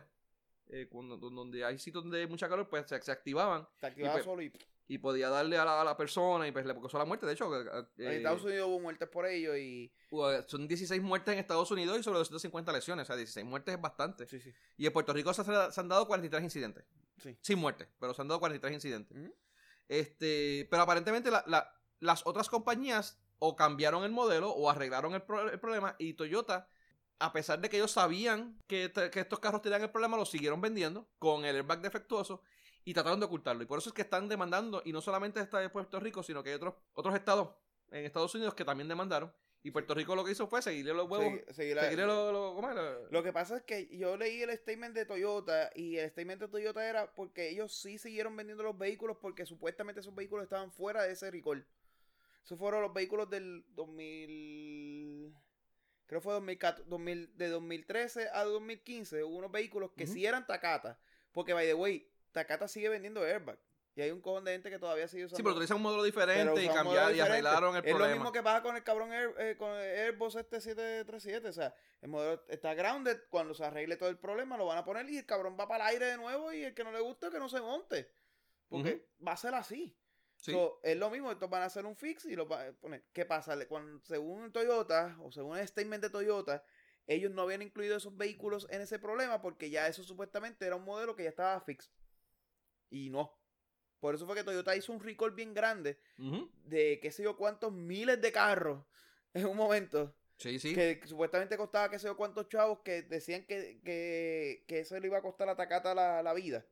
eh, 0.70 0.88
cuando, 0.89 1.18
donde 1.18 1.64
hay 1.66 1.78
sitios 1.80 2.03
donde 2.03 2.22
hay 2.22 2.28
mucha 2.28 2.49
calor, 2.49 2.68
pues 2.68 2.88
se, 2.88 2.99
se 3.01 3.12
activaban 3.12 3.68
Está 3.76 3.88
activado 3.88 4.14
pues, 4.16 4.26
solo 4.26 4.41
y 4.41 4.51
y 4.90 4.98
podía 4.98 5.30
darle 5.30 5.58
a 5.58 5.64
la, 5.64 5.80
a 5.80 5.84
la 5.86 5.96
persona 5.96 6.48
y 6.48 6.52
pues 6.52 6.66
le 6.66 6.74
causó 6.74 6.98
la 6.98 7.06
muerte. 7.06 7.26
De 7.26 7.34
hecho, 7.34 7.56
eh, 7.56 7.86
en 8.00 8.08
eh, 8.12 8.18
Estados 8.18 8.44
Unidos 8.44 8.68
hubo 8.68 8.80
muertes 8.80 9.08
por 9.08 9.26
ello 9.28 9.56
y 9.56 9.94
hubo- 10.10 10.42
son 10.48 10.68
16 10.68 11.02
muertes 11.02 11.32
en 11.34 11.40
Estados 11.40 11.70
Unidos 11.72 11.98
y 12.00 12.04
sobre 12.04 12.18
250 12.20 12.72
lesiones. 12.74 13.04
O 13.04 13.08
sea, 13.08 13.16
16 13.16 13.46
muertes 13.46 13.76
es 13.76 13.82
bastante. 13.82 14.28
sí, 14.28 14.40
sí. 14.42 14.52
Y 14.78 14.88
en 14.88 14.92
Puerto 14.92 15.14
Rico 15.14 15.32
se, 15.34 15.44
se 15.46 15.80
han 15.80 15.88
dado 15.88 16.08
43 16.08 16.44
incidentes. 16.44 16.84
Sí. 17.22 17.38
Sin 17.42 17.60
muerte, 17.60 17.88
pero 18.00 18.14
se 18.14 18.22
han 18.22 18.28
dado 18.28 18.40
43 18.40 18.74
incidentes. 18.74 19.16
Este, 19.88 20.68
pero 20.70 20.84
aparentemente 20.84 21.32
la, 21.32 21.44
la- 21.48 21.72
las 22.00 22.26
otras 22.26 22.50
compañías 22.50 23.20
o 23.40 23.56
cambiaron 23.56 24.04
el 24.04 24.12
modelo 24.12 24.50
o 24.52 24.70
arreglaron 24.70 25.14
el, 25.14 25.22
pro- 25.22 25.50
el 25.50 25.60
problema 25.60 25.96
y 26.00 26.14
Toyota, 26.14 26.68
a 27.20 27.34
pesar 27.34 27.60
de 27.60 27.70
que 27.70 27.78
ellos 27.78 27.92
sabían 27.92 28.60
que, 28.68 28.92
que 29.12 29.20
estos 29.20 29.40
carros 29.40 29.62
tenían 29.62 29.82
el 29.82 29.92
problema, 29.92 30.16
lo 30.18 30.26
siguieron 30.26 30.62
vendiendo 30.62 31.10
con 31.20 31.46
el 31.46 31.56
airbag 31.58 31.82
defectuoso 31.82 32.42
y 32.90 32.94
trataron 32.94 33.20
de 33.20 33.26
ocultarlo. 33.28 33.62
Y 33.62 33.66
por 33.68 33.78
eso 33.80 33.90
es 33.90 33.94
que 33.94 34.02
están 34.02 34.28
demandando, 34.28 34.82
y 34.84 34.92
no 34.92 35.02
solamente 35.02 35.40
está 35.40 35.60
de 35.60 35.70
Puerto 35.70 36.00
Rico, 36.00 36.24
sino 36.24 36.42
que 36.42 36.50
hay 36.50 36.56
otros, 36.56 36.74
otros 36.94 37.14
estados 37.16 37.50
en 37.92 38.04
Estados 38.06 38.34
Unidos 38.34 38.54
que 38.56 38.66
también 38.66 38.88
demandaron. 38.88 39.32
Y 39.62 39.72
Puerto 39.72 39.94
Rico 39.94 40.16
lo 40.16 40.24
que 40.24 40.32
hizo 40.32 40.48
fue 40.48 40.62
seguirle 40.62 40.94
los 40.94 41.10
huevos. 41.10 41.28
Segui- 41.34 41.52
seguir 41.54 41.76
la- 41.76 41.84
seguirle 41.84 42.06
los, 42.08 42.32
los- 42.32 42.56
¿cómo 42.56 42.70
es? 42.70 42.76
Lo- 42.76 43.10
Lo 43.12 43.24
que 43.24 43.34
pasa 43.34 43.58
es 43.58 43.64
que 43.64 43.88
yo 43.96 44.16
leí 44.18 44.42
el 44.42 44.50
statement 44.58 44.96
de 44.96 45.06
Toyota 45.06 45.70
y 45.76 45.98
el 45.98 46.10
statement 46.10 46.42
de 46.42 46.48
Toyota 46.48 46.88
era 46.90 47.14
porque 47.14 47.50
ellos 47.50 47.74
sí 47.76 47.98
siguieron 47.98 48.36
vendiendo 48.36 48.64
los 48.64 48.78
vehículos 48.78 49.18
porque 49.22 49.46
supuestamente 49.46 50.00
esos 50.02 50.16
vehículos 50.16 50.44
estaban 50.44 50.72
fuera 50.72 51.04
de 51.04 51.12
ese 51.12 51.30
recall. 51.30 51.68
Esos 52.44 52.58
fueron 52.58 52.82
los 52.82 52.94
vehículos 52.94 53.30
del 53.30 53.66
2000... 53.76 55.36
Creo 56.08 56.22
que 56.22 56.24
fue 56.24 56.34
2014, 56.34 56.84
2000 56.90 57.38
de 57.38 57.50
2013 57.50 58.30
a 58.34 58.44
2015. 58.46 59.24
Hubo 59.24 59.36
unos 59.38 59.52
vehículos 59.52 59.92
que 59.96 60.08
sí 60.08 60.26
eran 60.26 60.48
Takata. 60.48 60.98
Porque, 61.32 61.54
by 61.54 61.68
the 61.68 61.76
way, 61.76 62.10
Takata 62.32 62.67
sigue 62.67 62.89
vendiendo 62.89 63.23
airbag. 63.23 63.57
Y 63.95 64.01
hay 64.01 64.11
un 64.11 64.21
cojón 64.21 64.45
de 64.45 64.53
gente 64.53 64.69
que 64.69 64.80
todavía 64.80 65.07
sigue 65.09 65.25
usando 65.25 65.38
Sí, 65.38 65.43
pero 65.43 65.53
utilizan 65.55 65.77
un 65.77 65.84
modelo 65.84 66.03
diferente 66.03 66.63
y 66.63 66.67
cambiaron 66.69 67.13
y 67.15 67.19
arreglaron 67.19 67.75
el 67.75 67.84
es 67.84 67.89
problema. 67.91 68.07
lo 68.13 68.15
mismo 68.15 68.32
que 68.32 68.41
pasa 68.43 68.61
con 68.61 68.75
el 68.77 68.84
cabrón 68.84 69.11
Air- 69.11 69.36
eh, 69.39 69.57
con 69.57 69.71
el 69.71 69.99
Airbus 69.99 70.36
este 70.36 70.61
737. 70.61 71.47
O 71.49 71.51
sea, 71.51 71.73
el 72.01 72.07
modelo 72.09 72.41
está 72.47 72.73
grounded. 72.75 73.19
Cuando 73.30 73.53
se 73.53 73.65
arregle 73.65 73.97
todo 73.97 74.07
el 74.09 74.17
problema, 74.17 74.55
lo 74.57 74.67
van 74.67 74.77
a 74.77 74.86
poner 74.86 75.09
y 75.09 75.17
el 75.17 75.25
cabrón 75.25 75.57
va 75.59 75.67
para 75.67 75.86
el 75.89 75.95
aire 75.95 76.05
de 76.05 76.17
nuevo. 76.17 76.53
Y 76.53 76.63
el 76.63 76.73
que 76.73 76.84
no 76.86 76.91
le 76.93 77.01
gusta, 77.01 77.30
que 77.30 77.39
no 77.39 77.49
se 77.49 77.59
monte. 77.59 78.09
Porque 78.69 79.05
va 79.27 79.34
a 79.34 79.38
ser 79.38 79.53
así. 79.55 79.93
Sí. 80.38 80.53
So, 80.53 80.80
es 80.84 80.95
lo 80.95 81.09
mismo, 81.09 81.30
estos 81.32 81.49
van 81.49 81.63
a 81.63 81.65
hacer 81.65 81.86
un 81.86 81.97
fix 81.97 82.23
y 82.25 82.36
lo 82.38 82.45
van 82.45 82.69
a 82.69 82.71
poner. 82.71 83.03
¿Qué 83.11 83.25
pasa? 83.25 83.57
Cuando, 83.67 83.99
según 84.05 84.53
Toyota, 84.53 85.17
o 85.21 85.32
según 85.34 85.57
el 85.57 85.67
statement 85.67 86.01
de 86.03 86.09
Toyota, 86.09 86.63
ellos 87.07 87.32
no 87.32 87.41
habían 87.41 87.61
incluido 87.63 87.97
esos 87.97 88.15
vehículos 88.15 88.65
en 88.69 88.80
ese 88.82 88.99
problema 88.99 89.41
porque 89.41 89.69
ya 89.69 89.88
eso 89.88 90.03
supuestamente 90.03 90.65
era 90.65 90.77
un 90.77 90.86
modelo 90.86 91.15
que 91.17 91.23
ya 91.23 91.30
estaba 91.30 91.59
fix. 91.59 91.91
Y 92.90 93.10
no. 93.10 93.38
Por 94.00 94.16
eso 94.16 94.26
fue 94.26 94.36
que 94.36 94.44
Toyota 94.44 94.76
hizo 94.76 94.94
un 94.94 95.00
recall 95.02 95.32
bien 95.32 95.54
grande 95.54 96.00
de 96.66 97.00
qué 97.02 97.12
sé 97.12 97.22
yo 97.24 97.36
cuántos 97.36 97.72
miles 97.74 98.22
de 98.22 98.32
carros 98.32 98.84
en 99.34 99.46
un 99.46 99.58
momento. 99.58 100.16
Sí, 100.38 100.58
sí. 100.58 100.74
Que 100.74 101.02
supuestamente 101.06 101.58
costaba 101.58 101.90
qué 101.90 102.00
sé 102.00 102.08
yo 102.08 102.16
cuántos 102.16 102.48
chavos 102.48 102.80
que 102.80 103.02
decían 103.02 103.44
que, 103.46 103.82
que, 103.84 104.64
que 104.68 104.80
eso 104.80 104.98
le 104.98 105.08
iba 105.08 105.18
a 105.18 105.22
costar 105.22 105.50
a 105.50 105.56
Takata 105.58 105.94
la, 105.94 106.24
la 106.24 106.34
vida. 106.34 106.66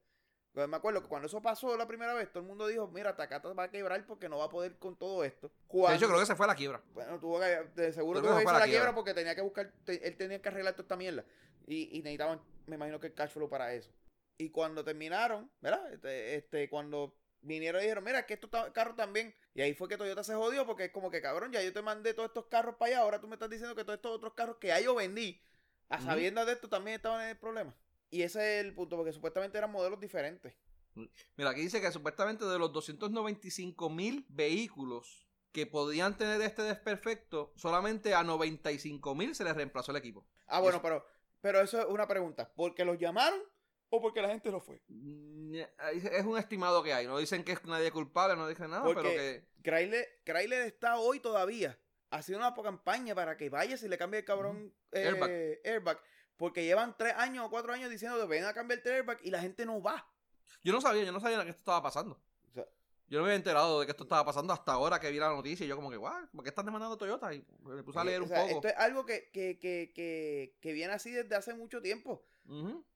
Pues 0.54 0.68
me 0.70 0.78
acuerdo 0.78 1.04
que 1.04 1.10
cuando 1.10 1.28
eso 1.28 1.42
pasó 1.42 1.76
la 1.78 1.86
primera 1.86 2.14
vez, 2.14 2.30
todo 2.32 2.40
el 2.40 2.48
mundo 2.48 2.66
dijo, 2.66 2.88
mira, 2.88 3.16
Takata 3.16 3.52
va 3.54 3.64
a 3.64 3.70
quebrar 3.70 4.06
porque 4.08 4.30
no 4.30 4.38
va 4.40 4.46
a 4.46 4.50
poder 4.50 4.78
con 4.80 4.96
todo 4.98 5.24
esto. 5.26 5.50
De 5.50 5.54
Cuando- 5.68 5.98
hecho, 5.98 6.08
creo 6.08 6.20
que 6.20 6.26
se 6.26 6.36
fue 6.36 6.46
a 6.46 6.48
la 6.48 6.56
quiebra. 6.56 6.82
Bueno, 6.94 7.20
tuvo 7.20 7.40
que, 7.42 7.46
de 7.76 7.92
seguro 7.94 8.22
tuvo 8.22 8.38
que 8.38 8.42
irse 8.44 8.50
a 8.50 8.54
la 8.54 8.60
la 8.60 8.66
quiebra. 8.66 8.80
quiebra 8.86 8.96
porque 8.96 9.14
tenía 9.14 9.36
que 9.36 9.42
buscar, 9.42 9.72
te- 9.84 10.08
él 10.08 10.16
tenía 10.16 10.42
que 10.42 10.48
arreglar 10.50 10.74
toda 10.74 10.84
esta 10.84 10.96
mierda. 10.96 11.26
Y, 11.68 11.90
y 11.96 12.02
necesitaban, 12.02 12.42
me 12.66 12.76
imagino 12.78 13.00
que 13.02 13.08
el 13.08 13.14
cash 13.14 13.32
flow 13.32 13.50
para 13.50 13.74
eso. 13.74 13.92
Y 14.38 14.50
cuando 14.52 14.84
terminaron, 14.84 15.52
¿verdad? 15.62 15.92
Este, 15.94 16.36
este, 16.36 16.70
cuando 16.70 17.18
vinieron 17.42 17.82
y 17.82 17.86
dijeron, 17.86 18.04
mira, 18.04 18.26
que 18.26 18.36
estos 18.36 18.50
carros 18.74 18.96
también. 18.96 19.34
Y 19.54 19.62
ahí 19.62 19.74
fue 19.74 19.88
que 19.88 19.98
Toyota 19.98 20.24
se 20.24 20.36
jodió 20.36 20.66
porque 20.66 20.86
es 20.86 20.92
como 20.92 21.10
que, 21.10 21.22
cabrón, 21.22 21.52
ya 21.52 21.62
yo 21.64 21.74
te 21.74 21.82
mandé 21.82 22.14
todos 22.14 22.30
estos 22.30 22.46
carros 22.48 22.76
para 22.76 22.90
allá, 22.92 23.00
ahora 23.02 23.20
tú 23.22 23.28
me 23.28 23.36
estás 23.36 23.50
diciendo 23.50 23.76
que 23.76 23.84
todos 23.84 23.98
estos 23.98 24.12
otros 24.12 24.34
carros 24.34 24.58
que 24.58 24.68
ya 24.68 24.80
yo 24.80 24.94
vendí, 24.96 25.42
a 25.90 26.02
sabiendas 26.02 26.46
de 26.46 26.54
esto, 26.54 26.68
también 26.70 26.96
estaban 26.98 27.22
en 27.24 27.30
el 27.30 27.38
problema. 27.38 27.76
Y 28.10 28.22
ese 28.22 28.60
es 28.60 28.66
el 28.66 28.74
punto, 28.76 28.96
porque 28.96 29.12
supuestamente 29.14 29.58
eran 29.58 29.72
modelos 29.72 30.00
diferentes. 30.00 30.54
Mira, 31.36 31.52
aquí 31.52 31.62
dice 31.62 31.80
que 31.82 31.92
supuestamente 31.92 32.46
de 32.46 32.58
los 32.60 32.72
295 32.74 33.90
mil 33.90 34.26
vehículos 34.30 35.28
que 35.52 35.66
podían 35.66 36.18
tener 36.18 36.42
este 36.42 36.62
desperfecto, 36.64 37.54
solamente 37.56 38.14
a 38.14 38.24
95 38.24 39.16
mil 39.16 39.34
se 39.36 39.44
les 39.44 39.56
reemplazó 39.56 39.92
el 39.92 39.98
equipo. 39.98 40.26
Ah, 40.48 40.60
bueno, 40.60 40.78
Eso- 40.78 40.84
pero, 40.84 41.06
pero 41.42 41.62
eso 41.62 41.80
es 41.80 41.86
una 41.88 42.08
pregunta. 42.08 42.52
¿Porque 42.56 42.84
los 42.86 42.98
llamaron 42.98 43.40
o 43.90 44.02
porque 44.02 44.22
la 44.22 44.30
gente 44.30 44.52
no 44.52 44.60
fue? 44.60 44.82
Mm, 44.88 45.56
Es 46.12 46.26
un 46.26 46.38
estimado 46.38 46.84
que 46.84 46.94
hay. 46.94 47.08
No 47.08 47.18
dicen 47.18 47.44
que 47.44 47.54
es 47.54 47.64
nadie 47.66 47.92
culpable, 47.92 48.36
no 48.36 48.48
dicen 48.48 48.70
nada, 48.70 48.84
Porque- 48.84 49.02
pero 49.02 49.14
que. 49.14 49.48
Chrysler, 49.64 50.08
Chrysler 50.26 50.62
está 50.64 50.98
hoy 51.00 51.20
todavía 51.20 51.78
haciendo 52.10 52.46
una 52.46 52.56
campaña 52.64 53.14
para 53.16 53.36
que 53.38 53.50
vayas 53.50 53.84
y 53.84 53.88
le 53.90 53.98
cambie 53.98 54.20
el 54.20 54.26
cabrón 54.26 54.74
eh, 54.92 55.06
Airbag. 55.08 55.32
airbag. 55.66 56.00
Porque 56.38 56.64
llevan 56.64 56.96
tres 56.98 57.14
años 57.16 57.46
o 57.46 57.50
cuatro 57.50 57.74
años 57.74 57.90
diciendo 57.90 58.18
que 58.20 58.28
ven 58.28 58.46
a 58.46 58.54
cambiar 58.54 58.80
el 58.86 58.92
airbag 58.94 59.20
y 59.24 59.32
la 59.32 59.42
gente 59.42 59.66
no 59.66 59.82
va. 59.82 60.08
Yo 60.64 60.72
no 60.72 60.80
sabía, 60.82 61.04
yo 61.04 61.12
no 61.12 61.20
sabía 61.20 61.44
que 61.44 61.50
esto 61.50 61.60
estaba 61.62 61.82
pasando. 61.82 62.22
O 62.50 62.54
sea, 62.54 62.66
Yo 63.10 63.18
no 63.20 63.24
me 63.24 63.30
había 63.32 63.38
enterado 63.38 63.80
de 63.80 63.86
que 63.86 63.92
esto 63.92 64.04
estaba 64.04 64.24
pasando 64.24 64.54
hasta 64.54 64.72
ahora 64.74 65.00
que 65.00 65.10
vi 65.12 65.18
la 65.18 65.30
noticia 65.30 65.66
y 65.66 65.70
yo 65.70 65.76
como 65.76 65.90
que, 65.90 65.98
guau, 65.98 66.28
¿por 66.34 66.44
qué 66.44 66.50
están 66.50 66.66
demandando 66.66 66.96
a 66.96 66.98
Toyota? 66.98 67.34
Y 67.34 67.44
me 67.64 67.84
puse 67.84 68.00
a 68.00 68.04
leer 68.04 68.22
o 68.22 68.24
un 68.26 68.30
poco. 68.30 68.48
Esto 68.48 68.68
es 68.68 68.76
algo 68.78 69.06
que, 69.06 69.30
que, 69.32 69.58
que, 69.60 69.92
que, 69.94 70.56
que 70.62 70.74
viene 70.74 70.94
así 70.94 71.12
desde 71.12 71.36
hace 71.36 71.54
mucho 71.56 71.82
tiempo. 71.82 72.24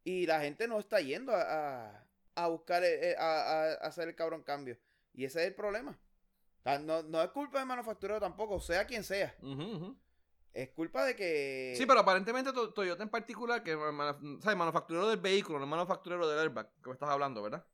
Y 0.03 0.25
la 0.25 0.41
gente 0.41 0.67
no 0.67 0.79
está 0.79 0.99
yendo 1.01 1.33
a, 1.33 1.41
a, 1.89 2.07
a 2.35 2.47
buscar, 2.47 2.83
eh, 2.83 3.15
a, 3.17 3.23
a 3.23 3.73
hacer 3.87 4.07
el 4.07 4.15
cabrón 4.15 4.43
cambio. 4.43 4.77
Y 5.13 5.25
ese 5.25 5.41
es 5.41 5.47
el 5.47 5.55
problema. 5.55 5.91
O 5.91 6.63
sea, 6.63 6.79
no, 6.79 7.03
no 7.03 7.21
es 7.21 7.29
culpa 7.31 7.59
del 7.59 7.67
manufacturero 7.67 8.19
tampoco, 8.19 8.59
sea 8.59 8.85
quien 8.85 9.03
sea. 9.03 9.35
Es 10.53 10.69
culpa 10.71 11.05
de 11.05 11.15
que... 11.15 11.73
Sí, 11.77 11.85
pero 11.85 12.01
aparentemente 12.01 12.51
To- 12.51 12.73
Toyota 12.73 13.03
en 13.03 13.09
particular, 13.09 13.63
que 13.63 13.73
o 13.73 14.39
sea, 14.41 14.51
el 14.51 14.57
manufacturero 14.57 15.07
del 15.09 15.19
vehículo, 15.19 15.57
no 15.59 15.63
el 15.65 15.69
manufacturero 15.69 16.27
del 16.27 16.39
airbag, 16.39 16.69
que 16.81 16.89
me 16.89 16.93
estás 16.93 17.09
hablando, 17.09 17.41
¿verdad? 17.41 17.65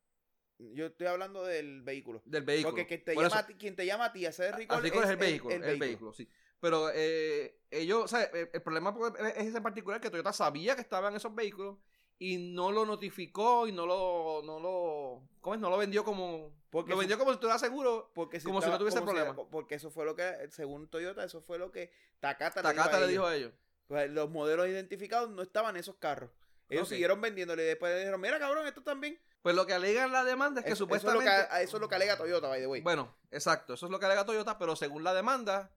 Yo 0.58 0.86
estoy 0.86 1.06
hablando 1.08 1.44
del 1.44 1.82
vehículo. 1.82 2.22
Del 2.24 2.42
vehículo. 2.44 2.70
Porque 2.70 2.86
quien 2.86 3.04
te, 3.04 3.14
llama 3.14 3.26
eso- 3.28 3.36
a 3.36 3.46
ti, 3.46 3.54
quien 3.54 3.76
te 3.76 3.84
llama 3.86 4.04
a 4.06 4.12
ti 4.12 4.26
a 4.26 4.28
hacer 4.30 4.46
el 4.52 4.56
recall, 4.58 4.76
Al 4.78 4.82
recall 4.82 5.04
es 5.04 5.10
el 5.10 5.16
vehículo, 5.16 5.54
el 5.54 5.64
el, 5.64 5.78
vehículo. 5.78 6.12
sí. 6.12 6.28
Pero 6.60 6.90
eh, 6.92 7.58
ellos, 7.70 8.04
o 8.04 8.08
sea, 8.08 8.22
el, 8.24 8.50
el 8.52 8.62
problema 8.62 8.94
pues, 8.94 9.12
es 9.36 9.46
ese 9.46 9.56
en 9.58 9.62
particular 9.62 10.00
que 10.00 10.10
Toyota 10.10 10.32
sabía 10.32 10.74
que 10.74 10.80
estaban 10.82 11.14
esos 11.14 11.34
vehículos 11.34 11.76
y 12.18 12.36
no 12.52 12.72
lo 12.72 12.84
notificó 12.84 13.68
y 13.68 13.72
no 13.72 13.86
lo, 13.86 14.42
no 14.44 14.58
lo, 14.58 15.22
¿cómo 15.40 15.54
es? 15.54 15.60
No 15.60 15.70
lo 15.70 15.76
vendió 15.78 16.02
como, 16.02 16.52
Porque 16.70 16.90
lo 16.90 16.94
eso- 16.96 17.00
vendió 17.00 17.18
como 17.18 17.30
si 17.30 17.34
estuviera 17.34 17.58
seguro. 17.60 18.10
Porque 18.12 18.40
como 18.42 18.60
si 18.60 18.68
no 18.68 18.78
tuviese 18.78 19.00
problema. 19.02 19.36
porque 19.50 19.76
eso 19.76 19.90
fue 19.90 20.04
lo 20.04 20.16
que, 20.16 20.48
según 20.50 20.88
Toyota, 20.88 21.22
eso 21.22 21.40
fue 21.40 21.58
lo 21.58 21.70
que 21.70 21.92
Takata, 22.18 22.60
le 22.62 22.68
dijo 22.70 22.82
Takata 22.82 22.96
a 22.96 23.00
le 23.00 23.04
ellos. 23.06 23.12
dijo 23.12 23.26
a 23.26 23.36
ellos. 23.36 23.52
Pues, 23.86 24.10
los 24.10 24.28
modelos 24.30 24.66
identificados 24.66 25.30
no 25.30 25.42
estaban 25.42 25.76
en 25.76 25.80
esos 25.80 25.96
carros. 25.96 26.30
Ellos 26.70 26.88
siguieron 26.88 27.18
vendiéndole 27.20 27.62
y 27.62 27.66
después 27.66 27.90
le 27.92 28.00
dijeron, 28.00 28.20
mira 28.20 28.38
cabrón, 28.38 28.66
esto 28.66 28.82
también. 28.82 29.18
Pues 29.40 29.54
lo 29.56 29.64
que 29.64 29.72
alegan 29.72 30.12
la 30.12 30.22
demanda 30.24 30.60
es 30.60 30.66
que 30.66 30.72
Eso, 30.72 30.84
eso 30.84 30.96
es 30.96 31.02
lo 31.04 31.10
supuestamente... 31.12 31.48
que, 31.56 31.62
eso 31.62 31.76
es 31.76 31.80
lo 31.80 31.88
que 31.88 31.94
alega 31.94 32.18
Toyota, 32.18 32.48
by 32.48 32.60
the 32.60 32.66
way. 32.66 32.82
Bueno, 32.82 33.14
exacto, 33.30 33.72
eso 33.74 33.86
es 33.86 33.92
lo 33.92 33.98
que 33.98 34.04
alega 34.04 34.26
Toyota, 34.26 34.58
pero 34.58 34.76
según 34.76 35.02
la 35.04 35.14
demanda, 35.14 35.70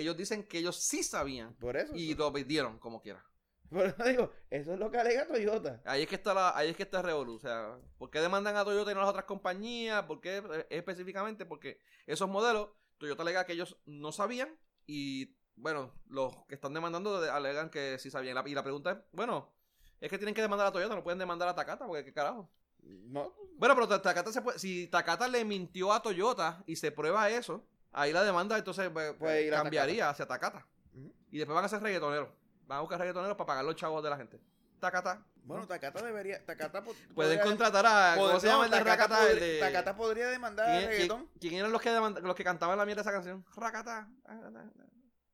ellos 0.00 0.16
dicen 0.16 0.44
que 0.46 0.58
ellos 0.58 0.76
sí 0.76 1.02
sabían 1.02 1.54
por 1.56 1.76
eso. 1.76 1.92
y 1.94 2.14
lo 2.14 2.30
vendieron 2.30 2.78
como 2.78 3.00
quiera. 3.02 3.24
Por 3.70 3.84
eso 3.86 4.04
digo, 4.04 4.30
eso 4.48 4.74
es 4.74 4.78
lo 4.78 4.90
que 4.90 4.98
alega 4.98 5.26
Toyota. 5.26 5.82
Ahí 5.84 6.02
es 6.02 6.08
que 6.08 6.14
está 6.14 6.32
la, 6.32 6.56
ahí 6.56 6.70
es 6.70 6.76
que 6.76 6.84
está 6.84 6.98
el 6.98 7.04
revolú. 7.04 7.34
O 7.34 7.40
sea, 7.40 7.76
¿por 7.98 8.10
qué 8.10 8.20
demandan 8.20 8.56
a 8.56 8.64
Toyota 8.64 8.92
y 8.92 8.94
no 8.94 9.00
a 9.00 9.02
las 9.04 9.10
otras 9.10 9.24
compañías? 9.24 10.04
¿Por 10.04 10.20
qué 10.20 10.36
eh, 10.38 10.66
específicamente? 10.70 11.46
Porque 11.46 11.80
esos 12.06 12.28
modelos, 12.28 12.68
Toyota 12.98 13.22
alega 13.22 13.44
que 13.44 13.54
ellos 13.54 13.76
no 13.84 14.12
sabían 14.12 14.56
y, 14.86 15.36
bueno, 15.56 15.92
los 16.08 16.32
que 16.46 16.54
están 16.54 16.74
demandando 16.74 17.20
de- 17.20 17.28
alegan 17.28 17.70
que 17.70 17.98
sí 17.98 18.08
sabían. 18.08 18.38
Y 18.46 18.54
la, 18.54 18.62
pregunta 18.62 18.92
es, 18.92 18.98
bueno, 19.10 19.52
es 20.00 20.10
que 20.10 20.18
tienen 20.18 20.34
que 20.34 20.42
demandar 20.42 20.68
a 20.68 20.72
Toyota, 20.72 20.94
no 20.94 21.02
pueden 21.02 21.18
demandar 21.18 21.48
a 21.48 21.54
Takata, 21.56 21.86
porque 21.88 22.04
qué 22.04 22.12
carajo. 22.12 22.48
No, 22.82 23.34
Bueno, 23.56 23.74
pero 23.74 23.88
Ta- 23.88 24.00
Takata 24.00 24.30
se 24.30 24.42
puede, 24.42 24.60
si 24.60 24.86
Takata 24.86 25.26
le 25.26 25.44
mintió 25.44 25.92
a 25.92 26.00
Toyota 26.02 26.62
y 26.68 26.76
se 26.76 26.92
prueba 26.92 27.28
eso, 27.30 27.66
ahí 27.96 28.12
la 28.12 28.22
demanda 28.24 28.56
entonces 28.58 28.90
pues, 28.90 29.14
a 29.52 29.56
cambiaría 29.62 30.08
hacia 30.10 30.26
Takata. 30.26 30.66
Ujú. 30.94 31.12
Y 31.30 31.38
después 31.38 31.54
van 31.54 31.64
a 31.64 31.68
ser 31.68 31.82
reggaetoneros. 31.82 32.28
Van 32.66 32.78
a 32.78 32.80
buscar 32.82 32.98
reggaetoneros 32.98 33.36
para 33.36 33.46
pagar 33.46 33.64
los 33.64 33.76
chavos 33.76 34.02
de 34.02 34.10
la 34.10 34.16
gente. 34.16 34.40
Takata. 34.80 35.24
bueno, 35.44 35.66
Takata 35.66 36.04
debería, 36.04 36.44
Takata 36.44 36.82
po- 36.84 36.94
Pueden 37.14 37.40
contratar 37.40 37.86
a. 37.86 38.14
¿Cómo 38.16 38.38
se 38.38 38.46
llama 38.46 38.66
el 38.66 38.70
de 38.70 38.78
Takata 38.78 38.96
Rakata? 39.06 39.26
Podría- 39.26 39.46
de. 39.46 39.60
Takata 39.60 39.96
podría 39.96 40.28
demandar 40.28 40.66
¿Quién, 40.66 40.84
a 40.84 40.88
reggaetón. 40.90 41.30
quién 41.40 41.54
eran 41.54 41.72
los 41.72 41.80
que, 41.80 41.90
los 42.22 42.34
que 42.36 42.44
cantaban 42.44 42.76
la 42.78 42.84
mierda 42.84 43.02
de 43.02 43.08
esa 43.08 43.12
canción? 43.16 43.44
Rakata. 43.56 44.08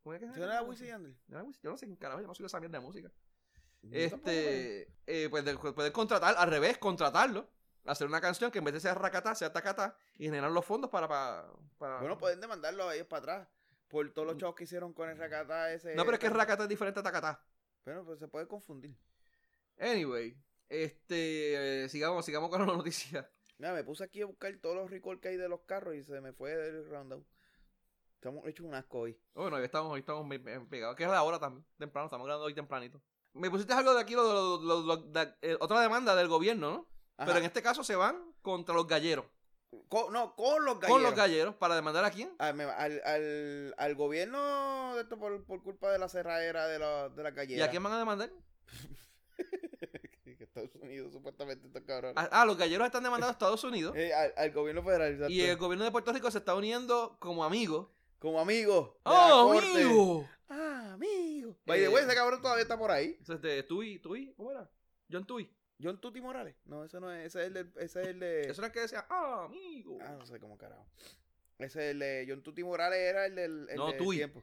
¿Cómo 0.02 0.14
es 0.14 0.20
que 0.20 0.26
no 0.26 0.44
era 0.44 0.62
Wisin 0.62 1.16
y. 1.28 1.32
Yo 1.32 1.70
no 1.70 1.76
sé 1.76 1.86
quién 1.86 1.96
carajo, 1.96 2.20
yo 2.20 2.26
no 2.26 2.34
soy 2.34 2.46
esa 2.46 2.60
mierda 2.60 2.78
de 2.78 2.84
música. 2.84 3.10
Yo 3.82 3.90
Este. 3.98 4.88
eh, 5.06 5.28
pues 5.30 5.44
de- 5.44 5.56
pueden 5.58 5.92
contratar, 5.92 6.34
al 6.38 6.48
revés, 6.50 6.78
contratarlo. 6.78 7.48
Hacer 7.85 8.07
una 8.07 8.20
canción 8.20 8.51
que 8.51 8.59
en 8.59 8.64
vez 8.64 8.74
de 8.74 8.80
ser 8.80 8.97
Rakata, 8.97 9.35
sea 9.35 9.53
Takata. 9.53 9.97
Y 10.18 10.24
generar 10.26 10.51
los 10.51 10.64
fondos 10.64 10.91
para. 10.91 11.09
para, 11.09 11.47
para- 11.78 11.99
Bueno, 12.01 12.16
pueden 12.18 12.41
demandarlo 12.41 12.89
a 12.89 12.95
ellos 12.95 13.07
para 13.09 13.20
atrás. 13.35 13.49
Por 13.89 14.09
todos 14.12 14.26
los 14.26 14.37
chavos 14.39 14.55
que 14.55 14.64
hicieron 14.64 14.93
con 14.93 15.09
el 15.11 15.16
Rakata 15.18 15.72
ese. 15.72 15.95
No, 15.95 16.05
pero 16.05 16.14
es 16.14 16.20
que 16.20 16.30
Rakata 16.30 16.62
es 16.62 16.68
diferente 16.68 17.01
a 17.01 17.03
Takata. 17.03 17.45
Bueno, 17.85 18.05
pues 18.05 18.18
se 18.20 18.28
puede 18.28 18.47
confundir. 18.47 18.97
Anyway. 19.78 20.37
Este. 20.68 21.85
eh, 21.85 21.89
sigamos, 21.89 22.24
sigamos 22.24 22.51
con 22.51 22.61
la 22.66 22.72
noticia. 22.72 23.28
Mira, 23.59 23.74
me 23.74 23.85
puse 23.85 24.05
aquí 24.05 24.22
a 24.22 24.26
buscar 24.26 24.53
todos 24.61 24.76
los 24.76 24.91
recall 24.91 25.20
que 25.20 25.28
hay 25.28 25.37
de 25.37 25.49
los 25.49 25.61
carros 25.62 25.95
y 25.95 26.03
se 26.05 26.20
me 26.20 26.33
fue 26.33 26.53
el 26.53 26.85
rundown. 26.89 27.26
Estamos 28.14 28.47
hechos 28.47 28.64
un 28.66 28.74
asco 28.74 29.01
hoy. 29.01 29.20
Bueno, 29.35 29.57
hoy 29.57 29.64
estamos, 29.64 29.93
hoy 29.93 30.01
estamos 30.01 30.26
pegados. 30.70 30.97
Que 30.97 31.03
es 31.05 31.11
la 31.11 31.22
hora 31.22 31.39
también, 31.41 31.64
temprano, 31.76 32.07
estamos 32.07 32.24
grabando 32.26 32.47
hoy 32.47 32.55
tempranito. 32.55 33.03
Me 33.35 33.51
pusiste 33.51 33.72
algo 33.72 33.95
de 33.95 34.01
aquí, 34.01 34.14
lo, 34.14 34.22
lo- 34.22 34.61
lo- 34.62 34.83
lo- 34.83 34.97
de- 34.97 35.35
eh, 35.43 35.57
otra 35.61 35.80
demanda 35.80 36.14
del 36.14 36.28
gobierno, 36.28 36.70
¿no? 36.70 36.89
Ajá. 37.22 37.26
Pero 37.26 37.38
en 37.38 37.44
este 37.44 37.62
caso 37.62 37.82
se 37.84 37.96
van 37.96 38.16
contra 38.42 38.74
los 38.74 38.86
galleros. 38.86 39.24
Con- 39.88 40.12
no, 40.12 40.34
con 40.36 40.64
los 40.64 40.74
galleros. 40.78 40.90
con 40.96 41.02
los 41.02 41.14
galleros 41.14 41.54
para 41.54 41.74
demandar 41.74 42.04
a 42.04 42.10
quién. 42.10 42.30
Al, 42.38 42.54
me- 42.54 42.64
al, 42.64 43.00
al, 43.04 43.74
al 43.78 43.94
gobierno 43.94 44.94
de 44.96 45.02
esto 45.02 45.18
por, 45.18 45.44
por 45.44 45.62
culpa 45.62 45.90
de 45.90 45.98
la 45.98 46.08
cerradera 46.08 46.66
de, 46.66 46.78
la, 46.78 47.08
de 47.08 47.22
las 47.22 47.32
¿Y 47.32 47.36
galleras. 47.36 47.68
a 47.68 47.70
quién 47.70 47.82
van 47.82 47.92
a 47.94 47.98
demandar? 47.98 48.30
Estados 50.24 50.74
Unidos, 50.74 51.12
supuestamente, 51.12 51.66
estos 51.66 51.82
cabrones. 51.82 52.16
Ah, 52.18 52.28
ah, 52.32 52.44
los 52.44 52.58
galleros 52.58 52.84
están 52.86 53.02
demandando 53.02 53.28
a 53.28 53.32
Estados 53.32 53.62
Unidos. 53.64 53.94
Eh, 53.96 54.12
al, 54.12 54.34
al 54.36 54.50
gobierno 54.52 54.82
federal. 54.82 55.12
exacto. 55.12 55.32
Y 55.32 55.40
el 55.40 55.56
gobierno 55.56 55.84
de 55.84 55.90
Puerto 55.90 56.12
Rico 56.12 56.30
se 56.30 56.38
está 56.38 56.54
uniendo 56.54 57.16
como 57.20 57.44
amigos. 57.44 57.88
Como 58.18 58.38
amigo. 58.40 58.98
¡Oh, 59.04 59.52
amigo! 59.58 60.28
Ah, 60.48 60.90
amigo. 60.94 61.56
By 61.64 61.78
the 61.78 61.84
Eh, 61.86 61.88
way, 61.88 62.04
ese 62.04 62.14
cabrón 62.14 62.42
todavía 62.42 62.62
está 62.62 62.76
por 62.78 62.90
ahí. 62.90 63.16
Ese 63.22 63.34
es 63.34 63.40
de 63.40 63.62
Tui, 63.62 63.98
Tui, 64.00 64.34
¿cómo 64.34 64.50
era? 64.50 64.68
John 65.10 65.24
Tui. 65.26 65.50
John 65.83 66.01
Tuti 66.01 66.20
Morales. 66.20 66.55
No, 66.64 66.85
ese 66.85 67.01
no 67.01 67.11
es. 67.12 67.26
Ese 67.26 67.41
es 67.41 67.47
el 67.49 67.53
de. 67.55 67.61
Ese 67.85 68.01
es 68.03 68.09
el 68.09 68.20
de. 68.20 68.41
Eso 68.43 68.61
era 68.61 68.66
el 68.68 68.72
que 68.72 68.80
decía, 68.80 69.07
ah, 69.11 69.45
amigo. 69.47 69.99
Ah, 70.01 70.16
no 70.18 70.24
sé 70.26 70.39
cómo 70.39 70.57
carajo. 70.57 70.87
Ese 71.59 71.87
es 71.87 71.91
el 71.93 71.99
de. 71.99 72.26
John 72.28 72.43
Tuti 72.43 72.62
Morales 72.64 72.99
era 73.01 73.26
el 73.26 73.35
del. 73.35 73.66
el 73.70 73.76
No, 73.76 73.89
de 73.93 73.99
Tui. 73.99 74.16
tiempo. 74.16 74.43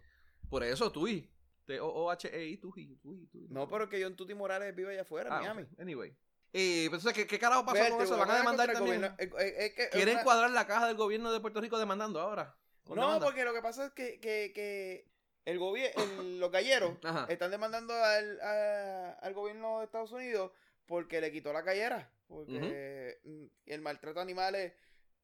Por 0.50 0.64
eso, 0.64 0.92
Tui. 0.92 1.30
T-O-O-H-E-I, 1.66 2.58
Tui, 2.58 2.96
Tui, 2.98 3.28
Tui. 3.28 3.48
No, 3.50 3.68
pero 3.68 3.88
que 3.88 4.02
John 4.04 4.16
Tuti 4.16 4.34
Morales 4.34 4.76
vive 4.76 4.92
allá 4.94 5.02
afuera, 5.04 5.30
en 5.30 5.34
Ah, 5.36 5.40
Miami. 5.54 5.68
Anyway. 5.78 6.10
Eh, 6.52 6.88
pero 6.90 6.98
entonces, 6.98 7.14
¿qué, 7.14 7.28
¿qué 7.28 7.38
carajo 7.38 7.64
pasó 7.64 7.88
con 7.92 8.02
eso? 8.02 8.18
¿Van 8.18 8.32
a 8.32 8.38
demandar 8.38 8.74
también? 8.74 9.04
eh, 9.04 9.14
eh, 9.40 9.74
que 9.76 9.90
¿Quieren 9.90 10.16
una- 10.16 10.24
cuadrar 10.24 10.50
la 10.50 10.66
caja 10.66 10.88
del 10.88 10.96
gobierno 10.98 11.32
de 11.32 11.40
Puerto 11.40 11.62
Rico 11.62 11.78
demandando 11.78 12.20
ahora? 12.20 12.56
¿Con 12.84 12.96
No, 12.98 13.20
porque 13.20 13.44
lo 13.46 13.54
que 13.54 13.62
pasa 13.62 13.86
es 13.86 13.92
que, 13.92 14.20
que, 14.20 14.52
que 14.56 15.06
el 15.46 15.60
gobierno, 15.60 16.02
los 16.40 16.52
galleros 16.52 16.94
Ajá. 17.04 17.28
están 17.30 17.52
demandando 17.52 17.94
al, 17.94 18.42
a- 18.42 19.12
al 19.22 19.34
gobierno 19.36 19.78
de 19.78 19.86
Estados 19.86 20.12
Unidos 20.12 20.52
porque 20.90 21.22
le 21.22 21.32
quitó 21.32 21.54
la 21.54 21.64
callera. 21.64 22.12
Porque 22.28 23.20
mm, 23.24 23.46
el 23.68 23.82
maltrato 23.82 24.20
a 24.20 24.24
animales 24.24 24.74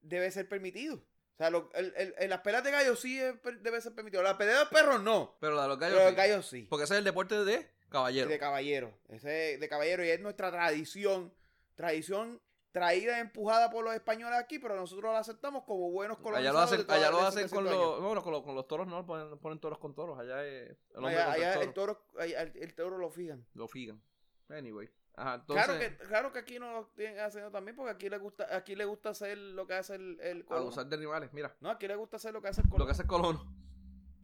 debe 0.02 0.30
ser 0.32 0.48
permitido. 0.48 0.96
O 0.98 1.38
sea, 1.38 1.50
lo- 1.50 1.70
el, 1.74 1.92
el- 1.98 2.14
el- 2.20 2.30
las 2.30 2.42
pelas 2.42 2.64
de 2.64 2.72
gallos 2.72 3.00
sí 3.00 3.20
es 3.20 3.34
debe 3.62 3.82
ser 3.82 3.94
permitido. 3.96 4.22
Las 4.24 4.36
peleas 4.36 4.60
de 4.60 4.66
perros 4.76 5.02
no. 5.02 5.36
Pero 5.42 5.56
la 5.56 5.64
de 5.64 5.68
los 5.70 5.80
gallos. 5.80 5.96
Pero 5.98 6.06
los 6.06 6.12
sí. 6.14 6.16
gallos 6.18 6.46
sí. 6.48 6.68
Porque 6.70 6.84
ese 6.86 6.94
es 6.94 7.00
el 7.00 7.04
deporte 7.04 7.44
de 7.44 7.68
caballero. 7.90 8.30
De 8.30 8.40
caballero. 8.40 8.94
Ese 9.10 9.56
es 9.56 9.60
de 9.60 9.68
caballero 9.68 10.06
y 10.06 10.10
es 10.10 10.20
nuestra 10.22 10.52
tradición. 10.52 11.34
Tradición 11.76 12.40
traída 12.72 13.18
y 13.18 13.22
empujada 13.22 13.70
por 13.72 13.84
los 13.86 13.94
españoles 13.94 14.38
aquí, 14.38 14.60
pero 14.60 14.76
nosotros 14.76 15.12
la 15.14 15.20
aceptamos 15.20 15.64
como 15.64 15.90
buenos 15.92 16.18
Allá 16.18 16.24
colonizados. 16.24 16.54
lo 16.56 16.60
hacen, 16.62 16.86
allá 16.92 17.10
lo 17.12 17.20
hacen 17.22 17.48
con 17.50 17.64
700 17.66 17.74
los, 17.74 18.02
bueno, 18.02 18.22
con 18.24 18.34
los, 18.34 18.44
con 18.44 18.54
los 18.56 18.68
toros, 18.68 18.86
no 18.88 19.06
ponen, 19.06 19.38
ponen 19.40 19.60
toros 19.60 19.80
con 19.80 19.96
toros. 19.96 20.20
Allá 20.20 20.46
es 20.46 20.76
el 20.96 21.06
Allá, 21.06 21.32
allá 21.32 21.54
el 21.62 21.74
toro. 21.74 22.06
allá 22.20 22.42
el, 22.42 22.74
toro 22.76 22.98
lo 22.98 23.10
fijan. 23.10 23.46
Lo 23.54 23.68
figan. 23.70 24.02
Anyway. 24.50 24.90
Ajá, 25.18 25.36
entonces, 25.36 25.66
Claro 25.66 25.80
que, 25.80 25.98
claro 26.08 26.32
que 26.34 26.40
aquí 26.40 26.60
no 26.60 26.72
lo 26.74 26.86
tienen 26.96 27.20
haciendo 27.20 27.50
también, 27.52 27.76
porque 27.76 27.92
aquí 27.92 28.10
le 28.10 28.18
gusta, 28.18 28.48
aquí 28.56 28.76
le 28.76 28.86
gusta 28.86 29.10
hacer 29.10 29.38
lo 29.38 29.66
que 29.66 29.74
hace 29.76 29.96
el, 29.96 30.20
el 30.22 30.44
colono. 30.46 30.66
abusar 30.68 30.86
de 30.88 30.96
animales. 30.96 31.32
Mira, 31.34 31.56
No, 31.62 31.70
aquí 31.70 31.88
le 31.88 31.96
gusta 31.96 32.18
hacer 32.18 32.34
lo 32.34 32.42
que 32.42 32.50
hace 32.50 32.62
el 32.62 32.68
colono. 32.68 32.84
lo 32.84 32.86
que 32.86 32.92
hace 32.92 33.02
el 33.04 33.08
colono. 33.08 33.65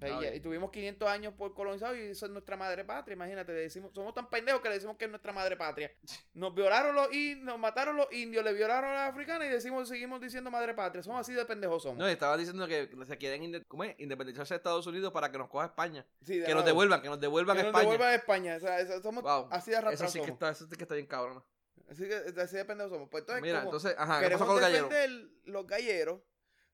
Y- 0.01 0.05
Ah, 0.25 0.33
y, 0.35 0.39
tuvimos 0.39 0.71
500 0.71 1.07
años 1.07 1.33
por 1.35 1.53
colonizado 1.53 1.95
y 1.95 1.99
eso 2.07 2.25
es 2.25 2.31
nuestra 2.31 2.57
madre 2.57 2.83
patria, 2.83 3.13
imagínate, 3.13 3.53
le 3.53 3.59
decimos, 3.61 3.91
somos 3.93 4.15
tan 4.15 4.29
pendejos 4.31 4.59
que 4.59 4.69
le 4.69 4.75
decimos 4.75 4.97
que 4.97 5.05
es 5.05 5.11
nuestra 5.11 5.31
madre 5.31 5.55
patria. 5.55 5.91
Nos 6.33 6.55
violaron 6.55 6.95
los 6.95 7.13
indios, 7.13 7.45
nos 7.45 7.59
mataron 7.59 7.95
los 7.97 8.11
indios, 8.11 8.43
le 8.43 8.53
violaron 8.53 8.89
a 8.89 8.93
las 8.93 9.09
africanas 9.11 9.47
y 9.47 9.51
decimos, 9.51 9.87
seguimos 9.87 10.19
diciendo 10.19 10.49
madre 10.49 10.73
patria. 10.73 11.03
Somos 11.03 11.21
así 11.21 11.33
de 11.33 11.45
pendejos 11.45 11.83
somos. 11.83 11.99
No, 11.99 12.07
estaba 12.07 12.35
diciendo 12.35 12.67
que 12.67 12.89
se 13.05 13.17
quieren 13.17 13.43
inde- 13.43 13.63
¿cómo 13.67 13.83
es? 13.83 13.93
independizarse 13.99 14.55
de 14.55 14.57
Estados 14.57 14.87
Unidos 14.87 15.11
para 15.13 15.31
que 15.31 15.37
nos 15.37 15.49
coja 15.49 15.65
España. 15.65 16.03
Sí, 16.25 16.41
Que 16.43 16.55
nos 16.55 16.65
devuelvan, 16.65 17.01
que 17.01 17.09
nos 17.09 17.19
devuelvan 17.19 17.55
Que 17.55 17.61
a 17.61 17.63
nos 17.65 17.69
España. 17.69 17.83
devuelvan 17.91 18.09
a 18.09 18.15
España. 18.15 18.55
O 18.55 18.59
sea, 18.59 19.01
somos 19.01 19.23
Wow. 19.23 19.49
así 19.51 19.69
de 19.71 19.77
Eso 19.91 20.07
sí 20.07 20.19
que 20.21 20.31
está, 20.31 20.49
eso 20.49 20.65
sí 20.67 20.75
que 20.75 20.83
está 20.83 20.95
bien 20.95 21.05
cabrón. 21.07 21.43
Así, 21.89 22.07
que, 22.07 22.41
así 22.41 22.55
de 22.55 22.65
pendejos 22.65 22.91
somos. 22.91 23.09
Pues 23.09 23.21
entonces, 23.21 23.41
Mira, 23.43 23.59
como- 23.59 23.69
entonces, 23.69 23.95
ajá, 23.99 24.19
¿qué 24.21 24.29
pasó 24.31 24.45
con 24.47 24.55
los 24.55 24.61
galleros? 24.61 24.89
los 25.45 25.67
galleros 25.67 26.21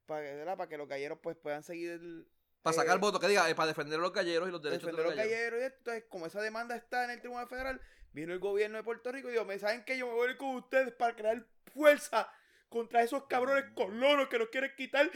para, 0.06 0.22
que- 0.22 0.44
para 0.46 0.68
que 0.70 0.78
los 0.78 0.88
galleros 0.88 1.20
pues 1.22 1.36
puedan 1.36 1.64
seguir 1.64 1.90
el, 1.92 2.28
Para 2.72 2.84
eh, 2.84 2.86
sacar 2.86 3.00
votos, 3.00 3.20
que 3.20 3.28
diga, 3.28 3.50
eh, 3.50 3.56
para 3.56 3.68
defender 3.68 4.00
a 4.00 4.02
los 4.02 4.14
galleros 4.14 4.48
y 4.48 4.52
los 4.52 4.62
derechos 4.62 4.84
defender 4.86 5.06
de 5.06 5.10
los 5.10 5.16
los 5.16 5.26
galleros. 5.26 5.52
galleros 5.52 5.62
y 5.62 5.64
esto. 5.66 5.78
Entonces, 5.80 6.04
como 6.10 6.26
esa 6.26 6.42
demanda 6.42 6.76
está 6.76 7.04
en 7.06 7.12
el 7.12 7.20
Tribunal 7.20 7.48
Federal, 7.48 7.82
vino 8.14 8.34
el 8.34 8.40
gobierno 8.40 8.78
de 8.78 8.84
Puerto 8.84 9.12
Rico 9.12 9.30
y 9.30 9.34
dijo, 9.34 9.46
¿me 9.46 9.60
saben 9.60 9.84
que 9.86 9.98
Yo 9.98 10.08
me 10.08 10.14
voy 10.14 10.28
a 10.28 10.32
ir 10.32 10.38
con 10.38 10.56
ustedes 10.56 10.94
para 10.94 11.16
crear 11.16 11.46
fuerza 11.74 12.32
contra 12.70 13.02
esos 13.04 13.26
cabrones 13.28 13.66
colonos 13.76 14.28
que 14.28 14.40
nos 14.40 14.50
quieren 14.50 14.72
quitar 14.76 15.10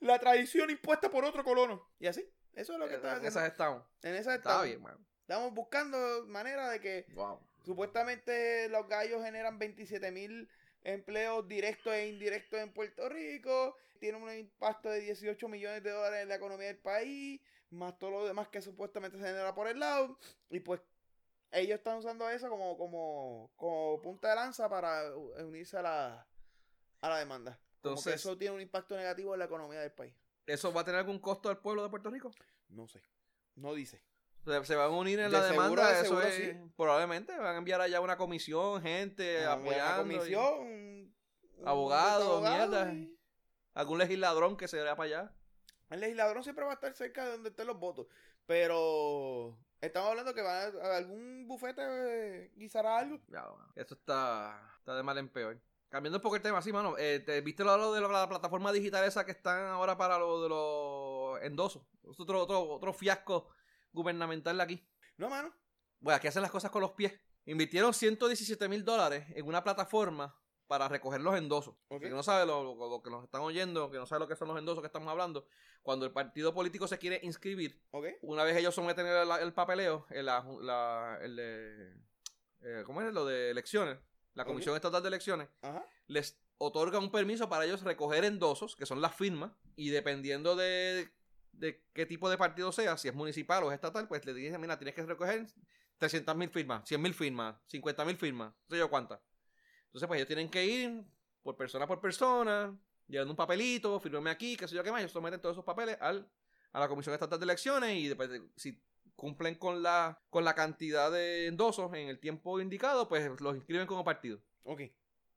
la 0.00 0.18
tradición 0.18 0.70
impuesta 0.70 1.10
por 1.10 1.24
otro 1.24 1.42
colono. 1.44 1.88
Y 1.98 2.06
así, 2.06 2.24
eso 2.52 2.74
es 2.74 2.78
lo 2.78 2.86
que 2.86 2.94
Eh, 2.94 2.96
está 2.96 3.16
en 3.16 3.24
esas 3.24 3.46
estamos. 3.46 3.82
En 4.02 4.14
esa 4.14 4.34
Está 4.34 4.50
estamos. 4.50 4.64
bien, 4.66 4.82
man. 4.82 5.06
Estamos 5.22 5.54
buscando 5.54 6.26
manera 6.26 6.68
de 6.68 6.80
que 6.80 7.06
Wow. 7.14 7.40
Supuestamente 7.64 8.68
los 8.68 8.86
gallos 8.88 9.22
generan 9.24 9.58
27 9.58 10.10
mil 10.12 10.48
empleos 10.82 11.48
directos 11.48 11.92
e 11.94 12.08
indirectos 12.08 12.60
en 12.60 12.72
Puerto 12.72 13.08
Rico. 13.08 13.76
Tienen 13.98 14.22
un 14.22 14.32
impacto 14.32 14.90
de 14.90 15.00
18 15.00 15.48
millones 15.48 15.82
de 15.82 15.90
dólares 15.90 16.22
en 16.22 16.28
la 16.28 16.34
economía 16.36 16.66
del 16.68 16.78
país. 16.78 17.40
Más 17.70 17.98
todo 17.98 18.10
lo 18.10 18.26
demás 18.26 18.48
que 18.48 18.60
supuestamente 18.60 19.18
se 19.18 19.24
genera 19.24 19.54
por 19.54 19.66
el 19.66 19.78
lado. 19.80 20.18
Y 20.50 20.60
pues 20.60 20.80
ellos 21.52 21.78
están 21.78 21.98
usando 21.98 22.28
eso 22.28 22.48
como, 22.50 22.76
como, 22.76 23.50
como 23.56 24.00
punta 24.02 24.28
de 24.30 24.36
lanza 24.36 24.68
para 24.68 25.16
unirse 25.16 25.76
a 25.78 25.82
la, 25.82 26.26
a 27.00 27.08
la 27.08 27.18
demanda. 27.18 27.52
Como 27.80 27.94
que 27.94 28.00
Entonces- 28.00 28.14
eso 28.16 28.36
tiene 28.36 28.54
un 28.54 28.60
impacto 28.60 28.96
negativo 28.96 29.32
en 29.34 29.38
la 29.38 29.46
economía 29.46 29.80
del 29.80 29.92
país. 29.92 30.14
¿Eso 30.46 30.72
va 30.72 30.82
a 30.82 30.84
tener 30.84 31.00
algún 31.00 31.18
costo 31.18 31.48
al 31.48 31.58
pueblo 31.58 31.82
de 31.82 31.88
Puerto 31.88 32.10
Rico? 32.10 32.30
No 32.68 32.86
sé. 32.86 33.02
No 33.54 33.72
dice. 33.74 34.02
Se, 34.64 34.74
van 34.76 34.86
a 34.86 34.88
unir 34.90 35.18
en 35.20 35.30
De 35.30 35.38
la 35.38 35.48
seguro, 35.48 35.62
demanda, 35.70 35.88
de 35.88 35.94
eso 36.00 36.04
seguro 36.04 36.26
es, 36.26 36.34
sí. 36.34 36.52
probablemente 36.76 37.36
van 37.36 37.54
a 37.54 37.58
enviar 37.58 37.80
allá 37.80 38.00
una 38.00 38.16
comisión, 38.16 38.82
gente 38.82 39.44
apoyando, 39.46 40.12
y 40.12 40.16
comisión, 40.16 40.58
un 40.60 41.14
Abogados, 41.64 42.26
abogado 42.28 42.66
mierda. 42.84 42.92
y- 42.92 43.18
algún 43.74 43.98
legisladrón 43.98 44.56
que 44.56 44.68
se 44.68 44.78
vaya 44.78 44.94
para 44.96 45.06
allá. 45.06 45.32
El 45.90 46.00
legislador 46.00 46.42
siempre 46.42 46.64
va 46.64 46.72
a 46.72 46.74
estar 46.74 46.92
cerca 46.94 47.24
de 47.24 47.32
donde 47.32 47.48
estén 47.50 47.66
los 47.66 47.78
votos. 47.78 48.06
Pero 48.46 49.56
estamos 49.80 50.10
hablando 50.10 50.34
que 50.34 50.42
va 50.42 50.64
a, 50.64 50.96
algún 50.96 51.46
bufete 51.48 51.82
eh, 51.82 52.52
guisará 52.56 52.98
algo. 52.98 53.18
Ya. 53.28 53.44
Esto 53.74 53.94
está, 53.94 54.60
está 54.78 54.94
de 54.94 55.02
mal 55.02 55.16
en 55.18 55.28
peor. 55.28 55.58
Cambiando 55.88 56.18
un 56.18 56.22
poco 56.22 56.36
el 56.36 56.42
tema, 56.42 56.60
sí, 56.60 56.72
mano. 56.72 56.96
eh, 56.98 57.20
¿te 57.24 57.40
¿Viste 57.40 57.64
lo, 57.64 57.76
lo 57.76 57.92
de 57.92 58.00
la, 58.00 58.08
la 58.08 58.28
plataforma 58.28 58.72
digital 58.72 59.04
esa 59.04 59.24
que 59.24 59.30
están 59.32 59.66
ahora 59.66 59.96
para 59.96 60.18
lo 60.18 60.42
de 60.42 60.48
los 60.48 61.42
endosos? 61.42 61.82
Otro, 62.18 62.42
otro, 62.42 62.60
otro 62.68 62.92
fiasco 62.92 63.48
gubernamental 63.94 64.60
aquí. 64.60 64.86
No, 65.16 65.30
mano. 65.30 65.54
Bueno, 66.00 66.16
aquí 66.16 66.26
hacen 66.28 66.42
las 66.42 66.50
cosas 66.50 66.70
con 66.70 66.82
los 66.82 66.92
pies. 66.92 67.12
Invirtieron 67.46 67.94
117 67.94 68.68
mil 68.68 68.84
dólares 68.84 69.24
en 69.34 69.46
una 69.46 69.62
plataforma 69.64 70.38
para 70.66 70.88
recoger 70.88 71.20
los 71.20 71.36
endosos. 71.36 71.74
Ok. 71.88 72.02
Que 72.02 72.10
no 72.10 72.22
sabe 72.22 72.44
lo, 72.46 72.62
lo- 72.74 72.88
lo 72.90 73.02
que 73.02 73.10
nos 73.10 73.24
están 73.24 73.42
oyendo, 73.42 73.90
que 73.90 73.98
no 73.98 74.06
sabe 74.06 74.20
lo 74.20 74.28
que 74.28 74.36
son 74.36 74.48
los 74.48 74.58
endosos 74.58 74.80
que 74.82 74.86
estamos 74.86 75.08
hablando. 75.08 75.46
Cuando 75.82 76.06
el 76.06 76.12
partido 76.12 76.52
político 76.54 76.88
se 76.88 76.98
quiere 76.98 77.20
inscribir, 77.22 77.80
una 78.22 78.44
vez 78.44 78.56
ellos 78.56 78.74
someten 78.74 79.06
el, 79.06 79.30
el 79.30 79.52
papeleo, 79.52 80.06
en 80.10 80.24
la, 80.26 80.44
la- 80.60 81.18
el 81.22 81.36
de- 81.36 81.94
eh, 82.62 82.82
¿cómo 82.86 83.02
es 83.02 83.12
lo 83.12 83.24
de 83.26 83.50
elecciones? 83.50 83.98
La. 84.34 84.44
Comisión 84.44 84.74
Estatal 84.74 85.00
de 85.02 85.08
Elecciones 85.08 85.48
Ajá. 85.62 85.86
les 86.08 86.40
otorga 86.58 86.98
un 86.98 87.12
permiso 87.12 87.48
para 87.48 87.66
ellos 87.66 87.82
recoger 87.82 88.24
endosos, 88.24 88.74
que 88.74 88.86
son 88.86 89.00
las 89.00 89.14
firmas, 89.14 89.52
y 89.76 89.90
dependiendo 89.90 90.56
de, 90.56 91.08
de 91.58 91.82
qué 91.92 92.06
tipo 92.06 92.28
de 92.30 92.36
partido 92.38 92.72
sea, 92.72 92.96
si 92.96 93.08
es 93.08 93.14
municipal 93.14 93.62
o 93.64 93.70
es 93.70 93.74
estatal, 93.74 94.08
pues 94.08 94.24
le 94.26 94.34
dicen, 94.34 94.60
mira, 94.60 94.78
tienes 94.78 94.94
que 94.94 95.02
recoger 95.04 95.46
300 95.98 96.36
mil 96.36 96.48
firmas, 96.50 96.86
100 96.88 97.00
mil 97.00 97.14
firmas, 97.14 97.56
50 97.66 98.04
mil 98.04 98.16
firmas, 98.16 98.52
no 98.68 98.74
sé 98.76 98.78
yo 98.78 98.90
cuántas. 98.90 99.20
Entonces, 99.86 100.08
pues 100.08 100.18
ellos 100.18 100.26
tienen 100.28 100.50
que 100.50 100.64
ir 100.66 101.04
por 101.42 101.56
persona 101.56 101.86
por 101.86 102.00
persona, 102.00 102.76
llevando 103.06 103.32
un 103.32 103.36
papelito, 103.36 104.00
firmame 104.00 104.30
aquí, 104.30 104.56
qué 104.56 104.66
sé 104.66 104.74
yo 104.74 104.82
qué 104.82 104.90
más, 104.90 105.00
ellos 105.00 105.12
someten 105.12 105.40
todos 105.40 105.54
esos 105.54 105.64
papeles 105.64 105.96
al, 106.00 106.28
a 106.72 106.80
la 106.80 106.88
Comisión 106.88 107.14
Estatal 107.14 107.38
de 107.38 107.44
Elecciones 107.44 107.96
y 107.96 108.08
después, 108.08 108.28
de- 108.30 108.42
si 108.56 108.82
cumplen 109.16 109.54
con 109.56 109.82
la, 109.82 110.20
con 110.30 110.44
la 110.44 110.54
cantidad 110.54 111.10
de 111.12 111.46
endosos 111.46 111.92
en 111.94 112.08
el 112.08 112.18
tiempo 112.18 112.60
indicado, 112.60 113.08
pues 113.08 113.40
los 113.40 113.56
inscriben 113.56 113.86
como 113.86 114.04
partido. 114.04 114.40
Ok. 114.64 114.80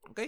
¿Ok? 0.09 0.19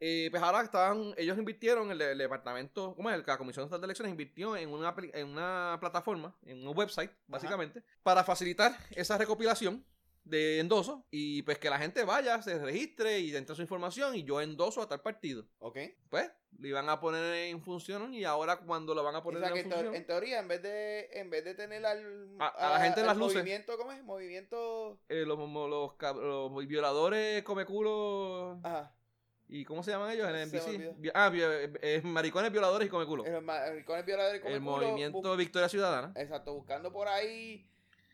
Eh, 0.00 0.28
pues 0.30 0.42
ahora 0.42 0.62
estaban, 0.62 1.12
ellos 1.16 1.36
invirtieron, 1.38 1.90
el, 1.90 2.00
el 2.00 2.18
departamento, 2.18 2.94
¿cómo 2.94 3.10
es? 3.10 3.26
La 3.26 3.36
Comisión 3.38 3.64
Estatal 3.64 3.80
de 3.80 3.86
Elecciones 3.86 4.10
invirtió 4.12 4.56
en 4.56 4.68
una, 4.70 4.94
en 5.12 5.28
una 5.28 5.76
plataforma, 5.80 6.36
en 6.44 6.66
un 6.66 6.76
website, 6.76 7.10
básicamente, 7.26 7.82
para 8.02 8.22
facilitar 8.22 8.76
esa 8.92 9.18
recopilación 9.18 9.84
de 10.24 10.60
endosos 10.60 11.00
y 11.10 11.40
pues 11.42 11.58
que 11.58 11.70
la 11.70 11.78
gente 11.78 12.04
vaya, 12.04 12.42
se 12.42 12.58
registre 12.58 13.18
y 13.20 13.34
entre 13.34 13.56
su 13.56 13.62
información 13.62 14.14
y 14.14 14.24
yo 14.24 14.42
endoso 14.42 14.82
a 14.82 14.86
tal 14.88 15.00
partido. 15.00 15.46
Ok. 15.58 15.78
Pues, 16.10 16.30
lo 16.58 16.68
iban 16.68 16.88
a 16.90 17.00
poner 17.00 17.34
en 17.48 17.62
función 17.62 18.12
y 18.14 18.24
ahora 18.24 18.58
cuando 18.58 18.94
lo 18.94 19.02
van 19.02 19.14
a 19.14 19.18
O 19.18 19.22
poner 19.22 19.40
sea 19.42 19.52
que 19.52 19.60
en 19.60 19.64
en, 19.66 19.70
teo- 19.70 19.76
función... 19.78 19.94
en 19.94 20.06
teoría, 20.06 20.38
en 20.40 20.48
vez 20.48 20.62
de 20.62 21.08
en 21.12 21.30
vez 21.30 21.44
de 21.44 21.54
tener 21.54 21.84
al, 21.86 22.28
A- 22.40 22.48
a 22.48 22.70
la 22.78 22.84
gente 22.84 23.00
en 23.00 23.06
las 23.06 23.16
luces. 23.16 23.36
movimiento, 23.38 23.78
¿cómo 23.78 23.90
es? 23.92 24.02
Movimiento. 24.04 25.00
eh, 25.08 25.24
los, 25.26 25.38
los, 25.38 25.92
cab- 25.92 26.20
los 26.20 26.66
violadores 26.66 27.42
come 27.42 27.64
culo 27.64 28.60
Ajá. 28.62 28.92
Y 29.48 29.64
¿cómo 29.64 29.82
se 29.82 29.90
llaman 29.90 30.10
ellos? 30.10 30.28
El 30.28 31.10
Ah, 31.14 31.30
eh, 31.34 32.00
maricones 32.04 32.52
violadores 32.52 32.86
y 32.86 32.90
come 32.90 33.06
culo. 33.06 33.24
El, 33.24 33.42
ma- 33.42 33.60
con 33.84 33.98
el 33.98 34.04
violador 34.04 34.36
y 34.36 34.40
come 34.40 34.54
el 34.54 34.60
culo, 34.60 34.76
movimiento 34.76 35.36
Victoria 35.36 35.68
Ciudadana. 35.68 36.12
Exacto, 36.16 36.54
buscando 36.54 36.92
por 36.92 37.08
ahí 37.08 37.66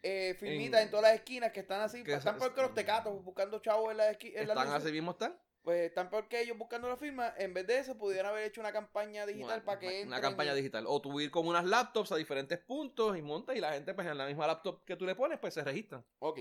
eh, 0.02 0.36
firmitas 0.38 0.80
En- 0.80 0.86
en, 0.86 0.90
todas 0.90 1.04
las 1.04 1.14
esquinas 1.14 1.50
que 1.52 1.60
están 1.60 1.80
así. 1.80 2.02
que 2.04 2.12
están 2.14 2.34
se- 2.40 2.50
por 2.50 2.56
los 2.62 2.74
tecatos, 2.74 3.24
buscando 3.24 3.58
chavos 3.60 3.90
en 3.90 3.96
las 3.96 4.10
esquinas. 4.10 4.42
Están 4.42 4.68
así 4.68 4.92
mismo 4.92 5.12
están. 5.12 5.36
Pues 5.62 5.80
están 5.88 6.10
peor 6.10 6.28
que 6.28 6.42
ellos 6.42 6.58
buscando 6.58 6.90
la 6.90 6.98
firma. 6.98 7.32
En 7.38 7.54
vez 7.54 7.66
de 7.66 7.78
eso, 7.78 7.96
pudieran 7.96 8.26
haber 8.26 8.44
hecho 8.44 8.60
una 8.60 8.70
campaña 8.70 9.24
digital 9.24 9.62
para 9.62 9.78
que 9.78 10.02
una, 10.06 10.20
campaña 10.20 10.52
y- 10.52 10.56
digital. 10.56 10.84
O 10.86 11.00
tú 11.00 11.18
ir 11.22 11.30
con 11.30 11.46
unas 11.48 11.64
laptops 11.64 12.12
a 12.12 12.16
diferentes 12.16 12.58
puntos 12.58 13.16
y 13.16 13.22
montas 13.22 13.56
y 13.56 13.60
la 13.60 13.72
gente, 13.72 13.94
pues 13.94 14.06
en 14.06 14.18
la 14.18 14.26
misma 14.26 14.46
laptop 14.46 14.84
que 14.84 14.94
tú 14.94 15.06
le 15.06 15.14
pones, 15.14 15.38
pues 15.38 15.54
se 15.54 15.64
registran. 15.64 16.04
Ok. 16.18 16.40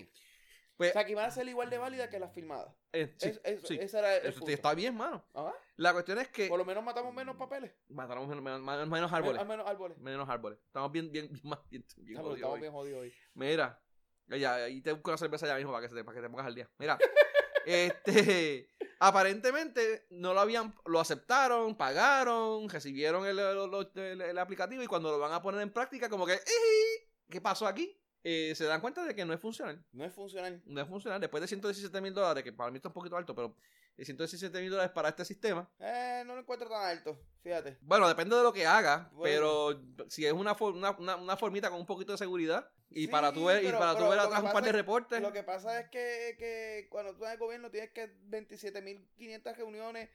Pues, 0.76 0.90
O 0.90 0.94
sea, 0.94 1.06
que 1.06 1.14
van 1.16 1.26
a 1.26 1.32
ser 1.32 1.48
igual 1.48 1.70
de 1.70 1.78
válidas 1.78 2.10
que 2.10 2.20
las 2.20 2.34
firmadas. 2.34 2.68
eh, 2.94 3.14
sí, 3.18 3.30
Es- 3.30 3.42
es- 3.44 3.62
sí. 3.68 3.78
Ese 3.80 4.00
era 4.00 4.18
el 4.18 4.34
punto. 4.34 4.52
está 4.52 4.74
bien, 4.74 4.96
mano. 4.96 5.24
Ajá. 5.34 5.54
La 5.78 5.94
cuestión 5.94 6.18
es 6.20 6.28
que 6.30 6.48
Por 6.48 6.58
lo 6.58 6.66
menos 6.66 6.84
matamos 6.84 7.14
menos 7.14 7.36
papeles. 7.36 7.72
matamos 7.90 8.28
menos, 8.28 8.44
menos- 8.44 8.88
menos 8.88 9.14
árboles. 9.14 9.46
Menos 9.46 9.68
árboles. 9.68 9.98
Menos 10.00 10.30
árboles. 10.30 10.60
Estamos 10.66 10.92
bien, 10.92 11.12
bien, 11.12 11.28
bien, 11.32 11.42
más- 11.44 11.60
bien, 11.70 11.84
bien 11.98 12.08
Estamos, 12.18 12.32
jodidos 12.32 12.36
estamos 12.38 12.54
hoy. 12.56 12.60
bien 12.62 12.72
jodidos 12.74 13.02
hoy. 13.02 13.14
Mira, 13.36 13.82
ya, 14.28 14.56
ahí 14.56 14.82
te 14.82 14.92
busco 14.94 15.12
una 15.12 15.18
cerveza 15.18 15.46
ya 15.48 15.56
mismo 15.56 15.72
para 15.72 15.84
que, 15.84 15.90
se 15.90 15.96
te, 15.96 16.04
para 16.04 16.16
que 16.16 16.22
te 16.24 16.30
pongas 16.30 16.48
al 16.48 16.56
día. 16.56 16.70
Mira, 16.80 16.98
este, 17.66 18.70
aparentemente 19.00 20.08
no 20.12 20.34
lo 20.34 20.40
habían, 20.40 20.74
lo 20.86 21.00
aceptaron, 21.00 21.76
pagaron, 21.78 22.68
recibieron 22.70 23.26
el, 23.26 23.38
el- 23.40 23.92
el- 23.96 24.22
el 24.22 24.38
aplicativo 24.38 24.82
y 24.84 24.88
cuando 24.88 25.12
lo 25.12 25.20
van 25.20 25.34
a 25.34 25.42
poner 25.42 25.62
en 25.62 25.72
práctica, 25.72 26.10
como 26.10 26.26
que, 26.26 26.34
"Iji, 26.34 27.10
¿qué 27.30 27.42
pasó 27.42 27.68
aquí? 27.68 28.00
Eh, 28.26 28.54
se 28.56 28.64
dan 28.66 28.80
cuenta 28.80 29.04
de 29.04 29.14
que 29.14 29.26
no 29.26 29.34
es 29.34 29.40
funcional. 29.40 29.84
No 29.92 30.06
es 30.06 30.14
funcional. 30.14 30.62
No 30.66 30.82
es 30.82 30.88
funcional. 30.88 31.20
Después 31.20 31.42
de 31.42 31.48
117 31.48 32.00
mil 32.02 32.14
dólares, 32.14 32.44
que 32.44 32.54
para 32.54 32.72
mí 32.72 32.78
está 32.78 32.88
un 32.88 32.94
poquito 32.94 33.18
alto, 33.18 33.36
pero 33.36 33.56
de 33.98 34.06
117 34.06 34.62
mil 34.62 34.70
dólares 34.72 34.92
para 34.94 35.10
este 35.10 35.26
sistema. 35.26 35.70
Eh, 35.80 36.24
no 36.26 36.34
lo 36.36 36.42
encuentro 36.42 36.70
tan 36.70 36.84
alto. 36.84 37.20
Fíjate. 37.44 37.78
Bueno, 37.82 38.08
depende 38.08 38.36
de 38.38 38.44
lo 38.44 38.54
que 38.54 38.66
haga, 38.66 39.10
Bueno. 39.14 39.24
pero 39.24 40.10
si 40.10 40.26
es 40.26 40.32
una, 40.32 40.56
for- 40.56 40.74
una, 40.74 40.92
una, 40.92 41.18
una 41.18 41.36
formita 41.36 41.70
con 41.70 41.80
un 41.82 41.86
poquito 41.86 42.14
de 42.14 42.18
seguridad 42.18 42.70
y 42.90 43.02
Sí, 43.02 43.08
para 43.08 43.34
tú 43.34 43.46
ver, 43.46 43.64
y 43.64 43.72
para 43.72 43.98
tú 43.98 44.08
ver 44.08 44.20
atrás 44.20 44.42
un 44.42 44.52
par 44.54 44.64
de 44.64 44.70
es- 44.70 44.76
reportes. 44.76 45.22
Lo 45.22 45.34
que 45.34 45.44
pasa 45.44 45.80
es 45.82 45.90
que, 45.90 46.36
que 46.40 46.88
cuando 46.90 47.16
tú 47.16 47.26
en 47.26 47.32
el 47.32 47.38
gobierno 47.38 47.70
tienes 47.72 47.92
que 47.92 48.08
27.500 48.30 49.56
reuniones 49.58 50.10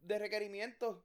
de 0.00 0.18
requerimientos. 0.18 1.02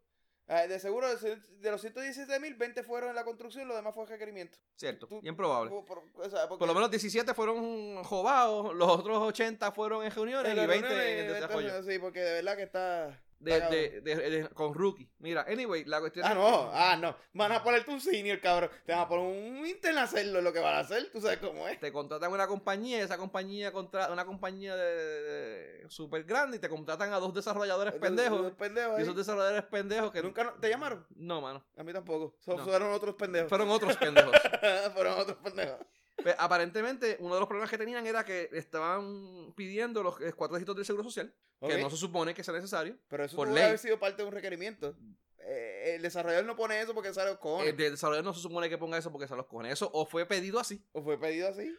Eh, 0.47 0.67
de 0.67 0.79
seguro, 0.79 1.07
de, 1.07 1.71
los 1.71 1.83
117.000, 1.83 2.55
20 2.57 2.83
fueron 2.83 3.09
en 3.09 3.15
la 3.15 3.23
construcción, 3.23 3.67
lo 3.67 3.75
demás 3.75 3.95
fue 3.95 4.05
requerimiento. 4.05 4.59
Cierto, 4.75 5.07
tú- 5.07 5.19
bien 5.21 5.35
probable. 5.35 5.71
Por, 5.71 5.85
por- 5.85 6.03
o 6.23 6.29
sea, 6.29 6.47
porque 6.47 6.59
Por 6.59 6.67
lo 6.67 6.75
menos 6.75 6.91
17 6.91 7.33
fueron 7.33 8.03
jobados, 8.03 8.75
los 8.75 8.87
otros 8.87 9.17
80 9.17 9.71
fueron 9.71 10.05
en 10.05 10.11
reuniones 10.11 10.51
en 10.51 10.53
y 10.53 10.57
las 10.57 10.67
20 10.67 10.87
reuniones, 10.87 11.13
en 11.13 11.19
el 11.25 11.31
20 11.33 11.33
desarrollo. 11.47 11.83
Sí, 11.91 11.97
porque 11.99 12.19
de 12.19 12.33
verdad 12.33 12.55
que 12.57 12.63
está... 12.63 13.19
De, 13.39 13.59
de, 13.61 14.01
de- 14.01 14.29
de- 14.29 14.49
con 14.49 14.73
rookie. 14.73 15.07
Mira, 15.19 15.45
anyway, 15.47 15.83
la 15.85 15.99
cuestión 15.99 16.25
Ah, 16.25 16.29
es- 16.29 16.35
no, 16.35 16.69
ah, 16.73 16.97
no. 16.99 17.15
Van 17.33 17.51
a 17.51 17.61
ponerte 17.63 17.91
un 17.91 18.01
senior, 18.01 18.39
cabrón. 18.39 18.71
Te 18.85 18.91
van 18.93 19.01
a 19.01 19.07
poner 19.07 19.25
un 19.25 19.65
intern 19.67 19.97
a 19.99 20.03
hacerlo, 20.03 20.41
lo 20.41 20.51
que 20.51 20.59
van 20.59 20.75
a 20.75 20.79
hacer. 20.79 21.11
Tú 21.11 21.21
sabes 21.21 21.37
cómo 21.37 21.67
es. 21.67 21.79
te 21.79 21.91
contratan 21.91 22.31
una 22.31 22.47
compañía, 22.47 23.03
esa 23.03 23.17
compañía 23.17 23.71
contra 23.71 24.11
una 24.11 24.25
compañía 24.25 24.75
de, 24.75 25.85
super 25.89 26.23
grande 26.23 26.57
y 26.57 26.59
te 26.59 26.69
contratan 26.69 27.13
a 27.13 27.19
dos 27.19 27.33
desarrolladores 27.33 27.93
pendejos. 27.95 28.51
Y 28.97 29.01
esos 29.01 29.15
desarrolladores 29.15 29.63
pendejos 29.65 30.11
que 30.11 30.15
que 30.15 30.23
nunca 30.23 30.43
no- 30.45 30.53
te 30.53 30.69
llamaron. 30.69 31.05
No, 31.15 31.41
mano. 31.41 31.63
A 31.77 31.83
mí 31.83 31.91
tampoco. 31.93 32.35
So- 32.39 32.55
No. 32.57 32.63
Fueron 32.63 32.93
otros 32.93 33.15
pendejos. 33.15 33.49
Fueron 33.49 33.69
otros 33.69 33.95
pendejos. 33.97 34.31
Fueron 34.95 35.19
otros 35.19 35.37
pendejos. 35.43 35.77
Pues, 36.25 36.35
aparentemente, 36.39 37.17
uno 37.19 37.35
de 37.35 37.39
los 37.39 37.47
problemas 37.47 37.69
que 37.69 37.77
tenían 37.77 38.07
era 38.07 38.25
que 38.25 38.49
estaban 38.53 39.53
pidiendo 39.55 40.01
los 40.01 40.19
eh, 40.21 40.33
cuatro 40.33 40.57
dígitos 40.57 40.75
del 40.75 40.83
Seguro 40.83 41.03
Social, 41.03 41.31
que 41.61 41.77
no 41.77 41.87
se 41.91 41.97
supone 41.97 42.33
que 42.33 42.43
sea 42.43 42.55
necesario. 42.55 42.97
Pero 43.07 43.25
eso 43.25 43.35
por 43.35 43.45
tuvo 43.45 43.53
ley. 43.53 43.65
haber 43.65 43.77
sido 43.77 43.99
parte 43.99 44.23
de 44.23 44.27
un 44.27 44.33
requerimiento. 44.33 44.97
Eh, 45.37 45.93
el 45.97 46.01
desarrollador 46.01 46.45
no 46.45 46.55
pone 46.55 46.81
eso 46.81 46.95
porque 46.95 47.13
sale 47.13 47.29
los 47.29 47.37
cojones. 47.37 47.67
El 47.67 47.77
desarrollador 47.77 48.25
no 48.25 48.33
se 48.33 48.39
supone 48.39 48.69
que 48.69 48.79
ponga 48.79 48.97
eso 48.97 49.11
porque 49.11 49.27
se 49.27 49.35
los 49.35 49.45
cojones. 49.45 49.73
Eso 49.73 49.91
o 49.93 50.07
fue 50.07 50.25
pedido 50.25 50.59
así, 50.59 50.83
o 50.93 51.03
fue 51.03 51.19
pedido 51.19 51.47
así. 51.47 51.71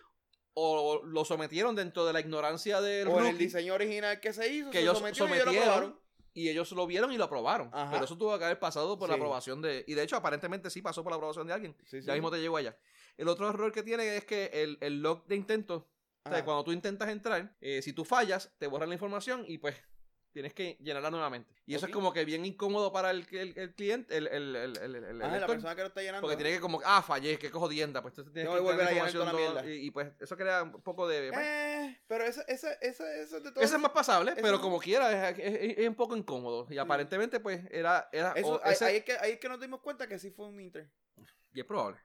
o 0.55 1.03
lo 1.03 1.25
sometieron 1.25 1.75
dentro 1.75 2.07
de 2.07 2.13
la 2.13 2.21
ignorancia 2.21 2.81
del 2.81 3.09
o 3.09 3.19
en 3.19 3.27
el 3.27 3.33
rookie, 3.33 3.47
diseño 3.47 3.75
original 3.75 4.21
que 4.21 4.33
se 4.33 4.47
hizo, 4.47 4.71
que 4.71 4.79
se 4.79 4.85
ellos 4.85 4.97
sometió 4.97 5.27
y 5.27 5.33
ellos 5.33 5.45
lo 5.45 5.53
sometieron 5.53 6.01
y 6.35 6.51
ellos 6.51 6.71
lo 6.71 6.87
vieron 6.87 7.13
y 7.13 7.17
lo 7.17 7.25
aprobaron. 7.25 7.71
Ajá. 7.73 7.91
Pero 7.91 8.05
eso 8.05 8.17
tuvo 8.17 8.39
que 8.39 8.45
haber 8.45 8.61
pasado 8.61 8.99
por 8.99 9.09
la 9.09 9.15
aprobación 9.15 9.63
de... 9.63 9.85
Y 9.89 9.95
de 9.95 10.03
hecho, 10.03 10.17
aparentemente 10.17 10.69
sí 10.69 10.83
pasó 10.83 11.03
por 11.03 11.11
la 11.11 11.17
aprobación 11.17 11.47
de 11.47 11.55
alguien. 11.55 11.75
Sí, 11.87 12.03
sí. 12.03 12.07
Ya 12.07 12.13
mismo 12.13 12.31
te 12.31 12.39
llego 12.39 12.59
allá. 12.59 12.77
El 13.17 13.29
otro 13.29 13.49
error 13.49 13.73
que 13.73 13.83
tiene 13.83 14.17
es 14.17 14.25
que 14.25 14.51
el, 14.53 14.79
el 14.81 15.01
log 15.03 15.27
de 15.27 15.37
intento, 15.37 15.89
o 16.25 16.29
sea, 16.31 16.45
cuando 16.45 16.65
tú 16.65 16.73
intentas 16.73 17.09
entrar, 17.09 17.55
eh, 17.61 17.81
si 17.83 17.93
tú 17.93 18.05
fallas, 18.05 18.53
te 18.59 18.67
borran 18.67 18.89
la 18.89 18.95
información 18.95 19.45
y 19.47 19.59
pues 19.59 19.77
tienes 20.33 20.53
que 20.53 20.77
llenarla 20.83 21.11
nuevamente. 21.11 21.55
Y 21.65 21.75
eso 21.75 21.87
es 21.87 21.93
como 21.93 22.13
que 22.13 22.27
bien 22.27 22.45
incómodo 22.45 22.93
para 22.93 23.11
el, 23.11 23.27
el, 23.31 23.57
el 23.57 23.75
cliente, 23.75 24.15
el, 24.19 24.27
el, 24.27 24.55
el, 24.55 24.77
el, 24.97 25.23
Ah, 25.23 25.39
la 25.39 25.47
persona 25.47 25.75
que 25.75 25.81
lo 25.81 25.87
está 25.89 26.03
llenando. 26.03 26.21
Porque 26.21 26.37
tiene 26.37 26.53
que 26.53 26.61
como, 26.61 26.83
ah, 26.85 27.01
fallé, 27.01 27.39
qué 27.39 27.51
cojo 27.51 27.71
dienda, 27.71 28.03
pues 28.03 28.13
entonces 28.13 28.35
tienes 28.35 28.51
que 28.53 28.57
que 28.59 28.63
volver 28.63 28.87
a 28.87 28.91
llenar 28.91 29.13
toda 29.13 29.25
la 29.25 29.33
mierda. 29.33 29.65
y, 29.67 29.87
y, 29.87 29.91
pues 29.91 30.13
eso 30.21 30.37
crea 30.37 30.65
un 30.65 30.83
poco 30.83 31.09
de... 31.09 31.33
pues, 31.33 31.47
Eh, 31.47 32.01
pero 32.07 32.25
eso, 32.25 32.43
eso, 32.49 32.67
eso, 32.83 33.07
eso 33.07 33.41
de 33.41 33.51
todo. 33.51 33.65
ese 33.65 33.77
es 33.77 33.81
más 33.81 33.93
pasable, 33.93 34.33
eso- 34.33 34.43
pero 34.43 34.61
como 34.61 34.79
quiera, 34.79 35.31
es, 35.31 35.39
es- 35.39 35.79
es 35.79 35.89
un 35.89 35.95
poco 35.95 36.15
incómodo. 36.15 36.67
Y 36.69 36.77
aparentemente, 36.77 37.41
pues, 37.41 37.63
era... 37.71 38.07
era 38.13 38.33
Eso, 38.33 38.57
o 38.57 38.61
ahí, 38.63 38.73
ese- 38.75 38.85
ahí 38.85 38.97
es 38.97 39.05
que, 39.05 39.13
ahí 39.19 39.33
es 39.33 39.39
que 39.39 39.49
nos 39.49 39.59
dimos 39.61 39.81
cuenta 39.81 40.07
que 40.07 40.19
sí 40.19 40.31
fue 40.33 40.49
un 40.49 40.61
intern. 40.61 40.91
Y 41.55 41.61
es 41.61 41.65
probable. 41.67 41.99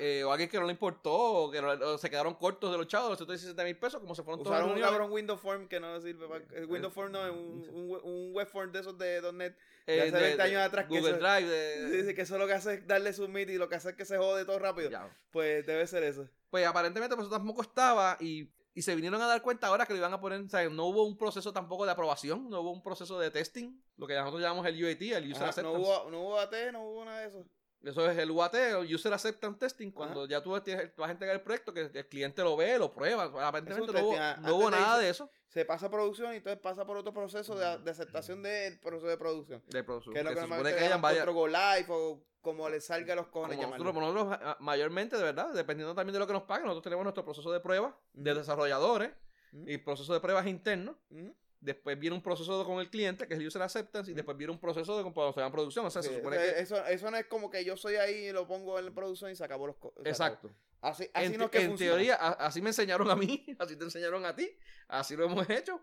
Eh, 0.00 0.22
o 0.24 0.30
alguien 0.32 0.48
que 0.48 0.58
no 0.58 0.66
le 0.66 0.72
importó, 0.72 1.12
o 1.12 1.50
que 1.50 1.60
no- 1.60 1.70
o 1.72 1.98
se 1.98 2.08
quedaron 2.10 2.34
cortos 2.34 2.70
de 2.70 2.78
los 2.78 2.86
chavos, 2.86 3.10
los 3.10 3.18
117 3.18 3.64
mil 3.64 3.76
pesos, 3.76 4.00
como 4.00 4.14
se 4.14 4.22
fueron 4.22 4.38
todos 4.42 4.52
Usaron 4.52 4.70
los 4.70 4.76
un 4.78 4.82
cabrón 4.82 5.10
Windows 5.12 5.40
Form 5.40 5.68
que 5.68 5.80
no 5.80 6.00
sirve 6.00 6.26
para... 6.28 6.44
el 6.54 6.66
Windows 6.66 6.92
Form 6.94 7.12
no 7.12 7.26
es 7.26 7.32
un, 7.32 7.68
un, 7.72 8.00
un 8.02 8.32
web 8.34 8.46
form 8.46 8.70
de 8.72 8.80
esos 8.80 8.96
de 8.98 9.20
.NET. 9.32 9.56
de 9.86 10.02
hace 10.02 10.10
20 10.10 10.42
años 10.42 10.62
atrás 10.62 10.86
que 10.86 10.98
Google 10.98 11.10
eso- 11.16 11.18
Drive, 11.20 11.48
de, 11.48 11.90
Dice 11.90 12.14
que 12.14 12.22
eso 12.22 12.38
lo 12.38 12.46
que 12.46 12.52
hace 12.52 12.74
es 12.74 12.86
darle 12.86 13.12
submit 13.12 13.48
y 13.50 13.56
lo 13.56 13.68
que 13.68 13.74
hace 13.76 13.90
es 13.90 13.96
que 13.96 14.04
se 14.04 14.16
jode 14.18 14.44
todo 14.44 14.58
rápido. 14.58 14.90
Ya. 14.90 15.08
Pues 15.32 15.66
debe 15.66 15.86
ser 15.86 16.02
eso. 16.04 16.28
Pues 16.50 16.66
aparentemente 16.66 17.14
pues 17.16 17.26
eso 17.28 17.36
tampoco 17.36 17.62
estaba 17.62 18.16
y, 18.20 18.50
y 18.74 18.82
se 18.82 18.94
vinieron 18.94 19.20
a 19.20 19.26
dar 19.26 19.42
cuenta 19.42 19.66
ahora 19.66 19.86
que 19.86 19.92
lo 19.92 19.98
iban 19.98 20.12
a 20.12 20.20
poner, 20.20 20.40
o 20.40 20.48
sea, 20.48 20.68
no 20.68 20.86
hubo 20.86 21.04
un 21.04 21.16
proceso 21.16 21.52
tampoco 21.52 21.84
de 21.84 21.92
aprobación, 21.92 22.48
no 22.48 22.60
hubo 22.60 22.70
un 22.72 22.82
proceso 22.82 23.18
de 23.18 23.30
testing, 23.30 23.80
lo 23.96 24.06
que 24.06 24.14
nosotros 24.14 24.40
llamamos 24.42 24.64
el 24.66 24.82
UAT, 24.84 25.02
el 25.02 25.30
User 25.32 25.48
Ajá, 25.48 25.62
no, 25.62 25.72
hubo, 25.72 26.10
no 26.10 26.20
hubo 26.22 26.38
AT, 26.38 26.54
no 26.72 26.82
hubo 26.84 27.04
nada 27.04 27.20
de 27.20 27.28
eso. 27.28 27.44
Eso 27.82 28.10
es 28.10 28.18
el 28.18 28.30
UAT, 28.30 28.54
el 28.54 28.94
User 28.94 29.12
Acceptance 29.12 29.58
Testing, 29.58 29.90
cuando 29.90 30.26
ya 30.26 30.42
tú 30.42 30.58
tienes- 30.60 30.94
vas 30.96 31.08
a 31.08 31.12
entregar 31.12 31.34
el 31.36 31.42
proyecto, 31.42 31.72
que 31.72 31.90
el 31.92 32.06
cliente 32.08 32.42
lo 32.42 32.56
ve, 32.56 32.78
lo 32.78 32.92
prueba. 32.92 33.24
Aparentemente 33.46 33.92
no 33.92 34.06
hubo, 34.06 34.16
ah, 34.18 34.36
no 34.40 34.56
hubo 34.56 34.70
nada 34.70 34.98
de 34.98 35.08
eso. 35.08 35.30
Se 35.48 35.64
pasa 35.64 35.86
a 35.86 35.90
producción 35.90 36.32
y 36.34 36.36
entonces 36.36 36.60
pasa 36.60 36.84
por 36.84 36.96
otro 36.98 37.12
proceso 37.14 37.54
de, 37.56 37.78
de 37.78 37.90
aceptación 37.90 38.42
del 38.42 38.78
proceso 38.78 39.06
de 39.06 39.16
producción. 39.16 39.62
De 39.68 39.82
producción. 39.82 40.12
Que 40.12 40.20
es 40.20 40.24
lo 40.24 40.30
Que 40.30 40.34
que 40.34 40.40
se 40.40 40.46
supone 40.46 40.56
normalmente 40.58 40.78
que 40.78 40.84
hayan 40.86 41.00
varias. 41.02 41.22
otro 41.22 41.34
Go 41.34 41.48
Live 41.48 41.86
o 41.88 42.22
como 42.42 42.68
le 42.68 42.80
salga 42.80 43.14
a 43.14 43.16
los 43.16 43.26
cojones 43.28 43.58
nosotros, 43.58 43.94
nosotros, 43.94 44.38
ah, 44.42 44.56
mayormente, 44.60 45.16
de 45.16 45.22
verdad, 45.24 45.52
dependiendo 45.52 45.94
también 45.94 46.12
de 46.14 46.18
lo 46.20 46.26
que 46.26 46.32
nos 46.34 46.42
paguen, 46.44 46.64
nosotros 46.66 46.84
tenemos 46.84 47.04
nuestro 47.04 47.24
proceso 47.24 47.50
de 47.50 47.60
prueba 47.60 47.98
de 48.12 48.34
desarrolladores 48.34 49.10
Ujú. 49.52 49.64
y 49.68 49.78
proceso 49.78 50.12
de 50.14 50.20
pruebas 50.20 50.46
internos. 50.46 50.96
Ujú. 51.10 51.34
Después 51.60 51.98
viene 51.98 52.16
un 52.16 52.22
proceso 52.22 52.64
con 52.64 52.80
el 52.80 52.88
cliente, 52.88 53.26
que 53.28 53.34
es 53.34 53.40
el 53.40 53.46
user 53.46 53.60
acceptance, 53.62 54.10
y 54.10 54.14
después 54.14 54.36
viene 54.36 54.52
un 54.52 54.58
proceso 54.58 54.96
de 54.96 55.02
cuando 55.02 55.32
se 55.34 55.40
va 55.40 55.46
en 55.46 55.52
producción. 55.52 55.84
O 55.84 55.90
sea, 55.90 56.02
Sí, 56.02 56.08
se 56.08 56.16
supone 56.16 56.36
sea, 56.38 56.54
que. 56.54 56.60
eso, 56.60 56.86
eso 56.86 57.10
no 57.10 57.16
es 57.18 57.26
como 57.26 57.50
que 57.50 57.64
yo 57.64 57.76
soy 57.76 57.96
ahí 57.96 58.28
y 58.28 58.32
lo 58.32 58.46
pongo 58.46 58.78
en 58.78 58.86
la 58.86 58.90
producción 58.92 59.30
y 59.30 59.36
se 59.36 59.44
acabó 59.44 59.66
los 59.66 59.76
acabó. 59.76 60.08
Exacto. 60.08 60.50
Así, 60.80 61.10
así 61.12 61.26
en 61.26 61.38
no 61.38 61.44
es 61.44 61.50
que 61.50 61.60
en 61.60 61.68
funciona. 61.68 61.92
teoría, 61.92 62.14
a- 62.14 62.30
así 62.46 62.62
me 62.62 62.70
enseñaron 62.70 63.10
a 63.10 63.14
mí, 63.16 63.44
así 63.58 63.76
te 63.76 63.84
enseñaron 63.84 64.24
a 64.24 64.34
ti, 64.34 64.50
así 64.88 65.14
lo 65.14 65.26
hemos 65.26 65.48
hecho, 65.50 65.78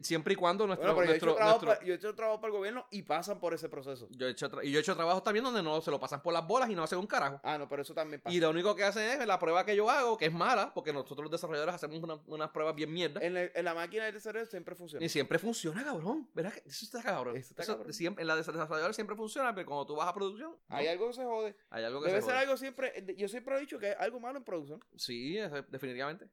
siempre 0.00 0.34
y 0.34 0.36
cuando 0.36 0.66
nuestro. 0.66 0.94
Bueno, 0.94 0.96
pero 1.00 1.06
yo 1.06 1.10
he, 1.10 1.12
nuestro, 1.14 1.34
trabajo 1.34 1.64
nuestro- 1.66 1.86
yo 1.86 1.92
he 1.94 1.96
hecho 1.96 2.14
trabajo 2.14 2.40
para 2.40 2.52
el 2.52 2.56
gobierno 2.58 2.86
y 2.90 3.02
pasan 3.02 3.38
por 3.40 3.54
ese 3.54 3.68
proceso. 3.68 4.08
yo 4.10 4.26
he 4.26 4.30
hecho 4.30 4.48
y 4.62 4.70
yo 4.70 4.78
he 4.78 4.82
hecho 4.82 4.94
trabajos 4.94 5.22
también 5.22 5.44
donde 5.44 5.62
no 5.62 5.80
se 5.80 5.90
lo 5.90 5.98
pasan 6.00 6.22
por 6.22 6.32
las 6.32 6.46
bolas 6.46 6.68
y 6.70 6.74
no 6.74 6.82
hacen 6.82 6.98
un 6.98 7.06
carajo. 7.06 7.40
Ah, 7.42 7.58
no, 7.58 7.68
pero 7.68 7.82
eso 7.82 7.94
también 7.94 8.20
pasa. 8.20 8.34
Y 8.34 8.40
lo 8.40 8.50
único 8.50 8.74
que 8.74 8.84
hacen 8.84 9.20
es 9.20 9.26
la 9.26 9.38
prueba 9.38 9.64
que 9.64 9.74
yo 9.76 9.88
hago, 9.90 10.16
que 10.16 10.26
es 10.26 10.32
mala, 10.32 10.72
porque 10.74 10.92
nosotros 10.92 11.20
los 11.24 11.30
desarrolladores 11.30 11.74
hacemos 11.74 11.98
una- 12.02 12.20
unas 12.26 12.50
pruebas 12.50 12.74
bien 12.74 12.92
mierda. 12.92 13.20
En, 13.22 13.34
la- 13.34 13.44
en 13.44 13.64
la 13.64 13.74
máquina 13.74 14.04
de 14.04 14.12
desarrollo 14.12 14.46
siempre 14.46 14.74
funciona. 14.74 15.04
Y 15.04 15.08
siempre 15.08 15.38
funciona, 15.38 15.82
cabrón. 15.84 16.28
¿Verdad 16.34 16.52
que 16.52 16.62
eso 16.68 16.84
está 16.84 17.02
cabrón? 17.02 17.36
Eso 17.36 17.50
está 17.50 17.62
Eso 17.62 17.76
cabrón. 17.76 17.92
siempre, 17.92 18.22
en 18.22 18.28
la 18.28 18.34
de 18.36 18.40
desarrollador 18.42 18.94
siempre 18.94 19.16
funciona, 19.16 19.54
pero 19.54 19.66
cuando 19.66 19.86
tú 19.86 19.96
vas 19.96 20.08
a 20.08 20.14
producción, 20.14 20.50
no. 20.68 20.76
Hay 20.76 20.86
algo 20.86 21.08
que 21.08 21.14
se 21.14 21.24
jode. 21.24 21.56
hay 21.70 21.84
algo 21.84 22.00
que 22.00 22.08
Debe 22.08 22.20
se 22.20 22.26
ser 22.26 22.34
jode. 22.34 22.42
algo 22.44 22.56
siempre. 22.56 23.14
Yo 23.16 23.28
siempre 23.28 23.56
he 23.56 23.60
dicho 23.60 23.78
que 23.78 23.86
hay 23.88 23.94
algo 23.98 24.20
malo 24.20 24.38
en 24.38 24.44
producción. 24.44 24.84
Sí, 24.96 25.36
definitivamente. 25.68 26.28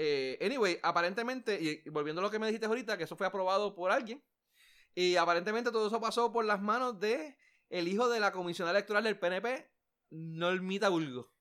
Eh, 0.00 0.38
anyway, 0.40 0.78
aparentemente, 0.82 1.58
y 1.60 1.90
volviendo 1.90 2.20
a 2.20 2.24
lo 2.24 2.30
que 2.30 2.38
me 2.38 2.46
dijiste 2.46 2.66
ahorita, 2.66 2.96
que 2.96 3.04
eso 3.04 3.16
fue 3.16 3.26
aprobado 3.26 3.74
por 3.74 3.90
alguien, 3.90 4.24
y 4.94 5.16
aparentemente 5.16 5.72
todo 5.72 5.88
eso 5.88 6.00
pasó 6.00 6.32
por 6.32 6.44
las 6.44 6.62
manos 6.62 7.00
de 7.00 7.36
el 7.68 7.88
hijo 7.88 8.08
de 8.08 8.20
la 8.20 8.32
comisión 8.32 8.68
electoral 8.68 9.02
del 9.02 9.18
PNP, 9.18 9.68
Normita 10.10 10.88
Bulgo. 10.88 11.32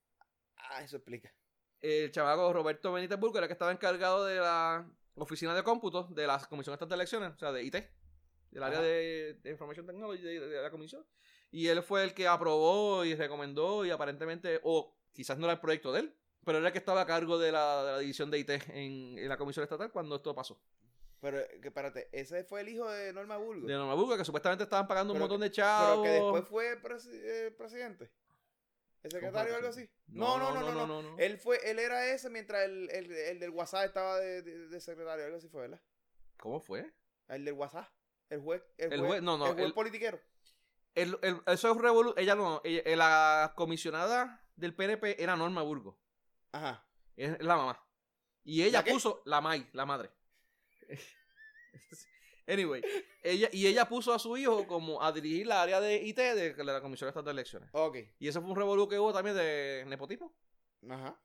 Ah, 0.57 0.83
eso 0.83 0.97
explica. 0.97 1.33
El 1.79 2.11
chavaco 2.11 2.51
Roberto 2.51 2.91
Benítez 2.91 3.19
Bulgo 3.19 3.37
era 3.37 3.45
el 3.45 3.47
que 3.47 3.53
estaba 3.53 3.71
encargado 3.71 4.25
de 4.25 4.37
la 4.37 4.89
oficina 5.15 5.53
de 5.53 5.63
cómputo 5.63 6.07
de 6.09 6.25
la 6.25 6.39
Comisión 6.39 6.73
Estatal 6.73 6.89
de 6.89 6.95
Elecciones, 6.95 7.33
o 7.35 7.37
sea, 7.37 7.51
de 7.51 7.63
IT, 7.63 7.75
del 8.49 8.63
área 8.63 8.81
de, 8.81 9.39
de 9.43 9.51
Information 9.51 9.85
Technology 9.85 10.23
de, 10.23 10.39
de 10.39 10.61
la 10.61 10.71
comisión. 10.71 11.05
Y 11.51 11.67
él 11.67 11.83
fue 11.83 12.03
el 12.03 12.13
que 12.15 12.27
aprobó 12.27 13.05
y 13.05 13.13
recomendó 13.13 13.85
y 13.85 13.91
aparentemente, 13.91 14.59
o 14.63 14.97
quizás 15.13 15.37
no 15.37 15.45
era 15.45 15.53
el 15.53 15.59
proyecto 15.59 15.91
de 15.91 16.01
él, 16.01 16.15
pero 16.47 16.57
era 16.57 16.67
el 16.67 16.71
que 16.73 16.79
estaba 16.79 17.01
a 17.01 17.05
cargo 17.05 17.37
de 17.37 17.51
la, 17.51 17.83
de 17.83 17.91
la 17.91 17.99
división 17.99 18.31
de 18.31 18.39
IT 18.39 18.49
en, 18.49 19.19
en 19.19 19.29
la 19.29 19.37
comisión 19.37 19.63
estatal 19.63 19.91
cuando 19.91 20.15
esto 20.15 20.33
pasó. 20.33 20.59
Pero, 21.19 21.39
eh, 21.39 21.59
que 21.61 21.67
espérate, 21.67 22.09
ese 22.11 22.43
fue 22.43 22.61
el 22.61 22.69
hijo 22.69 22.89
de 22.89 23.11
Norma 23.13 23.37
Burgos. 23.37 23.67
De 23.67 23.73
Norma 23.73 23.93
Bulgo, 23.95 24.17
que 24.17 24.23
supuestamente 24.25 24.63
estaban 24.63 24.87
pagando 24.87 25.13
un 25.13 25.17
Pero 25.19 25.23
montón 25.27 25.41
de 25.41 25.47
Pero 25.49 25.55
chavos. 25.55 26.03
que 26.05 26.09
después 26.11 26.45
fue 26.47 26.81
presi- 26.81 27.09
eh, 27.21 27.51
presidente. 27.57 28.09
¿El 29.03 29.11
secretario 29.11 29.53
o 29.53 29.55
algo 29.57 29.69
así? 29.69 29.89
No 30.07 30.37
no 30.39 30.53
no, 30.53 30.85
no, 30.87 31.01
no, 31.01 31.17
Él 31.19 31.37
fue, 31.37 31.59
él 31.69 31.79
era 31.79 32.07
ese 32.07 32.29
mientras 32.29 32.63
el, 32.65 32.89
el, 32.91 33.11
el 33.11 33.39
del 33.39 33.49
WhatsApp 33.51 33.85
estaba 33.85 34.17
de, 34.19 34.41
de- 34.41 34.67
de 34.67 34.81
secretario, 34.81 35.25
algo 35.25 35.37
así 35.37 35.47
fue, 35.49 35.61
¿verdad? 35.61 35.81
¿Cómo 36.39 36.59
fue? 36.59 36.91
El 37.29 37.45
del 37.45 37.53
WhatsApp. 37.53 37.87
El 38.29 38.41
juez, 38.41 38.61
el 38.77 38.93
El 38.93 38.99
juez, 38.99 39.09
juez- 39.11 39.21
no, 39.23 39.37
no, 39.37 39.47
el 39.47 39.53
juez 39.53 39.65
el- 39.65 39.73
politiquero. 39.73 40.19
El- 40.95 41.17
el- 41.21 41.41
eso 41.47 41.71
es 41.71 41.77
revolu 41.77 42.13
ella 42.17 42.35
no, 42.35 42.61
ella- 42.63 42.95
la 42.95 43.53
comisionada 43.55 44.43
del 44.55 44.73
PNP 44.75 45.21
era 45.21 45.35
Norma 45.35 45.61
Burgo, 45.61 45.97
Ajá. 46.51 46.85
es 47.15 47.41
la 47.43 47.55
mamá. 47.57 47.83
Y 48.43 48.63
ella 48.63 48.81
¿La 48.85 48.91
puso 48.93 49.21
la 49.25 49.41
May, 49.41 49.67
la 49.73 49.85
madre. 49.85 50.09
anyway, 52.47 52.81
ella 53.23 53.49
y 53.51 53.67
ella 53.67 53.87
puso 53.87 54.13
a 54.13 54.19
su 54.19 54.37
hijo 54.37 54.65
como 54.67 55.03
a 55.03 55.11
dirigir 55.11 55.47
la 55.47 55.61
área 55.61 55.81
de 55.81 55.95
IT 55.97 56.17
de 56.17 56.55
la 56.63 56.81
Comisión 56.81 57.07
Estatal 57.09 57.25
de 57.25 57.31
Elecciones. 57.41 57.69
Ok. 57.73 57.97
Y 58.19 58.27
eso 58.27 58.41
fue 58.41 58.49
un 58.51 58.55
revolú 58.55 58.87
que 58.87 58.99
hubo 58.99 59.13
también 59.13 59.35
de 59.35 59.83
nepotismo. 59.87 60.33
Ajá. 60.89 61.19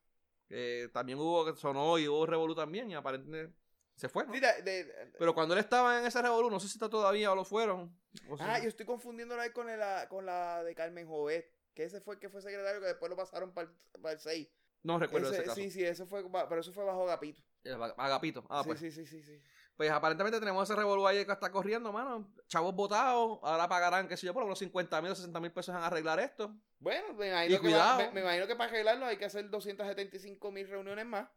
que 0.48 0.90
también 0.92 1.18
hubo, 1.18 1.44
que 1.44 1.58
sonó 1.58 1.98
y 1.98 2.08
hubo 2.08 2.26
revolú 2.26 2.54
también 2.54 2.90
y 2.90 2.94
aparentemente 2.94 3.54
se 3.94 4.08
fue. 4.08 4.26
¿no? 4.26 4.32
Sí, 4.34 4.40
de- 4.40 4.62
de- 4.62 5.12
Pero 5.18 5.34
cuando 5.34 5.54
él 5.54 5.60
estaba 5.60 5.98
en 6.00 6.06
ese 6.06 6.20
revolú, 6.20 6.50
no 6.50 6.58
sé 6.60 6.66
si 6.68 6.74
está 6.74 6.88
todavía 6.90 7.30
o 7.32 7.34
lo 7.36 7.44
fueron. 7.44 7.96
o 8.28 8.36
si- 8.36 8.42
ah, 8.44 8.58
yo 8.58 8.68
estoy 8.68 8.84
confundiéndola 8.84 9.44
ahí 9.44 9.50
con, 9.52 9.68
el- 9.70 10.08
con 10.08 10.26
la 10.26 10.62
de 10.64 10.74
Carmen 10.74 11.06
Jovet. 11.06 11.50
Que 11.74 11.84
ese 11.84 12.00
fue 12.02 12.14
el 12.16 12.20
que 12.20 12.28
fue 12.28 12.42
secretario 12.42 12.80
que 12.80 12.86
después 12.88 13.08
lo 13.08 13.16
pasaron 13.16 13.54
para 13.54 13.70
el 14.12 14.20
6. 14.20 14.48
No 14.82 14.98
recuerdo 14.98 15.28
Ese- 15.28 15.36
ese 15.36 15.44
caso. 15.44 15.54
sí, 15.56 15.70
sí, 15.70 15.84
eso 15.84 16.06
fue, 16.06 16.24
pero 16.48 16.60
eso 16.60 16.72
fue 16.72 16.84
bajo 16.84 17.02
Agapito. 17.04 17.40
Ag- 17.64 17.94
Agapito. 17.96 18.44
Ah, 18.48 18.62
sí, 18.62 18.68
pues. 18.68 18.80
sí, 18.80 18.90
sí, 18.90 19.06
sí, 19.06 19.22
sí. 19.22 19.40
Pues 19.76 19.90
aparentemente 19.90 20.38
tenemos 20.38 20.68
ese 20.68 20.76
revolú 20.78 21.06
ahí 21.06 21.24
que 21.24 21.32
está 21.32 21.50
corriendo, 21.50 21.92
mano. 21.92 22.30
Chavos 22.46 22.74
votados, 22.74 23.38
ahora 23.42 23.68
pagarán, 23.68 24.06
qué 24.06 24.16
sé 24.16 24.26
yo, 24.26 24.34
por 24.34 24.42
unos 24.42 24.58
50 24.58 25.00
mil 25.00 25.12
o 25.12 25.14
60 25.14 25.40
mil 25.40 25.50
pesos 25.50 25.74
en 25.74 25.82
arreglar 25.82 26.20
esto. 26.20 26.54
Bueno, 26.78 27.14
me 27.14 27.28
imagino, 27.28 27.44
Y 27.46 27.48
que, 27.48 27.56
va- 27.56 27.60
cuidado. 27.62 27.98
me, 27.98 28.10
me 28.12 28.20
imagino 28.20 28.46
que 28.46 28.56
para 28.56 28.68
arreglarlo 28.70 29.06
hay 29.06 29.16
que 29.16 29.24
hacer 29.24 29.48
275 29.48 30.50
mil 30.50 30.68
reuniones 30.68 31.06
más. 31.06 31.28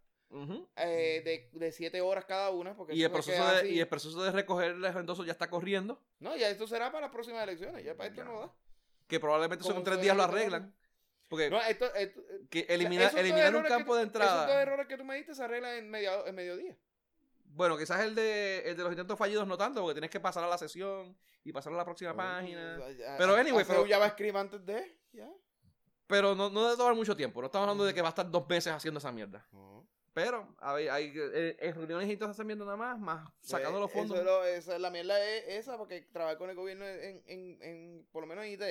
Eh, 0.76 1.22
de, 1.24 1.50
de 1.58 1.72
7 1.72 2.02
horas 2.02 2.26
cada 2.26 2.50
una. 2.50 2.76
Porque 2.76 2.94
Y, 2.94 3.04
el 3.04 3.12
proceso 3.12 3.46
de, 3.54 3.70
y 3.70 3.80
el 3.80 3.88
proceso 3.88 4.22
de 4.22 4.32
recoger 4.32 4.76
los 4.76 4.96
endosos 4.96 5.26
ya 5.26 5.32
está 5.32 5.50
corriendo. 5.50 6.02
No, 6.20 6.36
ya 6.36 6.50
esto 6.50 6.68
será 6.68 6.92
para 6.92 7.06
las 7.06 7.12
próximas 7.12 7.44
elecciones. 7.44 7.86
Ya 7.86 7.96
para 7.96 8.10
esto 8.10 8.22
Ya. 8.22 8.26
no 8.28 8.40
da. 8.42 8.54
Que 9.08 9.20
probablemente 9.20 9.64
son 9.64 9.82
tres 9.84 10.02
días 10.02 10.18
lo 10.18 10.24
arreglan. 10.24 10.76
Porque 11.28 11.50
No, 11.50 11.60
esto, 11.62 11.94
esto- 11.96 12.22
que 12.50 12.62
o 12.62 12.66
sea, 12.66 12.76
eliminar, 12.76 13.56
un 13.56 13.64
campo 13.64 13.94
tú- 13.94 13.98
de 13.98 14.04
Esos 14.04 14.14
dos 14.14 14.22
entrada. 14.24 14.62
errores 14.62 14.88
que 14.88 14.98
tú 14.98 15.04
me 15.04 15.16
diste 15.16 15.34
se 15.34 15.44
arreglan 15.44 15.76
en, 15.76 15.90
media, 15.90 16.14
en 16.26 16.36
mediodía. 16.36 16.78
Bueno, 17.46 17.78
quizás 17.78 18.02
el 18.02 18.14
de, 18.16 18.70
el 18.70 18.76
de 18.78 18.84
los 18.84 18.92
intentos 18.92 19.18
fallidos 19.18 19.48
no 19.48 19.58
tanto, 19.58 19.82
porque 19.82 19.96
tienes 19.96 20.12
que 20.12 20.20
pasar 20.20 20.44
a 20.44 20.48
la 20.48 20.58
sesión 20.58 21.18
y 21.44 21.52
pasar 21.52 21.74
a 21.74 21.78
la 21.78 21.86
próxima 21.86 22.16
página. 22.16 22.78
Ya- 22.98 23.18
Pero 23.18 23.36
anyway, 23.36 23.66
pero- 23.66 23.84
un 23.84 23.90
JavaScript 23.90 24.36
antes 24.36 24.66
de. 24.66 24.98
Ya. 25.14 25.30
Pero 26.08 26.36
no, 26.36 26.50
no 26.50 26.66
debe 26.66 26.78
tomar 26.78 26.94
mucho 26.94 27.16
tiempo. 27.16 27.42
No 27.42 27.48
estamos 27.48 27.64
hablando 27.66 27.86
de 27.86 27.94
que 27.94 28.02
va 28.02 28.10
a 28.10 28.10
estar 28.10 28.30
dos 28.30 28.48
meses 28.48 28.72
haciendo 28.74 29.00
esa 29.00 29.12
mierda. 29.12 29.48
Pero 30.14 30.56
hay, 30.60 30.88
hay 30.88 31.14
eh, 31.16 31.58
en 31.60 31.76
reuniones 31.76 32.08
y 32.08 32.14
entonces 32.14 32.36
esa 32.38 32.44
mierda 32.46 32.64
nada 32.64 32.78
más, 32.78 32.98
más 33.00 33.30
sacando 33.42 33.80
Eh, 33.80 33.82
los 33.82 33.92
fondos. 33.92 34.18
Eso 34.18 34.22
es 34.22 34.26
lo- 34.26 34.46
esa- 34.46 34.80
la 34.80 34.90
mierda 34.92 35.20
es 35.26 35.44
esa, 35.48 35.78
porque 35.78 36.02
trabajar 36.04 36.38
con 36.38 36.50
el 36.50 36.56
gobierno 36.56 36.86
en, 36.88 37.22
en, 37.26 37.62
en 37.62 38.08
por 38.12 38.22
lo 38.22 38.28
menos 38.28 38.46
en 38.46 38.52
IT, 38.52 38.64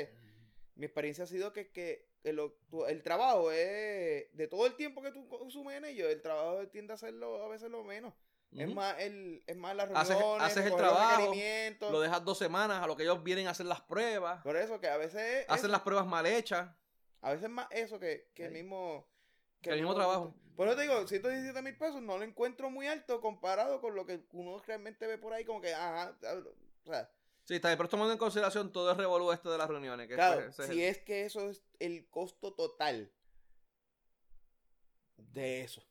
mi 0.76 0.86
experiencia 0.86 1.24
ha 1.24 1.26
sido 1.26 1.52
que, 1.52 1.70
que 1.70 2.08
el, 2.24 2.40
el 2.88 3.02
trabajo 3.02 3.52
es, 3.52 4.26
de 4.32 4.48
todo 4.48 4.66
el 4.66 4.74
tiempo 4.74 5.02
que 5.02 5.12
tú 5.12 5.28
consumes 5.28 5.76
en 5.76 5.84
ello, 5.84 6.08
el 6.08 6.20
trabajo 6.20 6.66
tiende 6.68 6.92
a 6.92 6.96
hacerlo 6.96 7.42
a 7.42 7.48
veces 7.48 7.70
lo 7.70 7.84
menos. 7.84 8.12
Es 8.56 8.72
más 8.72 8.96
el, 9.00 9.42
es 9.46 9.56
más 9.56 9.74
las 9.74 9.88
reuniones, 9.88 10.42
haces 10.42 10.64
el 10.66 10.76
trabajo. 10.76 11.34
Lo 11.90 12.00
dejas 12.00 12.24
dos 12.24 12.38
semanas 12.38 12.82
a 12.82 12.86
lo 12.86 12.96
que 12.96 13.02
ellos 13.02 13.22
vienen 13.22 13.48
a 13.48 13.50
hacer 13.50 13.66
las 13.66 13.80
pruebas. 13.80 14.42
Por 14.42 14.56
eso 14.56 14.80
que 14.80 14.88
a 14.88 14.96
veces 14.96 15.20
es 15.20 15.44
Hacen 15.48 15.66
eso, 15.66 15.68
las 15.68 15.80
pruebas 15.80 16.06
mal 16.06 16.24
hechas. 16.24 16.70
a 17.20 17.30
veces 17.30 17.44
es 17.44 17.50
más 17.50 17.66
eso 17.70 17.98
que, 17.98 18.30
que 18.32 18.46
el 18.46 18.52
mismo 18.52 19.08
Que 19.60 19.70
el 19.70 19.76
mismo 19.76 19.94
trabajo. 19.94 20.34
Por 20.56 20.68
eso 20.68 20.76
te 20.76 20.82
digo, 20.82 21.04
117 21.06 21.62
mil 21.62 21.76
pesos 21.76 22.00
no 22.00 22.16
lo 22.16 22.22
encuentro 22.22 22.70
muy 22.70 22.86
alto 22.86 23.20
comparado 23.20 23.80
con 23.80 23.96
lo 23.96 24.06
que 24.06 24.24
uno 24.32 24.62
realmente 24.64 25.08
ve 25.08 25.18
por 25.18 25.32
ahí 25.32 25.44
como 25.44 25.60
que, 25.60 25.74
ajá, 25.74 26.16
o 26.84 26.86
sea, 26.86 27.10
Sí, 27.44 27.56
está 27.56 27.68
bien, 27.68 27.76
pero 27.76 27.88
tomando 27.90 28.12
en 28.12 28.18
consideración 28.18 28.72
todo 28.72 28.90
el 28.90 28.96
revolú 28.96 29.30
este 29.32 29.48
de 29.50 29.58
las 29.58 29.68
reuniones. 29.68 30.08
Que 30.08 30.14
Claro, 30.14 30.40
ese- 30.40 30.48
ese 30.50 30.62
es 30.62 30.68
si 30.68 30.82
el- 30.82 30.88
es 30.88 30.98
que 30.98 31.24
eso 31.26 31.50
es 31.50 31.62
el 31.78 32.08
costo 32.08 32.54
total 32.54 33.12
de 35.16 35.62
eso. 35.62 35.82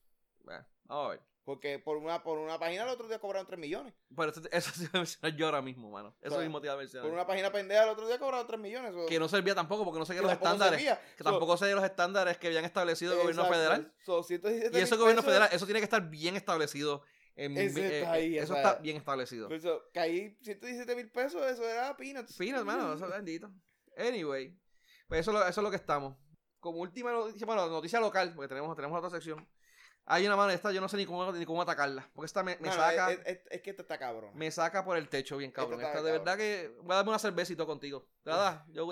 Bueno, 0.42 0.64
vamos 0.84 1.06
a 1.06 1.10
ver. 1.10 1.20
Porque 1.44 1.78
por 1.78 1.98
una, 1.98 2.22
por 2.22 2.38
una 2.38 2.58
página 2.58 2.84
el 2.84 2.88
otro 2.88 3.06
día 3.06 3.18
cobraron 3.18 3.46
3 3.46 3.58
millones. 3.60 3.92
Pero 4.16 4.30
eso, 4.30 4.40
eso 4.50 4.70
sí 4.72 4.84
iba 4.84 4.90
a 4.94 4.98
mencionar 4.98 5.36
yo 5.36 5.44
ahora 5.46 5.60
mismo, 5.60 5.90
mano. 5.90 6.16
Eso 6.22 6.38
mismo 6.40 6.58
te 6.58 6.68
iba 6.68 6.74
a 6.74 6.78
mencionar. 6.78 7.04
Por 7.06 7.12
una 7.12 7.26
página 7.26 7.52
pendeja 7.52 7.84
el 7.84 7.90
otro 7.90 8.06
día 8.08 8.18
cobraron 8.18 8.46
3 8.46 8.58
millones. 8.58 8.94
o- 8.96 9.04
Que 9.06 9.18
no 9.18 9.28
servía 9.28 9.54
tampoco, 9.54 9.84
porque 9.84 9.98
no 9.98 10.06
sé 10.06 10.14
qué 10.14 10.22
los 10.22 10.32
estándares. 10.32 10.80
servía. 10.80 10.98
Que 11.16 11.22
So, 11.22 11.30
tampoco 11.30 11.56
sé 11.58 11.70
los 11.74 11.84
estándares 11.84 12.38
que 12.38 12.46
habían 12.46 12.64
establecido 12.64 13.12
el 13.12 13.18
gobierno 13.20 13.44
federal. 13.46 13.92
So, 14.06 14.22
117 14.22 14.78
Y 14.78 14.82
ese 14.82 14.96
gobierno 14.96 15.22
federal, 15.22 15.50
eso 15.52 15.66
tiene 15.66 15.80
que 15.80 15.84
estar 15.84 16.08
bien 16.08 16.34
establecido. 16.36 17.02
En, 17.36 17.56
Ese 17.56 17.80
eh, 17.86 17.98
está 18.00 18.12
ahí, 18.12 18.38
eso 18.38 18.54
está 18.56 18.74
bien 18.76 18.96
establecido. 18.96 19.48
pues 19.48 19.64
eso, 19.64 19.82
caí 19.92 20.36
117 20.42 20.94
mil 20.94 21.10
pesos, 21.10 21.42
eso 21.50 21.68
era 21.68 21.96
peanuts. 21.96 22.36
Fino, 22.36 22.58
hermano, 22.58 22.94
eso 22.94 23.06
es 23.06 23.10
bendito. 23.10 23.50
Anyway, 23.96 24.56
pues 25.08 25.20
eso, 25.20 25.32
eso 25.46 25.60
es 25.60 25.64
lo 25.64 25.70
que 25.70 25.76
estamos. 25.76 26.16
Como 26.60 26.78
última 26.78 27.10
noticia, 27.12 27.44
bueno, 27.44 27.66
noticia 27.68 27.98
local, 28.00 28.32
porque 28.34 28.48
tenemos, 28.48 28.74
tenemos 28.76 28.96
otra 28.98 29.10
sección. 29.10 29.48
Hay 30.06 30.26
una 30.26 30.36
mano 30.36 30.50
esta, 30.52 30.70
yo 30.70 30.80
no 30.80 30.88
sé 30.88 30.96
ni 30.98 31.06
cómo, 31.06 31.32
ni 31.32 31.44
cómo 31.46 31.62
atacarla. 31.62 32.08
Porque 32.14 32.26
esta 32.26 32.42
me, 32.42 32.56
me 32.56 32.68
Mano, 32.68 32.80
saca, 32.80 33.10
es, 33.10 33.20
es- 33.24 33.40
es 33.50 33.62
que 33.62 33.70
esto 33.70 33.82
está 33.82 33.98
cabrón. 33.98 34.30
me 34.36 34.50
saca 34.50 34.84
por 34.84 34.96
el 34.96 35.08
techo 35.08 35.36
bien 35.38 35.50
cabrón. 35.50 35.80
Está 35.80 35.88
Esta 35.92 36.02
de 36.02 36.10
cabrón. 36.10 36.24
verdad 36.24 36.38
que 36.38 36.68
voy 36.82 36.92
a 36.92 36.96
darme 36.96 37.08
una 37.10 37.18
cervecita 37.18 37.64
contigo. 37.66 38.06
¿Te 38.22 38.30
la 38.30 38.36
das? 38.36 38.62
Yo, 38.68 38.86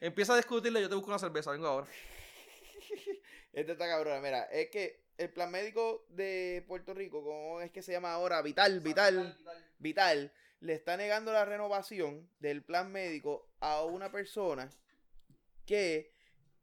empieza 0.00 0.32
a 0.32 0.36
discutirle, 0.36 0.80
yo 0.80 0.88
te 0.88 0.94
busco 0.94 1.10
una 1.10 1.18
cerveza, 1.18 1.50
vengo 1.52 1.66
ahora. 1.66 1.86
Este 3.52 3.72
está 3.72 3.86
cabrón. 3.86 4.20
Mira, 4.22 4.44
es 4.44 4.68
que 4.70 5.03
el 5.18 5.30
plan 5.30 5.50
médico 5.50 6.04
de 6.08 6.64
Puerto 6.66 6.94
Rico, 6.94 7.22
como 7.22 7.60
es 7.60 7.70
que 7.70 7.82
se 7.82 7.92
llama 7.92 8.12
ahora? 8.12 8.42
Vital, 8.42 8.80
Vital, 8.80 9.38
Vital, 9.78 10.32
le 10.60 10.74
está 10.74 10.96
negando 10.96 11.32
la 11.32 11.44
renovación 11.44 12.28
del 12.40 12.62
plan 12.62 12.90
médico 12.90 13.48
a 13.60 13.84
una 13.84 14.10
persona 14.10 14.70
que, 15.66 16.12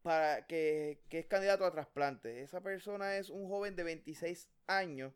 para, 0.02 0.46
que, 0.48 1.02
que 1.10 1.20
es 1.20 1.26
candidato 1.28 1.66
a 1.66 1.72
trasplante. 1.72 2.42
Esa 2.42 2.62
persona 2.62 3.18
es 3.18 3.30
un 3.30 3.48
joven 3.48 3.76
de 3.76 3.84
26 3.84 4.50
años, 4.68 5.14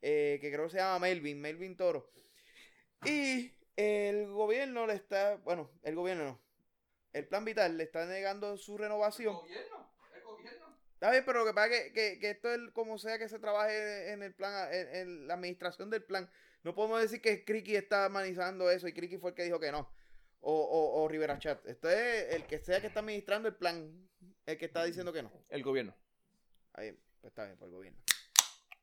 eh, 0.00 0.38
que 0.40 0.50
creo 0.50 0.64
que 0.64 0.70
se 0.70 0.78
llama 0.78 0.98
Melvin, 1.00 1.40
Melvin 1.40 1.76
Toro. 1.76 2.10
Y 3.04 3.52
el 3.76 4.28
gobierno 4.28 4.86
le 4.86 4.94
está, 4.94 5.36
bueno, 5.36 5.70
el 5.82 5.94
gobierno 5.94 6.24
no, 6.24 6.40
el 7.12 7.26
plan 7.26 7.44
Vital 7.44 7.76
le 7.76 7.84
está 7.84 8.06
negando 8.06 8.56
su 8.56 8.78
renovación. 8.78 9.34
¿El 9.34 9.40
gobierno? 9.40 9.81
Está 11.02 11.10
bien, 11.10 11.24
pero 11.26 11.40
lo 11.40 11.46
que 11.46 11.52
pasa 11.52 11.74
es 11.74 11.82
que, 11.86 11.92
que, 11.92 12.18
que 12.20 12.30
esto 12.30 12.54
es 12.54 12.60
como 12.74 12.96
sea 12.96 13.18
que 13.18 13.28
se 13.28 13.40
trabaje 13.40 14.12
en 14.12 14.22
el 14.22 14.32
plan, 14.32 14.72
en, 14.72 14.94
en 14.94 15.26
la 15.26 15.34
administración 15.34 15.90
del 15.90 16.04
plan. 16.04 16.30
No 16.62 16.76
podemos 16.76 17.00
decir 17.02 17.20
que 17.20 17.44
Criqui 17.44 17.74
está 17.74 18.08
manejando 18.08 18.70
eso 18.70 18.86
y 18.86 18.92
Criqui 18.92 19.18
fue 19.18 19.30
el 19.30 19.34
que 19.34 19.42
dijo 19.42 19.58
que 19.58 19.72
no. 19.72 19.92
O, 20.42 20.54
o, 20.54 21.02
o 21.02 21.08
Rivera 21.08 21.40
Chat. 21.40 21.66
Esto 21.66 21.90
es 21.90 22.32
el 22.36 22.46
que 22.46 22.60
sea 22.60 22.80
que 22.80 22.86
está 22.86 23.00
administrando 23.00 23.48
el 23.48 23.56
plan, 23.56 24.08
el 24.46 24.56
que 24.56 24.66
está 24.66 24.84
diciendo 24.84 25.12
que 25.12 25.24
no. 25.24 25.32
El 25.48 25.64
gobierno. 25.64 25.92
Ahí, 26.74 26.96
pues 27.20 27.32
está 27.32 27.46
bien, 27.46 27.56
por 27.56 27.66
el 27.66 27.74
gobierno. 27.74 27.98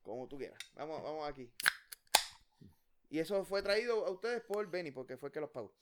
Como 0.03 0.27
tú 0.27 0.37
quieras. 0.37 0.59
Vamos, 0.73 1.01
vamos 1.01 1.25
aquí. 1.25 1.49
Y 3.09 3.19
eso 3.19 3.43
fue 3.43 3.61
traído 3.63 4.05
a 4.05 4.11
ustedes 4.11 4.41
por 4.41 4.69
Benny, 4.69 4.91
porque 4.91 5.17
fue 5.17 5.29
el 5.29 5.33
que 5.33 5.39
los 5.41 5.49
pagó. 5.49 5.73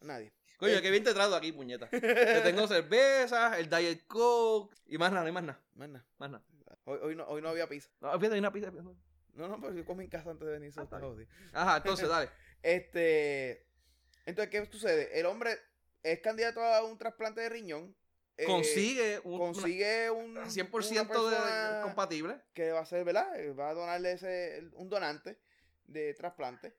Nadie. 0.00 0.32
Coño, 0.58 0.72
Eh. 0.74 0.82
qué 0.82 0.90
bien 0.90 1.04
te 1.04 1.12
trato 1.12 1.34
aquí, 1.36 1.52
puñeta. 1.52 1.88
Te 1.90 2.40
tengo 2.42 2.66
cerveza, 2.68 3.58
el 3.58 3.68
Diet 3.68 4.06
Coke 4.06 4.74
y 4.86 4.96
más 4.96 5.10
nada, 5.12 5.22
no 5.22 5.26
hay 5.26 5.32
más 5.32 5.44
nada. 5.44 5.60
Más 5.74 5.88
nada. 5.90 6.06
Más 6.18 6.30
nada. 6.30 6.44
Hoy, 6.84 6.98
hoy, 7.02 7.14
no, 7.16 7.24
hoy 7.26 7.42
no 7.42 7.50
había 7.50 7.68
pizza. 7.68 7.90
No, 8.00 8.10
fíjate, 8.12 8.34
hay 8.34 8.38
una 8.40 8.52
pizza. 8.52 8.70
No, 8.70 9.48
no, 9.48 9.60
pero 9.60 9.74
yo 9.74 9.84
comí 9.84 10.04
en 10.04 10.10
casa 10.10 10.30
antes 10.30 10.46
de 10.46 10.52
venir. 10.52 10.72
Ah. 10.78 11.12
Ajá, 11.52 11.76
entonces, 11.78 12.08
dale. 12.08 12.30
Este. 12.62 13.66
Entonces, 14.24 14.50
¿qué 14.50 14.66
sucede? 14.72 15.20
El 15.20 15.26
hombre 15.26 15.56
es 16.02 16.20
candidato 16.20 16.62
a 16.62 16.82
un 16.84 16.96
trasplante 16.98 17.42
de 17.42 17.48
riñón. 17.50 17.94
eh, 18.38 18.44
Consigue 18.46 19.20
un 19.24 19.38
consigue 19.38 20.10
un. 20.10 20.30
una 20.38 20.46
100% 20.46 21.26
una 21.26 21.76
de 21.76 21.82
compatible. 21.82 22.40
Que 22.54 22.72
va 22.72 22.80
a 22.80 22.86
ser, 22.86 23.04
¿verdad? 23.04 23.38
Eh, 23.38 23.52
Va 23.52 23.70
a 23.70 23.74
donarle 23.74 24.12
ese, 24.12 24.68
un 24.72 24.88
donante 24.88 25.38
de 25.86 26.14
trasplante. 26.14 26.74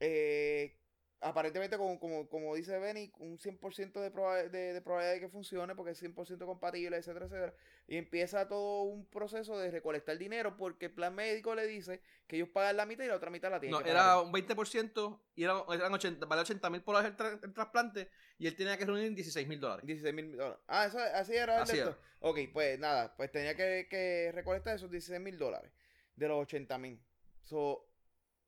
Eh, 0.00 0.76
aparentemente, 1.20 1.76
como, 1.76 1.98
como, 1.98 2.28
como 2.28 2.54
dice 2.54 2.78
Benny, 2.78 3.10
un 3.18 3.38
100% 3.38 4.00
de, 4.00 4.12
proba- 4.12 4.48
de, 4.48 4.72
de 4.72 4.80
probabilidad 4.80 5.14
de 5.14 5.20
que 5.20 5.28
funcione 5.28 5.74
porque 5.74 5.90
es 5.92 5.98
100% 6.02 6.46
compatible, 6.46 6.96
etcétera, 6.96 7.26
etcétera. 7.26 7.54
Y 7.88 7.96
empieza 7.96 8.46
todo 8.46 8.82
un 8.82 9.04
proceso 9.06 9.58
de 9.58 9.70
recolectar 9.72 10.16
dinero 10.16 10.56
porque 10.56 10.86
el 10.86 10.92
plan 10.92 11.14
médico 11.14 11.54
le 11.56 11.66
dice 11.66 12.00
que 12.28 12.36
ellos 12.36 12.48
pagan 12.50 12.76
la 12.76 12.86
mitad 12.86 13.02
y 13.04 13.08
la 13.08 13.16
otra 13.16 13.30
mitad 13.30 13.50
la 13.50 13.58
tienen 13.58 13.76
No, 13.76 13.82
que 13.84 13.90
era 13.90 14.20
un 14.20 14.32
20% 14.32 15.20
y 15.34 15.42
eran, 15.44 15.62
eran 15.72 15.92
80, 15.94 16.26
vale 16.26 16.42
80 16.42 16.70
mil 16.70 16.82
por 16.82 16.94
hacer 16.94 17.10
el, 17.12 17.16
tra- 17.16 17.40
el 17.42 17.52
trasplante 17.52 18.08
y 18.38 18.46
él 18.46 18.54
tenía 18.54 18.76
que 18.78 18.84
reunir 18.84 19.12
16 19.14 19.48
mil 19.48 19.58
dólares. 19.58 19.84
16 19.84 20.14
mil 20.14 20.36
dólares. 20.36 20.58
Ah, 20.68 20.86
eso, 20.86 20.98
así 21.00 21.34
era 21.34 21.56
el 21.56 21.62
Así 21.62 21.78
era. 21.78 21.98
Ok, 22.20 22.38
pues 22.52 22.78
nada, 22.78 23.12
pues 23.16 23.32
tenía 23.32 23.56
que, 23.56 23.88
que 23.90 24.30
recolectar 24.32 24.76
esos 24.76 24.90
16 24.90 25.20
mil 25.20 25.36
dólares 25.38 25.72
de 26.14 26.28
los 26.28 26.38
80 26.42 26.78
mil. 26.78 27.00
So, 27.42 27.87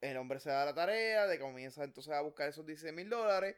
el 0.00 0.16
hombre 0.16 0.40
se 0.40 0.50
da 0.50 0.64
la 0.64 0.74
tarea 0.74 1.26
de 1.26 1.38
comienza 1.38 1.84
entonces 1.84 2.12
a 2.12 2.20
buscar 2.20 2.48
esos 2.48 2.64
16 2.66 2.92
mil 2.94 3.08
dólares. 3.08 3.56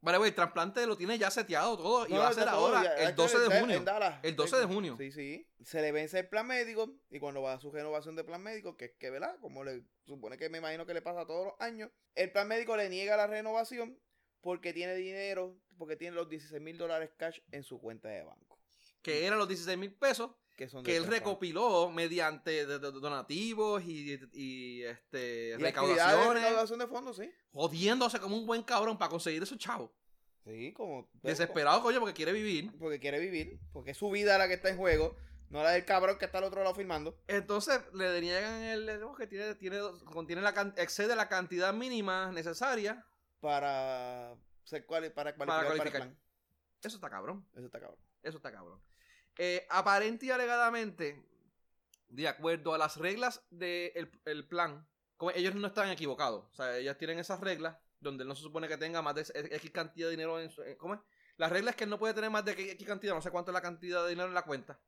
Vale, 0.00 0.18
güey, 0.18 0.30
el 0.30 0.34
trasplante 0.34 0.84
lo 0.84 0.96
tiene 0.96 1.16
ya 1.16 1.30
seteado 1.30 1.76
todo 1.76 2.08
y 2.08 2.12
va 2.12 2.28
a 2.28 2.32
ser 2.32 2.48
ahora 2.48 2.82
ya- 2.82 2.94
el 2.96 3.08
esto 3.10 3.22
12 3.22 3.38
de 3.38 3.44
está 3.46 3.60
junio. 3.60 3.84
El 4.24 4.34
12 4.36 4.56
de 4.56 4.64
junio. 4.64 4.96
Sí, 4.98 5.12
sí. 5.12 5.48
Se 5.64 5.80
le 5.80 5.92
vence 5.92 6.18
el 6.18 6.28
plan 6.28 6.44
médico 6.44 6.92
y 7.08 7.20
cuando 7.20 7.40
va 7.42 7.52
a 7.54 7.60
su 7.60 7.70
renovación 7.70 8.16
de 8.16 8.24
plan 8.24 8.42
médico, 8.42 8.76
que 8.76 8.86
es 8.86 8.92
que, 8.98 9.10
¿verdad? 9.10 9.36
Como 9.40 9.62
le 9.62 9.84
supone 10.04 10.36
que 10.36 10.48
me 10.48 10.58
imagino 10.58 10.86
que 10.86 10.94
le 10.94 11.02
pasa 11.02 11.24
todos 11.24 11.46
los 11.46 11.54
años, 11.60 11.88
el 12.16 12.32
plan 12.32 12.48
médico 12.48 12.76
le 12.76 12.88
niega 12.88 13.16
la 13.16 13.28
renovación 13.28 13.96
porque 14.40 14.72
tiene 14.72 14.96
dinero, 14.96 15.56
porque 15.78 15.94
tiene 15.94 16.16
los 16.16 16.28
16 16.28 16.60
mil 16.60 16.76
dólares 16.76 17.10
cash 17.16 17.38
en 17.52 17.62
su 17.62 17.80
cuenta 17.80 18.08
de 18.08 18.24
banco. 18.24 18.58
Que 19.02 19.24
eran 19.24 19.38
los 19.38 19.46
16 19.46 19.78
mil 19.78 19.94
pesos 19.94 20.32
Que, 20.62 20.68
son 20.68 20.84
que 20.84 20.92
del 20.92 21.04
él 21.04 21.10
recopiló 21.10 21.90
mediante 21.90 22.66
de- 22.66 22.78
de- 22.78 22.92
donativos 22.92 23.82
y, 23.82 24.18
y, 24.32 24.82
este, 24.84 25.48
Y 25.50 25.56
recaudaciones, 25.56 26.42
recaudación 26.44 26.78
de 26.78 26.86
fondos, 26.86 27.16
sí. 27.16 27.30
jodiéndose 27.52 28.20
como 28.20 28.36
un 28.36 28.46
buen 28.46 28.62
cabrón 28.62 28.96
para 28.96 29.08
conseguir 29.10 29.42
esos 29.42 29.58
chavos. 29.58 29.90
Sí, 30.44 30.72
como... 30.72 31.08
Desesperado, 31.22 31.82
coño, 31.82 31.98
porque 31.98 32.14
quiere 32.14 32.32
vivir. 32.32 32.70
Porque 32.78 33.00
quiere 33.00 33.18
vivir, 33.18 33.58
porque 33.72 33.90
es 33.92 33.96
su 33.96 34.10
vida 34.10 34.38
la 34.38 34.46
que 34.46 34.54
está 34.54 34.68
en 34.68 34.76
juego, 34.76 35.16
no 35.50 35.62
la 35.64 35.70
del 35.72 35.84
cabrón 35.84 36.16
que 36.18 36.26
está 36.26 36.38
al 36.38 36.44
otro 36.44 36.62
lado 36.62 36.74
filmando. 36.76 37.18
Entonces 37.26 37.80
le 37.92 38.04
deniegan 38.10 38.62
el 38.62 39.00
que 39.18 39.26
tiene, 39.26 39.54
tiene, 39.56 39.78
contiene 40.04 40.42
la 40.42 40.54
can- 40.54 40.74
excede 40.76 41.16
la 41.16 41.28
cantidad 41.28 41.72
mínima 41.74 42.30
necesaria. 42.30 43.04
para 43.40 44.36
ser 44.62 44.86
cuali- 44.86 45.10
para 45.12 45.34
cualificar 45.34 45.46
para, 45.46 45.66
cualificar. 45.66 46.02
el 46.02 46.08
plan. 46.08 46.18
Eso 46.84 46.96
está 46.96 47.10
cabrón. 47.10 47.44
Eso 47.54 47.66
está 47.66 47.80
cabrón. 47.80 47.98
Eso 48.22 48.36
está 48.36 48.52
cabrón. 48.52 48.80
Eh, 49.38 49.66
aparente 49.70 50.26
y 50.26 50.30
alegadamente, 50.30 51.24
de 52.08 52.28
acuerdo 52.28 52.74
a 52.74 52.78
las 52.78 52.96
reglas 52.96 53.44
del 53.50 54.10
el 54.24 54.46
plan, 54.46 54.86
como 55.16 55.30
ellos 55.30 55.54
no 55.54 55.68
están 55.68 55.90
equivocados. 55.90 56.44
O 56.50 56.54
sea, 56.54 56.76
ellos 56.76 56.98
tienen 56.98 57.18
esas 57.18 57.40
reglas 57.40 57.76
donde 58.00 58.22
él 58.22 58.28
no 58.28 58.34
se 58.34 58.42
supone 58.42 58.68
que 58.68 58.76
tenga 58.76 59.00
más 59.00 59.14
de 59.14 59.22
X 59.56 59.70
cantidad 59.70 60.08
de 60.08 60.10
dinero 60.10 60.40
en 60.40 60.50
su, 60.50 60.62
¿Cómo 60.78 60.94
es? 60.94 61.00
La 61.36 61.48
regla 61.48 61.70
es 61.70 61.76
que 61.76 61.84
él 61.84 61.90
no 61.90 61.98
puede 61.98 62.14
tener 62.14 62.30
más 62.30 62.44
de 62.44 62.52
X 62.52 62.86
cantidad, 62.86 63.14
no 63.14 63.22
sé 63.22 63.30
cuánto 63.30 63.50
es 63.50 63.54
la 63.54 63.62
cantidad 63.62 64.02
de 64.04 64.10
dinero 64.10 64.28
en 64.28 64.34
la 64.34 64.42
cuenta. 64.42 64.78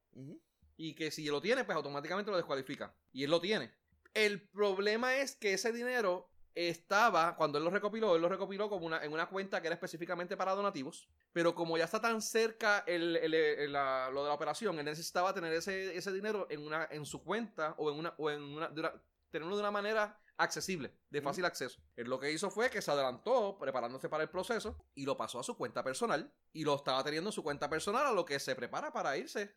Y 0.77 0.95
que 0.95 1.11
si 1.11 1.25
lo 1.27 1.41
tiene, 1.41 1.65
pues 1.65 1.77
automáticamente 1.77 2.31
lo 2.31 2.37
descualifica. 2.37 2.95
Y 3.13 3.25
él 3.25 3.31
lo 3.31 3.41
tiene. 3.41 3.73
El 4.13 4.43
problema 4.49 5.17
es 5.17 5.37
que 5.37 5.55
ese 5.55 5.73
dinero 5.73 6.34
estaba, 6.55 7.37
cuando 7.37 7.59
él 7.59 7.65
lo 7.65 7.71
recopiló, 7.71 8.17
él 8.17 8.23
lo 8.23 8.29
recopiló 8.29 8.69
como 8.69 8.87
una, 8.87 9.03
en 9.05 9.13
una 9.13 9.29
cuenta 9.29 9.61
que 9.61 9.67
era 9.69 9.75
específicamente 9.75 10.37
para 10.37 10.55
donativos. 10.55 11.09
Pero 11.33 11.55
como 11.55 11.77
ya 11.77 11.85
está 11.85 12.01
tan 12.01 12.23
cerca 12.23 12.85
el, 12.87 13.17
el- 13.17 13.35
el- 13.35 13.73
la- 13.73 14.11
lo 14.13 14.23
de 14.23 14.29
la 14.29 14.35
operación, 14.35 14.79
él 14.79 14.85
necesitaba 14.85 15.35
tener 15.35 15.53
ese, 15.53 15.97
ese 15.97 16.13
dinero 16.13 16.47
en, 16.51 16.65
una, 16.65 16.87
en 16.91 17.05
su 17.07 17.23
cuenta 17.23 17.75
o 17.79 17.91
en 17.91 17.99
una, 17.99 18.15
o 18.19 18.31
en 18.31 18.43
una, 18.43 18.69
de 18.69 18.81
una- 18.81 18.93
tenerlo 19.31 19.57
de 19.57 19.61
una 19.63 19.71
manera 19.71 20.19
accesible, 20.37 20.93
de 21.11 21.23
fácil 21.23 21.45
acceso. 21.45 21.81
Él 21.97 22.09
lo 22.09 22.19
que 22.19 22.31
hizo 22.33 22.51
fue 22.51 22.71
que 22.71 22.83
se 22.83 22.91
adelantó 22.91 23.57
preparándose 23.59 24.09
para 24.09 24.23
el 24.25 24.29
proceso 24.31 24.77
y 24.95 25.05
lo 25.05 25.17
pasó 25.17 25.39
a 25.41 25.45
su 25.45 25.57
cuenta 25.57 25.83
personal 25.85 26.33
y 26.53 26.65
lo 26.65 26.75
estaba 26.75 27.03
teniendo 27.05 27.29
en 27.31 27.33
su 27.33 27.43
cuenta 27.43 27.69
personal 27.71 28.07
a 28.07 28.13
lo 28.13 28.25
que 28.25 28.39
se 28.41 28.55
prepara 28.57 28.93
para 28.93 29.17
irse 29.17 29.55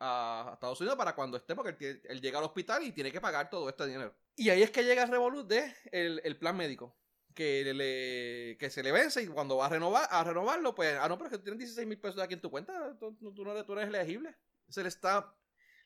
a 0.00 0.50
Estados 0.54 0.80
Unidos 0.80 0.96
para 0.96 1.14
cuando 1.14 1.36
esté, 1.36 1.54
porque 1.54 2.00
él, 2.08 2.20
llega 2.20 2.38
al 2.38 2.44
hospital 2.44 2.82
y 2.82 2.92
tiene 2.92 3.12
que 3.12 3.20
pagar 3.20 3.50
todo 3.50 3.68
este 3.68 3.86
dinero. 3.86 4.14
Y 4.34 4.48
ahí 4.48 4.62
es 4.62 4.70
que 4.70 4.82
llega 4.82 5.04
revolut 5.04 5.46
de 5.46 5.74
el, 5.92 6.20
el 6.24 6.38
plan 6.38 6.56
médico. 6.56 6.96
Que, 7.34 7.62
le, 7.72 8.58
que 8.58 8.70
se 8.70 8.82
le 8.82 8.90
vence 8.90 9.22
y 9.22 9.28
cuando 9.28 9.56
va 9.56 9.66
a 9.66 9.68
renovar 9.68 10.08
a 10.10 10.24
renovarlo, 10.24 10.74
pues, 10.74 10.98
ah, 11.00 11.08
no, 11.08 11.16
pero 11.16 11.30
es 11.30 11.36
que 11.36 11.42
tienes 11.42 11.60
16 11.60 11.86
mil 11.86 11.98
pesos 11.98 12.20
aquí 12.20 12.34
en 12.34 12.40
tu 12.40 12.50
cuenta, 12.50 12.98
tú, 12.98 13.16
no, 13.20 13.52
eres, 13.52 13.64
tú 13.64 13.74
no 13.74 13.80
eres 13.80 13.94
elegible. 13.94 14.34
Se 14.68 14.82
le 14.82 14.88
está, 14.88 15.32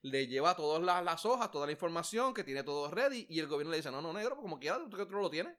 le 0.03 0.27
lleva 0.27 0.57
todas 0.57 0.83
las, 0.83 1.05
las 1.05 1.25
hojas, 1.27 1.51
toda 1.51 1.67
la 1.67 1.73
información, 1.73 2.33
que 2.33 2.45
tiene 2.45 2.63
todo 2.65 2.91
ready, 2.91 3.27
y 3.29 3.39
el 3.41 3.47
gobierno 3.47 3.71
le 3.71 3.77
dice, 3.77 3.91
no, 3.91 4.01
no, 4.01 4.13
negro, 4.13 4.37
como 4.37 4.59
quiera, 4.59 4.79
tú 4.79 4.89
tú 4.89 5.13
no 5.13 5.21
lo 5.21 5.31
tienes. 5.31 5.55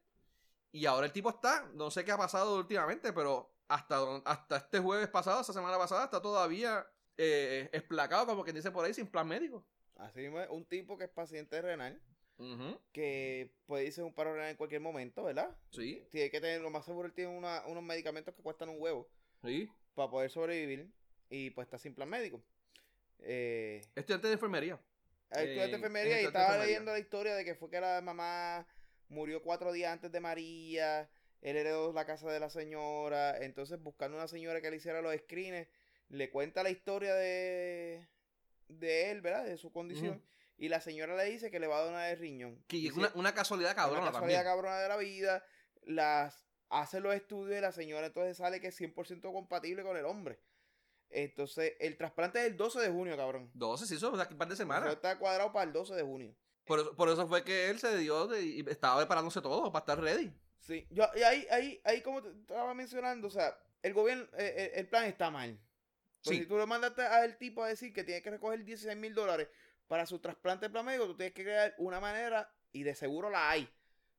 Y 0.71 0.85
ahora 0.87 1.05
el 1.05 1.13
tipo 1.13 1.29
está, 1.29 1.69
no 1.75 1.91
sé 1.91 2.03
qué 2.03 2.11
ha 2.11 2.17
pasado 2.17 2.57
últimamente, 2.57 3.13
pero 3.13 3.55
hasta, 3.67 4.17
hasta 4.25 4.57
este 4.57 4.79
jueves 4.79 5.07
pasado, 5.07 5.39
esta 5.41 5.53
semana 5.53 5.77
pasada, 5.77 6.05
está 6.05 6.21
todavía 6.21 6.85
eh, 7.17 7.69
esplacado, 7.73 8.25
como 8.25 8.43
quien 8.43 8.55
dice 8.55 8.71
por 8.71 8.85
ahí, 8.85 8.93
sin 8.93 9.07
plan 9.07 9.27
médico. 9.27 9.65
Así 9.95 10.19
mismo 10.21 10.41
es, 10.41 10.49
un 10.49 10.65
tipo 10.65 10.97
que 10.97 11.05
es 11.05 11.09
paciente 11.09 11.61
renal, 11.61 12.01
que 12.91 13.49
puede 13.65 13.85
irse 13.85 14.03
un 14.03 14.13
paro 14.13 14.33
renal 14.33 14.49
en 14.51 14.57
cualquier 14.57 14.81
momento, 14.81 15.23
¿verdad? 15.23 15.55
Sí, 15.71 16.05
Tiene 16.11 16.29
que 16.29 16.41
tener, 16.41 16.61
lo 16.61 16.69
más 16.69 16.85
seguro, 16.85 17.07
él 17.07 17.13
tiene 17.13 17.31
una- 17.35 17.65
unos 17.67 17.83
medicamentos 17.83 18.33
que 18.35 18.41
cuestan 18.43 18.69
un 18.69 18.75
huevo 18.81 19.09
sí. 19.41 19.69
para 19.93 20.09
poder 20.09 20.29
sobrevivir 20.29 20.89
y 21.29 21.49
pues 21.51 21.65
está 21.65 21.77
sin 21.77 21.95
plan 21.95 22.09
médico. 22.09 22.43
Eh, 23.19 23.81
Estudiante 23.95 24.27
de 24.27 24.33
enfermería. 24.33 24.79
Hay 25.31 25.45
estudiante 25.47 25.61
de 25.67 25.71
Eh, 25.71 25.75
enfermería 25.75 26.21
y 26.21 26.25
estaba 26.25 26.45
enfermería. 26.45 26.65
leyendo 26.67 26.91
la 26.91 26.99
historia 26.99 27.35
de 27.35 27.45
que 27.45 27.55
fue 27.55 27.69
que 27.69 27.79
la 27.79 28.01
mamá 28.01 28.67
murió 29.07 29.41
cuatro 29.41 29.71
días 29.71 29.91
antes 29.93 30.11
de 30.11 30.19
María, 30.19 31.09
él 31.41 31.57
heredó 31.57 31.93
la 31.93 32.05
casa 32.05 32.29
de 32.31 32.39
la 32.39 32.49
señora, 32.49 33.37
entonces 33.43 33.81
buscando 33.81 34.17
una 34.17 34.27
señora 34.27 34.61
que 34.61 34.69
le 34.69 34.77
hiciera 34.77 35.01
los 35.01 35.15
screens, 35.15 35.67
le 36.09 36.29
cuenta 36.29 36.63
la 36.63 36.69
historia 36.69 37.13
de, 37.15 38.07
de 38.67 39.11
él, 39.11 39.21
¿verdad? 39.21 39.45
De 39.45 39.57
su 39.57 39.71
condición, 39.71 40.23
y 40.57 40.69
la 40.69 40.79
señora 40.81 41.15
le 41.15 41.25
dice 41.25 41.51
que 41.51 41.59
le 41.59 41.67
va 41.67 41.79
a 41.79 41.85
donar 41.85 42.09
el 42.11 42.19
riñón. 42.19 42.63
Que 42.67 42.87
es 42.87 42.93
una, 42.93 43.11
una 43.15 43.33
casualidad 43.33 43.75
cabrona 43.75 44.01
una 44.03 44.11
casualidad 44.11 44.39
también. 44.39 44.55
cabrona 44.55 44.79
de 44.79 44.87
la 44.89 44.97
vida, 44.97 45.43
las 45.83 46.47
hace 46.69 46.99
los 46.99 47.13
estudios 47.15 47.57
y 47.57 47.61
la 47.61 47.71
señora 47.71 48.07
entonces 48.07 48.37
sale 48.37 48.59
que 48.59 48.67
es 48.67 48.79
100% 48.81 49.21
compatible 49.31 49.83
con 49.83 49.97
el 49.97 50.05
hombre. 50.05 50.39
Entonces, 51.09 51.73
el 51.79 51.95
trasplante 51.97 52.39
es 52.39 52.45
el 52.47 52.57
12 52.57 52.79
de 52.81 52.89
junio, 52.89 53.15
cabrón. 53.15 53.49
12, 53.53 53.85
sí, 53.85 53.95
eso 53.95 54.11
de 54.11 54.23
aquí 54.23 54.33
un 54.33 54.39
par 54.39 54.47
de 54.47 54.55
Eso 54.55 54.63
semanas. 54.63 54.91
está 54.93 55.17
cuadrado 55.17 55.51
para 55.53 55.65
el 55.65 55.71
12 55.73 55.93
de 55.95 56.01
junio. 56.03 56.35
Por, 56.65 56.79
eso- 56.79 56.95
por 56.95 57.09
eso 57.09 57.27
fue 57.27 57.43
que 57.43 57.69
él 57.69 57.79
se 57.79 57.95
dio 57.97 58.27
de- 58.27 58.41
y 58.43 58.65
estaba 58.69 58.97
preparándose 58.97 59.39
todo 59.41 59.71
para 59.71 59.81
estar 59.83 59.99
ready. 60.01 60.33
Sí, 60.59 60.87
yo, 60.89 61.05
y 61.15 61.21
ahí, 61.21 61.45
ahí, 61.51 61.79
ahí 61.83 62.01
como 62.01 62.23
te 62.23 62.29
estaba 62.31 62.73
mencionando, 62.73 63.27
o 63.27 63.29
sea, 63.29 63.55
el 63.83 63.93
gobierno, 63.93 64.23
eh, 64.37 64.53
eh, 64.57 64.71
el 64.75 64.87
plan 64.89 65.05
está 65.05 65.29
mal. 65.29 65.59
Sí. 66.31 66.39
Si 66.39 66.45
tú 66.45 66.57
le 66.57 66.65
mandaste 66.65 67.01
al 67.03 67.37
tipo 67.37 67.63
a 67.63 67.67
decir 67.69 67.93
que 67.93 68.03
tiene 68.03 68.21
que 68.21 68.31
recoger 68.31 68.63
16 68.63 68.97
mil 68.97 69.13
dólares 69.13 69.47
para 69.87 70.05
su 70.05 70.19
trasplante 70.19 70.65
de 70.65 70.69
plan 70.71 70.85
médico, 70.85 71.05
tú 71.05 71.15
tienes 71.15 71.33
que 71.33 71.43
crear 71.43 71.75
una 71.77 71.99
manera 71.99 72.51
y 72.71 72.83
de 72.83 72.95
seguro 72.95 73.29
la 73.29 73.49
hay. 73.51 73.69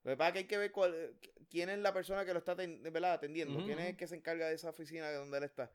Lo 0.04 0.12
que 0.12 0.16
pasa 0.16 0.28
es 0.28 0.32
que 0.34 0.38
hay 0.40 0.44
que 0.46 0.58
ver 0.58 0.72
cuál- 0.72 1.16
quién 1.50 1.68
es 1.68 1.78
la 1.78 1.92
persona 1.92 2.24
que 2.24 2.32
lo 2.32 2.38
está 2.38 2.54
¿verdad? 2.54 3.12
atendiendo, 3.14 3.64
quién 3.64 3.78
es 3.80 3.90
el 3.90 3.96
que 3.96 4.06
se 4.06 4.14
encarga 4.16 4.48
de 4.48 4.54
esa 4.54 4.70
oficina 4.70 5.08
de 5.08 5.16
donde 5.16 5.38
él 5.38 5.44
está. 5.44 5.70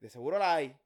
De 0.00 0.10
seguro 0.10 0.38
la 0.38 0.54
hay. 0.54 0.76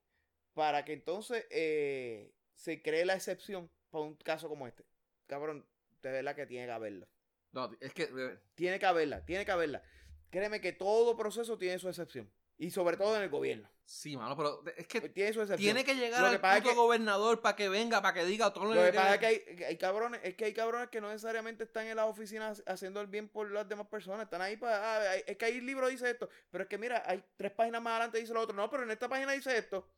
Para 0.52 0.84
que 0.84 0.92
entonces 0.92 1.46
eh, 1.50 2.30
se 2.54 2.82
cree 2.82 3.06
la 3.06 3.14
excepción 3.14 3.70
para 3.90 4.04
un 4.04 4.14
caso 4.16 4.48
como 4.50 4.66
este. 4.66 4.84
Cabrón, 5.26 5.66
de 6.02 6.10
verdad 6.12 6.36
que 6.36 6.46
tiene 6.46 6.66
que 6.66 6.72
haberla. 6.72 7.08
No, 7.52 7.70
es 7.80 7.94
que. 7.94 8.02
eh, 8.04 8.38
Tiene 8.54 8.78
que 8.78 8.84
haberla, 8.86 9.24
tiene 9.24 9.46
que 9.46 9.52
haberla. 9.52 9.82
Créeme 10.30 10.60
que 10.60 10.72
todo 10.72 11.16
proceso 11.16 11.56
tiene 11.56 11.78
su 11.78 11.88
excepción. 11.88 12.30
Y 12.62 12.70
sobre 12.70 12.96
todo 12.96 13.16
en 13.16 13.22
el 13.24 13.28
gobierno. 13.28 13.68
Sí, 13.84 14.16
mano, 14.16 14.36
pero 14.36 14.62
es 14.76 14.86
que 14.86 15.00
Tiene 15.08 15.32
su 15.32 15.40
excepción. 15.42 15.74
tiene 15.74 15.84
que 15.84 15.96
llegar 15.96 16.20
Lo 16.22 16.40
que 16.40 16.46
al 16.46 16.58
puto 16.62 16.70
que- 16.70 16.76
gobernador 16.76 17.40
para 17.40 17.56
que 17.56 17.68
venga, 17.68 18.00
para 18.00 18.14
que 18.14 18.24
diga 18.24 18.52
todo 18.52 18.72
Lo 18.72 18.84
que 18.84 18.92
pasa 18.92 19.14
es 19.14 19.18
que 19.20 19.26
hay, 19.26 19.38
que 19.56 19.66
hay 19.66 19.76
cabrones, 19.76 20.20
es 20.22 20.34
que 20.36 20.44
hay 20.44 20.54
cabrones 20.54 20.88
que 20.88 21.00
no 21.00 21.08
necesariamente 21.08 21.64
están 21.64 21.86
en 21.88 21.96
las 21.96 22.06
oficinas 22.06 22.62
haciendo 22.66 23.00
el 23.00 23.08
bien 23.08 23.28
por 23.28 23.50
las 23.50 23.68
demás 23.68 23.88
personas. 23.88 24.22
Están 24.24 24.40
ahí 24.42 24.56
para. 24.56 24.76
ah, 25.10 25.16
es 25.16 25.36
que 25.36 25.44
ahí 25.44 25.58
el 25.58 25.66
libro 25.66 25.88
dice 25.88 26.08
esto. 26.08 26.28
Pero 26.52 26.62
es 26.64 26.70
que 26.70 26.78
mira, 26.78 27.02
hay 27.04 27.22
tres 27.36 27.50
páginas 27.50 27.82
más 27.82 27.94
adelante 27.94 28.18
dice 28.18 28.32
lo 28.32 28.40
otro. 28.42 28.54
No, 28.54 28.70
pero 28.70 28.84
en 28.84 28.92
esta 28.92 29.08
página 29.08 29.32
dice 29.32 29.58
esto. 29.58 29.88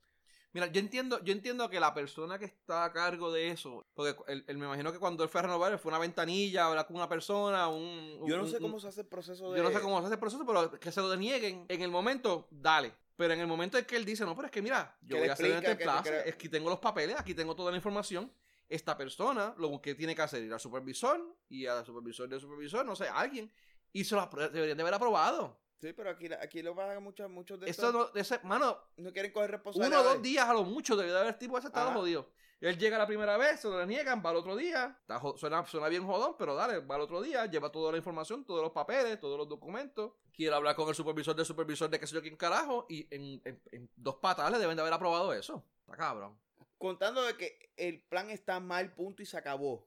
Mira, 0.54 0.68
yo 0.68 0.80
entiendo, 0.80 1.22
yo 1.24 1.32
entiendo 1.32 1.68
que 1.68 1.78
la 1.80 1.92
persona 1.92 2.38
que 2.38 2.44
está 2.46 2.84
a 2.84 2.92
cargo 2.92 3.30
de 3.32 3.50
eso, 3.50 3.84
porque 3.92 4.16
él, 4.32 4.44
él 4.46 4.56
me 4.56 4.64
imagino 4.66 4.92
que 4.92 4.98
cuando 5.00 5.22
él 5.24 5.28
fue 5.28 5.40
a 5.40 5.42
renovar, 5.42 5.76
fue 5.78 5.90
una 5.90 5.98
ventanilla, 5.98 6.66
hablar 6.66 6.86
con 6.86 6.94
una 6.96 7.08
persona, 7.08 7.66
un... 7.68 8.20
Yo 8.26 8.36
no 8.36 8.44
un- 8.44 8.50
sé 8.50 8.60
cómo 8.60 8.78
se 8.80 8.86
hace 8.88 9.00
el 9.02 9.06
proceso 9.08 9.50
de. 9.50 9.58
Yo 9.58 9.64
no 9.64 9.70
sé 9.70 9.80
cómo 9.80 9.98
se 9.98 10.04
hace 10.06 10.14
el 10.14 10.20
proceso, 10.20 10.46
pero 10.46 10.70
que 10.78 10.92
se 10.92 11.00
lo 11.00 11.10
denieguen 11.10 11.66
en 11.68 11.82
el 11.82 11.90
momento, 11.90 12.46
dale. 12.50 12.94
Pero 13.16 13.34
en 13.34 13.40
el 13.40 13.46
momento 13.46 13.78
en 13.78 13.84
que 13.84 13.96
él 13.96 14.04
dice, 14.04 14.24
no, 14.24 14.34
pero 14.34 14.46
es 14.46 14.52
que 14.52 14.62
mira, 14.62 14.96
yo 15.02 15.16
Que 15.16 15.20
voy 15.22 15.28
a 15.28 15.32
hacer 15.34 15.46
este 15.50 15.60
que 15.66 15.74
te 15.76 15.84
plazo, 15.84 16.02
crea- 16.04 16.24
aquí 16.32 16.48
tengo 16.48 16.70
los 16.70 16.78
papeles, 16.78 17.16
aquí 17.18 17.34
tengo 17.34 17.54
toda 17.56 17.70
la 17.70 17.76
información. 17.76 18.32
Esta 18.68 18.96
persona 18.96 19.54
lo 19.58 19.80
que 19.80 19.94
tiene 19.94 20.14
que 20.14 20.22
hacer 20.22 20.40
es 20.40 20.46
ir 20.46 20.52
al 20.52 20.60
supervisor 20.60 21.20
y 21.48 21.66
al 21.66 21.84
supervisor 21.84 22.28
del 22.28 22.40
supervisor, 22.40 22.86
no 22.86 22.96
sé, 22.96 23.08
alguien, 23.08 23.52
y 23.92 24.04
se 24.04 24.14
lo 24.16 24.26
deberían 24.52 24.76
de 24.76 24.82
haber 24.82 24.94
aprobado. 24.94 25.60
Sí, 25.84 25.92
pero 25.92 26.08
aquí, 26.08 26.32
aquí 26.32 26.62
lo 26.62 26.74
que 26.74 26.98
muchos, 27.00 27.28
muchos 27.30 27.60
de 27.60 27.68
Eso 27.68 27.88
estos 27.88 28.14
no, 28.14 28.18
ese, 28.18 28.38
mano, 28.42 28.78
no 28.96 29.12
quieren 29.12 29.30
coger 29.32 29.50
uno 29.50 29.56
responsabilidad. 29.58 30.00
o 30.00 30.04
dos 30.14 30.22
días 30.22 30.48
a 30.48 30.54
lo 30.54 30.64
mucho 30.64 30.96
debió 30.96 31.12
de 31.12 31.20
haber 31.20 31.38
tipo 31.38 31.58
ese 31.58 31.66
estado 31.66 31.90
Ajá. 31.90 31.98
jodido. 31.98 32.30
Él 32.62 32.78
llega 32.78 32.96
la 32.96 33.06
primera 33.06 33.36
vez, 33.36 33.60
se 33.60 33.68
lo 33.68 33.76
deniegan, 33.76 34.22
va 34.24 34.30
al 34.30 34.36
otro 34.36 34.56
día, 34.56 34.96
está 35.02 35.20
suena, 35.36 35.66
suena 35.66 35.88
bien 35.88 36.06
jodón, 36.06 36.36
pero 36.38 36.54
dale, 36.54 36.78
va 36.78 36.94
al 36.94 37.02
otro 37.02 37.20
día, 37.20 37.44
lleva 37.44 37.70
toda 37.70 37.92
la 37.92 37.98
información, 37.98 38.46
todos 38.46 38.62
los 38.62 38.72
papeles, 38.72 39.20
todos 39.20 39.36
los 39.36 39.46
documentos, 39.46 40.12
quiere 40.32 40.54
hablar 40.56 40.74
con 40.74 40.88
el 40.88 40.94
supervisor 40.94 41.36
del 41.36 41.44
supervisor 41.44 41.90
de 41.90 42.00
qué 42.00 42.06
sé 42.06 42.14
yo 42.14 42.22
quién 42.22 42.36
carajo, 42.36 42.86
y 42.88 43.06
en, 43.14 43.42
en- 43.44 43.60
en 43.72 43.90
dos 43.96 44.14
patas 44.16 44.50
le 44.50 44.58
deben 44.58 44.76
de 44.76 44.80
haber 44.80 44.94
aprobado 44.94 45.34
eso. 45.34 45.62
Está 45.84 45.96
cabrón. 45.98 46.38
contando 46.78 47.22
de 47.24 47.36
que 47.36 47.70
el 47.76 48.00
plan 48.04 48.30
está 48.30 48.58
mal, 48.60 48.94
punto 48.94 49.20
y 49.22 49.26
se 49.26 49.36
acabó. 49.36 49.86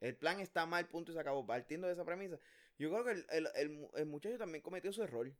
El 0.00 0.14
plan 0.16 0.40
está 0.40 0.66
mal, 0.66 0.86
punto 0.88 1.12
y 1.12 1.14
se 1.14 1.20
acabó. 1.20 1.46
Partiendo 1.46 1.86
de 1.86 1.94
esa 1.94 2.04
premisa, 2.04 2.36
yo 2.78 2.90
creo 2.90 3.04
que 3.04 3.10
el, 3.12 3.26
el- 3.30 3.48
el 3.54 3.68
mu- 3.70 3.90
el 3.96 4.06
muchacho 4.06 4.38
también 4.38 4.62
cometió 4.62 4.92
su 4.92 5.02
error 5.02 5.30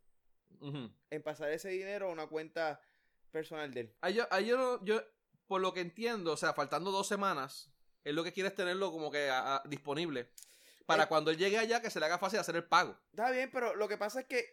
en 1.11 1.23
pasar 1.23 1.51
ese 1.51 1.71
dinero 1.71 2.09
a 2.09 2.13
una 2.13 2.27
cuenta 2.27 2.81
personal 3.31 3.73
de 3.73 3.81
él. 3.81 3.95
Ahí 4.01 4.15
yo, 4.15 4.27
ahí 4.31 4.47
yo, 4.47 4.81
por 5.47 5.61
lo 5.61 5.73
que 5.73 5.81
entiendo, 5.81 6.33
o 6.33 6.37
sea, 6.37 6.53
faltando 6.53 6.91
dos 6.91 7.09
semanas, 7.09 7.71
él 8.05 8.15
lo 8.15 8.23
que 8.25 8.33
quiere 8.33 8.49
es 8.49 8.55
tenerlo 8.55 8.93
como 8.93 9.11
que 9.11 9.29
a- 9.31 9.57
a- 9.57 9.63
disponible. 9.67 10.29
para 10.87 11.05
Eh. 11.05 11.07
cuando 11.09 11.31
él 11.31 11.37
llegue 11.39 11.59
allá 11.59 11.81
que 11.81 11.91
se 11.91 12.01
le 12.01 12.07
haga 12.07 12.19
fácil 12.19 12.41
hacer 12.41 12.57
el 12.57 12.65
pago. 12.65 12.99
Está 13.13 13.31
bien, 13.31 13.49
pero 13.53 13.75
lo 13.77 13.87
que 13.89 13.97
pasa 13.97 14.21
es 14.21 14.27
que 14.27 14.45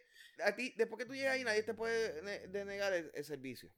a 0.44 0.54
ti, 0.54 0.72
después 0.76 0.98
que 0.98 1.04
tú 1.04 1.12
llegas 1.14 1.34
ahí, 1.34 1.42
nadie 1.44 1.64
te 1.64 1.74
puede 1.74 2.22
ne- 2.22 2.46
denegar 2.46 2.92
el, 2.92 3.10
el 3.12 3.24
servicio. 3.24 3.68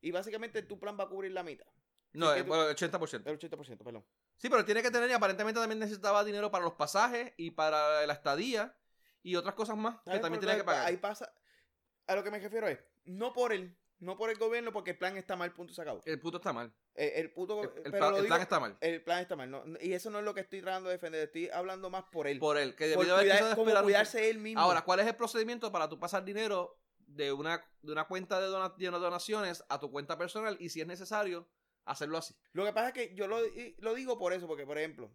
Y 0.00 0.10
básicamente 0.10 0.62
tu 0.62 0.80
plan 0.80 0.98
va 0.98 1.04
a 1.04 1.08
cubrir 1.08 1.30
la 1.32 1.42
mitad. 1.42 1.66
No, 2.14 2.34
eh, 2.34 2.40
tú- 2.42 2.48
bueno, 2.48 2.64
el 2.68 2.74
80%. 2.74 3.28
El 3.30 3.38
80%, 3.38 3.84
perdón. 3.84 4.02
Sí, 4.38 4.48
pero 4.48 4.64
tiene 4.64 4.82
que 4.82 4.90
tener 4.90 5.10
y 5.10 5.12
aparentemente 5.12 5.60
también 5.60 5.78
necesitaba 5.78 6.24
dinero 6.24 6.50
para 6.50 6.64
los 6.64 6.74
pasajes 6.74 7.32
y 7.36 7.50
para 7.50 8.06
la 8.06 8.12
estadía 8.12 8.74
y 9.22 9.36
otras 9.36 9.54
cosas 9.54 9.76
más 9.76 9.96
que 9.96 10.04
¿Sabes? 10.06 10.20
también 10.22 10.40
tenía 10.40 10.56
que 10.56 10.64
pagar. 10.64 10.86
Ahí 10.86 10.96
pasa. 10.96 11.32
A 12.06 12.14
lo 12.14 12.22
que 12.24 12.30
me 12.30 12.38
refiero 12.38 12.66
es, 12.68 12.78
no 13.04 13.32
por 13.32 13.52
él, 13.52 13.76
no 13.98 14.16
por 14.16 14.30
el 14.30 14.38
gobierno, 14.38 14.72
porque 14.72 14.92
el 14.92 14.96
plan 14.98 15.16
está 15.16 15.34
mal, 15.36 15.52
punto 15.52 15.74
se 15.74 15.82
acabó. 15.82 16.00
El 16.04 16.20
puto 16.20 16.36
está 16.38 16.52
mal. 16.52 16.72
El, 16.94 17.08
el 17.24 17.32
puto. 17.32 17.62
El, 17.64 17.68
el 17.68 17.82
pero 17.82 17.98
plan, 17.98 18.08
el 18.14 18.14
digo- 18.22 18.26
plan 18.28 18.40
está 18.40 18.60
mal. 18.60 18.76
el 18.80 19.02
plan 19.02 19.18
está 19.20 19.36
mal. 19.36 19.50
no- 19.50 19.64
y 19.80 19.92
eso 19.92 20.08
no 20.10 20.20
es 20.20 20.24
lo 20.24 20.32
que 20.34 20.40
estoy 20.42 20.62
tratando 20.62 20.88
de 20.88 20.94
defender. 20.94 21.24
Estoy 21.24 21.50
hablando 21.50 21.90
más 21.90 22.04
por 22.04 22.28
él. 22.28 22.38
Por 22.38 22.56
él, 22.58 22.74
que 22.76 22.86
debió 22.86 23.14
haber 23.16 23.26
cuidar- 23.28 23.56
como 23.56 23.82
cuidarse 23.82 24.30
él 24.30 24.38
mismo. 24.38 24.60
Ahora, 24.60 24.82
¿cuál 24.82 25.00
es 25.00 25.06
el 25.08 25.16
procedimiento 25.16 25.70
para 25.72 25.88
tú 25.88 25.98
pasar 25.98 26.24
dinero 26.24 26.78
de 27.08 27.32
una, 27.32 27.62
de 27.82 27.90
una 27.92 28.06
cuenta 28.06 28.40
de, 28.40 28.46
dona- 28.46 28.74
de 28.76 28.86
donaciones 28.90 29.64
a 29.68 29.80
tu 29.80 29.90
cuenta 29.90 30.16
personal 30.16 30.56
y 30.60 30.68
si 30.68 30.80
es 30.80 30.86
necesario, 30.86 31.48
hacerlo 31.90 32.18
así? 32.18 32.34
Lo 32.52 32.64
que 32.64 32.72
pasa 32.72 32.88
es 32.88 32.94
que 32.94 33.14
yo 33.14 33.26
lo, 33.26 33.38
lo 33.78 33.94
digo 33.94 34.18
por 34.18 34.32
eso, 34.32 34.46
porque 34.46 34.66
por 34.66 34.78
ejemplo, 34.78 35.10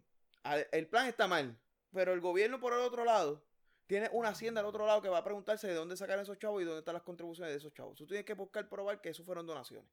el 0.72 0.86
plan 0.88 1.06
está 1.06 1.26
mal, 1.26 1.58
pero 1.92 2.12
el 2.12 2.20
gobierno 2.20 2.60
por 2.60 2.72
el 2.72 2.80
otro 2.80 3.04
lado 3.04 3.44
tiene 3.86 4.08
una 4.12 4.30
hacienda 4.30 4.60
al 4.60 4.66
otro 4.66 4.86
lado 4.86 5.02
que 5.02 5.08
va 5.08 5.18
a 5.18 5.24
preguntarse 5.24 5.66
de 5.66 5.74
dónde 5.74 5.96
sacar 5.96 6.18
esos 6.18 6.38
chavos 6.38 6.62
y 6.62 6.64
dónde 6.64 6.80
están 6.80 6.94
las 6.94 7.02
contribuciones 7.02 7.52
de 7.52 7.58
esos 7.58 7.72
chavos. 7.74 7.96
Tú 7.96 8.06
tienes 8.06 8.24
que 8.24 8.34
buscar 8.34 8.68
probar 8.68 9.00
que 9.00 9.10
eso 9.10 9.22
fueron 9.24 9.46
donaciones. 9.46 9.88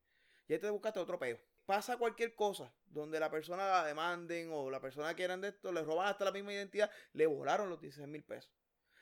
Y 0.48 0.54
ahí 0.54 0.60
te 0.60 0.70
buscaste 0.70 1.00
otro 1.00 1.20
peo. 1.20 1.38
Pasa 1.66 1.98
cualquier 1.98 2.36
cosa 2.36 2.74
donde 2.86 3.20
la 3.20 3.30
persona 3.30 3.68
la 3.68 3.86
demanden 3.86 4.50
o 4.52 4.70
la 4.70 4.82
persona 4.82 5.16
que 5.16 5.24
eran 5.24 5.42
de 5.42 5.50
esto, 5.50 5.72
le 5.72 5.84
roban 5.84 6.08
hasta 6.08 6.26
la 6.26 6.32
misma 6.32 6.54
identidad, 6.54 6.90
le 7.14 7.26
volaron 7.26 7.70
los 7.70 7.80
16 7.80 8.08
mil 8.08 8.24
pesos. 8.24 8.52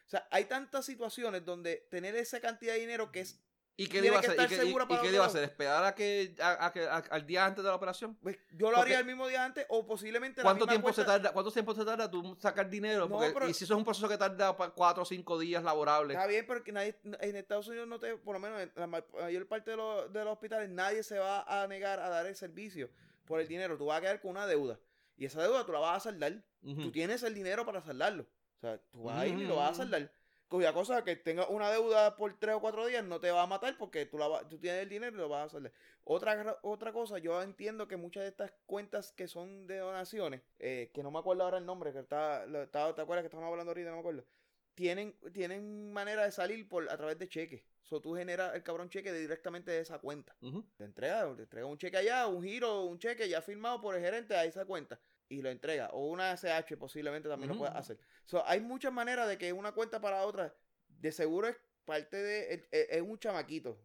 O 0.05 0.09
sea, 0.09 0.27
hay 0.31 0.45
tantas 0.45 0.85
situaciones 0.85 1.45
donde 1.45 1.87
tener 1.89 2.15
esa 2.15 2.39
cantidad 2.39 2.73
de 2.73 2.79
dinero 2.79 3.11
que 3.11 3.21
es 3.21 3.39
¿Y 3.79 3.85
qué 3.85 3.91
Tiene 4.01 4.07
iba 4.07 4.17
a 4.17 4.21
que 4.21 4.27
hacer? 4.27 4.35
¿Y 4.41 4.47
qué, 4.47 4.65
y- 4.65 4.69
y 4.71 5.11
qué 5.11 5.17
hacer? 5.19 5.43
¿Esperar 5.45 5.85
a 5.85 5.95
que, 5.95 6.35
a- 6.41 6.65
a 6.65 6.71
que- 6.73 6.83
a- 6.85 6.97
al 6.97 7.25
día 7.25 7.45
antes 7.45 7.63
de 7.63 7.69
la 7.69 7.75
operación? 7.75 8.15
pues, 8.21 8.37
yo 8.51 8.69
lo 8.69 8.75
Porque- 8.75 8.81
haría 8.81 8.99
el 8.99 9.05
mismo 9.05 9.25
día 9.27 9.45
antes 9.45 9.65
o 9.69 9.85
posiblemente 9.87 10.41
la 10.41 10.43
¿Cuánto 10.43 10.65
misma 10.65 10.73
tiempo, 10.73 10.91
se 10.93 11.05
tarda, 11.05 11.31
¿Cuánto 11.31 11.49
tiempo 11.51 11.73
se 11.73 11.85
tarda 11.85 12.11
tú 12.11 12.35
sacar 12.41 12.69
dinero? 12.69 13.07
No, 13.07 13.15
Porque- 13.17 13.31
pero- 13.31 13.47
y 13.47 13.53
si 13.53 13.63
eso 13.63 13.73
es 13.75 13.77
un 13.77 13.85
proceso 13.85 14.09
que 14.09 14.17
tarda 14.17 14.51
cuatro 14.75 15.03
o 15.03 15.05
cinco 15.05 15.39
días 15.39 15.63
laborables. 15.63 16.17
Está 16.17 16.27
bien, 16.27 16.45
porque 16.45 16.73
nadie, 16.73 16.99
en 17.21 17.35
Estados 17.37 17.67
Unidos 17.69 17.87
no 17.87 17.99
te, 17.99 18.17
por 18.17 18.33
lo 18.33 18.39
menos 18.41 18.59
en 18.59 18.71
la 18.75 18.85
ma- 18.87 19.03
mayor 19.13 19.47
parte 19.47 19.71
de 19.71 19.77
los, 19.77 20.11
de 20.11 20.25
los 20.25 20.33
hospitales, 20.33 20.69
nadie 20.69 21.01
se 21.01 21.17
va 21.17 21.43
a 21.43 21.65
negar 21.67 21.99
a 22.01 22.09
dar 22.09 22.25
el 22.25 22.35
servicio 22.35 22.89
por 23.25 23.39
el 23.39 23.47
dinero. 23.47 23.77
Tú 23.77 23.85
vas 23.85 23.99
a 23.99 24.01
quedar 24.01 24.19
con 24.19 24.31
una 24.31 24.45
deuda. 24.45 24.77
Y 25.15 25.23
esa 25.25 25.41
deuda 25.41 25.65
tú 25.65 25.71
la 25.71 25.79
vas 25.79 25.97
a 25.97 26.09
saldar. 26.11 26.33
Ujú. 26.63 26.81
Tú 26.81 26.91
tienes 26.91 27.23
el 27.23 27.33
dinero 27.33 27.65
para 27.65 27.81
saldarlo. 27.81 28.23
O 28.23 28.59
sea, 28.59 28.77
tú 28.91 29.03
vas 29.03 29.19
a 29.19 29.25
ir 29.25 29.39
y 29.39 29.45
lo 29.47 29.55
vas 29.55 29.71
a 29.71 29.75
saldar. 29.75 30.11
Cuya 30.49 30.73
cosa 30.73 31.03
que 31.03 31.15
tenga 31.15 31.47
una 31.47 31.69
deuda 31.69 32.15
por 32.15 32.33
tres 32.39 32.55
o 32.55 32.59
cuatro 32.59 32.87
días 32.87 33.03
no 33.03 33.19
te 33.19 33.29
va 33.29 33.43
a 33.43 33.47
matar 33.47 33.77
porque 33.77 34.07
tú, 34.07 34.17
la 34.17 34.27
va- 34.27 34.47
tú 34.49 34.57
tienes 34.57 34.81
el 34.81 34.89
dinero 34.89 35.15
y 35.15 35.19
lo 35.19 35.29
vas 35.29 35.45
a 35.45 35.49
saldar. 35.49 35.71
Otra, 36.03 36.57
otra 36.63 36.91
cosa, 36.91 37.19
yo 37.19 37.39
entiendo 37.43 37.87
que 37.87 37.97
muchas 37.97 38.23
de 38.23 38.29
estas 38.29 38.51
cuentas 38.65 39.11
que 39.11 39.27
son 39.27 39.67
de 39.67 39.77
donaciones, 39.77 40.41
eh, 40.57 40.89
que 40.91 41.03
no 41.03 41.11
me 41.11 41.19
acuerdo 41.19 41.43
ahora 41.43 41.59
el 41.59 41.65
nombre, 41.67 41.93
que 41.93 41.99
está, 41.99 42.47
lo- 42.47 42.63
estaba- 42.63 42.95
¿te 42.95 43.01
acuerdas 43.01 43.21
que 43.21 43.27
estábamos 43.27 43.51
hablando 43.51 43.69
ahorita? 43.71 43.89
No 43.91 43.97
me 43.97 43.99
acuerdo. 43.99 44.25
Tienen, 44.73 45.15
tienen 45.33 45.91
manera 45.91 46.23
de 46.23 46.31
salir 46.31 46.67
por, 46.67 46.89
a 46.89 46.97
través 46.97 47.19
de 47.19 47.27
cheques. 47.29 47.61
O 47.83 47.87
so, 47.89 48.01
tú 48.01 48.15
generas 48.15 48.55
el 48.55 48.63
cabrón 48.63 48.89
cheque 48.89 49.11
de- 49.11 49.19
directamente 49.19 49.69
de 49.69 49.81
esa 49.81 49.99
cuenta. 49.99 50.35
Te 50.77 50.83
entrega, 50.85 51.35
te 51.35 51.43
entrega 51.43 51.67
un 51.67 51.77
cheque 51.77 51.97
allá, 51.97 52.25
un 52.25 52.41
giro, 52.43 52.85
un 52.85 52.97
cheque 52.97 53.29
ya 53.29 53.41
firmado 53.43 53.81
por 53.81 53.95
el 53.95 54.01
gerente 54.01 54.35
a 54.35 54.45
esa 54.45 54.65
cuenta 54.65 54.99
y 55.29 55.41
lo 55.41 55.49
entrega. 55.49 55.89
O 55.93 56.07
una 56.07 56.33
SH 56.33 56.75
posiblemente 56.77 57.29
también 57.29 57.49
lo 57.49 57.55
ujú. 57.55 57.65
hacer. 57.65 57.97
So, 58.25 58.45
hay 58.45 58.59
muchas 58.59 58.91
maneras 58.91 59.27
de 59.27 59.37
que 59.37 59.53
una 59.53 59.71
cuenta 59.71 60.01
para 60.01 60.25
otra, 60.25 60.53
de 60.87 61.11
seguro 61.11 61.47
es 61.47 61.55
parte 61.85 62.17
de, 62.17 62.67
es, 62.71 63.01
un 63.01 63.17
chamaquito. 63.17 63.79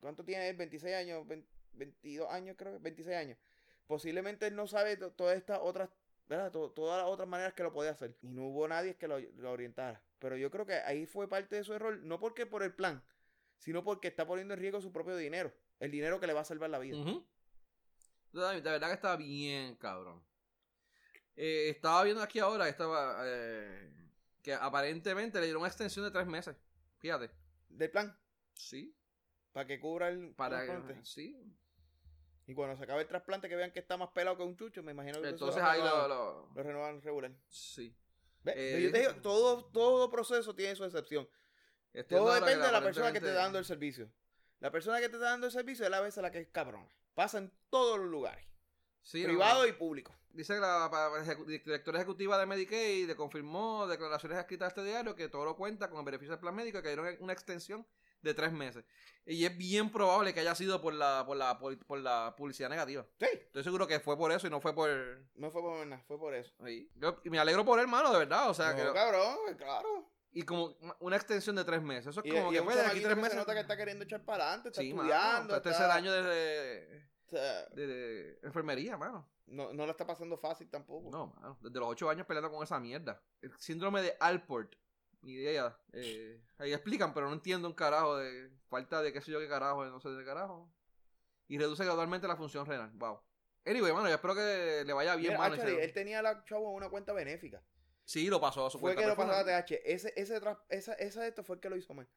¿Cuánto 0.00 0.24
tiene 0.24 0.48
él? 0.48 0.56
26 0.56 0.94
años, 0.94 1.26
20 1.26 1.48
22 1.74 2.30
años 2.30 2.54
creo, 2.58 2.78
26 2.80 3.16
años. 3.16 3.38
Posiblemente 3.86 4.46
él 4.46 4.54
no 4.54 4.66
sabe 4.66 4.96
to- 4.98 5.12
todas 5.12 5.36
estas 5.36 5.58
otras, 5.62 5.88
¿verdad? 6.26 6.52
To- 6.52 6.70
todas 6.70 7.02
las 7.02 7.10
otras 7.10 7.26
maneras 7.28 7.54
que 7.54 7.62
lo 7.62 7.72
podía 7.72 7.92
hacer. 7.92 8.16
Y 8.20 8.28
no 8.28 8.48
hubo 8.48 8.68
nadie 8.68 8.96
que 8.96 9.08
lo, 9.08 9.18
lo 9.18 9.50
orientara. 9.52 10.02
Pero 10.18 10.36
yo 10.36 10.50
creo 10.50 10.66
que 10.66 10.74
ahí 10.74 11.06
fue 11.06 11.28
parte 11.28 11.56
de 11.56 11.64
su 11.64 11.72
error, 11.72 11.98
no 12.02 12.20
porque 12.20 12.44
por 12.46 12.62
el 12.62 12.74
plan, 12.74 13.02
sino 13.58 13.82
porque 13.84 14.08
está 14.08 14.26
poniendo 14.26 14.52
en 14.54 14.60
riesgo 14.60 14.80
su 14.82 14.92
propio 14.92 15.16
dinero. 15.16 15.52
El 15.80 15.90
dinero 15.90 16.20
que 16.20 16.26
le 16.26 16.32
va 16.34 16.40
a 16.40 16.44
salvar 16.44 16.68
la 16.70 16.78
vida. 16.78 16.96
De 18.32 18.60
verdad 18.60 18.88
que 18.88 18.94
estaba 18.94 19.16
bien, 19.16 19.74
cabrón. 19.76 20.22
Eh, 21.36 21.70
estaba 21.70 22.02
viendo 22.04 22.22
aquí 22.22 22.38
ahora 22.38 22.68
estaba 22.68 23.22
eh, 23.24 23.90
que 24.42 24.54
aparentemente 24.54 25.38
le 25.38 25.46
dieron 25.46 25.62
una 25.62 25.68
extensión 25.68 26.04
de 26.04 26.10
tres 26.10 26.26
meses. 26.26 26.56
Fíjate. 26.98 27.30
Del 27.68 27.90
plan, 27.90 28.16
Sí. 28.54 28.94
para 29.52 29.66
que 29.66 29.80
cubra 29.80 30.08
el 30.08 30.34
Para 30.34 30.64
trasplante. 30.64 31.04
sí. 31.04 31.36
Y 32.46 32.54
cuando 32.54 32.76
se 32.76 32.82
acabe 32.84 33.02
el 33.02 33.08
trasplante, 33.08 33.48
que 33.48 33.56
vean 33.56 33.70
que 33.70 33.78
está 33.78 33.96
más 33.96 34.10
pelado 34.10 34.36
que 34.36 34.42
un 34.42 34.56
chucho, 34.56 34.82
me 34.82 34.92
imagino 34.92 35.22
que 35.22 35.28
Entonces 35.28 35.62
ahí 35.62 35.80
lo, 35.80 36.08
lo- 36.08 36.50
lo 36.54 36.62
renuevan 36.62 37.00
regular. 37.00 37.32
sí. 37.48 37.96
Eh, 38.44 38.80
Yo 38.82 38.90
te 38.90 38.98
digo, 38.98 39.14
todo, 39.22 39.66
todo 39.66 40.10
proceso 40.10 40.52
tiene 40.54 40.74
su 40.74 40.84
excepción. 40.84 41.28
Estoy 41.92 42.18
Todo 42.18 42.34
depende 42.34 42.66
de 42.66 42.72
la 42.72 42.82
persona 42.82 43.12
que 43.12 43.20
te 43.20 43.28
está 43.28 43.38
dando 43.42 43.58
el 43.60 43.64
servicio. 43.64 44.10
La 44.58 44.72
persona 44.72 44.98
que 44.98 45.08
te 45.08 45.14
está 45.14 45.30
dando 45.30 45.46
el 45.46 45.52
servicio 45.52 45.84
es 45.84 45.90
la 45.92 46.00
vez 46.00 46.18
a 46.18 46.22
la 46.22 46.32
que 46.32 46.40
es 46.40 46.48
cabrona. 46.48 46.88
Pasa 47.14 47.38
en 47.38 47.52
todos 47.70 47.98
los 48.00 48.08
lugares. 48.08 48.44
Sí, 49.02 49.22
no, 49.22 49.28
privado 49.28 49.66
y 49.66 49.72
público. 49.72 50.12
Dice 50.34 50.54
que 50.54 50.60
la 50.60 50.88
ejecu- 50.90 51.44
directora 51.44 51.98
ejecutiva 51.98 52.38
de 52.38 52.46
Medicaid 52.46 53.06
le 53.06 53.14
confirmó 53.16 53.86
declaraciones 53.86 54.38
escritas 54.38 54.66
a 54.66 54.68
este 54.68 54.84
diario 54.84 55.14
que 55.14 55.28
todo 55.28 55.44
lo 55.44 55.56
cuenta 55.56 55.88
con 55.90 55.98
el 56.00 56.04
beneficio 56.04 56.30
del 56.32 56.40
plan 56.40 56.54
médico 56.54 56.78
y 56.78 56.82
que 56.82 56.88
dieron 56.88 57.16
una 57.20 57.32
extensión 57.32 57.86
de 58.22 58.34
tres 58.34 58.52
meses. 58.52 58.84
Y 59.26 59.44
es 59.44 59.56
bien 59.58 59.90
probable 59.90 60.32
que 60.32 60.40
haya 60.40 60.54
sido 60.54 60.80
por 60.80 60.94
la, 60.94 61.24
por 61.26 61.36
la, 61.36 61.58
por, 61.58 61.76
por 61.84 61.98
la 61.98 62.34
publicidad 62.36 62.68
negativa. 62.70 63.04
Sí. 63.18 63.26
Estoy 63.32 63.64
seguro 63.64 63.86
que 63.86 64.00
fue 64.00 64.16
por 64.16 64.30
eso 64.32 64.46
y 64.46 64.50
no 64.50 64.60
fue 64.60 64.74
por... 64.74 64.88
No 65.34 65.50
fue 65.50 65.60
por 65.60 65.86
nada, 65.86 66.02
fue 66.06 66.18
por 66.18 66.34
eso. 66.34 66.52
Yo- 66.96 67.20
y 67.24 67.30
me 67.30 67.38
alegro 67.38 67.64
por 67.64 67.78
él, 67.78 67.82
hermano, 67.84 68.12
de 68.12 68.18
verdad. 68.20 68.48
O 68.48 68.54
sea, 68.54 68.70
No, 68.72 68.76
que... 68.76 68.92
cabrón, 68.92 69.36
pues, 69.44 69.56
claro. 69.56 70.08
Y 70.34 70.44
como 70.44 70.74
una 71.00 71.16
extensión 71.16 71.56
de 71.56 71.64
tres 71.64 71.82
meses. 71.82 72.06
Eso 72.06 72.20
es 72.20 72.26
Y, 72.26 72.30
como 72.30 72.50
y 72.52 72.54
que 72.56 72.62
pues, 72.62 72.76
de 72.76 72.82
aquí 72.86 73.00
tres 73.00 73.16
meses... 73.16 73.32
se 73.32 73.36
nota 73.36 73.52
que 73.54 73.60
está 73.60 73.76
queriendo 73.76 74.04
echar 74.04 74.24
para 74.24 74.44
adelante, 74.44 74.68
está 74.70 74.80
Sí, 74.80 74.94
mano, 74.94 75.02
estudiando. 75.10 75.40
está 75.42 75.54
el 75.56 75.58
está- 75.58 75.70
tercer 75.70 75.90
año 75.90 76.12
de, 76.12 77.02
sea, 77.36 77.66
de- 77.70 77.86
de 77.86 78.38
enfermería, 78.42 78.96
mano. 78.96 79.28
no, 79.46 79.72
no 79.72 79.84
la 79.86 79.92
está 79.92 80.06
pasando 80.06 80.36
fácil 80.38 80.68
tampoco. 80.70 81.10
No, 81.10 81.26
mano. 81.28 81.58
Desde 81.60 81.78
los 81.80 81.88
ocho 81.88 82.08
años 82.08 82.26
peleando 82.26 82.50
con 82.50 82.62
esa 82.62 82.78
mierda. 82.80 83.20
El 83.40 83.52
síndrome 83.58 84.00
de 84.02 84.16
Alport. 84.20 84.74
Ni 85.22 85.32
idea. 85.34 85.76
Eh, 85.92 86.40
ahí 86.58 86.72
explican, 86.72 87.14
pero 87.14 87.28
no 87.28 87.34
entiendo 87.34 87.68
un 87.68 87.74
carajo 87.74 88.16
de 88.16 88.50
falta 88.68 89.02
de 89.02 89.12
qué 89.12 89.20
sé 89.20 89.30
yo 89.30 89.38
qué 89.38 89.48
carajo, 89.48 89.84
de 89.84 89.90
no 89.90 90.00
sé 90.00 90.08
de 90.08 90.18
qué 90.18 90.24
carajo. 90.24 90.72
Y 91.48 91.58
reduce 91.58 91.84
gradualmente 91.84 92.26
la 92.26 92.36
función 92.36 92.66
renal. 92.66 92.90
Wow. 92.94 93.20
Anyway, 93.64 93.92
mano, 93.92 94.08
yo 94.08 94.14
espero 94.14 94.34
que 94.34 94.82
le 94.84 94.92
vaya 94.92 95.14
bien, 95.14 95.28
Mira, 95.34 95.38
mano. 95.38 95.54
actually, 95.54 95.76
él 95.80 95.92
tenía 95.92 96.22
la 96.22 96.44
chavo 96.44 96.68
en 96.70 96.76
una 96.76 96.88
cuenta 96.88 97.12
benéfica. 97.12 97.62
Sí, 98.04 98.26
lo 98.28 98.40
pasó 98.40 98.66
a 98.66 98.70
su 98.70 98.78
Fue 98.80 98.94
cuenta 98.94 99.02
que 99.02 99.08
lo 99.08 99.16
pasó 99.16 99.32
a. 99.32 99.44
TH. 99.44 99.80
Ese, 99.84 100.12
ese, 100.16 100.40
tras- 100.40 100.58
esa, 100.68 100.94
esa 100.94 101.20
de 101.22 101.28
esto 101.28 101.44
fue 101.44 101.54
el 101.56 101.60
que 101.60 101.70
lo 101.70 101.76
hizo 101.76 101.94
mal. 101.94 102.08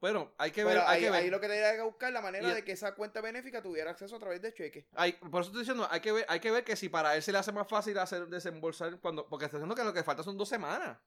Bueno, 0.00 0.32
hay 0.36 0.50
que 0.50 0.62
ver, 0.62 0.74
Pero 0.76 0.86
hay 0.88 1.00
que 1.00 1.10
ver. 1.10 1.22
ahí 1.22 1.30
lo 1.30 1.40
que 1.40 1.48
tenía 1.48 1.74
que 1.74 1.80
buscar 1.82 2.12
la 2.12 2.20
manera 2.20 2.48
Y- 2.50 2.54
de 2.54 2.64
que 2.64 2.72
esa 2.72 2.94
cuenta 2.94 3.20
benéfica 3.22 3.62
tuviera 3.62 3.90
acceso 3.90 4.16
a 4.16 4.18
través 4.18 4.42
de 4.42 4.52
cheque. 4.52 4.86
Hay- 4.94 5.12
por 5.14 5.40
eso 5.40 5.48
estoy 5.50 5.60
diciendo, 5.62 5.88
hay 5.90 6.00
que 6.00 6.12
ver, 6.12 6.26
hay 6.28 6.38
que 6.40 6.50
ver 6.50 6.64
que 6.64 6.76
si 6.76 6.88
para 6.90 7.16
él 7.16 7.22
se 7.22 7.32
le 7.32 7.38
hace 7.38 7.50
más 7.52 7.66
fácil 7.66 7.98
hacer 7.98 8.26
desembolsar 8.28 8.98
cuando, 9.00 9.26
porque 9.26 9.46
está 9.46 9.56
diciendo 9.56 9.74
que 9.74 9.84
lo 9.84 9.92
que 9.94 10.04
falta 10.04 10.22
son 10.22 10.36
dos 10.36 10.48
semanas. 10.48 10.98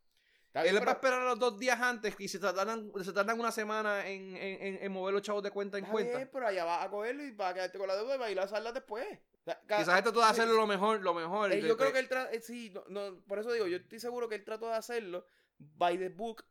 Está 0.47 0.63
Él 0.63 0.71
bien, 0.71 0.83
va 0.87 0.89
a 0.89 0.93
esperar 0.95 1.21
los 1.21 1.37
dos 1.37 1.59
días 1.59 1.79
antes 1.79 2.15
y 2.17 2.27
se 2.27 2.39
tardan, 2.39 2.91
se 3.03 3.13
tardan 3.13 3.39
una 3.39 3.51
semana 3.51 4.07
en, 4.07 4.35
en, 4.35 4.61
en- 4.63 4.79
en 4.83 4.91
mover 4.91 5.13
los 5.13 5.21
chavos 5.21 5.43
de 5.43 5.51
cuenta 5.51 5.77
en 5.77 5.83
Está 5.83 5.91
cuenta. 5.91 6.17
bien, 6.17 6.29
pero 6.33 6.47
allá 6.47 6.65
vas 6.65 6.85
a 6.85 6.89
cogerlo 6.89 7.23
y 7.23 7.29
vas 7.31 7.51
a 7.51 7.53
quedarte 7.53 7.77
con 7.77 7.87
la 7.87 7.95
deuda 7.95 8.15
y 8.15 8.17
vas 8.17 8.27
a 8.27 8.31
ir 8.31 8.39
a 8.39 8.47
saldas 8.47 8.73
después. 8.73 9.05
O 9.41 9.43
sea, 9.45 9.61
ca- 9.67 9.77
Quizás 9.77 9.99
esto 9.99 10.11
todo 10.11 10.23
hacerlo 10.23 10.55
lo 10.55 10.65
mejor, 10.65 11.01
lo 11.01 11.13
mejor. 11.13 11.53
eh, 11.53 11.61
yo 11.61 11.77
creo 11.77 11.93
que 11.93 11.99
él 11.99 12.09
eh, 12.31 12.41
sí, 12.41 12.71
no, 12.71 12.83
no, 12.87 13.19
por 13.27 13.37
eso 13.37 13.51
digo, 13.53 13.67
yo 13.67 13.77
estoy 13.77 13.99
seguro 13.99 14.27
que 14.27 14.35
él 14.35 14.43
trató 14.43 14.67
de 14.67 14.73
hacerlo 14.73 15.23
by 15.59 15.99
the 15.99 16.09
book, 16.09 16.43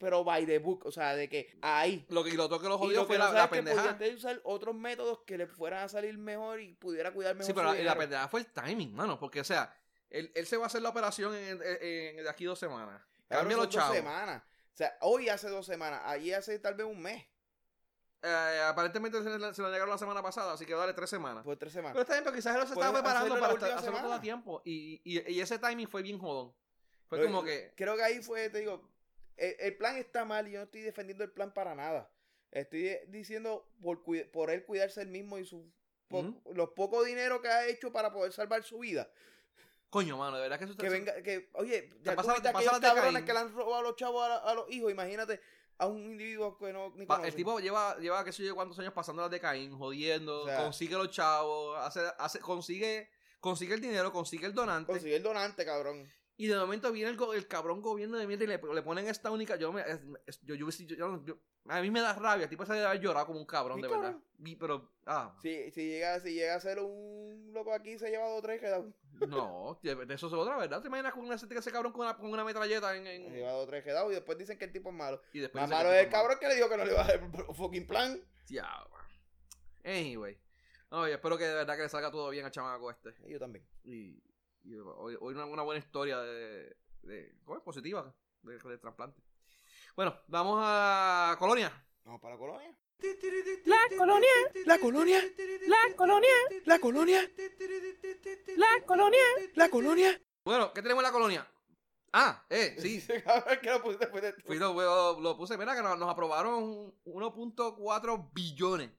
pero 0.00 0.24
by 0.24 0.46
the 0.46 0.58
book, 0.58 0.86
o 0.86 0.90
sea, 0.90 1.14
de 1.14 1.28
que 1.28 1.56
ahí. 1.60 2.06
lo 2.08 2.24
que 2.24 2.32
lo 2.32 2.46
otro 2.46 2.58
que 2.58 2.66
lo 2.68 2.74
Y 2.76 2.78
jodió 2.78 3.00
lo 3.02 3.06
fue 3.06 3.18
la, 3.18 3.30
la 3.30 3.44
es 3.44 3.50
pendejada. 3.50 3.98
usar 4.16 4.40
otros 4.44 4.74
métodos 4.74 5.20
que 5.26 5.36
le 5.36 5.46
fueran 5.46 5.84
a 5.84 5.88
salir 5.88 6.16
mejor 6.16 6.58
y 6.60 6.72
pudiera 6.72 7.12
cuidar 7.12 7.34
mejor 7.34 7.46
Sí, 7.46 7.52
pero 7.52 7.72
la, 7.74 7.78
la 7.82 7.96
pendejada 7.98 8.26
fue 8.28 8.40
el 8.40 8.46
timing, 8.46 8.94
mano. 8.94 9.18
Porque, 9.20 9.40
o 9.40 9.44
sea, 9.44 9.72
él, 10.08 10.32
él 10.34 10.46
se 10.46 10.56
va 10.56 10.64
a 10.64 10.66
hacer 10.68 10.80
la 10.82 10.88
operación 10.88 11.34
en, 11.34 11.60
en- 11.62 11.78
en- 12.18 12.24
de 12.24 12.28
aquí 12.30 12.46
dos 12.46 12.58
semanas. 12.58 13.00
Cambia 13.28 13.56
los 13.58 13.66
dos 13.66 13.74
chavos. 13.76 13.94
semanas. 13.94 14.42
O 14.72 14.76
sea, 14.76 14.96
hoy 15.02 15.28
hace 15.28 15.48
dos 15.50 15.66
semanas, 15.66 16.00
allí 16.06 16.32
hace 16.32 16.58
tal 16.58 16.74
vez 16.74 16.86
un 16.86 17.00
mes, 17.02 17.22
Eh, 18.22 18.60
aparentemente 18.66 19.22
se, 19.22 19.38
le- 19.38 19.54
se 19.54 19.62
lo 19.62 19.70
negaron 19.70 19.88
la 19.90 19.98
semana 19.98 20.22
pasada, 20.22 20.52
así 20.52 20.66
que 20.66 20.74
dale 20.74 20.92
tres 20.92 21.08
semanas. 21.08 21.42
pues 21.44 21.58
tres 21.58 21.72
semanas. 21.72 21.92
Pero 21.94 22.02
está 22.02 22.14
bien, 22.14 22.24
pero 22.24 22.36
quizás 22.36 22.54
él 22.56 22.66
se 22.66 22.74
estaba 22.74 22.92
preparando 22.92 23.38
para 23.40 23.52
estar- 23.54 23.72
hacerlo 23.78 23.98
todo 24.00 24.12
a 24.14 24.20
tiempo. 24.20 24.60
Y, 24.64 25.00
y, 25.04 25.32
y 25.32 25.40
ese 25.40 25.58
timing 25.58 25.88
fue 25.88 26.02
bien 26.02 26.18
jodón. 26.18 26.52
Fue 27.08 27.18
Pero, 27.18 27.30
como 27.30 27.42
que. 27.42 27.72
Creo 27.76 27.96
que 27.96 28.02
ahí 28.02 28.22
fue, 28.22 28.50
te 28.50 28.58
digo, 28.58 28.89
el, 29.40 29.56
el 29.58 29.76
plan 29.76 29.96
está 29.96 30.24
mal 30.24 30.46
y 30.46 30.52
yo 30.52 30.58
no 30.58 30.64
estoy 30.66 30.82
defendiendo 30.82 31.24
el 31.24 31.32
plan 31.32 31.52
para 31.52 31.74
nada. 31.74 32.10
Estoy 32.52 32.98
diciendo 33.08 33.68
por, 33.80 34.02
por 34.32 34.50
él 34.50 34.64
cuidarse 34.64 35.02
él 35.02 35.08
mismo 35.08 35.38
y 35.38 35.44
su 35.44 35.72
po- 36.08 36.22
los 36.54 36.70
poco 36.70 37.02
dinero 37.04 37.40
que 37.40 37.48
ha 37.48 37.66
hecho 37.66 37.92
para 37.92 38.12
poder 38.12 38.32
salvar 38.32 38.62
su 38.64 38.78
vida. 38.80 39.08
Coño, 39.88 40.16
mano, 40.16 40.36
de 40.36 40.42
verdad 40.42 40.58
que 40.58 40.64
eso 40.64 40.72
está... 40.72 40.84
Que 40.84 40.88
venga, 40.90 41.22
que, 41.22 41.50
oye, 41.54 41.88
ya 42.02 42.14
pasa- 42.14 42.34
pasa 42.34 42.50
aquellos 42.50 42.80
cabrones 42.80 43.22
que 43.24 43.32
le 43.32 43.38
han 43.40 43.52
robado 43.52 43.76
a 43.76 43.82
los 43.82 43.96
chavos 43.96 44.24
a, 44.24 44.28
la- 44.28 44.36
a 44.38 44.54
los 44.54 44.70
hijos, 44.70 44.90
imagínate 44.90 45.40
a 45.78 45.86
un 45.86 45.98
individuo 46.04 46.56
que 46.58 46.72
no 46.72 46.92
ni 46.94 47.06
el 47.24 47.34
tipo 47.34 47.58
lleva, 47.58 47.96
lleva 47.98 48.22
qué 48.24 48.32
sé 48.32 48.44
yo 48.44 48.54
cuántos 48.54 48.78
años 48.78 48.92
pasando 48.92 49.22
las 49.22 49.30
de 49.30 49.40
Caín, 49.40 49.76
jodiendo, 49.76 50.42
O 50.42 50.46
sea- 50.46 50.58
consigue 50.62 50.94
los 50.94 51.10
chavos, 51.10 51.76
hace, 51.78 52.00
hace, 52.18 52.38
consigue, 52.40 53.08
consigue 53.40 53.74
el 53.74 53.80
dinero, 53.80 54.12
consigue 54.12 54.46
el 54.46 54.54
donante. 54.54 54.92
Consiguió 54.92 55.16
el 55.16 55.22
donante, 55.22 55.64
cabrón. 55.64 56.08
Y 56.40 56.46
de 56.46 56.56
momento 56.58 56.90
viene 56.90 57.10
el, 57.10 57.16
go- 57.18 57.34
el 57.34 57.46
cabrón 57.46 57.82
gobierno 57.82 58.16
de 58.16 58.26
mierda 58.26 58.44
y 58.44 58.46
le, 58.46 58.58
le 58.74 58.82
ponen 58.82 59.06
esta 59.08 59.30
única. 59.30 59.56
Yo, 59.56 59.72
me, 59.72 59.82
es- 59.82 60.00
es- 60.26 60.40
yo, 60.42 60.54
yo, 60.54 60.70
yo- 60.70 60.96
yo- 60.96 61.24
yo- 61.26 61.38
a 61.68 61.82
mí 61.82 61.90
me 61.90 62.00
da 62.00 62.14
rabia. 62.14 62.44
El 62.44 62.48
tipo 62.50 62.64
se 62.64 62.72
debe 62.72 62.86
haber 62.86 63.00
llorado 63.02 63.26
como 63.26 63.38
un 63.40 63.44
cabrón, 63.44 63.78
de 63.80 63.88
cabrón. 63.88 64.22
verdad. 64.38 64.56
Pero, 64.58 64.90
ah, 65.04 65.36
Si, 65.42 65.70
si, 65.70 65.86
llega, 65.86 66.18
si 66.20 66.32
llega 66.32 66.54
a 66.54 66.60
ser 66.60 66.78
un 66.78 67.50
loco 67.52 67.74
aquí, 67.74 67.98
se 67.98 68.06
ha 68.06 68.10
llevado 68.10 68.40
tres, 68.40 68.58
queda, 68.58 68.82
no, 69.28 69.78
de 69.82 69.94
de 70.06 70.14
eso 70.14 70.28
es 70.28 70.32
otra, 70.32 70.56
¿verdad? 70.56 70.80
¿Te 70.80 70.88
imaginas 70.88 71.12
con 71.12 71.24
una, 71.26 71.34
ese 71.34 71.70
cabrón 71.72 71.92
con 71.92 72.06
una, 72.06 72.16
con 72.16 72.30
una 72.30 72.42
metralleta 72.42 72.96
en, 72.96 73.02
se 73.04 73.10
ha 73.10 73.14
en- 73.16 73.32
llevado 73.34 73.66
tres 73.66 73.84
quedados 73.84 74.10
y 74.10 74.14
después 74.14 74.38
dicen 74.38 74.56
que 74.56 74.64
el 74.64 74.72
tipo 74.72 74.88
es 74.88 74.94
malo. 74.96 75.20
y 75.34 75.40
después 75.40 75.60
Más 75.60 75.68
malo 75.70 75.92
es 75.92 76.04
el 76.06 76.10
cabrón 76.10 76.38
que 76.40 76.48
le 76.48 76.54
dijo 76.54 76.70
que 76.70 76.76
no 76.78 76.86
le 76.86 76.92
iba 76.92 77.04
a 77.04 77.06
dar 77.06 77.20
el 77.22 77.54
fucking 77.54 77.86
plan. 77.86 78.18
Ya. 78.48 78.66
Anyway. 79.84 80.38
Oye, 80.88 81.12
espero 81.12 81.36
que 81.36 81.44
de 81.44 81.54
verdad 81.54 81.76
que 81.76 81.82
le 81.82 81.88
salga 81.90 82.10
todo 82.10 82.30
bien 82.30 82.46
al 82.46 82.50
chamaco 82.50 82.90
este. 82.90 83.14
Y 83.26 83.32
yo 83.32 83.38
también. 83.38 83.64
Y, 83.84 84.22
y 84.64 84.74
hoy, 84.76 85.16
hoy 85.20 85.34
una, 85.34 85.46
una 85.46 85.62
buena 85.62 85.78
historia 85.78 86.18
de, 86.20 86.76
de 87.02 87.34
¿cómo 87.44 87.58
es? 87.58 87.62
positiva 87.64 88.14
de, 88.42 88.58
de 88.58 88.78
trasplante. 88.78 89.20
Bueno, 89.96 90.16
vamos 90.28 90.58
a 90.62 91.36
Colonia. 91.38 91.72
Vamos 92.04 92.20
para 92.20 92.34
la 92.34 92.38
colonia. 92.38 92.76
La 93.64 93.78
colonia, 93.96 94.28
La 94.66 94.78
colonia, 94.78 95.22
la 95.86 95.98
colonia, 95.98 96.40
la 96.66 96.78
colonia, 96.78 97.30
la 98.56 98.80
colonia. 98.84 99.20
la 99.54 99.68
colonia. 99.70 100.22
Bueno, 100.44 100.72
¿qué 100.74 100.82
tenemos 100.82 101.02
en 101.02 101.06
la 101.06 101.12
colonia? 101.12 101.50
Ah, 102.12 102.44
eh, 102.50 102.76
sí. 102.78 103.02
Que 103.62 103.70
lo 103.70 103.82
pusiste 103.82 104.04
después 104.06 104.22
de 104.22 104.32
Fui, 104.42 104.58
lo, 104.58 104.74
lo- 104.74 105.20
lo 105.20 105.36
puse, 105.36 105.56
mira 105.56 105.74
que 105.74 105.82
nos, 105.82 105.98
nos 105.98 106.10
aprobaron 106.10 106.92
1.4 107.04 108.30
billones, 108.34 108.90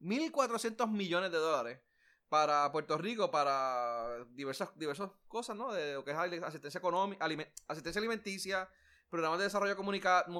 1.400 0.00 0.90
millones 0.90 1.30
de 1.32 1.38
dólares 1.38 1.80
para 2.28 2.70
Puerto 2.72 2.98
Rico, 2.98 3.30
para 3.30 4.24
diversas, 4.30 4.70
diversas 4.78 5.10
cosas, 5.28 5.56
¿no? 5.56 5.72
De 5.72 5.94
lo 5.94 6.04
que 6.04 6.10
es 6.10 6.16
asistencia 6.42 6.78
económica, 6.78 7.24
alime- 7.24 7.50
asistencia 7.68 7.98
alimenticia, 8.00 8.68
programas 9.08 9.38
de 9.38 9.44
desarrollo 9.44 9.76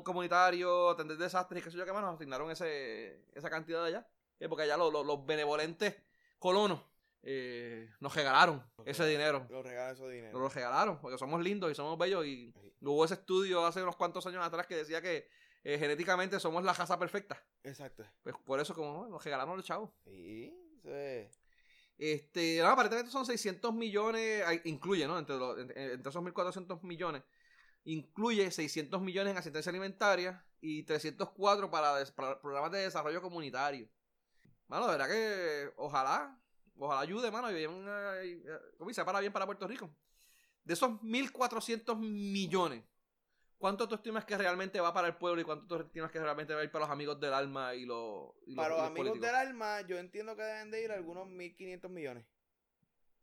comunitario, 0.05 0.91
atender 0.91 1.17
desastres 1.17 1.61
y 1.61 1.65
qué 1.65 1.71
sé 1.71 1.79
yo 1.79 1.85
qué 1.87 1.93
más, 1.93 2.03
nos 2.03 2.15
asignaron 2.17 2.51
ese, 2.51 3.25
esa 3.35 3.49
cantidad 3.51 3.83
de 3.83 3.89
allá. 3.89 4.09
Eh, 4.41 4.49
porque 4.49 4.65
allá 4.65 4.77
los, 4.77 4.93
los- 4.93 5.07
los 5.07 5.25
benevolentes 5.27 5.97
colonos 6.39 6.81
eh, 7.23 7.91
nos 8.01 8.15
regalaron 8.15 8.65
ese 8.85 9.05
dinero. 9.07 9.47
Los 9.51 9.65
regalos 9.65 9.95
esos 9.95 10.07
Nos 10.07 10.13
dinero. 10.15 10.39
lo 10.39 10.49
regalaron, 10.49 11.01
porque 11.01 11.19
somos 11.19 11.43
lindos 11.43 11.71
y 11.71 11.75
somos 11.75 11.99
bellos. 11.99 12.25
Y 12.27 12.55
hubo 12.83 13.05
ese 13.05 13.15
estudio 13.15 13.67
hace 13.67 13.83
unos 13.83 13.97
cuantos 13.97 14.25
años 14.27 14.45
atrás 14.45 14.67
que 14.67 14.77
decía 14.77 15.03
que 15.03 15.29
eh, 15.65 15.79
genéticamente 15.79 16.39
somos 16.39 16.63
la 16.63 16.73
raza 16.73 16.99
perfecta. 16.99 17.43
Exacto. 17.65 18.05
Pues 18.23 18.37
por 18.45 18.61
eso, 18.61 18.75
como 18.75 19.09
nos 19.09 19.25
regalaron 19.25 19.57
los 19.57 19.67
chavos. 19.67 19.91
Sí, 20.05 20.55
es. 20.85 21.41
Este, 21.99 22.63
aparentemente 22.63 23.11
son 23.11 23.27
600 23.27 23.75
millones, 23.75 24.45
incluye, 24.65 25.07
¿no? 25.09 25.19
Entre, 25.19 25.37
los, 25.37 25.59
entre, 25.59 25.95
esos 25.97 26.23
1.400 26.23 26.81
millones, 26.85 27.25
incluye 27.85 28.51
600 28.51 29.03
millones 29.03 29.33
en 29.33 29.39
asistencia 29.39 29.71
alimentaria 29.71 30.45
y 30.61 30.85
304 30.85 31.71
para, 31.71 32.05
para 32.15 32.41
programas 32.41 32.71
de 32.71 32.79
desarrollo 32.83 33.21
comunitario. 33.21 33.89
Mano, 34.69 34.87
de 34.87 34.93
verdad 34.93 35.09
que 35.09 35.73
ojalá, 35.77 36.41
ojalá 36.77 37.01
ayude, 37.01 37.31
mano, 37.33 37.51
y 37.51 37.65
¿cómo 38.77 38.89
dice? 38.89 39.05
Para 39.05 39.19
bien 39.21 39.33
para 39.33 39.47
Puerto 39.47 39.67
Rico. 39.67 39.91
De 40.63 40.75
esos 40.75 40.91
1.400 41.01 41.99
millones, 41.99 42.85
¿cuánto 43.59 43.87
tú 43.89 43.97
estimas 43.97 44.25
que 44.25 44.39
realmente 44.39 44.81
va 44.81 44.93
para 44.95 45.09
el 45.09 45.17
pueblo 45.17 45.41
y 45.41 45.45
cuánto 45.45 45.67
tú 45.67 45.83
estimas 45.85 46.11
que 46.11 46.21
realmente 46.21 46.55
va 46.55 46.61
a 46.61 46.65
ir 46.65 46.71
para 46.71 46.85
los 46.87 46.93
amigos 46.93 47.19
del 47.21 47.35
alma 47.35 47.75
y 47.75 47.85
los, 47.85 48.31
y 48.47 48.55
Para 48.55 48.71
los 48.71 48.79
amigos 48.81 48.97
políticos? 49.11 49.27
del 49.27 49.35
alma, 49.35 49.81
yo 49.83 49.99
entiendo 49.99 50.35
que 50.37 50.43
deben 50.43 50.71
de 50.71 50.83
ir 50.85 50.93
algunos 50.93 51.27
1.500 51.27 51.89
millones. 51.91 52.25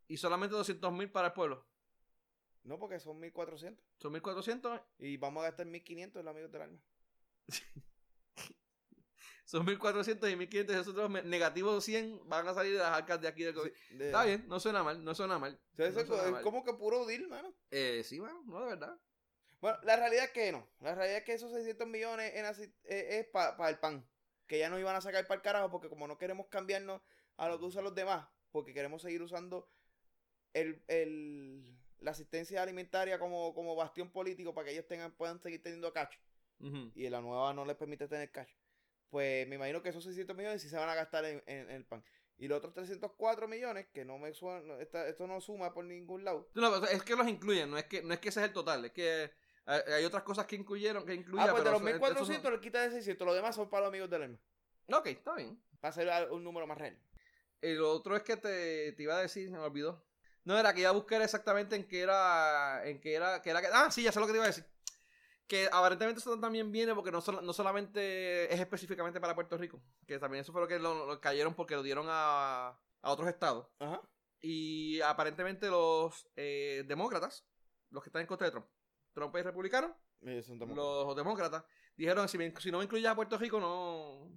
Y 0.08 0.16
solamente 0.18 0.54
200 0.54 0.92
mil 0.92 1.10
para 1.10 1.28
el 1.28 1.32
pueblo. 1.32 1.66
No, 2.62 2.78
porque 2.78 2.98
son 3.00 3.20
1.400. 3.20 3.76
Son 3.98 4.12
1.400 4.12 4.82
Y 4.98 5.16
vamos 5.16 5.42
a 5.42 5.46
gastar 5.48 5.66
1.500 5.66 6.14
los 6.22 6.26
amigos 6.26 6.50
del 6.52 6.62
alma. 6.62 6.78
Son 9.44 9.64
1400 9.64 10.28
y 10.28 10.34
1500 10.34 10.74
y 10.74 10.78
esos 10.80 10.92
otros 10.92 11.08
me- 11.08 11.22
negativos 11.22 11.84
100 11.84 12.28
van 12.28 12.48
a 12.48 12.52
salir 12.54 12.72
de 12.72 12.78
las 12.80 12.90
arcas 12.90 13.20
de 13.20 13.28
aquí 13.28 13.44
del. 13.44 13.54
Sí, 13.54 13.94
de- 13.94 14.06
Está 14.06 14.24
bien, 14.24 14.44
no 14.48 14.58
suena 14.58 14.82
mal, 14.82 15.04
no 15.04 15.14
suena 15.14 15.38
mal. 15.38 15.56
O 15.72 15.76
sea, 15.76 15.86
eso 15.86 15.94
No 15.98 16.00
es, 16.02 16.06
suena 16.08 16.24
es 16.24 16.32
mal. 16.32 16.42
como 16.42 16.64
que 16.64 16.74
puro 16.74 17.06
deal, 17.06 17.28
mano. 17.28 17.54
Eh, 17.70 18.02
sí, 18.04 18.18
bueno, 18.18 18.42
no, 18.46 18.58
de 18.62 18.66
verdad. 18.66 18.98
Bueno, 19.66 19.78
la 19.82 19.96
realidad 19.96 20.26
es 20.26 20.30
que 20.30 20.52
no. 20.52 20.64
La 20.78 20.94
realidad 20.94 21.18
es 21.18 21.24
que 21.24 21.32
esos 21.32 21.50
600 21.52 21.88
millones 21.88 22.32
en 22.34 22.44
eh, 22.84 23.18
es 23.18 23.26
para 23.26 23.68
el 23.68 23.78
pan. 23.80 24.08
Que 24.46 24.60
ya 24.60 24.70
nos 24.70 24.78
iban 24.78 24.94
a 24.94 25.00
sacar 25.00 25.26
para 25.26 25.38
el 25.38 25.42
carajo 25.42 25.70
porque 25.72 25.88
como 25.88 26.06
no 26.06 26.16
queremos 26.18 26.46
cambiarnos 26.46 27.02
a 27.36 27.48
lo 27.48 27.58
que 27.58 27.64
usan 27.64 27.82
los 27.82 27.92
demás, 27.96 28.28
porque 28.52 28.72
queremos 28.72 29.02
seguir 29.02 29.20
usando 29.22 29.68
el, 30.52 30.84
el- 30.86 31.76
la 31.98 32.12
asistencia 32.12 32.62
alimentaria 32.62 33.18
como, 33.18 33.52
como 33.54 33.74
bastión 33.74 34.12
político 34.12 34.54
para 34.54 34.66
que 34.66 34.72
ellos 34.74 34.86
tengan 34.86 35.10
puedan 35.16 35.40
seguir 35.40 35.60
teniendo 35.64 35.92
cash. 35.92 36.14
Ujú. 36.60 36.92
y 36.94 37.08
la 37.10 37.20
nueva 37.20 37.52
no 37.52 37.64
les 37.64 37.76
permite 37.76 38.06
tener 38.06 38.30
cash. 38.30 38.50
Pues 39.10 39.48
me 39.48 39.56
imagino 39.56 39.82
que 39.82 39.88
esos 39.88 40.04
600 40.04 40.36
millones 40.36 40.62
sí 40.62 40.68
se 40.68 40.76
van 40.76 40.88
a 40.88 40.94
gastar 40.94 41.24
en, 41.24 41.42
en- 41.46 41.68
en 41.70 41.76
el 41.76 41.84
pan. 41.84 42.04
Y 42.38 42.46
los 42.48 42.58
otros 42.58 42.72
304 42.74 43.48
millones, 43.48 43.88
que 43.92 44.04
no 44.04 44.16
me 44.18 44.32
suena, 44.32 44.60
no, 44.60 44.80
esta- 44.80 45.08
esto 45.08 45.26
no 45.26 45.40
suma 45.40 45.74
por 45.74 45.84
ningún 45.84 46.22
lado. 46.24 46.48
No, 46.54 46.84
es 46.86 47.02
que 47.02 47.16
los 47.16 47.26
incluyen, 47.26 47.68
no 47.70 47.78
es 47.78 47.86
que, 47.86 48.02
no 48.02 48.14
es 48.14 48.20
que 48.20 48.28
ese 48.28 48.40
es 48.40 48.46
el 48.46 48.52
total, 48.52 48.84
es 48.84 48.92
que 48.92 49.30
hay, 49.66 50.04
otras 50.04 50.22
cosas 50.22 50.46
que 50.46 50.56
incluyeron, 50.56 51.04
que 51.04 51.14
incluía, 51.14 51.44
ah, 51.44 51.50
pues 51.50 51.64
de 51.64 51.70
los 51.70 51.80
eso- 51.80 51.84
1400 51.92 52.52
le 52.52 52.60
quitas 52.60 52.84
de 52.84 52.90
600, 52.92 53.26
los 53.26 53.34
demás 53.36 53.54
son 53.54 53.68
para 53.68 53.82
los 53.82 53.88
amigos 53.88 54.08
del 54.10 54.22
alma. 54.22 54.38
Ok, 54.92 55.06
está 55.06 55.34
bien. 55.34 55.60
Para 55.80 56.16
al- 56.16 56.30
un 56.30 56.44
número 56.44 56.66
más 56.66 56.78
real. 56.78 56.96
El 57.60 57.80
otro 57.82 58.16
es 58.16 58.22
que 58.22 58.36
te, 58.36 58.92
te 58.92 59.02
iba 59.02 59.16
a 59.16 59.22
decir, 59.22 59.48
se 59.48 59.56
me 59.56 59.58
olvidó. 59.60 60.04
No, 60.44 60.56
era 60.56 60.72
que 60.72 60.80
iba 60.80 60.90
a 60.90 60.92
buscar 60.92 61.20
exactamente 61.22 61.74
en 61.74 61.88
qué 61.88 62.00
era, 62.02 62.86
en 62.86 63.00
qué 63.00 63.14
era, 63.14 63.42
que 63.42 63.50
era 63.50 63.60
que... 63.60 63.66
Ah, 63.72 63.90
sí, 63.90 64.02
ya 64.04 64.12
sé 64.12 64.20
lo 64.20 64.26
que 64.26 64.32
te 64.32 64.38
iba 64.38 64.44
a 64.44 64.48
decir. 64.48 64.64
Que 65.48 65.68
aparentemente 65.72 66.20
eso 66.20 66.38
también 66.38 66.70
viene 66.70 66.94
porque 66.94 67.10
no, 67.10 67.20
sol- 67.20 67.40
no 67.44 67.52
solamente 67.52 68.52
es 68.52 68.60
específicamente 68.60 69.20
para 69.20 69.34
Puerto 69.34 69.56
Rico, 69.56 69.80
que 70.06 70.18
también 70.20 70.42
eso 70.42 70.52
fue 70.52 70.60
lo 70.60 70.68
que 70.68 70.78
lo, 70.78 71.06
lo 71.06 71.20
cayeron 71.20 71.54
porque 71.54 71.74
lo 71.74 71.82
dieron 71.82 72.06
a, 72.08 72.78
a 73.02 73.10
otros 73.10 73.28
estados. 73.28 73.66
Ajá. 73.80 74.00
Y 74.40 75.00
aparentemente 75.00 75.68
los 75.68 76.28
eh, 76.36 76.84
demócratas, 76.86 77.44
los 77.90 78.02
que 78.02 78.08
están 78.10 78.22
en 78.22 78.26
contra 78.28 78.46
de 78.46 78.50
Trump, 78.52 78.66
Trump 79.16 79.34
es 79.36 79.44
republicano, 79.44 79.96
Ellos 80.20 80.44
son 80.46 80.58
demócratas. 80.58 81.04
los 81.06 81.16
demócratas 81.16 81.64
dijeron 81.96 82.28
si, 82.28 82.36
me- 82.36 82.54
si 82.60 82.70
no 82.70 82.78
me 82.78 82.84
incluyes 82.84 83.08
a 83.08 83.14
Puerto 83.16 83.38
Rico 83.38 83.58
no... 83.58 84.30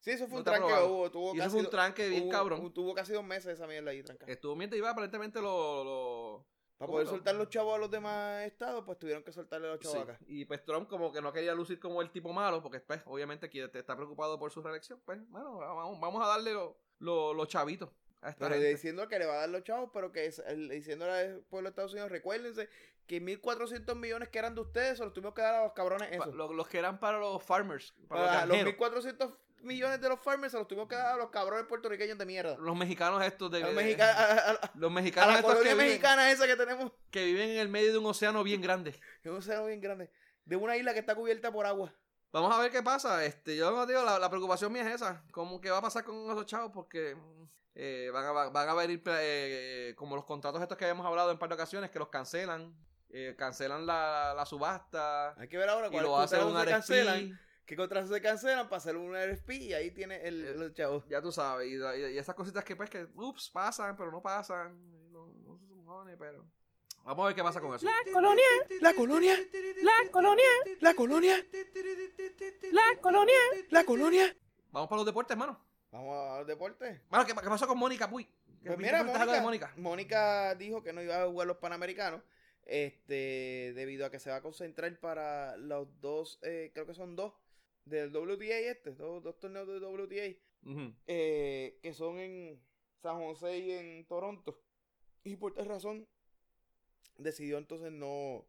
Sí, 0.00 0.10
eso 0.12 0.24
fue 0.26 0.32
no 0.34 0.38
un 0.38 0.44
tranque 0.44 0.66
que 0.68 0.82
hubo. 0.82 1.10
Tuvo 1.10 1.34
Y 1.34 1.40
eso 1.40 1.50
fue 1.50 1.60
un 1.60 1.70
tranque 1.70 2.08
bien 2.08 2.24
hubo- 2.24 2.30
cabrón. 2.30 2.72
Tuvo 2.74 2.94
casi 2.94 3.12
dos 3.12 3.24
meses 3.24 3.52
esa 3.54 3.66
mierda 3.66 3.90
ahí 3.90 4.02
tranca. 4.02 4.26
Estuvo 4.26 4.56
mientras 4.56 4.78
iba 4.78 4.90
aparentemente 4.90 5.40
lo- 5.40 5.84
lo 5.84 6.46
Para 6.78 6.86
¿cómo 6.86 6.92
poder 6.96 7.06
soltar 7.08 7.34
los 7.36 7.48
chavos 7.50 7.74
a 7.74 7.78
los 7.78 7.90
demás 7.90 8.42
estados, 8.44 8.82
pues 8.84 8.98
tuvieron 8.98 9.22
que 9.22 9.32
soltarle 9.32 9.68
a 9.68 9.70
los 9.72 9.80
chavos 9.80 9.96
Sí, 9.96 10.02
acá. 10.02 10.18
Y 10.26 10.44
pues 10.46 10.64
Trump 10.64 10.88
como 10.88 11.12
que 11.12 11.20
no 11.22 11.32
quería 11.32 11.54
lucir 11.54 11.78
como 11.78 12.00
el 12.02 12.10
tipo 12.10 12.32
malo, 12.32 12.62
porque 12.62 12.80
pues 12.80 13.00
obviamente 13.06 13.48
te 13.48 13.78
está 13.78 13.94
preocupado 13.96 14.38
por 14.38 14.50
su 14.50 14.60
reelección, 14.62 15.00
pues 15.06 15.20
bueno, 15.30 15.56
vamos, 15.58 16.00
vamos 16.00 16.22
a 16.24 16.28
darle 16.28 16.52
los 16.52 16.72
lo, 16.98 17.32
los 17.34 17.48
chavitos 17.48 17.90
Pero 18.38 18.54
gente. 18.54 18.68
diciendo 18.68 19.08
que 19.08 19.18
le 19.18 19.26
va 19.26 19.34
a 19.34 19.38
dar 19.40 19.48
los 19.50 19.64
chavos, 19.64 19.90
pero 19.92 20.12
que 20.12 20.26
es, 20.26 20.38
el- 20.46 20.68
diciéndole 20.68 21.12
al 21.12 21.40
pueblo 21.50 21.68
de 21.68 21.70
Estados 21.70 21.92
Unidos, 21.92 22.10
recuérdense 22.10 22.68
que 23.06 23.20
1.400 23.20 23.94
millones 23.96 24.28
que 24.30 24.38
eran 24.38 24.54
de 24.54 24.62
ustedes, 24.62 24.98
se 24.98 25.04
los 25.04 25.12
tuvimos 25.12 25.34
que 25.34 25.42
dar 25.42 25.54
a 25.56 25.64
los 25.64 25.72
cabrones 25.74 26.10
esos. 26.10 26.34
lo- 26.34 26.52
los 26.52 26.66
que 26.68 26.78
eran 26.78 26.98
para 26.98 27.18
los 27.18 27.42
farmers, 27.42 27.92
para 28.08 28.24
Para 28.26 28.46
los 28.46 28.48
los 28.48 28.64
granjeros, 28.64 29.04
1.400 29.18 29.36
millones 29.60 30.00
de 30.00 30.08
los 30.08 30.20
farmers 30.20 30.52
se 30.52 30.58
los 30.58 30.68
tuvimos 30.68 30.88
que 30.88 30.94
dar 30.94 31.14
a 31.14 31.16
los 31.16 31.30
cabrones 31.30 31.66
puertorriqueños 31.66 32.16
de 32.18 32.26
mierda. 32.26 32.56
los 32.58 32.76
mexicanos 32.76 33.22
estos 33.24 33.50
de... 33.50 33.60
Los 33.60 33.72
mexica- 33.74 34.12
a- 34.12 34.32
a- 34.32 34.50
a- 34.52 34.70
los 34.74 34.90
a 34.90 34.94
mexicanos 34.94 35.32
la 35.34 35.38
estos 35.40 35.52
que 35.52 35.58
colonia 35.58 35.72
viven, 35.74 35.86
mexicana 35.88 36.30
esa 36.30 36.46
que 36.46 36.56
tenemos. 36.56 36.92
que 37.10 37.24
viven 37.24 37.50
en 37.50 37.56
el 37.58 37.68
medio 37.68 37.92
de 37.92 37.98
un 37.98 38.06
océano 38.06 38.42
bien 38.42 38.60
grande. 38.62 38.94
Un 39.24 39.36
océano 39.36 39.66
bien 39.66 39.80
grande. 39.80 40.10
De 40.44 40.56
una 40.56 40.76
isla 40.76 40.92
que 40.92 41.00
está 41.00 41.14
cubierta 41.14 41.50
por 41.52 41.64
agua. 41.66 41.94
Vamos 42.34 42.52
a 42.54 42.58
ver 42.60 42.70
qué 42.72 42.82
pasa. 42.82 43.24
Este, 43.24 43.56
yo 43.56 43.70
no 43.70 43.86
digo, 43.86 44.02
la, 44.02 44.18
la 44.18 44.28
preocupación 44.28 44.72
mía 44.72 44.82
es 44.88 44.96
esa. 44.96 45.22
¿Cómo 45.30 45.60
que 45.60 45.70
va 45.70 45.78
a 45.78 45.82
pasar 45.82 46.02
con 46.04 46.16
esos 46.30 46.46
chavos? 46.46 46.72
Porque 46.74 47.16
eh, 47.76 48.10
van, 48.12 48.24
a, 48.24 48.32
van 48.50 48.68
a 48.68 48.74
venir 48.74 49.02
eh, 49.06 49.94
como 49.96 50.16
los 50.16 50.24
contratos 50.24 50.60
estos 50.60 50.76
que 50.76 50.84
habíamos 50.84 51.06
hablado 51.06 51.30
en 51.30 51.36
un 51.36 51.38
par 51.38 51.48
de 51.48 51.54
ocasiones, 51.54 51.90
que 51.90 51.98
los 52.00 52.08
cancelan. 52.08 52.74
eh, 53.10 53.36
cancelan 53.38 53.86
la, 53.86 54.34
la 54.34 54.44
subasta. 54.44 55.40
Hay 55.40 55.46
que 55.48 55.56
ver 55.56 55.68
ahora 55.68 55.88
cuáles 55.92 56.10
contratos 56.40 56.52
se 56.64 56.70
cancelan. 56.72 57.40
¿Qué 57.64 57.76
contratos 57.76 58.10
se 58.10 58.20
cancelan 58.20 58.68
para 58.68 58.76
hacer 58.78 58.96
un 58.96 59.14
RFP? 59.16 59.50
Y 59.52 59.72
ahí 59.72 59.90
tiene 59.92 60.16
el, 60.26 60.44
Eh, 60.44 60.54
los 60.54 60.74
chavos. 60.74 61.04
Ya 61.08 61.22
tú 61.22 61.30
sabes. 61.32 61.68
Y, 61.68 61.76
y- 61.76 62.14
y 62.14 62.18
esas 62.18 62.34
cositas 62.34 62.64
que, 62.64 62.74
pues, 62.76 62.90
que, 62.90 63.06
ups, 63.14 63.48
pasan, 63.50 63.96
pero 63.96 64.10
no 64.10 64.20
pasan. 64.20 64.76
No, 65.12 65.28
no 65.28 65.56
se 65.56 65.66
supone, 65.68 66.16
pero. 66.16 66.44
Vamos 67.04 67.24
a 67.24 67.26
ver 67.26 67.36
qué 67.36 67.42
pasa 67.42 67.60
con 67.60 67.74
eso. 67.74 67.84
La 67.84 68.12
colonia, 68.12 68.44
La 68.80 68.94
colonia, 68.94 69.36
la 69.82 70.10
colonia, 70.10 70.44
la 70.80 70.94
colonia, 70.94 71.46
la 72.72 72.96
colonia. 73.00 73.34
la 73.68 73.84
colonia. 73.84 74.36
Vamos 74.70 74.88
para 74.88 74.98
los 74.98 75.06
deportes, 75.06 75.32
hermano. 75.32 75.60
Vamos 75.90 76.38
al 76.38 76.46
deporte. 76.46 77.02
Mano, 77.10 77.26
¿qué, 77.26 77.34
qué 77.34 77.48
pasó 77.48 77.66
con 77.66 77.78
Mónica 77.78 78.08
Puy? 78.08 78.24
¿Qué 78.24 78.68
Pues 78.68 78.78
mira, 78.78 79.04
Mónica, 79.04 79.40
Mónica? 79.42 79.72
Mónica 79.76 80.54
dijo 80.54 80.82
que 80.82 80.94
no 80.94 81.02
iba 81.02 81.22
a 81.22 81.26
jugar 81.26 81.46
los 81.46 81.58
Panamericanos. 81.58 82.22
Este, 82.64 83.74
debido 83.74 84.06
a 84.06 84.10
que 84.10 84.18
se 84.18 84.30
va 84.30 84.36
a 84.36 84.42
concentrar 84.42 84.98
para 84.98 85.58
los 85.58 86.00
dos, 86.00 86.38
eh, 86.42 86.70
creo 86.72 86.86
que 86.86 86.94
son 86.94 87.14
dos, 87.14 87.34
del 87.84 88.16
WTA 88.16 88.56
este, 88.70 88.92
dos, 88.92 89.22
dos 89.22 89.38
torneos 89.38 89.68
de 89.68 89.78
WTA, 89.78 90.40
eh, 91.06 91.78
que 91.82 91.92
son 91.92 92.18
en 92.18 92.58
San 93.02 93.18
José 93.18 93.58
y 93.58 93.72
en 93.72 94.06
Toronto. 94.06 94.58
Y 95.22 95.36
por 95.36 95.52
tal 95.52 95.66
razón, 95.66 96.08
decidió 97.16 97.58
entonces 97.58 97.92
no, 97.92 98.46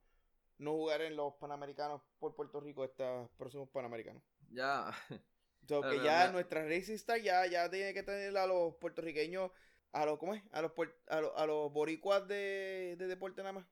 no 0.58 0.72
jugar 0.74 1.02
en 1.02 1.16
los 1.16 1.34
Panamericanos 1.36 2.02
por 2.20 2.36
Puerto 2.36 2.60
Rico, 2.60 2.84
estos 2.84 3.30
próximos 3.38 3.70
Panamericanos. 3.70 4.24
Ya. 4.50 4.90
O 4.90 5.68
sea, 5.68 5.82
Pero, 5.82 5.82
que 5.82 5.90
pero, 5.90 6.04
ya 6.04 6.32
nuestra 6.32 6.64
Racing 6.64 6.96
Star 6.96 7.20
ya, 7.22 7.46
ya 7.48 7.70
tiene 7.70 7.94
que 7.94 8.04
tener 8.04 8.36
a 8.38 8.48
los 8.48 8.76
puertorriqueños, 8.76 9.52
a 9.92 10.06
los, 10.06 10.20
¿cómo 10.20 10.34
es? 10.34 10.44
A 10.52 10.62
los, 10.62 10.72
a 11.08 11.22
los, 11.22 11.32
a 11.36 11.46
los 11.46 11.72
boricuas 11.72 12.28
de, 12.28 12.96
de 12.98 13.08
deporte 13.08 13.42
nada 13.42 13.54
más. 13.54 13.66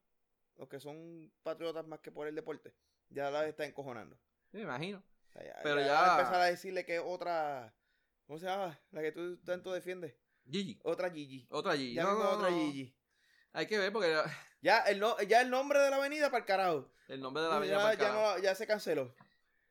Los 0.56 0.70
que 0.70 0.80
son 0.80 1.32
patriotas 1.42 1.86
más 1.88 2.00
que 2.00 2.12
por 2.12 2.28
el 2.28 2.36
deporte. 2.36 2.74
Ya 3.10 3.32
la 3.32 3.48
está 3.48 3.66
encojonando. 3.66 4.18
Me 4.52 4.62
imagino. 4.62 5.04
O 5.30 5.32
sea, 5.32 5.44
ya, 5.44 5.60
Pero 5.64 5.80
ya 5.82 6.12
empezar 6.18 6.42
a 6.42 6.46
decirle 6.46 6.86
que 6.86 7.00
otra, 7.00 7.76
¿cómo 8.28 8.38
se 8.38 8.46
llama? 8.46 8.80
La 8.92 9.02
que 9.02 9.12
tú 9.12 9.38
tanto 9.38 9.74
defiendes. 9.74 10.16
Gigi. 10.50 10.80
Otra 10.84 11.10
Gigi. 11.10 11.48
Otra 11.50 11.76
Gigi. 11.76 11.96
Ya 11.96 12.04
No, 12.04 12.14
no, 12.20 12.30
otra 12.32 12.50
no. 12.50 12.58
Gigi. 12.58 12.96
Hay 13.54 13.68
que 13.68 13.78
ver 13.78 13.92
porque 13.92 14.16
Ya 14.64 14.80
el, 14.80 15.00
no, 15.00 15.20
ya 15.22 15.42
el 15.42 15.50
nombre 15.50 15.80
de 15.80 15.90
la 15.90 15.98
avenida 15.98 16.28
para 16.32 16.40
el 16.40 16.46
carajo. 16.46 16.90
el 17.10 17.20
nombre 17.22 17.44
de 17.44 17.50
la 17.50 17.56
avenida 17.58 17.76
ya, 17.76 17.82
para 17.82 17.94
el 17.94 18.00
ya, 18.00 18.08
carajo. 18.08 18.38
no- 18.38 18.44
ya 18.44 18.56
se 18.56 18.66
canceló. 18.66 19.14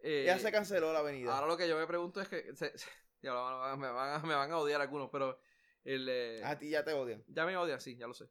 Eh, 0.01 0.25
ya 0.27 0.39
se 0.39 0.53
canceló 0.53 0.93
la 0.93 0.99
avenida. 0.99 1.35
Ahora 1.35 1.47
lo 1.47 1.57
que 1.57 1.69
yo 1.69 1.77
me 1.79 1.87
pregunto 1.87 2.21
es 2.21 2.29
que. 2.29 2.55
se- 2.55 2.77
se- 2.77 2.87
ya 3.23 3.33
lo 3.33 3.41
a- 3.41 3.77
me, 3.77 3.91
van 3.91 4.21
a, 4.23 4.27
me 4.27 4.35
van 4.35 4.51
a 4.53 4.59
odiar 4.59 4.81
algunos, 4.81 5.09
pero. 5.11 5.39
El, 5.85 6.07
eh, 6.09 6.43
a 6.45 6.57
ti 6.59 6.69
ya 6.71 6.85
te 6.85 6.93
odian. 6.93 7.25
ya 7.27 7.45
me 7.45 7.57
odian, 7.57 7.81
sí, 7.81 7.97
ya 7.97 8.07
lo 8.07 8.15
sé. 8.15 8.29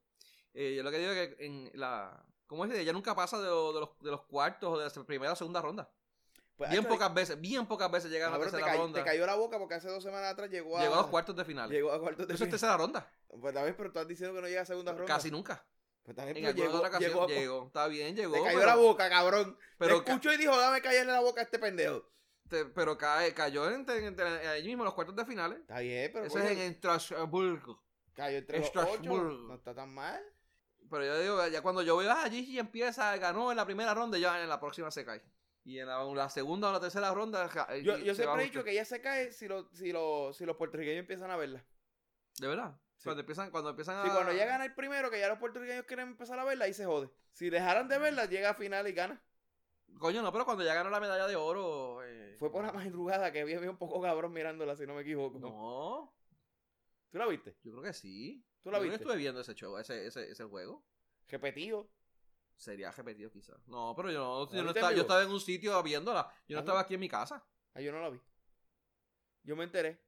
Eh, 0.53 0.73
yo 0.75 0.83
lo 0.83 0.91
que 0.91 0.99
digo 0.99 1.11
es 1.11 1.35
que 1.35 1.45
en 1.45 1.71
la. 1.73 2.23
¿Cómo 2.45 2.65
es? 2.65 2.71
Ella 2.73 2.93
nunca 2.93 3.15
pasa 3.15 3.39
de, 3.39 3.47
lo- 3.47 3.73
de 3.73 3.79
los, 3.79 3.99
de 3.99 4.11
los 4.11 4.21
cuartos 4.25 4.69
o 4.73 4.77
de 4.77 4.85
la 4.87 5.03
primera 5.05 5.33
o 5.33 5.35
segunda 5.35 5.61
ronda. 5.61 5.89
Pues, 6.57 6.69
bien 6.69 6.85
pocas 6.85 7.11
veces, 7.13 7.41
bien 7.41 7.65
pocas 7.65 7.89
veces 7.89 8.11
llega 8.11 8.27
a 8.27 8.29
la 8.29 8.37
te, 8.37 8.43
tercera 8.43 8.67
cay- 8.67 8.77
ronda. 8.77 8.99
te 8.99 9.05
cayó 9.05 9.25
la 9.25 9.33
boca 9.35 9.57
porque 9.57 9.73
hace 9.75 9.87
dos 9.87 10.03
semanas 10.03 10.33
atrás 10.33 10.49
llegó 10.51 10.77
a, 10.77 10.81
Llegó 10.81 10.93
a 10.93 10.97
los 10.97 11.07
cuartos 11.07 11.35
de 11.35 11.43
final. 11.43 11.69
Llegó 11.71 11.91
a 11.91 11.99
cuartos 11.99 12.27
de 12.27 12.33
Eso 12.35 12.43
es 12.43 12.47
final. 12.47 12.51
tercera 12.51 12.77
ronda. 12.77 13.09
Pues 13.27 13.53
también, 13.53 13.73
pero 13.75 13.87
estás 13.87 14.07
diciendo 14.07 14.35
que 14.35 14.41
no 14.41 14.47
llega 14.47 14.61
a 14.61 14.65
segunda 14.65 14.91
ronda. 14.91 15.05
Casi 15.07 15.31
nunca. 15.31 15.65
Pues 16.03 16.15
también, 16.17 16.37
En 16.37 16.45
alguna 16.47 16.65
llegó, 16.65 16.77
otra 16.77 16.89
ocasión 16.89 17.11
llegó, 17.11 17.27
llegó. 17.27 17.67
Está 17.67 17.87
bien, 17.87 18.15
llegó. 18.15 18.33
Te 18.33 18.41
cayó 18.43 18.57
pero, 18.57 18.67
la 18.69 18.75
boca, 18.75 19.09
cabrón. 19.09 19.57
pero, 19.77 19.97
escuchó 19.97 20.33
y 20.33 20.37
dijo, 20.37 20.57
dame 20.57 20.81
callarle 20.81 21.11
la 21.11 21.19
boca 21.21 21.41
a 21.41 21.43
este 21.43 21.59
pendejo. 21.59 22.07
te- 22.49 22.65
pero 22.65 22.97
cae, 22.97 23.33
cayó 23.33 23.69
en, 23.69 23.85
en- 23.89 24.19
en- 24.19 24.47
ahí 24.47 24.63
mismo 24.65 24.83
en 24.83 24.85
los 24.85 24.93
cuartos 24.93 25.15
de 25.15 25.25
finales. 25.25 25.59
Está 25.59 25.79
bien, 25.79 26.09
pero 26.11 26.25
Eso 26.25 26.39
es 26.39 26.51
en 26.51 26.59
Estrasburgo. 26.59 27.81
cayó 28.13 28.37
entre 28.39 28.63
Strasbourg. 28.63 28.99
ocho. 28.99 29.31
No 29.47 29.55
está 29.55 29.73
tan 29.73 29.93
mal. 29.93 30.21
Pero 30.89 31.05
yo 31.05 31.19
digo, 31.21 31.47
ya 31.47 31.61
cuando 31.61 31.81
yo 31.83 31.95
veo, 31.95 32.11
ah, 32.11 32.27
Gigi 32.29 32.59
empieza, 32.59 33.15
ganó 33.17 33.51
en 33.51 33.57
la 33.57 33.65
primera 33.65 33.93
ronda, 33.93 34.17
ya 34.17 34.41
en 34.41 34.49
la 34.49 34.59
próxima 34.59 34.91
se 34.91 35.05
cae. 35.05 35.21
Y 35.63 35.77
en 35.79 35.87
la, 35.87 36.03
la 36.03 36.29
segunda 36.29 36.67
o 36.69 36.73
la 36.73 36.81
tercera 36.81 37.13
ronda. 37.13 37.47
Yo, 37.83 37.95
siempre 38.15 38.41
he 38.41 38.45
dicho 38.47 38.63
que 38.63 38.71
ella 38.71 38.83
se 38.83 38.99
cae 38.99 39.31
si, 39.31 39.47
lo, 39.47 39.69
si, 39.73 39.91
lo, 39.93 40.33
si 40.33 40.45
los 40.45 40.57
puertorriqueños 40.57 41.01
empiezan 41.01 41.29
a 41.31 41.37
verla. 41.37 41.63
De 42.39 42.47
verdad. 42.47 42.75
Sí. 43.01 43.05
Cuando 43.05 43.21
empiezan, 43.21 43.49
cuando 43.49 43.69
empiezan 43.71 43.97
a. 43.97 44.03
Si 44.03 44.09
cuando 44.11 44.31
ella 44.31 44.45
gana 44.45 44.63
el 44.65 44.75
primero, 44.75 45.09
que 45.09 45.19
ya 45.19 45.27
los 45.27 45.39
puertorriqueños 45.39 45.85
quieren 45.85 46.09
empezar 46.09 46.37
a 46.37 46.43
verla, 46.43 46.65
ahí 46.65 46.73
se 46.73 46.85
jode. 46.85 47.09
Si 47.33 47.49
dejaran 47.49 47.87
de 47.87 47.97
verla, 47.97 48.25
llega 48.25 48.51
a 48.51 48.53
final 48.53 48.87
y 48.87 48.93
gana. 48.93 49.19
Coño, 49.97 50.21
no, 50.21 50.31
pero 50.31 50.45
cuando 50.45 50.63
ya 50.63 50.75
ganó 50.75 50.91
la 50.91 50.99
medalla 50.99 51.25
de 51.27 51.35
oro. 51.35 52.03
eh, 52.03 52.35
Fue 52.37 52.51
por 52.51 52.63
la 52.63 52.71
madrugada 52.71 53.31
que 53.31 53.41
había, 53.41 53.57
había 53.57 53.71
un 53.71 53.77
poco 53.79 53.99
cabrón 54.01 54.31
mirándola, 54.33 54.75
si 54.75 54.85
no 54.85 54.93
me 54.93 55.01
equivoco. 55.01 55.39
No, 55.39 56.13
¿Tú 57.09 57.17
la 57.17 57.25
viste? 57.25 57.57
yo 57.63 57.71
creo 57.71 57.83
que 57.83 57.93
sí. 57.93 58.45
¿Tú 58.61 58.69
la 58.69 58.77
Yo 58.77 58.83
viste? 58.83 58.97
estuve 58.97 59.17
viendo 59.17 59.41
ese 59.41 59.55
show, 59.55 59.75
ese, 59.79 60.05
ese, 60.05 60.29
ese 60.31 60.43
juego. 60.45 60.85
Repetido. 61.27 61.89
Sería 62.55 62.91
repetido 62.91 63.31
quizás. 63.31 63.57
No, 63.67 63.93
pero 63.95 64.11
yo 64.11 64.19
no, 64.19 64.45
¿La 64.45 64.57
yo 64.57 64.63
no 64.63 64.69
estaba, 64.69 64.93
yo 64.93 65.01
estaba 65.01 65.23
en 65.23 65.31
un 65.31 65.39
sitio 65.39 65.81
viéndola. 65.81 66.31
Yo 66.47 66.53
no 66.55 66.59
Ah, 66.59 66.61
estaba 66.61 66.79
aquí 66.81 66.93
en 66.93 66.99
mi 66.99 67.09
casa. 67.09 67.43
Ah, 67.73 67.81
yo 67.81 67.91
no 67.91 67.99
la 67.99 68.09
vi. 68.09 68.21
Yo 69.43 69.55
me 69.55 69.63
enteré 69.63 69.99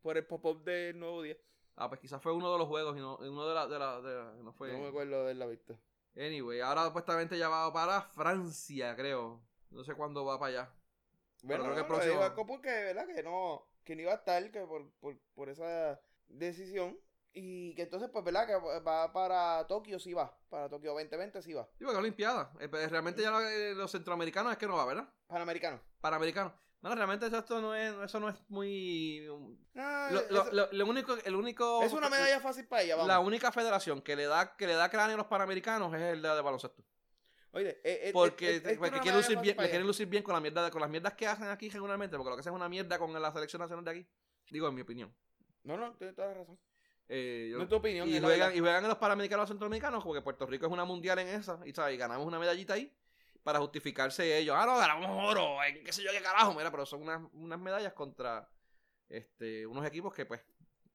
por 0.00 0.16
el 0.16 0.24
pop-up 0.26 0.64
del 0.64 0.98
nuevo 0.98 1.20
día. 1.20 1.36
Ah, 1.76 1.88
pues 1.88 2.00
quizás 2.00 2.20
fue 2.22 2.32
uno 2.32 2.52
de 2.52 2.58
los 2.58 2.68
juegos 2.68 2.96
y 2.96 3.00
no, 3.00 3.16
uno 3.16 3.46
de 3.48 3.54
la, 3.54 3.66
de 3.66 3.78
la, 3.78 4.00
de 4.00 4.14
la- 4.14 4.32
no 4.42 4.52
fue. 4.52 4.72
No 4.72 4.78
me 4.80 4.88
acuerdo 4.88 5.16
de 5.16 5.20
haberla 5.22 5.46
visto. 5.46 5.78
Anyway, 6.14 6.60
ahora 6.60 6.84
supuestamente 6.86 7.38
ya 7.38 7.48
va 7.48 7.72
para 7.72 8.02
Francia, 8.02 8.94
creo. 8.94 9.40
No 9.70 9.82
sé 9.82 9.94
cuándo 9.94 10.24
va 10.24 10.38
para 10.38 10.50
allá. 10.50 10.74
Bueno, 11.42 11.64
creo 11.64 11.74
que 11.74 11.80
no, 11.80 11.86
el 11.86 12.18
próximo- 12.20 12.46
porque, 12.46 12.68
¿verdad? 12.68 13.06
Que 13.06 13.22
no, 13.22 13.66
que 13.84 13.96
no 13.96 14.02
iba 14.02 14.12
a 14.12 14.16
estar 14.16 14.50
que 14.50 14.60
por, 14.66 14.90
por, 15.00 15.18
por 15.34 15.48
esa 15.48 15.98
decisión. 16.28 16.98
Y 17.34 17.74
que 17.74 17.82
entonces, 17.84 18.10
pues, 18.10 18.22
¿verdad? 18.22 18.46
Que 18.46 18.54
va 18.80 19.10
para 19.10 19.66
Tokio, 19.66 19.98
sí 19.98 20.12
va. 20.12 20.36
Para 20.50 20.68
Tokio 20.68 20.90
2020 20.92 21.40
sí 21.40 21.54
va. 21.54 21.64
Sí, 21.78 21.78
porque 21.84 21.92
es 21.92 21.98
Olimpiada. 21.98 22.52
Eh, 22.60 22.68
pues, 22.68 22.90
realmente 22.90 23.22
ya 23.22 23.30
eh, 23.50 23.74
los 23.74 23.90
centroamericanos 23.90 24.52
es 24.52 24.58
que 24.58 24.66
no 24.66 24.76
va, 24.76 24.84
¿verdad? 24.84 25.08
Panamericano. 25.26 25.80
Panamericanos. 26.02 26.52
No, 26.82 26.94
realmente 26.94 27.26
eso, 27.26 27.38
esto 27.38 27.60
no 27.60 27.74
es, 27.74 27.94
eso 28.04 28.18
no 28.20 28.28
es 28.28 28.34
muy... 28.48 29.24
Ah, 29.76 30.08
Lo, 30.10 30.20
lo- 30.30 30.42
eso- 30.42 30.52
lo- 30.52 30.68
lo 30.72 30.86
único, 30.86 31.14
el 31.24 31.34
único... 31.36 31.80
es 31.82 31.92
una 31.92 32.08
medalla 32.10 32.40
fácil 32.40 32.66
para 32.66 32.82
ella, 32.82 32.96
vamos. 32.96 33.08
La 33.08 33.20
única 33.20 33.52
federación 33.52 34.02
que 34.02 34.16
le 34.16 34.24
da 34.26 34.56
que 34.56 34.66
le 34.66 34.74
da 34.74 34.88
cráneo 34.90 35.14
a 35.14 35.18
los 35.18 35.26
panamericanos 35.28 35.94
es 35.94 36.00
el 36.02 36.20
de, 36.22 36.28
de 36.28 36.40
baloncesto. 36.40 36.82
Oye, 37.52 37.80
eh, 37.84 38.08
eh, 38.08 38.10
Porque, 38.12 38.56
eh, 38.56 38.62
eh, 38.64 38.76
porque 38.78 38.98
quieren 38.98 39.20
lucir 39.20 39.38
bien, 39.38 39.56
le 39.58 39.68
quieren 39.68 39.86
lucir 39.86 40.08
bien 40.08 40.22
con 40.24 40.34
la 40.34 40.40
mierda, 40.40 40.70
con 40.70 40.80
las 40.80 40.90
mierdas 40.90 41.14
que 41.14 41.26
hacen 41.26 41.48
aquí 41.48 41.68
regularmente, 41.68 42.16
porque 42.16 42.30
lo 42.30 42.36
que 42.36 42.40
hacen 42.40 42.52
es 42.52 42.56
una 42.56 42.68
mierda 42.68 42.98
con 42.98 43.12
la 43.12 43.30
selección 43.32 43.60
nacional 43.60 43.84
de 43.84 43.90
aquí. 43.90 44.06
Digo, 44.50 44.66
en 44.68 44.74
mi 44.74 44.80
opinión. 44.80 45.14
No, 45.62 45.76
no, 45.76 45.92
tienes 45.94 46.16
toda 46.16 46.28
la 46.28 46.34
razón. 46.34 46.58
Eh, 47.08 47.48
yo- 47.52 47.58
No 47.58 47.64
es 47.64 47.68
tu 47.68 47.76
opinión. 47.76 48.08
y, 48.08 48.18
juegan, 48.18 48.56
y 48.56 48.58
juegan 48.60 48.82
en 48.82 48.88
los 48.88 48.98
panamericanos 48.98 49.48
centroamericanos, 49.48 50.02
porque 50.02 50.22
Puerto 50.22 50.46
Rico 50.46 50.66
es 50.66 50.72
una 50.72 50.84
mundial 50.84 51.18
en 51.20 51.28
esa, 51.28 51.60
y, 51.64 51.72
¿sabes? 51.72 51.94
y 51.94 51.98
ganamos 51.98 52.26
una 52.26 52.38
medallita 52.40 52.74
ahí 52.74 52.92
para 53.42 53.58
justificarse 53.60 54.38
ellos. 54.38 54.56
Ah, 54.58 54.66
no, 54.66 54.76
ganamos 54.76 55.10
oro, 55.30 55.62
en 55.64 55.84
qué 55.84 55.92
sé 55.92 56.02
yo 56.02 56.10
qué 56.12 56.22
carajo, 56.22 56.54
mira, 56.54 56.70
pero 56.70 56.86
son 56.86 57.02
unas, 57.02 57.20
unas 57.32 57.58
medallas 57.58 57.92
contra 57.92 58.48
este 59.08 59.66
unos 59.66 59.84
equipos 59.86 60.14
que, 60.14 60.24
pues, 60.26 60.40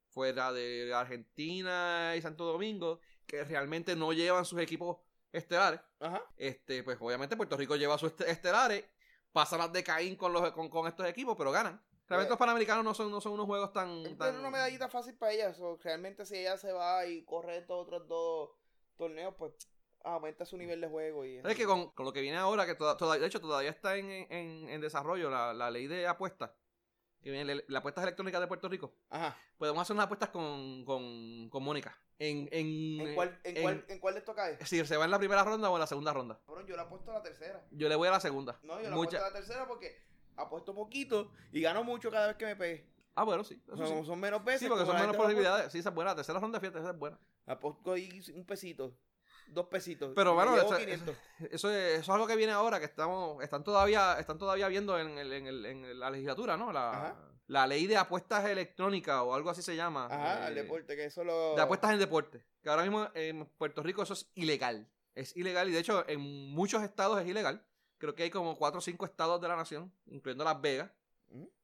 fuera 0.10 0.52
de 0.52 0.92
Argentina 0.94 2.14
y 2.16 2.22
Santo 2.22 2.46
Domingo, 2.46 3.00
que 3.26 3.44
realmente 3.44 3.96
no 3.96 4.14
llevan 4.14 4.46
sus 4.46 4.60
equipos 4.60 4.98
estelares. 5.32 5.80
Ajá. 6.00 6.24
Este, 6.38 6.84
pues 6.84 6.98
obviamente 7.00 7.38
Puerto 7.38 7.58
Rico 7.58 7.76
lleva 7.76 7.98
sus 7.98 8.12
este- 8.12 8.32
estelares, 8.32 8.86
pasan 9.32 9.60
las 9.60 9.72
de 9.74 9.84
Caín 9.84 10.16
con, 10.16 10.34
los, 10.34 10.52
con, 10.52 10.70
con 10.70 10.88
estos 10.88 11.06
equipos, 11.06 11.36
pero 11.38 11.52
ganan. 11.52 11.80
Realmente 12.08 12.30
Eh, 12.30 12.32
los 12.32 12.40
panamericanos 12.40 12.84
no 12.86 12.94
son, 12.94 13.12
no 13.12 13.20
son 13.20 13.34
unos 13.34 13.46
juegos 13.46 13.74
tan... 13.74 13.90
Esta 14.06 14.26
tan- 14.26 14.36
es 14.36 14.40
una 14.40 14.50
medallita 14.50 14.88
fácil 14.88 15.16
para 15.16 15.34
ella. 15.34 15.54
realmente, 15.84 16.26
si 16.26 16.38
ella 16.38 16.58
se 16.58 16.72
va 16.72 17.06
y 17.06 17.24
corre 17.26 17.58
estos 17.58 17.78
otros 17.86 18.08
dos 18.08 18.52
torneos, 18.96 19.36
pues 19.38 19.54
aumenta 20.14 20.46
su 20.46 20.58
nivel 20.58 20.82
de 20.82 20.88
juego. 20.88 21.26
y 21.26 21.38
Es 21.38 21.56
que 21.56 21.66
con, 21.66 21.90
con 21.92 22.06
lo 22.06 22.14
que 22.14 22.22
viene 22.22 22.38
ahora, 22.38 22.66
que 22.66 22.76
toda, 22.76 22.98
toda- 22.98 23.18
de 23.18 23.26
hecho 23.26 23.40
todavía 23.42 23.70
está 23.70 23.96
en, 23.98 24.10
en, 24.10 24.70
en 24.70 24.82
desarrollo 24.82 25.30
la, 25.30 25.54
la 25.54 25.70
ley 25.72 25.88
de 25.88 26.08
apuestas, 26.08 26.52
que 27.22 27.32
viene 27.32 27.56
la, 27.56 27.62
la 27.68 27.80
apuestas 27.80 28.04
electrónicas 28.04 28.40
de 28.42 28.48
Puerto 28.48 28.70
Rico, 28.70 28.94
Ajá. 29.10 29.36
podemos 29.58 29.82
hacer 29.82 29.94
unas 29.96 30.06
apuestas 30.06 30.30
con, 30.30 30.84
con, 30.86 31.50
con 31.50 31.64
Mónica. 31.64 32.00
En, 32.20 32.50
en, 32.52 33.00
¿En 33.10 33.16
cuál, 33.16 33.40
en, 33.44 33.62
cuál, 33.62 33.86
¿En 33.90 34.00
cuál 34.00 34.16
les 34.16 34.26
toca 34.26 34.50
eso? 34.50 34.66
Si 34.66 34.84
se 34.86 34.98
va 34.98 35.06
en 35.06 35.12
la 35.12 35.20
primera 35.20 35.44
ronda 35.44 35.70
o 35.70 35.76
en 35.76 35.80
la 35.82 35.88
segunda 35.88 36.14
ronda. 36.14 36.40
Cabrón, 36.48 36.66
yo 36.66 36.76
le 36.76 36.82
apuesto 36.82 37.12
a 37.12 37.16
la 37.16 37.22
tercera. 37.22 37.64
Yo 37.72 37.88
le 37.90 37.96
voy 37.96 38.08
a 38.08 38.12
la 38.12 38.20
segunda. 38.20 38.60
No, 38.64 38.82
yo 38.82 38.90
le 38.90 38.96
Mucha- 38.96 39.18
apuesto 39.18 39.26
a 39.26 39.30
la 39.30 39.34
tercera 39.34 39.68
porque 39.68 40.02
apuesto 40.36 40.74
poquito 40.74 41.32
y 41.52 41.62
gano 41.62 41.84
mucho 41.84 42.10
cada 42.10 42.28
vez 42.28 42.38
que 42.38 42.46
me 42.46 42.56
pegue. 42.56 42.88
Ah, 43.14 43.24
bueno, 43.24 43.44
sí. 43.44 43.62
Eso 43.68 43.78
Son, 43.78 44.00
sí. 44.02 44.06
son 44.06 44.20
menos 44.20 44.44
veces. 44.44 44.62
Sí, 44.62 44.68
porque 44.68 44.86
son 44.86 44.96
menos 44.96 45.16
posibilidades. 45.16 45.72
Sí, 45.72 45.80
esa 45.80 45.90
es 45.90 45.96
buena. 45.96 46.12
La 46.12 46.16
tercera 46.16 46.40
ronda, 46.40 46.60
fíjate, 46.60 46.80
esa 46.80 46.92
es 46.92 46.98
buena. 46.98 47.20
Apuesto 47.48 47.94
ahí 47.94 48.22
un 48.34 48.46
pesito, 48.46 48.96
dos 49.48 49.68
pesitos. 49.68 50.12
Pero 50.16 50.34
bueno, 50.34 50.56
eso- 50.58 50.78
500. 50.78 51.16
Eso 51.52 51.70
es, 51.72 51.94
eso 51.94 52.02
es 52.02 52.10
algo 52.10 52.28
que 52.28 52.36
viene 52.36 52.52
ahora, 52.54 52.80
que 52.80 52.86
estamos, 52.86 53.44
están 53.44 53.64
todavía, 53.64 54.18
están 54.20 54.38
todavía 54.38 54.68
viendo 54.68 54.98
en, 55.00 55.18
el- 55.18 55.34
en, 55.34 55.48
el- 55.48 55.66
en 55.66 56.00
la 56.00 56.10
legislatura, 56.10 56.58
¿no? 56.58 56.72
La, 56.72 57.16
la 57.48 57.66
ley 57.68 57.88
de 57.88 57.96
apuestas 57.98 58.46
electrónicas 58.46 59.22
o 59.22 59.34
algo 59.34 59.50
así 59.50 59.62
se 59.62 59.76
llama. 59.76 60.08
Ajá, 60.08 60.42
eh, 60.42 60.46
al 60.48 60.56
deporte, 60.56 60.96
que 60.96 61.06
eso 61.06 61.24
lo. 61.24 61.56
De 61.56 61.62
apuestas 61.62 61.92
en 61.92 62.00
deporte. 62.00 62.44
Que 62.62 62.70
ahora 62.70 62.84
mismo 62.84 63.08
en 63.14 63.46
Puerto 63.58 63.82
Rico 63.84 64.04
eso 64.04 64.14
es 64.14 64.30
ilegal. 64.36 64.88
Es 65.16 65.36
ilegal 65.36 65.70
y 65.70 65.72
de 65.72 65.80
hecho 65.80 66.04
en 66.08 66.20
muchos 66.20 66.84
estados 66.84 67.20
es 67.22 67.28
ilegal. 67.28 67.66
Creo 67.98 68.14
que 68.14 68.24
hay 68.24 68.30
como 68.30 68.56
cuatro 68.58 68.78
o 68.80 68.82
cinco 68.82 69.06
estados 69.06 69.42
de 69.42 69.48
la 69.48 69.56
nación, 69.56 69.92
incluyendo 70.06 70.44
Las 70.44 70.62
Vegas. 70.62 70.92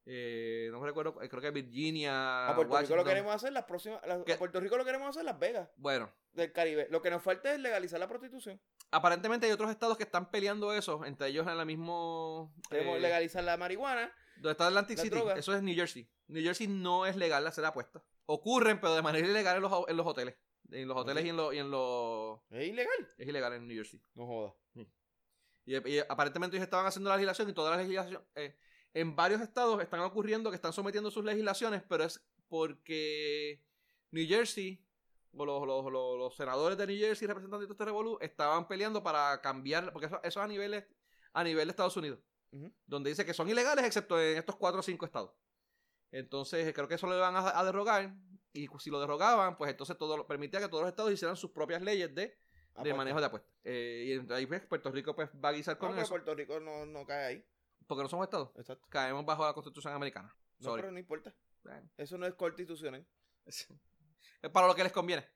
Eh, 0.06 0.68
no 0.72 0.84
recuerdo, 0.84 1.16
creo 1.16 1.42
que 1.42 1.52
Virginia. 1.52 2.50
A 2.50 2.56
Puerto 2.56 2.78
Rico 2.78 2.96
lo 2.96 3.06
queremos 3.06 3.34
hacer 3.34 3.54
las 3.54 3.64
próximas. 3.64 4.02
a 4.04 4.38
Puerto 4.38 4.60
Rico 4.60 4.78
lo 4.78 4.84
queremos 4.84 5.10
hacer 5.10 5.24
Las 5.24 5.40
Vegas 5.40 5.70
Bueno, 5.78 6.12
del 6.34 6.52
Caribe. 6.52 6.88
Lo 6.90 7.02
que 7.02 7.10
nos 7.10 7.24
falta 7.24 7.54
es 7.54 7.60
legalizar 7.60 8.00
la 8.00 8.08
prostitución. 8.08 8.60
aparentemente 8.92 9.46
hay 9.46 9.54
otros 9.54 9.72
estados 9.72 9.98
que 9.98 10.04
están 10.04 10.30
peleando 10.30 10.74
eso, 10.74 11.06
entre 11.06 11.28
ellos 11.30 11.48
en 11.48 11.58
la 11.58 11.64
mismo. 11.66 12.54
Queremos 12.70 12.98
eh, 12.98 13.00
legalizar 13.00 13.44
la 13.44 13.56
marihuana. 13.56 14.12
Donde 14.36 14.52
está 14.52 14.68
Atlantic 14.68 14.98
City, 14.98 15.20
eso 15.38 15.56
es 15.56 15.62
New 15.62 15.76
Jersey. 15.76 16.10
New 16.28 16.44
Jersey 16.44 16.68
no 16.68 17.06
es 17.06 17.16
legal 17.16 17.46
hacer 17.48 17.64
apuestas. 17.64 18.04
Ocurren, 18.26 18.82
pero 18.82 18.96
de 18.96 19.02
manera 19.02 19.26
ilegal 19.26 19.58
en 19.58 19.62
los, 19.62 19.72
en 19.88 19.96
los 19.96 20.06
hoteles. 20.06 20.36
En 20.72 20.88
los 20.88 20.98
hoteles 20.98 21.24
y 21.24 21.30
en 21.30 21.38
y 21.54 21.60
en 21.60 21.70
los... 21.70 22.40
Es 22.50 22.68
ilegal. 22.68 23.08
Es 23.18 23.28
ilegal 23.28 23.54
en 23.54 23.68
New 23.68 23.78
Jersey. 23.78 24.02
No 24.16 24.26
joda. 24.26 24.54
Y, 25.66 25.90
y 25.90 26.00
aparentemente 26.00 26.58
ellos 26.58 26.66
estaban 26.66 26.86
haciendo 26.86 27.10
la 27.10 27.16
legislación 27.16 27.50
y 27.50 27.54
toda 27.54 27.72
la 27.72 27.78
legislación... 27.78 28.22
eh, 28.36 28.58
en 28.94 29.16
varios 29.16 29.42
estados 29.42 29.82
están 29.82 30.02
ocurriendo 30.02 30.50
que 30.50 30.56
están 30.56 30.74
sometiendo 30.74 31.10
sus 31.12 31.24
legislaciones, 31.24 31.84
pero 31.88 32.04
es 32.04 32.24
porque 32.48 33.62
New 34.12 34.28
Jersey 34.28 34.84
o 35.36 35.46
los, 35.46 35.66
los, 35.66 35.92
los, 35.92 36.18
los 36.18 36.36
senadores 36.36 36.78
de 36.78 36.86
New 36.86 36.98
Jersey, 36.98 37.28
representantes 37.28 37.68
de 37.68 37.74
este 37.74 37.86
revolú, 37.86 38.18
estaban 38.22 38.68
peleando 38.68 39.02
para 39.02 39.42
cambiar, 39.42 39.92
porque 39.92 40.06
eso, 40.06 40.20
eso 40.24 40.42
a 40.42 40.48
nivel 40.48 40.86
a 41.34 41.44
nivel 41.44 41.68
de 41.68 41.72
Estados 41.72 41.98
Unidos, 41.98 42.20
donde 42.86 43.10
dice 43.10 43.26
que 43.26 43.34
son 43.34 43.50
ilegales 43.50 43.84
excepto 43.86 44.22
en 44.22 44.38
estos 44.38 44.56
cuatro 44.56 44.82
o 44.82 44.84
cinco 44.84 45.06
estados. 45.06 45.32
Entonces, 46.12 46.72
creo 46.76 46.88
que 46.88 46.94
eso 46.94 47.08
lo 47.08 47.20
van 47.20 47.36
a, 47.36 47.60
a 47.60 47.66
derrogar, 47.66 48.16
y 48.54 48.68
si 48.80 48.92
lo 48.92 49.00
derrogaban, 49.00 49.58
pues 49.58 49.72
entonces 49.72 49.98
todo 49.98 50.28
permitía 50.28 50.60
que 50.60 50.68
todos 50.68 50.84
los 50.84 50.90
estados 50.90 51.12
hicieran 51.12 51.36
sus 51.36 51.50
propias 51.50 51.82
leyes 51.82 52.14
de, 52.14 52.38
manejo 52.96 53.20
de 53.20 53.26
apuestas. 53.26 53.52
Eh, 53.64 54.22
y 54.30 54.34
ahí, 54.34 54.46
pues, 54.46 54.62
Puerto 54.68 54.92
Rico 54.92 55.16
pues, 55.16 55.30
va 55.44 55.50
a 55.50 55.54
guisar 55.54 55.76
No, 55.76 55.80
con 55.80 55.90
pero 55.90 56.02
eso, 56.04 56.12
Puerto 56.12 56.36
Rico 56.36 56.60
no, 56.60 56.86
no 56.86 57.06
cae 57.06 57.26
ahí. 57.26 57.46
Porque 57.88 58.04
no 58.04 58.10
somos 58.10 58.26
estados. 58.26 58.50
Exacto. 58.56 58.86
Caemos 58.90 59.26
bajo 59.26 59.46
la 59.46 59.54
Constitución 59.54 59.94
americana. 59.94 60.36
No, 60.60 60.66
Sorry. 60.70 60.82
pero 60.82 60.92
no 60.94 61.00
importa. 61.00 61.34
Bueno, 61.64 61.90
Eso 61.98 62.18
no 62.18 62.26
es 62.26 62.34
constitucional. 62.36 63.06
es 63.46 63.68
para 64.52 64.68
lo 64.68 64.76
que 64.76 64.84
les 64.84 64.92
conviene. 64.92 65.28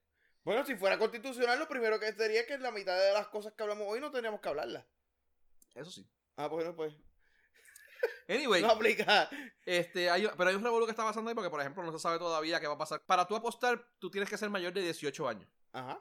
Bueno, 0.44 0.66
si 0.66 0.76
fuera 0.76 0.98
constitucional, 0.98 1.60
lo 1.60 1.68
primero 1.68 2.00
que 2.00 2.12
sería 2.14 2.46
que 2.46 2.58
la 2.58 2.72
mitad 2.72 2.98
de 2.98 3.12
las 3.14 3.28
cosas 3.28 3.54
que 3.54 3.64
hablamos 3.64 3.86
hoy 3.90 4.00
no 4.00 4.12
teníamos 4.12 4.40
que 4.40 4.50
hablarlas. 4.50 4.86
Eso 5.76 5.92
sí. 5.92 6.08
Ah, 6.38 6.48
bueno, 6.48 6.76
pues. 6.76 6.94
Anyway, 8.30 8.62
No 8.62 8.72
aplica. 8.72 9.30
este, 9.66 10.10
hay, 10.10 10.28
pero 10.38 10.50
hay 10.50 10.56
un 10.56 10.64
revolú 10.64 10.86
que 10.86 10.92
está 10.92 11.04
pasando 11.04 11.30
ahí 11.30 11.36
porque, 11.36 11.50
por 11.50 11.60
ejemplo, 11.60 11.84
no 11.84 11.92
se 11.92 12.00
sabe 12.00 12.18
todavía 12.20 12.60
qué 12.60 12.68
va 12.68 12.74
a 12.76 12.78
pasar. 12.78 13.02
Para 13.06 13.26
tú 13.28 13.36
apostar, 13.36 13.86
tú 14.00 14.10
tienes 14.10 14.30
que 14.30 14.38
ser 14.38 14.50
mayor 14.50 14.74
de 14.74 14.82
18 14.82 15.28
años. 15.28 15.50
Ajá. 15.74 16.00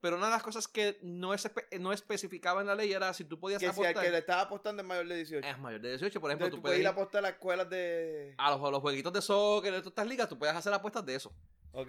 Pero 0.00 0.16
una 0.16 0.26
de 0.26 0.32
las 0.32 0.42
cosas 0.42 0.66
que 0.66 0.98
no, 1.02 1.34
es, 1.34 1.44
espe- 1.44 1.78
no 1.78 1.92
especificaba 1.92 2.60
en 2.62 2.66
la 2.68 2.74
ley 2.74 2.92
era 2.92 3.12
si 3.12 3.24
tú 3.24 3.38
podías 3.38 3.58
Que 3.60 3.66
si 3.66 3.68
al 3.68 3.72
apostar. 3.74 4.04
que 4.04 4.10
le 4.10 4.18
estaba 4.18 4.42
apostando 4.42 4.80
es 4.82 4.88
mayor 4.88 5.06
de 5.06 5.16
18. 5.16 5.46
Es 5.46 5.58
mayor 5.58 5.80
de 5.80 5.88
18, 5.90 6.20
por 6.20 6.30
ejemplo, 6.30 6.46
Entonces 6.46 6.50
tú 6.50 6.56
tú 6.56 6.62
puedes 6.62 6.80
ir 6.80 6.86
a 6.86 6.90
apostar 6.90 7.18
a 7.18 7.22
las 7.22 7.32
escuelas 7.32 7.68
de. 7.68 8.34
a 8.38 8.50
los, 8.50 8.60
a 8.66 8.70
los 8.70 8.80
jueguitos 8.80 9.12
de 9.12 9.20
soccer, 9.22 9.72
de 9.72 9.78
todas 9.78 9.90
estas 9.92 10.06
ligas, 10.06 10.28
tú 10.28 10.38
puedes 10.38 10.54
hacer 10.56 10.72
apuestas 10.72 11.04
de 11.04 11.14
eso. 11.16 11.34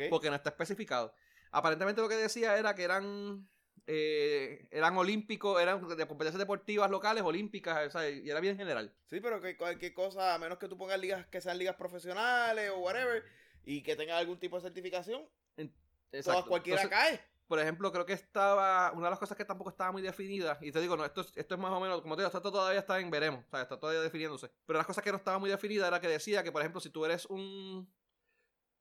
Porque 0.10 0.30
no 0.30 0.36
está 0.36 0.50
especificado. 0.50 1.14
Aparentemente 1.52 2.02
lo 2.02 2.10
que 2.10 2.16
decía 2.16 2.58
era 2.58 2.76
que 2.76 2.84
eran 2.84 3.48
eh, 3.88 4.68
eran 4.72 4.96
olímpicos, 4.98 5.62
eran 5.62 5.86
de 5.88 6.06
competencias 6.08 6.38
deportivas 6.40 6.90
locales, 6.92 7.24
olímpicas, 7.24 7.88
o 7.88 7.92
sea, 7.92 8.10
y 8.10 8.30
era 8.30 8.40
bien 8.40 8.58
general. 8.58 8.94
Sí, 9.10 9.20
pero 9.20 9.42
que 9.42 9.58
cualquier 9.58 9.94
cosa, 9.94 10.34
a 10.34 10.38
menos 10.38 10.58
que 10.60 10.68
tú 10.68 10.78
pongas 10.78 11.00
ligas 11.00 11.26
que 11.28 11.42
sean 11.42 11.58
ligas 11.58 11.76
profesionales 11.76 12.70
o 12.72 12.78
whatever, 12.80 13.24
y 13.66 13.82
que 13.84 13.96
tengan 13.96 14.18
algún 14.18 14.40
tipo 14.40 14.56
de 14.58 14.62
certificación, 14.64 15.26
todas 16.24 16.46
cualquiera 16.46 16.82
Entonces, 16.84 16.90
cae. 16.90 17.31
Por 17.52 17.60
ejemplo, 17.60 17.92
creo 17.92 18.06
que 18.06 18.14
estaba, 18.14 18.94
una 18.94 19.08
de 19.08 19.10
las 19.10 19.20
cosas 19.20 19.36
que 19.38 19.44
tampoco 19.44 19.70
estaba 19.72 19.92
muy 19.92 20.02
definida, 20.02 20.58
y 20.62 20.72
te 20.72 20.80
digo, 20.80 20.96
no, 20.96 21.04
esto, 21.04 21.20
es- 21.20 21.34
esto 21.36 21.56
es 21.56 21.60
más 21.60 21.74
o 21.74 21.82
menos, 21.82 22.02
como 22.02 22.16
te 22.16 22.22
digo, 22.22 22.28
esto 22.28 22.42
todavía 22.50 22.80
está 22.80 22.98
en 23.02 23.12
veremos, 23.12 23.44
o 23.46 23.50
sea, 23.50 23.64
está 23.64 23.78
todavía 23.78 24.00
definiéndose. 24.02 24.50
Pero 24.66 24.78
las 24.78 24.88
cosas 24.88 25.04
que 25.04 25.12
no 25.12 25.18
estaba 25.18 25.38
muy 25.38 25.50
definida 25.50 25.86
era 25.86 26.00
que 26.00 26.08
decía 26.08 26.44
que, 26.44 26.52
por 26.54 26.62
ejemplo, 26.62 26.80
si 26.80 26.90
tú 26.90 27.04
eres 27.04 27.26
un 27.26 27.94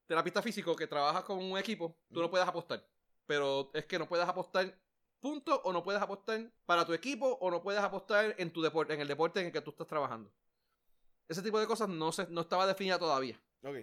terapista 0.07 0.41
físico 0.41 0.77
que 0.77 0.87
trabajas 0.87 1.25
con 1.25 1.39
un 1.39 1.59
equipo, 1.59 1.97
tú 2.13 2.21
no 2.21 2.31
puedes 2.31 2.47
apostar. 2.47 2.87
Pero 3.27 3.71
es 3.75 3.87
que 3.87 3.99
no 3.99 4.09
puedes 4.09 4.29
apostar 4.29 4.79
punto 5.19 5.61
o 5.65 5.73
no 5.73 5.83
puedes 5.83 6.01
apostar 6.01 6.53
para 6.65 6.85
tu 6.87 6.93
equipo 6.93 7.27
o 7.41 7.51
no 7.51 7.61
puedes 7.63 7.83
apostar 7.83 8.37
en 8.39 8.53
tu 8.53 8.63
deporte, 8.63 8.95
en 8.95 9.01
el 9.01 9.09
deporte 9.09 9.41
en 9.41 9.47
el 9.47 9.53
que 9.53 9.61
tú 9.63 9.71
estás 9.71 9.89
trabajando. 9.89 10.33
Ese 11.29 11.43
tipo 11.43 11.59
de 11.59 11.67
cosas 11.67 11.89
no 11.89 12.13
se, 12.13 12.27
no 12.29 12.43
estaba 12.43 12.67
definida 12.67 13.01
todavía. 13.01 13.41
Ok. 13.65 13.79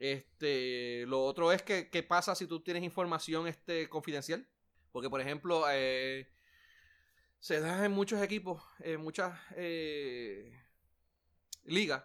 Este, 0.00 1.04
lo 1.06 1.22
otro 1.22 1.52
es 1.52 1.62
que 1.62 1.90
qué 1.90 2.02
pasa 2.02 2.34
si 2.34 2.46
tú 2.46 2.60
tienes 2.60 2.82
información 2.82 3.46
este, 3.46 3.88
confidencial. 3.88 4.48
Porque, 4.90 5.08
por 5.08 5.20
ejemplo, 5.20 5.66
eh, 5.70 6.32
se 7.38 7.60
da 7.60 7.84
en 7.84 7.92
muchos 7.92 8.20
equipos, 8.22 8.62
en 8.80 9.00
muchas 9.00 9.38
eh, 9.54 10.58
ligas, 11.64 12.02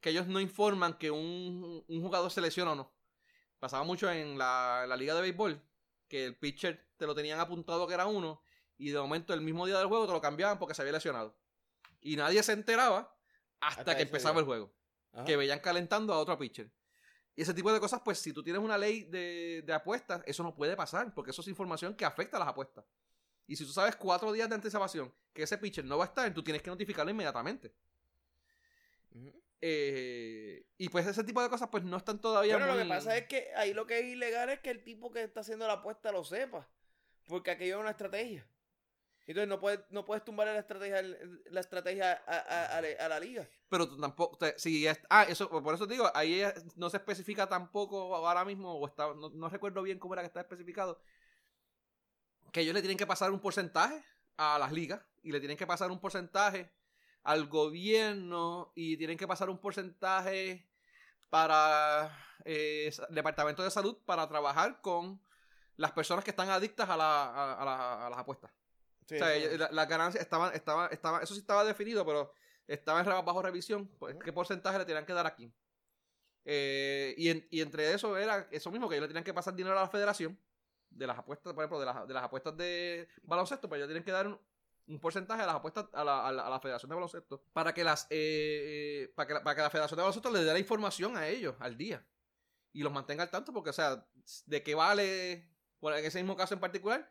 que 0.00 0.10
ellos 0.10 0.26
no 0.26 0.40
informan 0.40 0.94
que 0.94 1.10
un, 1.10 1.84
un 1.86 2.02
jugador 2.02 2.30
se 2.30 2.40
lesiona 2.40 2.72
o 2.72 2.74
no. 2.74 2.92
Pasaba 3.58 3.84
mucho 3.84 4.10
en 4.10 4.36
la, 4.36 4.86
liga 4.98 5.14
de 5.14 5.20
béisbol, 5.20 5.62
que 6.08 6.24
el 6.24 6.36
pitcher 6.36 6.86
te 6.96 7.06
lo 7.06 7.14
tenían 7.14 7.40
apuntado 7.40 7.86
que 7.86 7.94
era 7.94 8.06
uno, 8.06 8.42
y 8.76 8.90
de 8.90 8.98
momento 8.98 9.32
el 9.32 9.40
mismo 9.42 9.66
día 9.66 9.78
del 9.78 9.86
juego 9.86 10.06
te 10.06 10.12
lo 10.12 10.20
cambiaban 10.20 10.58
porque 10.58 10.74
se 10.74 10.82
había 10.82 10.92
lesionado. 10.92 11.36
Y 12.00 12.16
nadie 12.16 12.42
se 12.42 12.52
enteraba 12.52 13.16
hasta, 13.60 13.80
Hasta 13.80 13.96
que 13.96 14.02
empezaba 14.02 14.32
día. 14.34 14.40
el 14.40 14.46
juego 14.46 14.74
Ajá. 15.12 15.24
que 15.24 15.36
veían 15.36 15.60
calentando 15.60 16.12
a 16.12 16.18
otro 16.18 16.36
pitcher. 16.38 16.70
Y 17.36 17.42
ese 17.42 17.54
tipo 17.54 17.72
de 17.72 17.80
cosas, 17.80 18.00
pues 18.04 18.18
si 18.18 18.32
tú 18.32 18.42
tienes 18.42 18.62
una 18.62 18.78
ley 18.78 19.02
de, 19.04 19.62
de 19.66 19.72
apuestas, 19.72 20.22
eso 20.26 20.42
no 20.42 20.54
puede 20.54 20.76
pasar, 20.76 21.12
porque 21.14 21.32
eso 21.32 21.42
es 21.42 21.48
información 21.48 21.94
que 21.94 22.04
afecta 22.04 22.36
a 22.36 22.40
las 22.40 22.48
apuestas. 22.48 22.84
Y 23.46 23.56
si 23.56 23.64
tú 23.64 23.72
sabes 23.72 23.96
cuatro 23.96 24.32
días 24.32 24.48
de 24.48 24.54
anticipación 24.54 25.12
que 25.32 25.42
ese 25.42 25.58
pitcher 25.58 25.84
no 25.84 25.98
va 25.98 26.04
a 26.04 26.08
estar, 26.08 26.32
tú 26.32 26.42
tienes 26.42 26.62
que 26.62 26.70
notificarlo 26.70 27.10
inmediatamente. 27.10 27.72
Eh, 29.60 30.66
y 30.78 30.88
pues 30.88 31.06
ese 31.06 31.24
tipo 31.24 31.42
de 31.42 31.48
cosas, 31.48 31.68
pues 31.70 31.82
no 31.84 31.96
están 31.96 32.20
todavía 32.20 32.56
Bueno, 32.56 32.74
lo 32.74 32.82
que 32.82 32.88
pasa 32.88 33.16
es 33.16 33.26
que 33.26 33.48
ahí 33.56 33.72
lo 33.74 33.86
que 33.86 33.98
es 33.98 34.04
ilegal 34.04 34.50
es 34.50 34.60
que 34.60 34.70
el 34.70 34.84
tipo 34.84 35.10
que 35.10 35.22
está 35.22 35.40
haciendo 35.40 35.66
la 35.66 35.74
apuesta 35.74 36.12
lo 36.12 36.24
sepa. 36.24 36.68
Porque 37.26 37.50
aquello 37.50 37.76
es 37.76 37.80
una 37.80 37.90
estrategia. 37.90 38.46
Entonces 39.26 39.48
no 39.48 39.58
puedes, 39.58 39.80
no 39.90 40.04
puedes 40.04 40.22
tumbar 40.22 40.46
la 40.46 40.58
estrategia, 40.58 41.02
la 41.50 41.60
estrategia 41.60 42.12
a, 42.12 43.08
la- 43.08 43.20
liga. 43.20 43.48
Pero 43.70 43.88
tú 43.88 43.98
tampoco, 43.98 44.38
si 44.56 44.86
es, 44.86 45.00
ah, 45.08 45.24
eso, 45.24 45.48
por 45.48 45.74
eso 45.74 45.86
digo, 45.86 46.10
ahí 46.14 46.42
no 46.76 46.90
se 46.90 46.98
especifica 46.98 47.48
tampoco 47.48 48.14
ahora 48.14 48.44
mismo, 48.44 48.74
o 48.74 48.86
está, 48.86 49.14
no, 49.14 49.48
recuerdo 49.48 49.82
bien 49.82 49.98
cómo 49.98 50.12
era 50.14 50.22
que 50.22 50.26
está 50.26 50.40
especificado, 50.40 51.00
que 52.52 52.60
ellos 52.60 52.74
le 52.74 52.82
tienen 52.82 52.98
que 52.98 53.06
pasar 53.06 53.30
un 53.30 53.40
porcentaje 53.40 54.04
a 54.36 54.58
las 54.58 54.72
ligas 54.72 55.00
y 55.22 55.32
le 55.32 55.40
tienen 55.40 55.56
que 55.56 55.66
pasar 55.66 55.90
un 55.90 56.00
porcentaje 56.00 56.70
al 57.22 57.46
gobierno 57.46 58.72
y 58.74 58.98
tienen 58.98 59.16
que 59.16 59.26
pasar 59.26 59.48
un 59.48 59.58
porcentaje 59.58 60.68
para 61.30 62.14
eh, 62.44 62.92
el 63.08 63.14
departamento 63.14 63.62
de 63.62 63.70
salud 63.70 63.96
para 64.04 64.28
trabajar 64.28 64.82
con 64.82 65.18
las 65.76 65.92
personas 65.92 66.24
que 66.24 66.30
están 66.30 66.50
adictas 66.50 66.88
a, 66.88 66.94
a 68.04 68.10
las 68.10 68.18
apuestas. 68.18 68.52
Sí, 69.06 69.16
O 69.16 69.18
sea, 69.18 69.34
ella- 69.34 69.58
la- 69.58 69.70
las 69.72 69.88
ganancias 69.88 70.22
estaban, 70.22 70.54
estaban, 70.54 70.92
estaban, 70.92 71.22
eso 71.22 71.34
sí 71.34 71.40
estaba 71.40 71.64
definido, 71.64 72.04
pero 72.06 72.32
estaba 72.66 73.02
bajo 73.22 73.42
revisión. 73.42 73.86
Pues, 73.98 74.16
¿Qué 74.24 74.32
porcentaje 74.32 74.78
le 74.78 74.84
tenían 74.84 75.04
que 75.06 75.12
dar 75.12 75.26
aquí? 75.26 75.52
Eh, 76.46 77.14
y, 77.16 77.30
en- 77.30 77.46
y 77.50 77.60
entre 77.62 77.92
eso 77.94 78.16
era 78.18 78.48
eso 78.50 78.70
mismo, 78.70 78.88
que 78.88 78.96
ellos 78.96 79.04
le 79.04 79.08
tenían 79.08 79.24
que 79.24 79.32
pasar 79.34 79.54
dinero 79.54 79.78
a 79.78 79.82
la 79.82 79.88
federación 79.88 80.38
de 80.90 81.06
las 81.06 81.18
apuestas, 81.18 81.52
por 81.54 81.62
ejemplo, 81.64 81.80
de 81.80 81.86
las, 81.86 82.06
de 82.06 82.14
las 82.14 82.24
apuestas 82.24 82.56
de 82.56 83.08
baloncesto, 83.22 83.68
pues 83.68 83.78
ellos 83.78 83.88
tienen 83.88 84.04
que 84.04 84.12
dar 84.12 84.26
un, 84.26 84.38
un 84.86 85.00
porcentaje 85.00 85.42
a 85.42 85.46
las 85.46 85.54
apuestas 85.56 85.86
a 85.92 86.04
la, 86.04 86.26
a 86.28 86.32
la- 86.32 86.46
a 86.46 86.50
la 86.50 86.60
federación 86.60 86.88
de 86.90 86.94
baloncesto 86.94 87.42
para 87.52 87.72
que 87.72 87.82
las 87.82 88.06
eh, 88.10 89.04
eh, 89.04 89.12
para, 89.16 89.26
que, 89.26 89.34
la- 89.34 89.42
para 89.42 89.56
que 89.56 89.62
la 89.62 89.70
federación 89.70 89.96
de 89.96 90.02
baloncesto 90.02 90.30
le 90.30 90.44
dé 90.44 90.52
la 90.52 90.58
información 90.58 91.16
a 91.16 91.26
ellos 91.26 91.56
al 91.60 91.76
día 91.78 92.06
y 92.72 92.82
los 92.82 92.92
mantenga 92.92 93.22
al 93.22 93.30
tanto, 93.30 93.52
porque, 93.52 93.70
o 93.70 93.72
sea, 93.72 94.06
de 94.46 94.62
qué 94.62 94.74
vale, 94.74 95.48
bueno, 95.80 95.96
en 95.96 96.04
ese 96.04 96.18
mismo 96.18 96.36
caso 96.36 96.54
en 96.54 96.60
particular, 96.60 97.08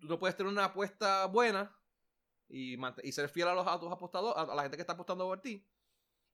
tú 0.00 0.06
no 0.08 0.18
puedes 0.18 0.36
tener 0.36 0.52
una 0.52 0.64
apuesta 0.66 1.26
buena 1.26 1.74
y, 2.48 2.76
y 3.02 3.12
ser 3.12 3.28
fiel 3.28 3.48
a, 3.48 3.54
los, 3.54 3.66
a 3.66 3.78
tus 3.78 3.92
apostadores, 3.92 4.36
a, 4.36 4.52
a 4.52 4.54
la 4.54 4.62
gente 4.62 4.76
que 4.76 4.80
está 4.82 4.94
apostando 4.94 5.24
por 5.26 5.40
ti, 5.40 5.64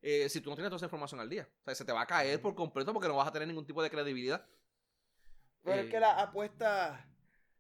eh, 0.03 0.29
si 0.29 0.41
tú 0.41 0.51
no 0.51 0.57
tienes 0.57 0.71
toda 0.71 0.77
esa 0.77 0.87
información 0.87 1.21
al 1.21 1.29
día. 1.29 1.49
O 1.61 1.65
sea, 1.65 1.75
se 1.75 1.85
te 1.85 1.93
va 1.93 2.03
a 2.03 2.07
caer 2.07 2.41
por 2.41 2.55
completo 2.55 2.93
porque 2.93 3.09
no 3.09 3.17
vas 3.17 3.29
a 3.29 3.33
tener 3.33 3.49
ningún 3.49 3.67
tipo 3.67 3.83
de 3.83 3.91
credibilidad. 3.91 4.47
Pero 5.63 5.81
es 5.81 5.87
Eh, 5.87 5.91
que 5.91 6.01
las 6.01 6.17
apuestas 6.19 7.01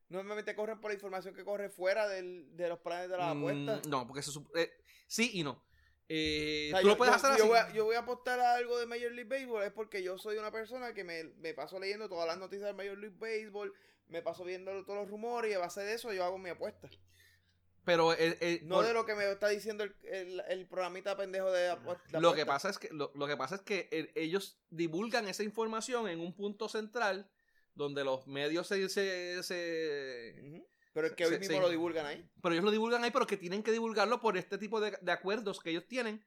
normalmente 0.08 0.54
corren 0.54 0.80
por 0.80 0.90
la 0.90 0.94
información 0.94 1.34
que 1.34 1.44
corre 1.44 1.68
fuera 1.68 2.06
del- 2.08 2.56
de 2.56 2.68
los 2.68 2.78
planes 2.78 3.10
de 3.10 3.16
las 3.16 3.34
mm, 3.34 3.38
apuestas. 3.38 3.86
No, 3.88 4.06
porque 4.06 4.22
sup- 4.22 4.50
eh, 4.56 4.72
sí 5.06 5.30
y 5.34 5.42
no. 5.42 5.60
Eh, 6.08 6.68
O 6.68 6.70
sea, 6.70 6.80
tú 6.82 6.86
yo, 6.86 6.92
lo 6.92 6.96
puedes 6.98 7.14
hacer 7.16 7.30
yo 7.30 7.34
así. 7.36 7.48
voy 7.48 7.58
a, 7.58 7.72
yo 7.72 7.84
voy 7.84 7.96
a 7.96 8.00
apostar 8.00 8.38
a 8.38 8.54
algo 8.54 8.78
de 8.78 8.86
Major 8.86 9.10
League 9.10 9.28
Baseball 9.28 9.64
es 9.64 9.72
porque 9.72 10.04
yo 10.04 10.16
soy 10.18 10.36
una 10.38 10.52
persona 10.52 10.94
que 10.94 11.02
me, 11.02 11.24
me 11.24 11.52
paso 11.52 11.80
leyendo 11.80 12.08
todas 12.08 12.28
las 12.28 12.38
noticias 12.38 12.68
de 12.68 12.74
Major 12.74 12.96
League 12.96 13.16
Baseball, 13.18 13.74
me 14.08 14.22
paso 14.22 14.44
viendo 14.44 14.70
todos 14.84 15.00
los 15.00 15.10
rumores 15.10 15.50
y 15.50 15.54
a 15.54 15.58
base 15.58 15.82
de 15.82 15.94
eso 15.94 16.12
yo 16.12 16.24
hago 16.24 16.38
mi 16.38 16.50
apuesta. 16.50 16.88
Pero 17.84 18.12
eh, 18.14 18.36
eh, 18.40 18.60
No 18.64 18.76
por- 18.76 18.84
de 18.86 18.92
lo 18.92 19.06
que 19.06 19.14
me 19.14 19.30
está 19.30 19.48
diciendo 19.48 19.84
el, 19.84 19.94
el, 20.04 20.42
el 20.48 20.66
programita 20.66 21.16
pendejo 21.16 21.52
de 21.52 21.70
apu- 21.70 21.96
de 22.10 22.20
lo 22.20 22.34
que 22.34 22.42
apuesta. 22.42 22.46
pasa 22.46 22.70
es 22.70 22.78
que 22.78 22.88
lo, 22.90 23.12
lo 23.14 23.26
que 23.28 23.36
pasa 23.36 23.54
es 23.56 23.60
que 23.62 23.88
eh, 23.92 24.10
ellos 24.16 24.58
divulgan 24.70 25.28
esa 25.28 25.44
información 25.44 26.08
en 26.08 26.18
un 26.20 26.34
punto 26.34 26.68
central 26.68 27.30
donde 27.74 28.02
los 28.04 28.26
medios 28.26 28.66
se, 28.66 28.88
se- 28.88 29.42
se-. 29.42 30.64
Pero 30.92 31.06
es 31.08 31.12
que 31.12 31.26
hoy 31.26 31.38
mismo 31.38 31.60
lo 31.60 31.68
divulgan 31.68 32.06
ahí. 32.06 32.28
pero 32.42 32.54
ellos 32.54 32.64
lo 32.64 32.70
divulgan 32.72 33.04
ahí 33.04 33.10
pero 33.10 33.26
que 33.26 33.36
tienen 33.36 33.62
que 33.62 33.70
divulgarlo 33.70 34.20
por 34.20 34.36
este 34.36 34.56
tipo 34.58 34.80
de, 34.80 34.98
de 35.00 35.12
acuerdos 35.12 35.60
que 35.60 35.70
ellos 35.70 35.86
tienen 35.86 36.24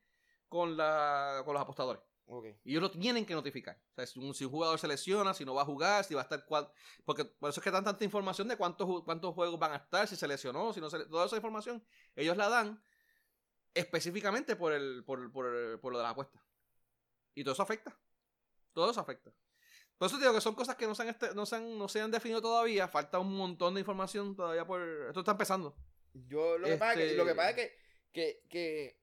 con 0.48 0.78
la 0.78 1.42
con 1.44 1.54
los 1.56 1.62
apostadores 1.62 2.02
Ok. 2.32 2.46
y 2.64 2.72
ellos 2.72 2.84
lo 2.84 2.92
tienen 2.92 3.26
que 3.26 3.34
notificar. 3.34 3.76
O 3.92 3.96
sea 3.96 4.06
si 4.06 4.20
un, 4.20 4.34
si 4.36 4.46
un 4.46 4.52
jugador 4.52 4.78
se 4.78 4.88
lesiona 4.88 5.34
si 5.34 5.44
no 5.46 5.56
va 5.56 5.64
a 5.64 5.66
jugar 5.66 6.04
si 6.04 6.14
va 6.14 6.22
a 6.22 6.24
estar 6.24 6.46
cual- 6.46 6.72
porque 7.04 7.26
por 7.26 7.50
eso 7.50 7.60
es 7.60 7.64
que 7.64 7.72
dan 7.72 7.84
tanta 7.84 8.04
información 8.06 8.48
de 8.48 8.56
cuántos 8.56 9.04
cuántos 9.04 9.34
juegos 9.34 9.60
van 9.60 9.72
a 9.72 9.78
estar 9.78 10.08
si 10.08 10.16
se 10.16 10.28
lesionó 10.28 10.72
si 10.72 10.80
no 10.80 10.90
se 10.92 11.06
toda 11.06 11.26
esa 11.26 11.36
información 11.38 11.84
ellos 12.16 12.38
la 12.38 12.48
dan 12.50 12.80
específicamente 13.74 14.56
por 14.56 14.74
el 14.74 15.04
por, 15.06 15.32
por, 15.32 15.80
por 15.82 15.92
lo 15.92 15.98
de 16.00 16.04
las 16.04 16.12
apuestas. 16.12 16.42
Y 17.36 17.44
todo 17.44 17.54
eso 17.54 17.64
afecta. 17.64 17.98
Todo 18.74 18.92
eso 18.92 19.00
afecta. 19.00 19.32
Por 19.98 20.08
eso 20.08 20.18
te 20.18 20.24
digo 20.24 20.34
que 20.34 20.42
son 20.42 20.56
cosas 20.56 20.76
que 20.76 20.88
no 20.88 20.96
se 20.96 21.04
han, 21.04 21.10
este- 21.10 21.34
no 21.36 21.46
se 21.46 21.56
han, 21.56 21.78
no 21.78 21.88
se 21.88 22.02
han 22.02 22.12
definido 22.12 22.42
todavía. 22.42 22.88
Falta 22.88 23.20
un 23.20 23.36
montón 23.36 23.74
de 23.74 23.82
información 23.82 24.36
todavía 24.36 24.66
por 24.66 24.82
esto 25.08 25.20
está 25.22 25.32
empezando. 25.32 25.76
Yo 26.14 26.58
lo 26.58 26.68
que 26.68 26.78
pasa 26.78 26.94
es 26.94 26.98
que, 26.98 27.04
Este- 27.06 27.18
lo 27.18 27.26
que, 27.26 27.36
pasa 27.36 27.50
es 27.52 27.56
que, 27.56 27.78
que, 28.12 28.44
que 28.50 29.02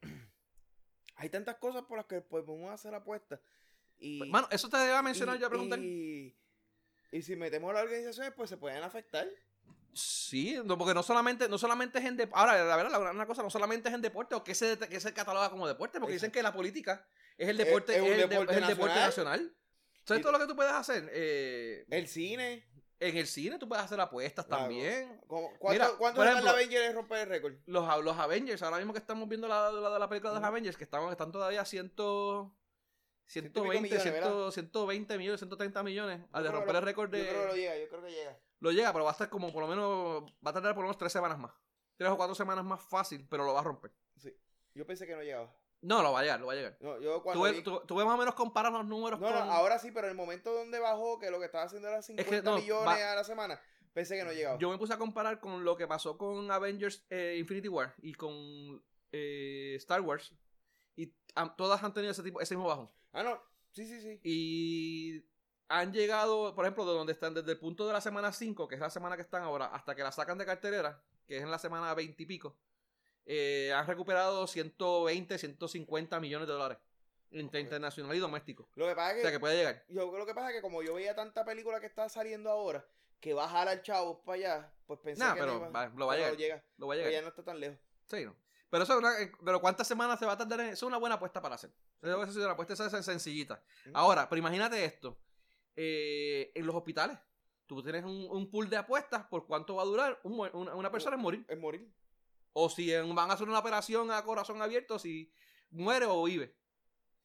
hay 1.16 1.28
tantas 1.30 1.56
cosas 1.56 1.82
por 1.82 1.96
las 1.98 2.06
que 2.06 2.20
pues, 2.20 2.44
podemos 2.44 2.70
hacer 2.72 2.94
apuestas. 2.94 3.40
Y, 3.98 4.20
Mano, 4.30 4.48
eso 4.50 4.68
te 4.68 4.76
iba 4.76 4.98
a 4.98 5.02
mencionar 5.02 5.36
y- 5.36 5.40
yo 5.40 5.46
a 5.46 5.50
preguntar. 5.50 5.78
y 5.78 6.36
Y 7.12 7.22
si 7.22 7.36
metemos 7.36 7.72
las 7.72 7.84
organizaciones, 7.84 8.32
pues 8.36 8.50
se 8.50 8.56
pueden 8.56 8.82
afectar. 8.82 9.26
Sí, 9.94 10.58
no, 10.64 10.76
porque 10.76 10.92
no 10.92 11.02
solamente, 11.02 11.48
no 11.48 11.56
solamente 11.56 11.98
es 11.98 12.04
en 12.04 12.16
deporte. 12.18 12.38
Ahora, 12.38 12.62
la 12.64 12.76
verdad, 12.76 12.90
la- 13.02 13.10
una 13.12 13.26
cosa, 13.26 13.42
no 13.42 13.48
solamente 13.48 13.88
es 13.88 13.94
en 13.94 14.02
deporte 14.02 14.34
o 14.34 14.44
que 14.44 14.54
se, 14.54 14.76
que 14.78 15.00
se 15.00 15.14
cataloga 15.14 15.48
como 15.50 15.66
deporte, 15.66 15.98
porque 15.98 16.12
dicen 16.12 16.30
que 16.30 16.42
la 16.42 16.52
política 16.52 17.06
es 17.38 17.48
el 17.48 17.56
deporte, 17.56 17.92
es 17.96 17.98
el, 18.02 18.04
de- 18.04 18.26
deporte 18.28 18.52
es 18.52 18.58
el 18.58 18.66
deporte 18.66 19.00
nacional. 19.00 19.40
nacional. 19.40 19.56
¿Sabes 20.04 20.20
Y- 20.20 20.22
todo 20.22 20.32
lo 20.32 20.38
que 20.38 20.46
tú 20.46 20.54
puedes 20.54 20.72
hacer? 20.72 21.08
Eh, 21.12 21.86
El 21.88 22.06
cine. 22.08 22.66
En 22.98 23.16
el 23.16 23.26
cine 23.26 23.58
tú 23.58 23.68
puedes 23.68 23.84
hacer 23.84 24.00
apuestas 24.00 24.46
Claro. 24.46 24.62
también. 24.62 25.20
¿Cómo- 25.26 25.50
¿Cuánto, 25.58 25.84
Mira, 25.84 25.96
cuánto 25.98 26.24
ejemplo- 26.24 26.50
Avengers 26.50 26.86
en 26.86 26.94
romper 26.94 27.18
el 27.18 27.28
récord? 27.28 27.54
Los, 27.66 28.04
los 28.04 28.16
Avengers, 28.18 28.62
ahora 28.62 28.78
mismo 28.78 28.92
que 28.92 28.98
estamos 28.98 29.28
viendo 29.28 29.46
la, 29.48 29.70
la 29.70 29.90
de 29.90 29.98
la 29.98 30.08
película 30.08 30.32
de 30.32 30.40
los. 30.40 30.48
Avengers, 30.48 30.76
que 30.76 30.84
están, 30.84 31.08
están 31.10 31.30
todavía 31.32 31.60
a 31.60 31.64
ciento, 31.64 32.52
Ciento 33.28 33.48
y 33.48 33.62
pico 33.62 33.72
120, 33.72 33.82
millones, 33.82 34.02
100, 34.02 34.14
¿verdad? 34.14 34.50
120 34.52 35.18
millones, 35.18 35.40
130 35.40 35.82
millones. 35.82 36.20
Al 36.32 36.44
de 36.44 36.50
romper 36.52 36.76
el 36.76 36.82
récord 36.82 37.12
Yo 37.12 37.18
creo 37.22 37.32
que 37.40 37.46
lo 37.48 37.54
de... 37.54 37.58
llega, 37.60 37.78
yo 37.78 37.88
creo 37.88 38.02
que 38.02 38.10
llega. 38.12 38.38
Lo 38.60 38.70
llega, 38.70 38.92
pero 38.92 39.04
va 39.04 39.10
a 39.10 39.12
estar 39.12 39.28
como 39.28 39.52
por 39.52 39.62
lo 39.62 39.68
menos... 39.68 40.22
Va 40.46 40.50
a 40.50 40.52
tardar 40.52 40.74
por 40.74 40.82
lo 40.84 40.88
menos 40.88 40.96
tres 40.98 41.12
semanas 41.12 41.36
más. 41.38 41.52
Tres 41.96 42.08
o 42.10 42.16
cuatro 42.16 42.34
semanas 42.36 42.64
más 42.64 42.80
fácil, 42.80 43.26
pero 43.28 43.44
lo 43.44 43.52
va 43.52 43.60
a 43.60 43.64
romper. 43.64 43.92
Sí. 44.16 44.32
Yo 44.74 44.86
pensé 44.86 45.06
que 45.06 45.16
no 45.16 45.22
llegaba. 45.22 45.52
No, 45.86 46.02
lo 46.02 46.12
va 46.12 46.18
a 46.18 46.22
llegar, 46.22 46.40
lo 46.40 46.46
va 46.46 46.52
a 46.52 46.56
llegar. 46.56 46.76
No, 46.80 47.00
yo 47.00 47.22
cuando 47.22 47.44
vi- 47.44 47.62
ves 47.62 48.04
más 48.04 48.14
o 48.14 48.18
menos 48.18 48.34
comparar 48.34 48.72
los 48.72 48.84
números 48.84 49.20
No, 49.20 49.30
no, 49.30 49.36
ahora 49.36 49.78
sí, 49.78 49.92
pero 49.92 50.08
en 50.08 50.10
el 50.12 50.16
momento 50.16 50.52
donde 50.52 50.80
bajó, 50.80 51.20
que 51.20 51.30
lo 51.30 51.38
que 51.38 51.44
estaba 51.44 51.64
haciendo 51.64 51.86
era 51.88 52.02
50 52.02 52.42
no, 52.42 52.56
millones 52.56 52.86
va- 52.86 53.12
a 53.12 53.14
la 53.14 53.22
semana, 53.22 53.60
pensé 53.92 54.16
que 54.16 54.24
no 54.24 54.32
llegaba. 54.32 54.58
Yo 54.58 54.68
me 54.68 54.78
puse 54.78 54.92
a 54.94 54.98
comparar 54.98 55.38
con 55.38 55.64
lo 55.64 55.76
que 55.76 55.86
pasó 55.86 56.18
con 56.18 56.50
Avengers 56.50 57.06
eh, 57.08 57.36
Infinity 57.38 57.68
War 57.68 57.94
y 58.02 58.14
con 58.14 58.82
eh, 59.12 59.74
Star 59.76 60.00
Wars. 60.00 60.34
Y 60.96 61.14
todas 61.56 61.82
han 61.84 61.94
tenido 61.94 62.10
ese, 62.10 62.24
tipo, 62.24 62.40
ese 62.40 62.56
mismo 62.56 62.68
bajo. 62.68 62.92
Ah, 63.12 63.22
no. 63.22 63.40
Sí, 63.70 63.86
sí, 63.86 64.00
sí. 64.00 64.18
Y 64.24 65.24
han 65.68 65.92
llegado, 65.92 66.52
por 66.56 66.64
ejemplo, 66.64 66.84
de 66.84 66.94
donde 66.94 67.12
están 67.12 67.32
desde 67.34 67.52
el 67.52 67.58
punto 67.60 67.86
de 67.86 67.92
la 67.92 68.00
semana 68.00 68.32
5, 68.32 68.66
que 68.66 68.74
es 68.74 68.80
la 68.80 68.90
semana 68.90 69.14
que 69.14 69.22
están 69.22 69.42
ahora, 69.44 69.66
hasta 69.66 69.94
que 69.94 70.02
la 70.02 70.10
sacan 70.10 70.38
de 70.38 70.46
cartelera, 70.46 71.00
que 71.28 71.36
es 71.36 71.42
en 71.44 71.50
la 71.50 71.58
semana 71.58 71.94
20 71.94 72.22
y 72.22 72.26
pico, 72.26 72.56
eh, 73.26 73.72
han 73.74 73.86
recuperado 73.86 74.46
120, 74.46 75.36
150 75.38 76.20
millones 76.20 76.46
de 76.48 76.54
dólares 76.54 76.78
entre 77.32 77.60
internacional 77.60 78.14
y 78.16 78.20
doméstico. 78.20 78.68
Lo 78.76 78.86
que 78.86 78.94
pasa 78.94 79.10
es 79.10 79.14
O 79.14 79.16
que, 79.16 79.22
sea 79.22 79.30
que 79.32 79.40
puede 79.40 79.56
llegar. 79.56 79.84
yo 79.88 80.10
creo 80.12 80.24
que 80.24 80.34
pasa 80.34 80.50
es 80.50 80.56
que 80.56 80.62
como 80.62 80.82
yo 80.82 80.94
veía 80.94 81.14
tanta 81.14 81.44
película 81.44 81.80
que 81.80 81.86
está 81.86 82.08
saliendo 82.08 82.50
ahora, 82.50 82.86
que 83.20 83.34
va 83.34 83.44
a 83.44 83.48
jalar 83.48 83.82
chavos 83.82 84.18
para 84.24 84.36
allá, 84.36 84.72
pues 84.86 85.00
pensé 85.00 85.22
Nah, 85.22 85.34
que 85.34 85.40
pero 85.40 85.54
no 85.58 85.72
va- 85.72 85.88
lo 85.88 86.06
va 86.06 86.12
a 86.14 86.16
llegar. 86.16 86.36
llega. 86.36 86.64
Lo 86.78 86.86
va 86.86 86.94
a 86.94 86.96
Pero 86.96 87.08
llegar. 87.08 87.20
ya 87.20 87.22
no 87.22 87.28
está 87.28 87.42
tan 87.44 87.58
lejos. 87.60 87.78
Sí, 88.06 88.24
¿no? 88.24 88.36
Pero 88.70 88.84
eso 88.84 88.92
es 88.94 88.98
una, 88.98 89.20
eh, 89.20 89.32
pero 89.44 89.60
¿cuántas 89.60 89.86
semanas 89.88 90.18
se 90.18 90.26
va 90.26 90.32
a 90.32 90.38
tardar 90.38 90.60
en 90.60 90.66
eso? 90.66 90.74
Es 90.74 90.82
una 90.88 90.98
buena 90.98 91.16
apuesta 91.16 91.40
para 91.42 91.54
hacer. 91.56 91.70
Esa 92.02 92.22
es 92.22 92.36
una 92.36 92.52
apuesta 92.52 92.74
esa 92.74 92.98
es 92.98 93.04
sencillita. 93.04 93.60
Ahora, 93.92 94.28
pero 94.28 94.38
imagínate 94.38 94.84
esto. 94.84 95.18
Eh, 95.74 96.52
en 96.54 96.66
los 96.66 96.74
hospitales, 96.74 97.18
tú 97.66 97.82
tienes 97.82 98.04
un, 98.04 98.26
un 98.30 98.50
pool 98.50 98.68
de 98.70 98.76
apuestas 98.76 99.24
por 99.26 99.46
cuánto 99.46 99.76
va 99.76 99.82
a 99.82 99.86
durar 99.86 100.20
un 100.22 100.38
una, 100.52 100.74
una 100.74 100.90
persona 100.90 101.16
en 101.16 101.22
morir. 101.22 101.44
Es 101.48 101.58
morir. 101.58 101.88
O 102.58 102.70
si 102.70 102.90
van 102.94 103.30
a 103.30 103.34
hacer 103.34 103.46
una 103.46 103.58
operación 103.58 104.10
a 104.10 104.22
corazón 104.24 104.62
abierto, 104.62 104.98
si 104.98 105.30
muere 105.70 106.06
o 106.06 106.22
vive. 106.24 106.56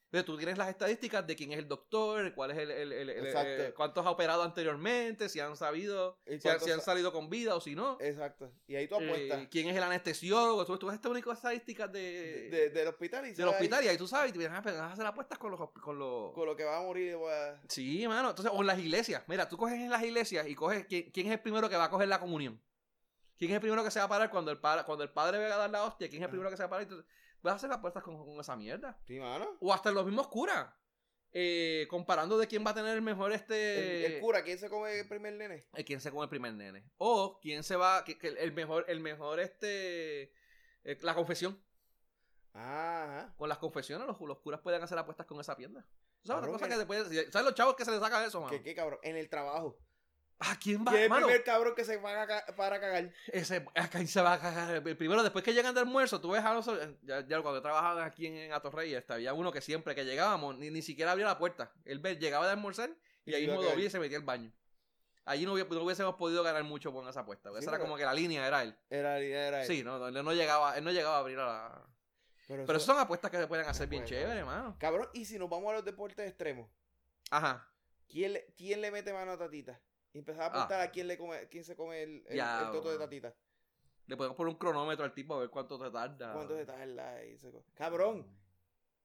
Entonces 0.07 0.25
tú 0.25 0.35
tienes 0.37 0.57
las 0.57 0.67
estadísticas 0.67 1.25
de 1.25 1.37
quién 1.37 1.53
es 1.53 1.59
el 1.59 1.69
doctor, 1.69 2.33
cuál 2.33 2.51
es 2.51 2.57
el, 2.57 2.69
el- 2.69 2.91
el- 2.91 3.09
eh, 3.11 3.73
cuántos 3.73 4.05
ha 4.05 4.09
operado 4.09 4.43
anteriormente, 4.43 5.29
si 5.29 5.39
han 5.39 5.55
sabido, 5.55 6.19
¿Y 6.27 6.37
si 6.37 6.49
han, 6.49 6.59
si 6.59 6.69
salido 6.81 7.13
con 7.13 7.29
vida 7.29 7.55
o 7.55 7.61
si 7.61 7.75
no. 7.75 7.97
Exacto. 8.01 8.51
Y 8.67 8.75
ahí 8.75 8.89
tú 8.89 8.95
apuestas. 8.95 9.39
Eh, 9.43 9.47
quién 9.49 9.69
es 9.69 9.77
el 9.77 9.83
anestesiólogo. 9.83 10.65
Tú, 10.65 10.77
tú 10.77 10.87
ves 10.87 10.95
estas 10.95 11.11
únicas 11.11 11.37
estadísticas 11.37 11.89
de, 11.93 12.01
de- 12.01 12.49
de- 12.49 12.69
del 12.71 12.87
hospital 12.89 13.25
y 13.27 13.31
del 13.31 13.47
ahí 13.47 13.53
hospital 13.53 13.85
y 13.85 13.87
ahí 13.87 13.97
tú 13.97 14.05
sabes, 14.05 14.35
y 14.35 14.37
te 14.37 14.45
a, 14.45 14.59
vas 14.59 14.67
a 14.67 14.91
hacer 14.91 15.05
apuestas 15.05 15.37
con 15.39 15.51
los... 15.51 15.71
Con 15.81 15.97
los... 15.97 16.33
Con 16.33 16.45
lo 16.45 16.57
que 16.57 16.65
va 16.65 16.79
a 16.79 16.81
morir. 16.81 17.15
pues, 17.17 17.53
Sí, 17.69 18.05
mano. 18.05 18.31
Entonces, 18.31 18.51
o 18.53 18.59
en 18.59 18.67
las 18.67 18.79
iglesias. 18.79 19.23
Mira, 19.27 19.47
tú 19.47 19.55
coges 19.55 19.75
en 19.79 19.89
las 19.89 20.03
iglesias 20.03 20.45
y 20.45 20.55
coges 20.55 20.85
quién, 20.87 21.09
quién 21.11 21.27
es 21.27 21.31
el 21.31 21.39
primero 21.39 21.69
que 21.69 21.77
va 21.77 21.85
a 21.85 21.89
coger 21.89 22.09
la 22.09 22.19
comunión. 22.19 22.61
¿Quién 23.41 23.49
es 23.53 23.55
el 23.55 23.61
primero 23.61 23.83
que 23.83 23.89
se 23.89 23.97
va 23.97 24.05
a 24.05 24.07
parar 24.07 24.29
cuando 24.29 24.51
el 24.51 24.59
padre, 24.59 24.83
cuando 24.85 25.03
el 25.03 25.09
padre 25.09 25.39
venga 25.39 25.55
a 25.55 25.57
dar 25.57 25.69
la 25.71 25.83
hostia? 25.83 26.07
¿Quién 26.07 26.21
es 26.21 26.25
el 26.25 26.29
primero 26.29 26.51
que 26.51 26.57
se 26.57 26.61
va 26.61 26.67
a 26.67 26.69
parar? 26.69 26.83
Entonces, 26.83 27.07
vas 27.41 27.53
a 27.53 27.55
hacer 27.55 27.71
apuestas 27.71 28.03
con, 28.03 28.23
con 28.23 28.39
esa 28.39 28.55
mierda. 28.55 28.99
Sí, 29.07 29.19
mano. 29.19 29.57
O 29.59 29.73
hasta 29.73 29.89
los 29.89 30.05
mismos 30.05 30.27
curas. 30.27 30.71
Eh, 31.31 31.87
comparando 31.89 32.37
de 32.37 32.45
quién 32.47 32.63
va 32.63 32.69
a 32.69 32.73
tener 32.75 32.93
el 32.95 33.01
mejor 33.01 33.31
este... 33.31 34.05
El, 34.05 34.13
el 34.13 34.19
cura, 34.21 34.43
¿quién 34.43 34.59
se 34.59 34.69
come 34.69 34.99
el 34.99 35.07
primer 35.07 35.33
nene? 35.33 35.65
eh, 35.73 35.83
quién 35.83 35.99
se 36.01 36.11
come 36.11 36.21
el 36.25 36.29
primer 36.29 36.53
nene. 36.53 36.85
O 36.97 37.39
quién 37.41 37.63
se 37.63 37.75
va... 37.75 38.03
que- 38.03 38.19
que 38.19 38.27
el 38.27 38.51
mejor, 38.51 38.85
el 38.87 38.99
mejor 38.99 39.39
este... 39.39 40.33
eh, 40.83 40.97
la 41.01 41.15
confesión. 41.15 41.59
Ajá. 42.53 43.33
Con 43.37 43.49
las 43.49 43.57
confesiones 43.57 44.05
los, 44.07 44.19
los 44.21 44.39
curas 44.39 44.59
pueden 44.61 44.83
hacer 44.83 44.97
apuestas 44.97 45.25
con 45.25 45.39
esa 45.39 45.55
pierna. 45.55 45.83
¿Sabes 46.23 46.41
otra 46.43 46.51
cosa 46.51 46.67
que 46.69 46.75
te 46.77 46.85
puede- 46.85 47.31
¿Sabes 47.31 47.45
los 47.45 47.55
chavos 47.55 47.75
que 47.75 47.85
se 47.85 47.91
les 47.91 47.99
saca 47.99 48.23
eso, 48.25 48.39
mano? 48.41 48.51
¿Qué, 48.51 48.61
qué 48.61 48.75
cabrón? 48.75 48.99
En 49.01 49.15
el 49.15 49.29
trabajo. 49.29 49.79
¿A 50.43 50.57
quién 50.57 50.83
va? 50.85 50.91
¿Quién 50.91 51.03
es 51.03 51.11
el 51.11 51.23
primer 51.23 51.43
cabrón 51.43 51.75
que 51.75 51.85
se 51.85 51.97
va 51.97 52.23
a 52.23 52.45
para 52.55 52.79
cagar? 52.79 53.11
Ese, 53.27 53.65
acá 53.75 54.05
se 54.07 54.21
va 54.21 54.33
a 54.33 54.39
cagar. 54.39 54.81
Primero, 54.83 55.21
después 55.23 55.43
que 55.43 55.53
llegan 55.53 55.73
de 55.75 55.81
almuerzo, 55.81 56.19
tú 56.19 56.31
ves 56.31 56.43
a 56.43 56.53
los. 56.53 56.65
Ya, 57.03 57.25
ya 57.27 57.41
cuando 57.41 57.61
trabajaba 57.61 58.03
aquí 58.05 58.25
en, 58.27 58.35
en 58.37 58.53
Atorreyes, 58.53 59.07
había 59.09 59.33
uno 59.33 59.51
que 59.51 59.61
siempre 59.61 59.93
que 59.95 60.03
llegábamos, 60.03 60.57
ni, 60.57 60.69
ni 60.71 60.81
siquiera 60.81 61.11
abría 61.11 61.27
la 61.27 61.37
puerta. 61.37 61.71
Él 61.85 62.01
llegaba 62.19 62.45
de 62.47 62.53
almorzar 62.53 62.89
y 63.25 63.31
Y 63.31 63.35
ahí 63.35 63.45
mismo 63.47 63.61
dobía 63.61 63.85
y 63.85 63.89
se 63.89 63.99
metía 63.99 64.17
al 64.17 64.23
baño. 64.23 64.51
Allí 65.25 65.45
no, 65.45 65.53
hubi- 65.55 65.67
no 65.69 65.83
hubiésemos 65.83 66.15
podido 66.15 66.41
ganar 66.41 66.63
mucho 66.63 66.91
con 66.91 67.07
esa 67.07 67.19
apuesta. 67.19 67.51
Sí, 67.51 67.57
esa 67.59 67.69
era 67.69 67.79
como 67.79 67.95
que 67.95 68.03
la 68.03 68.13
línea 68.13 68.45
era 68.47 68.63
él. 68.63 68.75
Era, 68.89 69.19
era 69.19 69.61
él. 69.61 69.67
Sí, 69.67 69.83
no, 69.83 70.07
él 70.07 70.13
no 70.23 70.33
llegaba, 70.33 70.75
él 70.75 70.83
no 70.83 70.91
llegaba 70.91 71.17
a 71.17 71.19
abrir 71.19 71.37
a 71.37 71.45
la. 71.45 71.85
Pero, 72.47 72.65
Pero 72.65 72.77
eso- 72.79 72.87
son 72.87 72.97
apuestas 72.99 73.29
que 73.29 73.37
se 73.37 73.45
pueden 73.47 73.67
hacer 73.67 73.87
bien 73.87 74.03
chévere, 74.03 74.43
mano. 74.43 74.75
Cabrón, 74.79 75.07
y 75.13 75.25
si 75.25 75.37
nos 75.37 75.47
vamos 75.49 75.69
a 75.71 75.75
los 75.75 75.85
deportes 75.85 76.27
extremos, 76.27 76.67
Ajá. 77.29 77.69
¿quién 78.09 78.33
le, 78.33 78.47
quién 78.57 78.81
le 78.81 78.89
mete 78.91 79.13
mano 79.13 79.33
a 79.33 79.37
Tatita? 79.37 79.79
Y 80.13 80.19
empezaba 80.19 80.45
a 80.45 80.47
Ah. 80.49 80.57
apuntar 80.63 80.81
a 80.81 80.91
quién 80.91 81.07
le 81.07 81.17
come, 81.17 81.47
quién 81.47 81.63
se 81.63 81.75
come 81.75 82.03
el, 82.03 82.23
el, 82.27 82.35
Ya, 82.37 82.65
el 82.65 82.71
toto 82.71 82.91
de. 82.91 82.97
Tatita. 82.97 83.33
Le 84.07 84.17
podemos 84.17 84.35
poner 84.35 84.51
un 84.53 84.59
cronómetro 84.59 85.05
al 85.05 85.13
tipo 85.13 85.35
a 85.35 85.39
ver 85.39 85.49
cuánto 85.49 85.79
te 85.79 85.89
tarda. 85.89 86.33
¿Cuánto 86.33 86.55
tarda? 86.65 87.23
Y 87.25 87.37
se 87.37 87.51
Cabrón, 87.73 88.27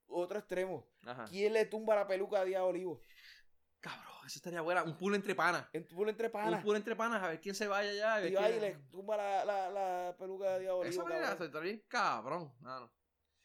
otro 0.09 0.39
extremo. 0.39 0.89
Ajá. 1.05 1.27
¿Quién 1.27 1.53
le 1.53 1.67
tumba 1.67 1.95
la 1.95 2.07
peluca 2.09 2.41
a 2.41 2.45
Díaz 2.45 2.63
Olivo? 2.63 3.01
Cabrón, 3.79 4.27
eso 4.27 4.39
estaría 4.39 4.61
buena. 4.63 4.83
Un 4.83 4.97
pool 4.97 5.15
entre 5.15 5.35
panas. 5.37 5.69
En 5.73 5.87
tu 5.87 5.95
entre 6.09 6.27
Un 6.27 6.33
panas. 6.33 6.65
pool 6.65 6.77
entre 6.77 6.97
panas, 6.97 7.23
a 7.23 7.29
ver 7.29 7.41
quién 7.41 7.55
se 7.55 7.69
vaya 7.69 7.93
ya. 7.93 8.15
a 8.17 8.21
ver 8.21 8.33
Y 8.33 8.35
va 8.35 8.47
quién- 8.47 8.57
y 8.57 8.61
le 8.61 8.75
tumba 8.91 9.17
la, 9.17 9.45
la, 9.45 9.71
la 9.71 10.17
peluca 10.19 10.55
de 10.55 10.61
Díaz 10.61 10.73
Olivo. 10.73 10.85
Eso 10.91 11.05
cabrón. 11.05 11.19
bien 11.19 11.31
mano. 12.61 12.93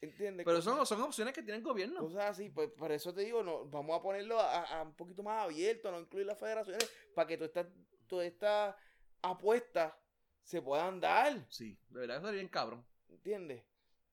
¿Entiendes? 0.02 0.44
Pero 0.44 0.60
son, 0.60 0.84
son 0.84 1.00
opciones 1.00 1.32
que 1.32 1.42
tiene 1.42 1.58
el 1.58 1.64
gobierno. 1.64 2.00
Cosas 2.00 2.30
así, 2.30 2.50
pues 2.50 2.68
por 2.70 2.90
eso 2.92 3.14
te 3.14 3.22
digo, 3.22 3.42
no, 3.42 3.64
vamos 3.66 3.98
a 3.98 4.02
ponerlo 4.02 4.38
a, 4.38 4.62
a 4.64 4.82
un 4.82 4.94
poquito 4.94 5.22
más 5.22 5.44
abierto, 5.44 5.90
no 5.90 6.00
incluir 6.00 6.26
las 6.26 6.38
federaciones, 6.38 6.90
para 7.14 7.26
que 7.28 7.36
todas 7.36 7.48
estas 7.50 7.66
todas 8.08 8.26
estas 8.26 8.74
apuestas 9.22 9.94
se 10.42 10.60
puedan 10.60 11.00
dar, 11.00 11.46
Sí, 11.48 11.78
de 11.88 12.00
verdad 12.00 12.16
estaría 12.16 12.40
bien 12.40 12.48
cabrón. 12.48 12.84
¿entiendes? 13.08 13.64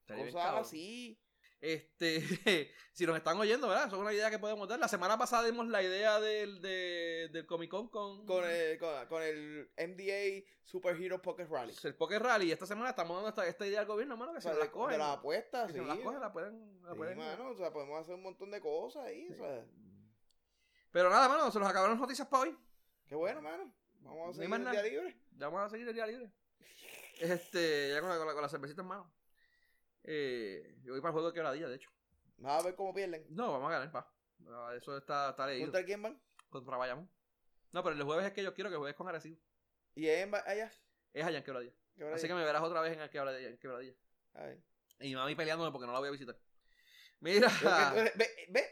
Bien 0.06 0.26
Cosas 0.26 0.42
cabrón. 0.44 0.60
así. 0.62 1.19
Este, 1.60 2.20
si 2.92 3.04
nos 3.06 3.16
están 3.16 3.36
oyendo, 3.38 3.68
¿verdad? 3.68 3.86
Eso 3.86 3.96
es 3.96 4.00
una 4.02 4.12
idea 4.14 4.30
que 4.30 4.38
podemos 4.38 4.66
dar. 4.66 4.78
La 4.78 4.88
semana 4.88 5.18
pasada 5.18 5.44
dimos 5.44 5.68
la 5.68 5.82
idea 5.82 6.18
del, 6.20 6.62
de- 6.62 7.28
del 7.32 7.44
Comic 7.46 7.70
Con 7.70 7.88
con, 7.88 8.24
Con 8.26 8.44
el, 8.48 8.78
con, 8.78 9.06
con 9.08 9.22
el 9.22 9.70
MDA 9.76 10.48
Superhero 10.64 11.20
Pocket 11.20 11.46
Rally. 11.50 11.74
el 11.82 11.94
Poker 11.94 12.22
Rally. 12.22 12.46
Y 12.48 12.52
esta 12.52 12.64
semana 12.66 12.90
estamos 12.90 13.14
dando 13.16 13.28
esta, 13.28 13.46
esta 13.46 13.66
idea 13.66 13.80
al 13.80 13.86
gobierno, 13.86 14.16
mano, 14.16 14.32
que 14.32 14.38
O 14.38 14.40
se 14.40 14.54
la 14.54 14.70
cogen. 14.70 14.92
de 14.92 14.98
las 14.98 15.18
apuestas, 15.18 15.66
que 15.66 15.72
sí. 15.74 15.78
se 15.80 15.84
la 15.84 15.96
cogen, 16.02 16.20
la 16.20 16.32
pueden... 16.32 16.82
la 16.82 16.92
Sí, 16.92 16.96
pueden- 16.96 17.18
mano, 17.18 17.50
o 17.50 17.56
sea, 17.56 17.70
podemos 17.72 18.00
hacer 18.00 18.14
un 18.14 18.22
montón 18.22 18.50
de 18.50 18.60
cosas 18.60 19.04
ahí, 19.04 19.28
o 19.30 19.36
sea, 19.36 19.64
Pero 20.90 21.10
nada, 21.10 21.28
mano, 21.28 21.50
se 21.50 21.58
nos 21.58 21.68
acabaron 21.68 21.92
las 21.96 22.00
noticias 22.00 22.26
para 22.26 22.44
hoy. 22.44 22.56
qué 23.06 23.14
bueno, 23.14 23.42
mano. 23.42 23.72
Vamos 24.00 24.30
a 24.30 24.40
seguir 24.40 24.54
el 24.54 24.70
día 24.70 24.82
libre. 24.82 25.20
Ya 25.36 25.46
vamos 25.48 25.60
a 25.62 25.68
seguir 25.68 25.88
el 25.88 25.94
día 25.94 26.06
libre. 26.06 26.32
Este, 27.18 27.90
ya 27.92 28.00
con 28.00 28.08
la, 28.08 28.16
con 28.16 28.26
la, 28.26 28.32
con 28.32 28.42
la 28.42 28.48
cervecita 28.48 28.80
en 28.80 28.88
mano. 28.88 29.12
Eh, 30.04 30.76
yo 30.82 30.92
voy 30.92 31.00
para 31.00 31.10
el 31.10 31.12
juego 31.12 31.28
de 31.28 31.34
quebradilla, 31.34 31.68
de 31.68 31.76
hecho. 31.76 31.90
Vamos 32.38 32.62
a 32.62 32.66
ver 32.66 32.74
cómo 32.74 32.94
pierden. 32.94 33.26
No, 33.30 33.52
vamos 33.52 33.68
a 33.68 33.72
ganar, 33.72 33.92
pa. 33.92 34.12
Ah, 34.48 34.72
Eso 34.76 34.96
está, 34.96 35.30
está 35.30 35.46
leído. 35.46 35.66
¿Contra 35.66 35.84
quién 35.84 36.02
van? 36.02 36.20
Contra 36.48 36.76
Bayamón. 36.76 37.10
No, 37.72 37.82
pero 37.82 37.94
el 37.94 38.02
jueves 38.02 38.26
es 38.26 38.32
que 38.32 38.42
yo 38.42 38.54
quiero 38.54 38.70
que 38.70 38.76
juegues 38.76 38.96
con 38.96 39.08
Arecibo. 39.08 39.38
¿Y 39.94 40.06
es 40.06 40.22
en 40.22 40.34
allá? 40.34 40.72
Es 41.12 41.24
allá 41.24 41.38
en 41.38 41.44
Quebradilla. 41.44 41.72
¿Qué 41.96 42.04
hora 42.04 42.16
Así 42.16 42.26
que 42.26 42.34
me 42.34 42.44
verás 42.44 42.62
otra 42.62 42.80
vez 42.80 42.94
en 42.94 43.00
el 43.00 43.10
Quebradilla. 43.10 43.48
En 43.48 43.58
Quebradilla. 43.58 43.94
A 44.34 44.42
ver. 44.44 44.62
Y 45.00 45.08
mi 45.08 45.14
mami 45.14 45.34
peleándome 45.34 45.70
porque 45.70 45.86
no 45.86 45.92
la 45.92 45.98
voy 45.98 46.08
a 46.08 46.12
visitar. 46.12 46.36
Mira. 47.20 47.48
Ve, 47.94 48.12
ve, 48.48 48.70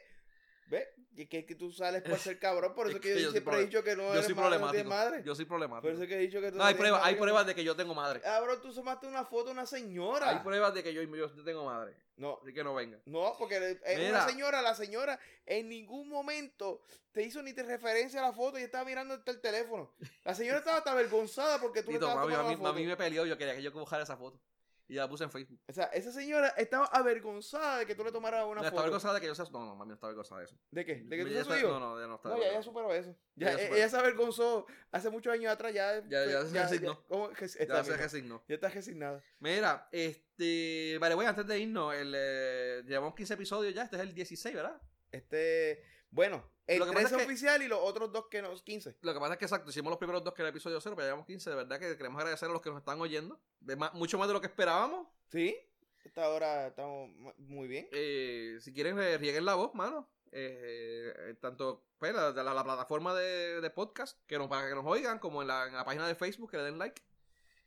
ve, 0.69 0.95
y 1.19 1.27
que, 1.27 1.45
que 1.45 1.57
tú 1.57 1.73
sales 1.73 2.03
por 2.03 2.16
ser 2.19 2.39
cabrón, 2.39 2.74
por 2.74 2.86
Es 2.86 2.93
eso 2.93 3.01
que 3.01 3.15
que 3.15 3.23
yo 3.23 3.31
siempre 3.32 3.57
he 3.57 3.66
dicho 3.66 3.82
que 3.82 3.97
no 3.97 4.05
yo 4.05 4.12
eres 4.12 4.27
soy 4.27 4.35
madre, 4.36 4.85
madre. 4.85 5.23
Yo 5.24 5.35
soy 5.35 5.47
problemático. 5.47 5.89
Por 5.89 5.93
eso 6.01 6.07
que 6.07 6.15
he 6.15 6.19
dicho 6.19 6.40
que 6.40 6.53
tú 6.53 6.59
No, 6.59 6.65
hay 6.65 6.74
pruebas, 6.74 7.03
hay 7.05 7.16
pruebas 7.16 7.45
de 7.45 7.55
que 7.57 7.65
yo 7.65 7.74
tengo 7.74 7.93
madre. 7.93 8.23
Ah, 8.24 8.40
bro, 8.40 8.61
tú 8.61 8.73
tomaste 8.73 9.09
una 9.09 9.24
foto 9.24 9.47
de 9.47 9.51
una 9.53 9.66
señora. 9.66 10.31
Hay 10.31 10.39
pruebas 10.39 10.73
de 10.74 10.82
que 10.85 10.95
yo, 10.95 11.03
yo 11.03 11.45
tengo 11.45 11.65
madre. 11.65 11.97
No, 12.16 12.39
Así 12.43 12.53
que 12.53 12.62
no 12.65 12.74
venga. 12.74 12.99
no, 13.07 13.35
porque 13.39 13.78
es 13.85 14.11
una 14.11 14.27
señora, 14.27 14.62
la 14.62 14.74
señora 14.74 15.19
en 15.47 15.69
ningún 15.69 16.09
momento 16.09 16.82
te 17.12 17.23
hizo 17.23 17.43
ni 17.43 17.53
te 17.53 17.62
referencia 17.62 18.20
a 18.20 18.28
la 18.28 18.32
foto 18.32 18.59
y 18.59 18.62
estaba 18.62 18.85
mirando 18.85 19.15
hasta 19.15 19.31
el 19.31 19.40
teléfono. 19.40 19.93
La 20.24 20.35
señora 20.35 20.59
estaba 20.59 20.78
hasta 20.78 20.93
avergonzada 20.93 21.61
porque 21.61 21.82
tú 21.82 21.90
le 21.90 21.95
estabas 21.97 22.15
tomando 22.16 22.36
mami, 22.36 22.51
la 22.51 22.59
foto. 22.59 22.73
mami 22.73 22.86
me 22.86 22.97
peleó. 22.97 23.27
Yo 23.27 23.36
quería 23.36 23.57
que 23.57 23.62
yo 23.62 23.73
cojara 23.73 24.03
esa 24.05 24.16
foto. 24.16 24.40
Y 24.89 24.94
ya 24.94 25.02
la 25.02 25.09
puse 25.09 25.23
en 25.24 25.31
Facebook. 25.31 25.60
O 25.69 25.73
sea, 25.73 25.85
esa 25.86 26.10
señora 26.10 26.48
estaba 26.56 26.86
avergonzada 26.86 27.78
de 27.81 27.86
que 27.86 27.94
tú 27.94 28.02
le 28.05 28.10
tomaras 28.10 28.47
una 28.47 28.62
No, 28.62 28.69
foto. 28.70 28.81
avergonzada 28.81 29.15
de 29.15 29.20
que 29.20 29.27
yo 29.27 29.35
sea. 29.35 29.44
No, 29.52 29.66
no, 29.66 29.77
mami, 29.77 29.89
no 29.90 29.94
está 29.94 30.06
avergonzada 30.06 30.40
de 30.40 30.47
eso. 30.47 30.56
¿De 30.70 30.85
qué? 30.86 30.94
¿De 31.05 31.16
que 31.16 31.23
tú 31.24 31.28
Ya 31.28 31.44
seas 31.44 31.47
su 31.47 31.55
hijo? 31.56 31.69
No, 31.69 31.81
no, 31.81 32.01
ya 32.01 32.06
no 32.06 32.15
está 32.16 32.31
No, 32.31 32.36
ya, 32.36 32.40
ya 32.40 32.47
avergonzada. 32.48 32.62
superó 32.62 32.94
eso. 32.94 33.10
Ya 33.36 33.47
Ya, 33.47 33.52
ya 33.52 33.59
superó. 33.59 33.77
ella 33.77 33.89
se 33.90 33.97
avergonzó 33.98 34.66
hace 34.90 35.10
muchos 35.10 35.32
años 35.32 35.52
atrás. 35.52 35.74
Ya, 35.74 36.01
Ya- 36.09 36.24
ya 36.27 36.44
se 36.47 36.62
resignó. 36.62 37.05
¿cómo? 37.06 37.28
Que- 37.31 37.44
está 37.44 37.65
Ya 37.66 37.85
se 37.85 37.97
resignó. 37.98 38.43
Ya 38.48 38.55
está 38.55 38.69
resignada. 38.70 39.23
Mira, 39.40 39.89
este. 39.93 40.97
Vale, 41.01 41.15
bueno, 41.15 41.31
antes 41.31 41.47
de 41.47 41.59
irnos, 41.59 41.94
el, 41.94 42.15
eh, 42.16 42.82
llevamos 42.86 43.15
15 43.15 43.35
episodios 43.35 43.74
ya. 43.74 43.82
Este 43.85 43.97
es 43.97 44.02
el 44.02 44.15
16, 44.15 44.55
¿verdad? 44.55 44.81
Este, 45.12 45.82
bueno, 46.10 46.44
el 46.66 46.78
Lo 46.78 46.86
que 46.86 46.93
pasa 46.93 47.09
13 47.09 47.14
es 47.16 47.20
que- 47.26 47.26
oficial 47.32 47.62
y 47.62 47.68
los 47.68 47.78
otros 47.82 48.12
dos 48.12 48.26
que 48.30 48.43
no, 48.43 48.55
15. 48.55 48.97
Lo 49.02 49.14
que 49.14 49.20
pasa 49.20 49.32
es 49.35 49.39
que 49.39 49.44
exacto, 49.47 49.70
hicimos 49.70 49.90
los 49.90 49.98
primeros 49.98 50.22
dos 50.24 50.35
que 50.35 50.43
era 50.43 50.48
el 50.48 50.55
episodio 50.55 50.80
0, 50.80 50.94
pero 50.97 51.05
ya 51.05 51.09
llevamos 51.09 51.26
15. 51.26 51.51
De 51.51 51.56
verdad 51.56 51.78
que 51.80 51.97
queremos 51.97 52.18
agradecer 52.20 52.48
a 52.48 52.52
los 52.52 52.60
que 52.62 52.70
nos 52.70 52.78
están 52.78 53.01
oyendo. 53.01 53.40
De 53.60 53.76
más- 53.76 53.94
mucho 53.94 54.18
más 54.18 54.28
de 54.28 54.35
lo 54.35 54.40
que 54.40 54.47
esperábamos. 54.48 55.09
¿Sí? 55.30 55.56
Esta 56.05 56.28
hora 56.30 56.68
estamos 56.68 57.10
mu- 57.16 57.32
muy 57.39 57.68
bien. 57.68 57.89
Eh, 57.93 58.59
si 58.60 58.72
quieren, 58.72 58.97
rieguen 59.18 59.44
la 59.44 59.55
voz, 59.55 59.74
mano. 59.74 60.09
Eh, 60.30 61.12
eh, 61.16 61.35
tanto 61.40 61.86
pues, 61.98 62.14
la, 62.14 62.30
la- 62.32 62.55
la 62.55 62.64
plataforma 62.64 63.14
de, 63.14 63.60
de 63.62 63.70
podcast 63.70 64.18
que 64.26 64.36
nos, 64.39 64.48
para 64.48 64.68
que 64.68 64.74
nos 64.74 64.85
oigan, 64.86 65.18
como 65.18 65.40
en 65.43 65.48
la, 65.48 65.66
en 65.66 65.74
la 65.74 65.85
página 65.85 66.06
de 66.06 66.14
Facebook, 66.14 66.51
que 66.51 66.59
le 66.59 66.64
den 66.64 66.78
like. 66.78 67.02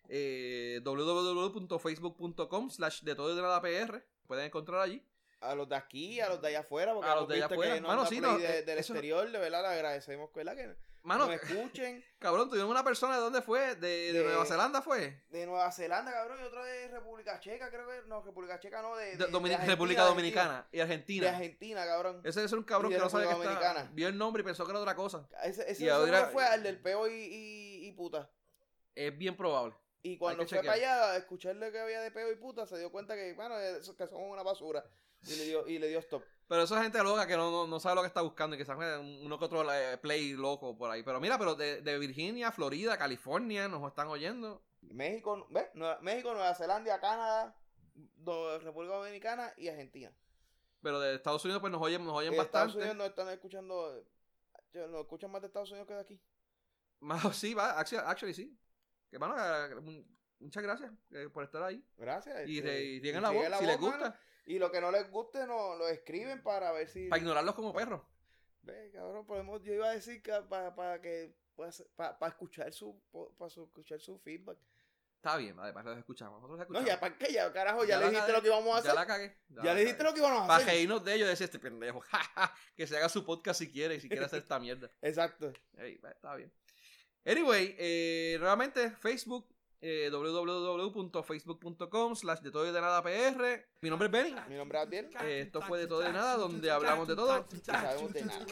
Eh, 0.09 0.80
www.facebook.com 0.84 2.69
slash 2.69 3.01
de 3.03 3.15
todo 3.15 3.31
y 3.31 3.35
de 3.35 3.41
nada 3.41 3.61
PR. 3.61 4.03
Pueden 4.27 4.45
encontrar 4.45 4.81
allí. 4.81 5.03
A 5.41 5.55
los 5.55 5.68
de 5.68 5.76
aquí, 5.76 6.19
a 6.22 6.30
los 6.30 6.41
de 6.41 6.49
allá 6.49 6.59
afuera, 6.59 6.93
porque 6.93 7.09
A 7.09 7.15
los 7.15 7.27
de 7.27 7.35
allá 7.35 7.45
afuera. 7.47 7.73
que 7.76 7.81
nos 7.81 7.88
Mano, 7.89 8.03
da 8.03 8.07
sí, 8.09 8.19
play 8.19 8.31
no, 8.31 8.38
de- 8.38 8.59
eh, 8.59 8.61
del 8.63 8.77
exterior, 8.77 9.30
de 9.31 9.39
verdad, 9.39 9.61
le 9.63 9.68
agradecemos, 9.69 10.31
¿verdad? 10.34 10.55
Que 10.55 10.76
Mano, 11.03 11.26
nos 11.26 11.35
escuchen. 11.41 12.05
cabrón, 12.19 12.47
tuvimos 12.47 12.69
una 12.69 12.84
persona 12.84 13.15
de 13.15 13.22
dónde 13.22 13.41
fue, 13.41 13.73
de, 13.76 13.88
de 13.88 14.13
De- 14.13 14.23
Nueva 14.23 14.45
Zelanda 14.45 14.84
fue. 14.84 15.19
De 15.31 15.47
Nueva 15.47 15.72
Zelanda, 15.72 16.11
cabrón, 16.11 16.38
y 16.41 16.43
otro 16.43 16.63
de 16.63 16.88
República 16.89 17.39
Checa, 17.39 17.72
creo 17.72 17.88
que. 17.88 18.07
No, 18.07 18.22
República 18.22 18.59
Checa 18.59 18.84
no, 18.84 18.95
de. 18.95 19.15
República 19.65 20.03
Dominicana 20.03 20.68
y 20.72 20.80
Argentina. 20.80 21.23
De 21.31 21.35
Argentina, 21.35 21.85
cabrón. 21.88 22.22
Ese 22.23 22.43
es 22.43 22.51
un 22.53 22.63
cabrón 22.63 22.91
que 22.91 22.99
no 22.99 23.09
sabe 23.09 23.26
que 23.27 23.34
está. 23.34 23.89
Vio 23.93 24.07
el 24.09 24.18
nombre 24.19 24.41
y 24.41 24.45
pensó 24.45 24.63
que 24.63 24.69
era 24.72 24.80
otra 24.80 24.95
cosa. 24.95 25.27
Ese, 25.43 25.72
ese 25.72 25.85
Y 25.85 25.89
ahora- 25.89 26.18
seguro 26.19 26.31
fue 26.34 26.45
al 26.45 26.61
del 26.61 26.80
peo 26.80 27.07
y, 27.07 27.13
y, 27.13 27.88
y 27.88 27.91
puta. 27.93 28.30
Es 28.93 29.18
bien 29.18 29.35
probable. 29.35 29.73
Y 30.03 30.18
cuando 30.18 30.45
fue 30.47 30.57
para 30.57 30.73
chequear. 30.73 30.91
allá 30.99 31.11
a 31.13 31.18
escucharle 31.18 31.72
que 31.72 31.80
había 31.80 32.01
de 32.01 32.11
peo 32.11 32.31
y 32.31 32.35
puta, 32.35 32.65
se 32.68 32.77
dio 32.77 32.91
cuenta 32.91 33.15
que, 33.15 33.34
bueno, 33.34 33.55
que 33.97 34.07
son 34.07 34.22
una 34.22 34.43
basura. 34.43 34.84
Y 35.27 35.35
le 35.35 35.45
dio, 35.45 35.68
y 35.68 35.80
le 35.80 35.88
dio 35.88 35.99
stop. 35.99 36.23
Pero 36.48 36.64
esa 36.64 36.81
gente 36.84 37.02
loca 37.03 37.26
que 37.27 37.38
no, 37.38 37.49
no, 37.49 37.68
no 37.68 37.80
sabe 37.80 37.95
lo 37.95 38.02
que 38.02 38.07
está 38.07 38.22
buscando 38.22 38.56
y 38.56 38.60
que 38.60 38.65
sabe 38.65 38.98
uno 38.98 39.39
que 39.39 39.45
otro 39.45 39.72
eh, 39.73 39.98
play 39.98 40.34
loco 40.34 40.77
por 40.77 40.89
ahí. 40.91 41.02
Pero 41.03 41.19
mira, 41.22 41.38
pero 41.38 41.56
de, 41.56 41.81
de 41.81 41.98
Virginia, 41.98 42.52
Florida, 42.52 42.98
California 42.98 43.68
nos 43.69 43.88
están 43.88 44.07
oyendo. 44.07 44.61
México, 44.81 45.48
¿ves? 45.49 45.68
Nueva- 45.76 45.99
México, 46.02 46.34
Nueva 46.34 46.53
Zelanda, 46.56 46.99
Canadá, 46.99 47.56
do- 47.93 48.60
República 48.60 48.95
Dominicana 48.95 49.53
y 49.56 49.69
Argentina. 49.69 50.11
Pero 50.81 50.99
de 50.99 51.15
Estados 51.15 51.45
Unidos 51.45 51.61
pues 51.61 51.72
nos 51.72 51.81
oyen, 51.81 52.03
nos 52.03 52.15
oyen 52.15 52.34
En 52.34 52.41
Estados 52.41 52.73
bastante. 52.73 52.80
Unidos 52.89 52.98
nos 52.98 53.07
están 53.10 53.30
escuchando, 53.30 54.03
yo- 54.73 54.88
nos 54.88 55.02
escuchan 55.02 55.31
más 55.31 55.41
de 55.41 55.48
Estados 55.48 55.69
Unidos 55.72 55.88
que 55.88 55.93
de 55.93 56.02
aquí. 56.02 56.22
Más, 56.99 57.22
sí, 57.38 57.53
va, 57.53 57.80
actually, 57.80 58.03
actually 58.06 58.34
sí. 58.34 58.57
Que 59.10 59.18
bueno, 59.18 59.35
eh, 59.38 60.03
muchas 60.39 60.64
gracias 60.64 60.91
eh, 61.11 61.30
por 61.31 61.43
estar 61.43 61.61
ahí. 61.64 61.81
Gracias. 61.98 62.48
Y, 62.49 62.57
este, 62.57 62.69
de- 62.72 62.84
y 62.84 62.95
y 62.95 62.99
digan 62.99 63.22
la 63.23 63.30
voz 63.30 63.45
si 63.60 63.65
les 63.65 63.80
mano. 63.80 64.14
Y 64.45 64.57
lo 64.59 64.72
que 64.72 64.81
no 64.81 64.91
les 64.91 65.09
guste, 65.11 65.45
no, 65.45 65.76
lo 65.76 65.88
escriben 65.88 66.41
para 66.43 66.72
ver 66.72 66.88
si... 66.88 67.07
Para 67.07 67.22
ignorarlos 67.22 67.55
como 67.55 67.73
perros. 67.73 68.01
Ve, 68.63 68.91
cabrón, 68.93 69.26
podemos, 69.26 69.61
yo 69.63 69.73
iba 69.73 69.89
a 69.89 69.93
decir 69.93 70.22
que 70.22 70.31
para, 70.49 70.73
para 70.76 71.01
que... 71.01 71.35
Para, 71.95 72.18
para 72.18 72.31
escuchar 72.31 72.73
su 72.73 72.99
para 73.38 73.47
escuchar 73.47 73.99
su 73.99 74.18
feedback. 74.18 74.57
Está 75.18 75.38
bien, 75.38 75.55
para 75.55 75.84
los 75.84 75.97
escuchamos. 75.99 76.41
Nosotros 76.41 76.57
los 76.57 76.69
No, 76.69 76.80
escuchamos. 76.80 76.88
ya 76.89 76.99
para 76.99 77.18
qué, 77.18 77.31
ya 77.34 77.53
carajo, 77.53 77.84
ya, 77.84 77.89
Ya 77.89 77.97
le 77.99 78.05
dijiste 78.05 78.22
cagué, 78.22 78.34
lo 78.34 78.41
que 78.41 78.47
íbamos 78.47 78.68
a 78.69 78.73
Ya 78.73 78.80
hacer. 78.80 78.95
la 78.95 79.05
cagué. 79.05 79.38
Ya, 79.49 79.73
le 79.76 79.80
dijiste 79.81 80.03
lo 80.03 80.13
que 80.13 80.19
íbamos 80.19 80.41
a 80.43 80.47
Para 80.47 80.63
hacer. 80.63 80.73
reírnos 80.73 81.05
de 81.05 81.13
ellos 81.13 81.27
y 81.27 81.30
decir 81.30 81.45
este 81.45 81.59
pendejo. 81.59 82.03
que 82.76 82.88
se 82.88 82.97
haga 82.97 83.09
su 83.09 83.23
podcast 83.23 83.59
si 83.59 83.72
quiere, 83.72 83.99
si 83.99 84.09
quiere 84.09 84.26
hacer 84.26 84.39
esta 84.39 84.59
mierda. 84.59 84.89
Exacto. 85.03 85.53
Está 85.77 86.35
bien. 86.35 86.51
Anyway, 87.26 87.76
eh, 87.77 88.38
nuevamente 88.39 88.89
Facebook, 88.89 89.47
eh, 89.82 90.10
www.facebook.com 90.12 92.16
slash 92.16 92.40
de 92.40 92.52
todo 92.52 92.68
y 92.68 92.72
de 92.72 92.80
nada 92.80 93.02
PR. 93.02 93.66
Mi 93.82 93.90
nombre 93.90 94.06
es 94.06 94.12
Benny. 94.12 94.36
Mi 94.48 94.56
nombre 94.56 94.78
es 94.78 94.84
Abdiel. 94.86 95.10
Eh, 95.24 95.41
esto 95.41 95.60
fue 95.62 95.80
de 95.80 95.88
todo 95.88 96.03
y 96.03 96.06
de 96.06 96.14
nada, 96.14 96.38
donde 96.38 96.70
hablamos 96.70 97.08
de 97.08 97.16
todo. 97.16 97.48
Y 97.52 97.66
sabemos 97.66 98.14
de 98.14 98.26
nada. 98.26 98.45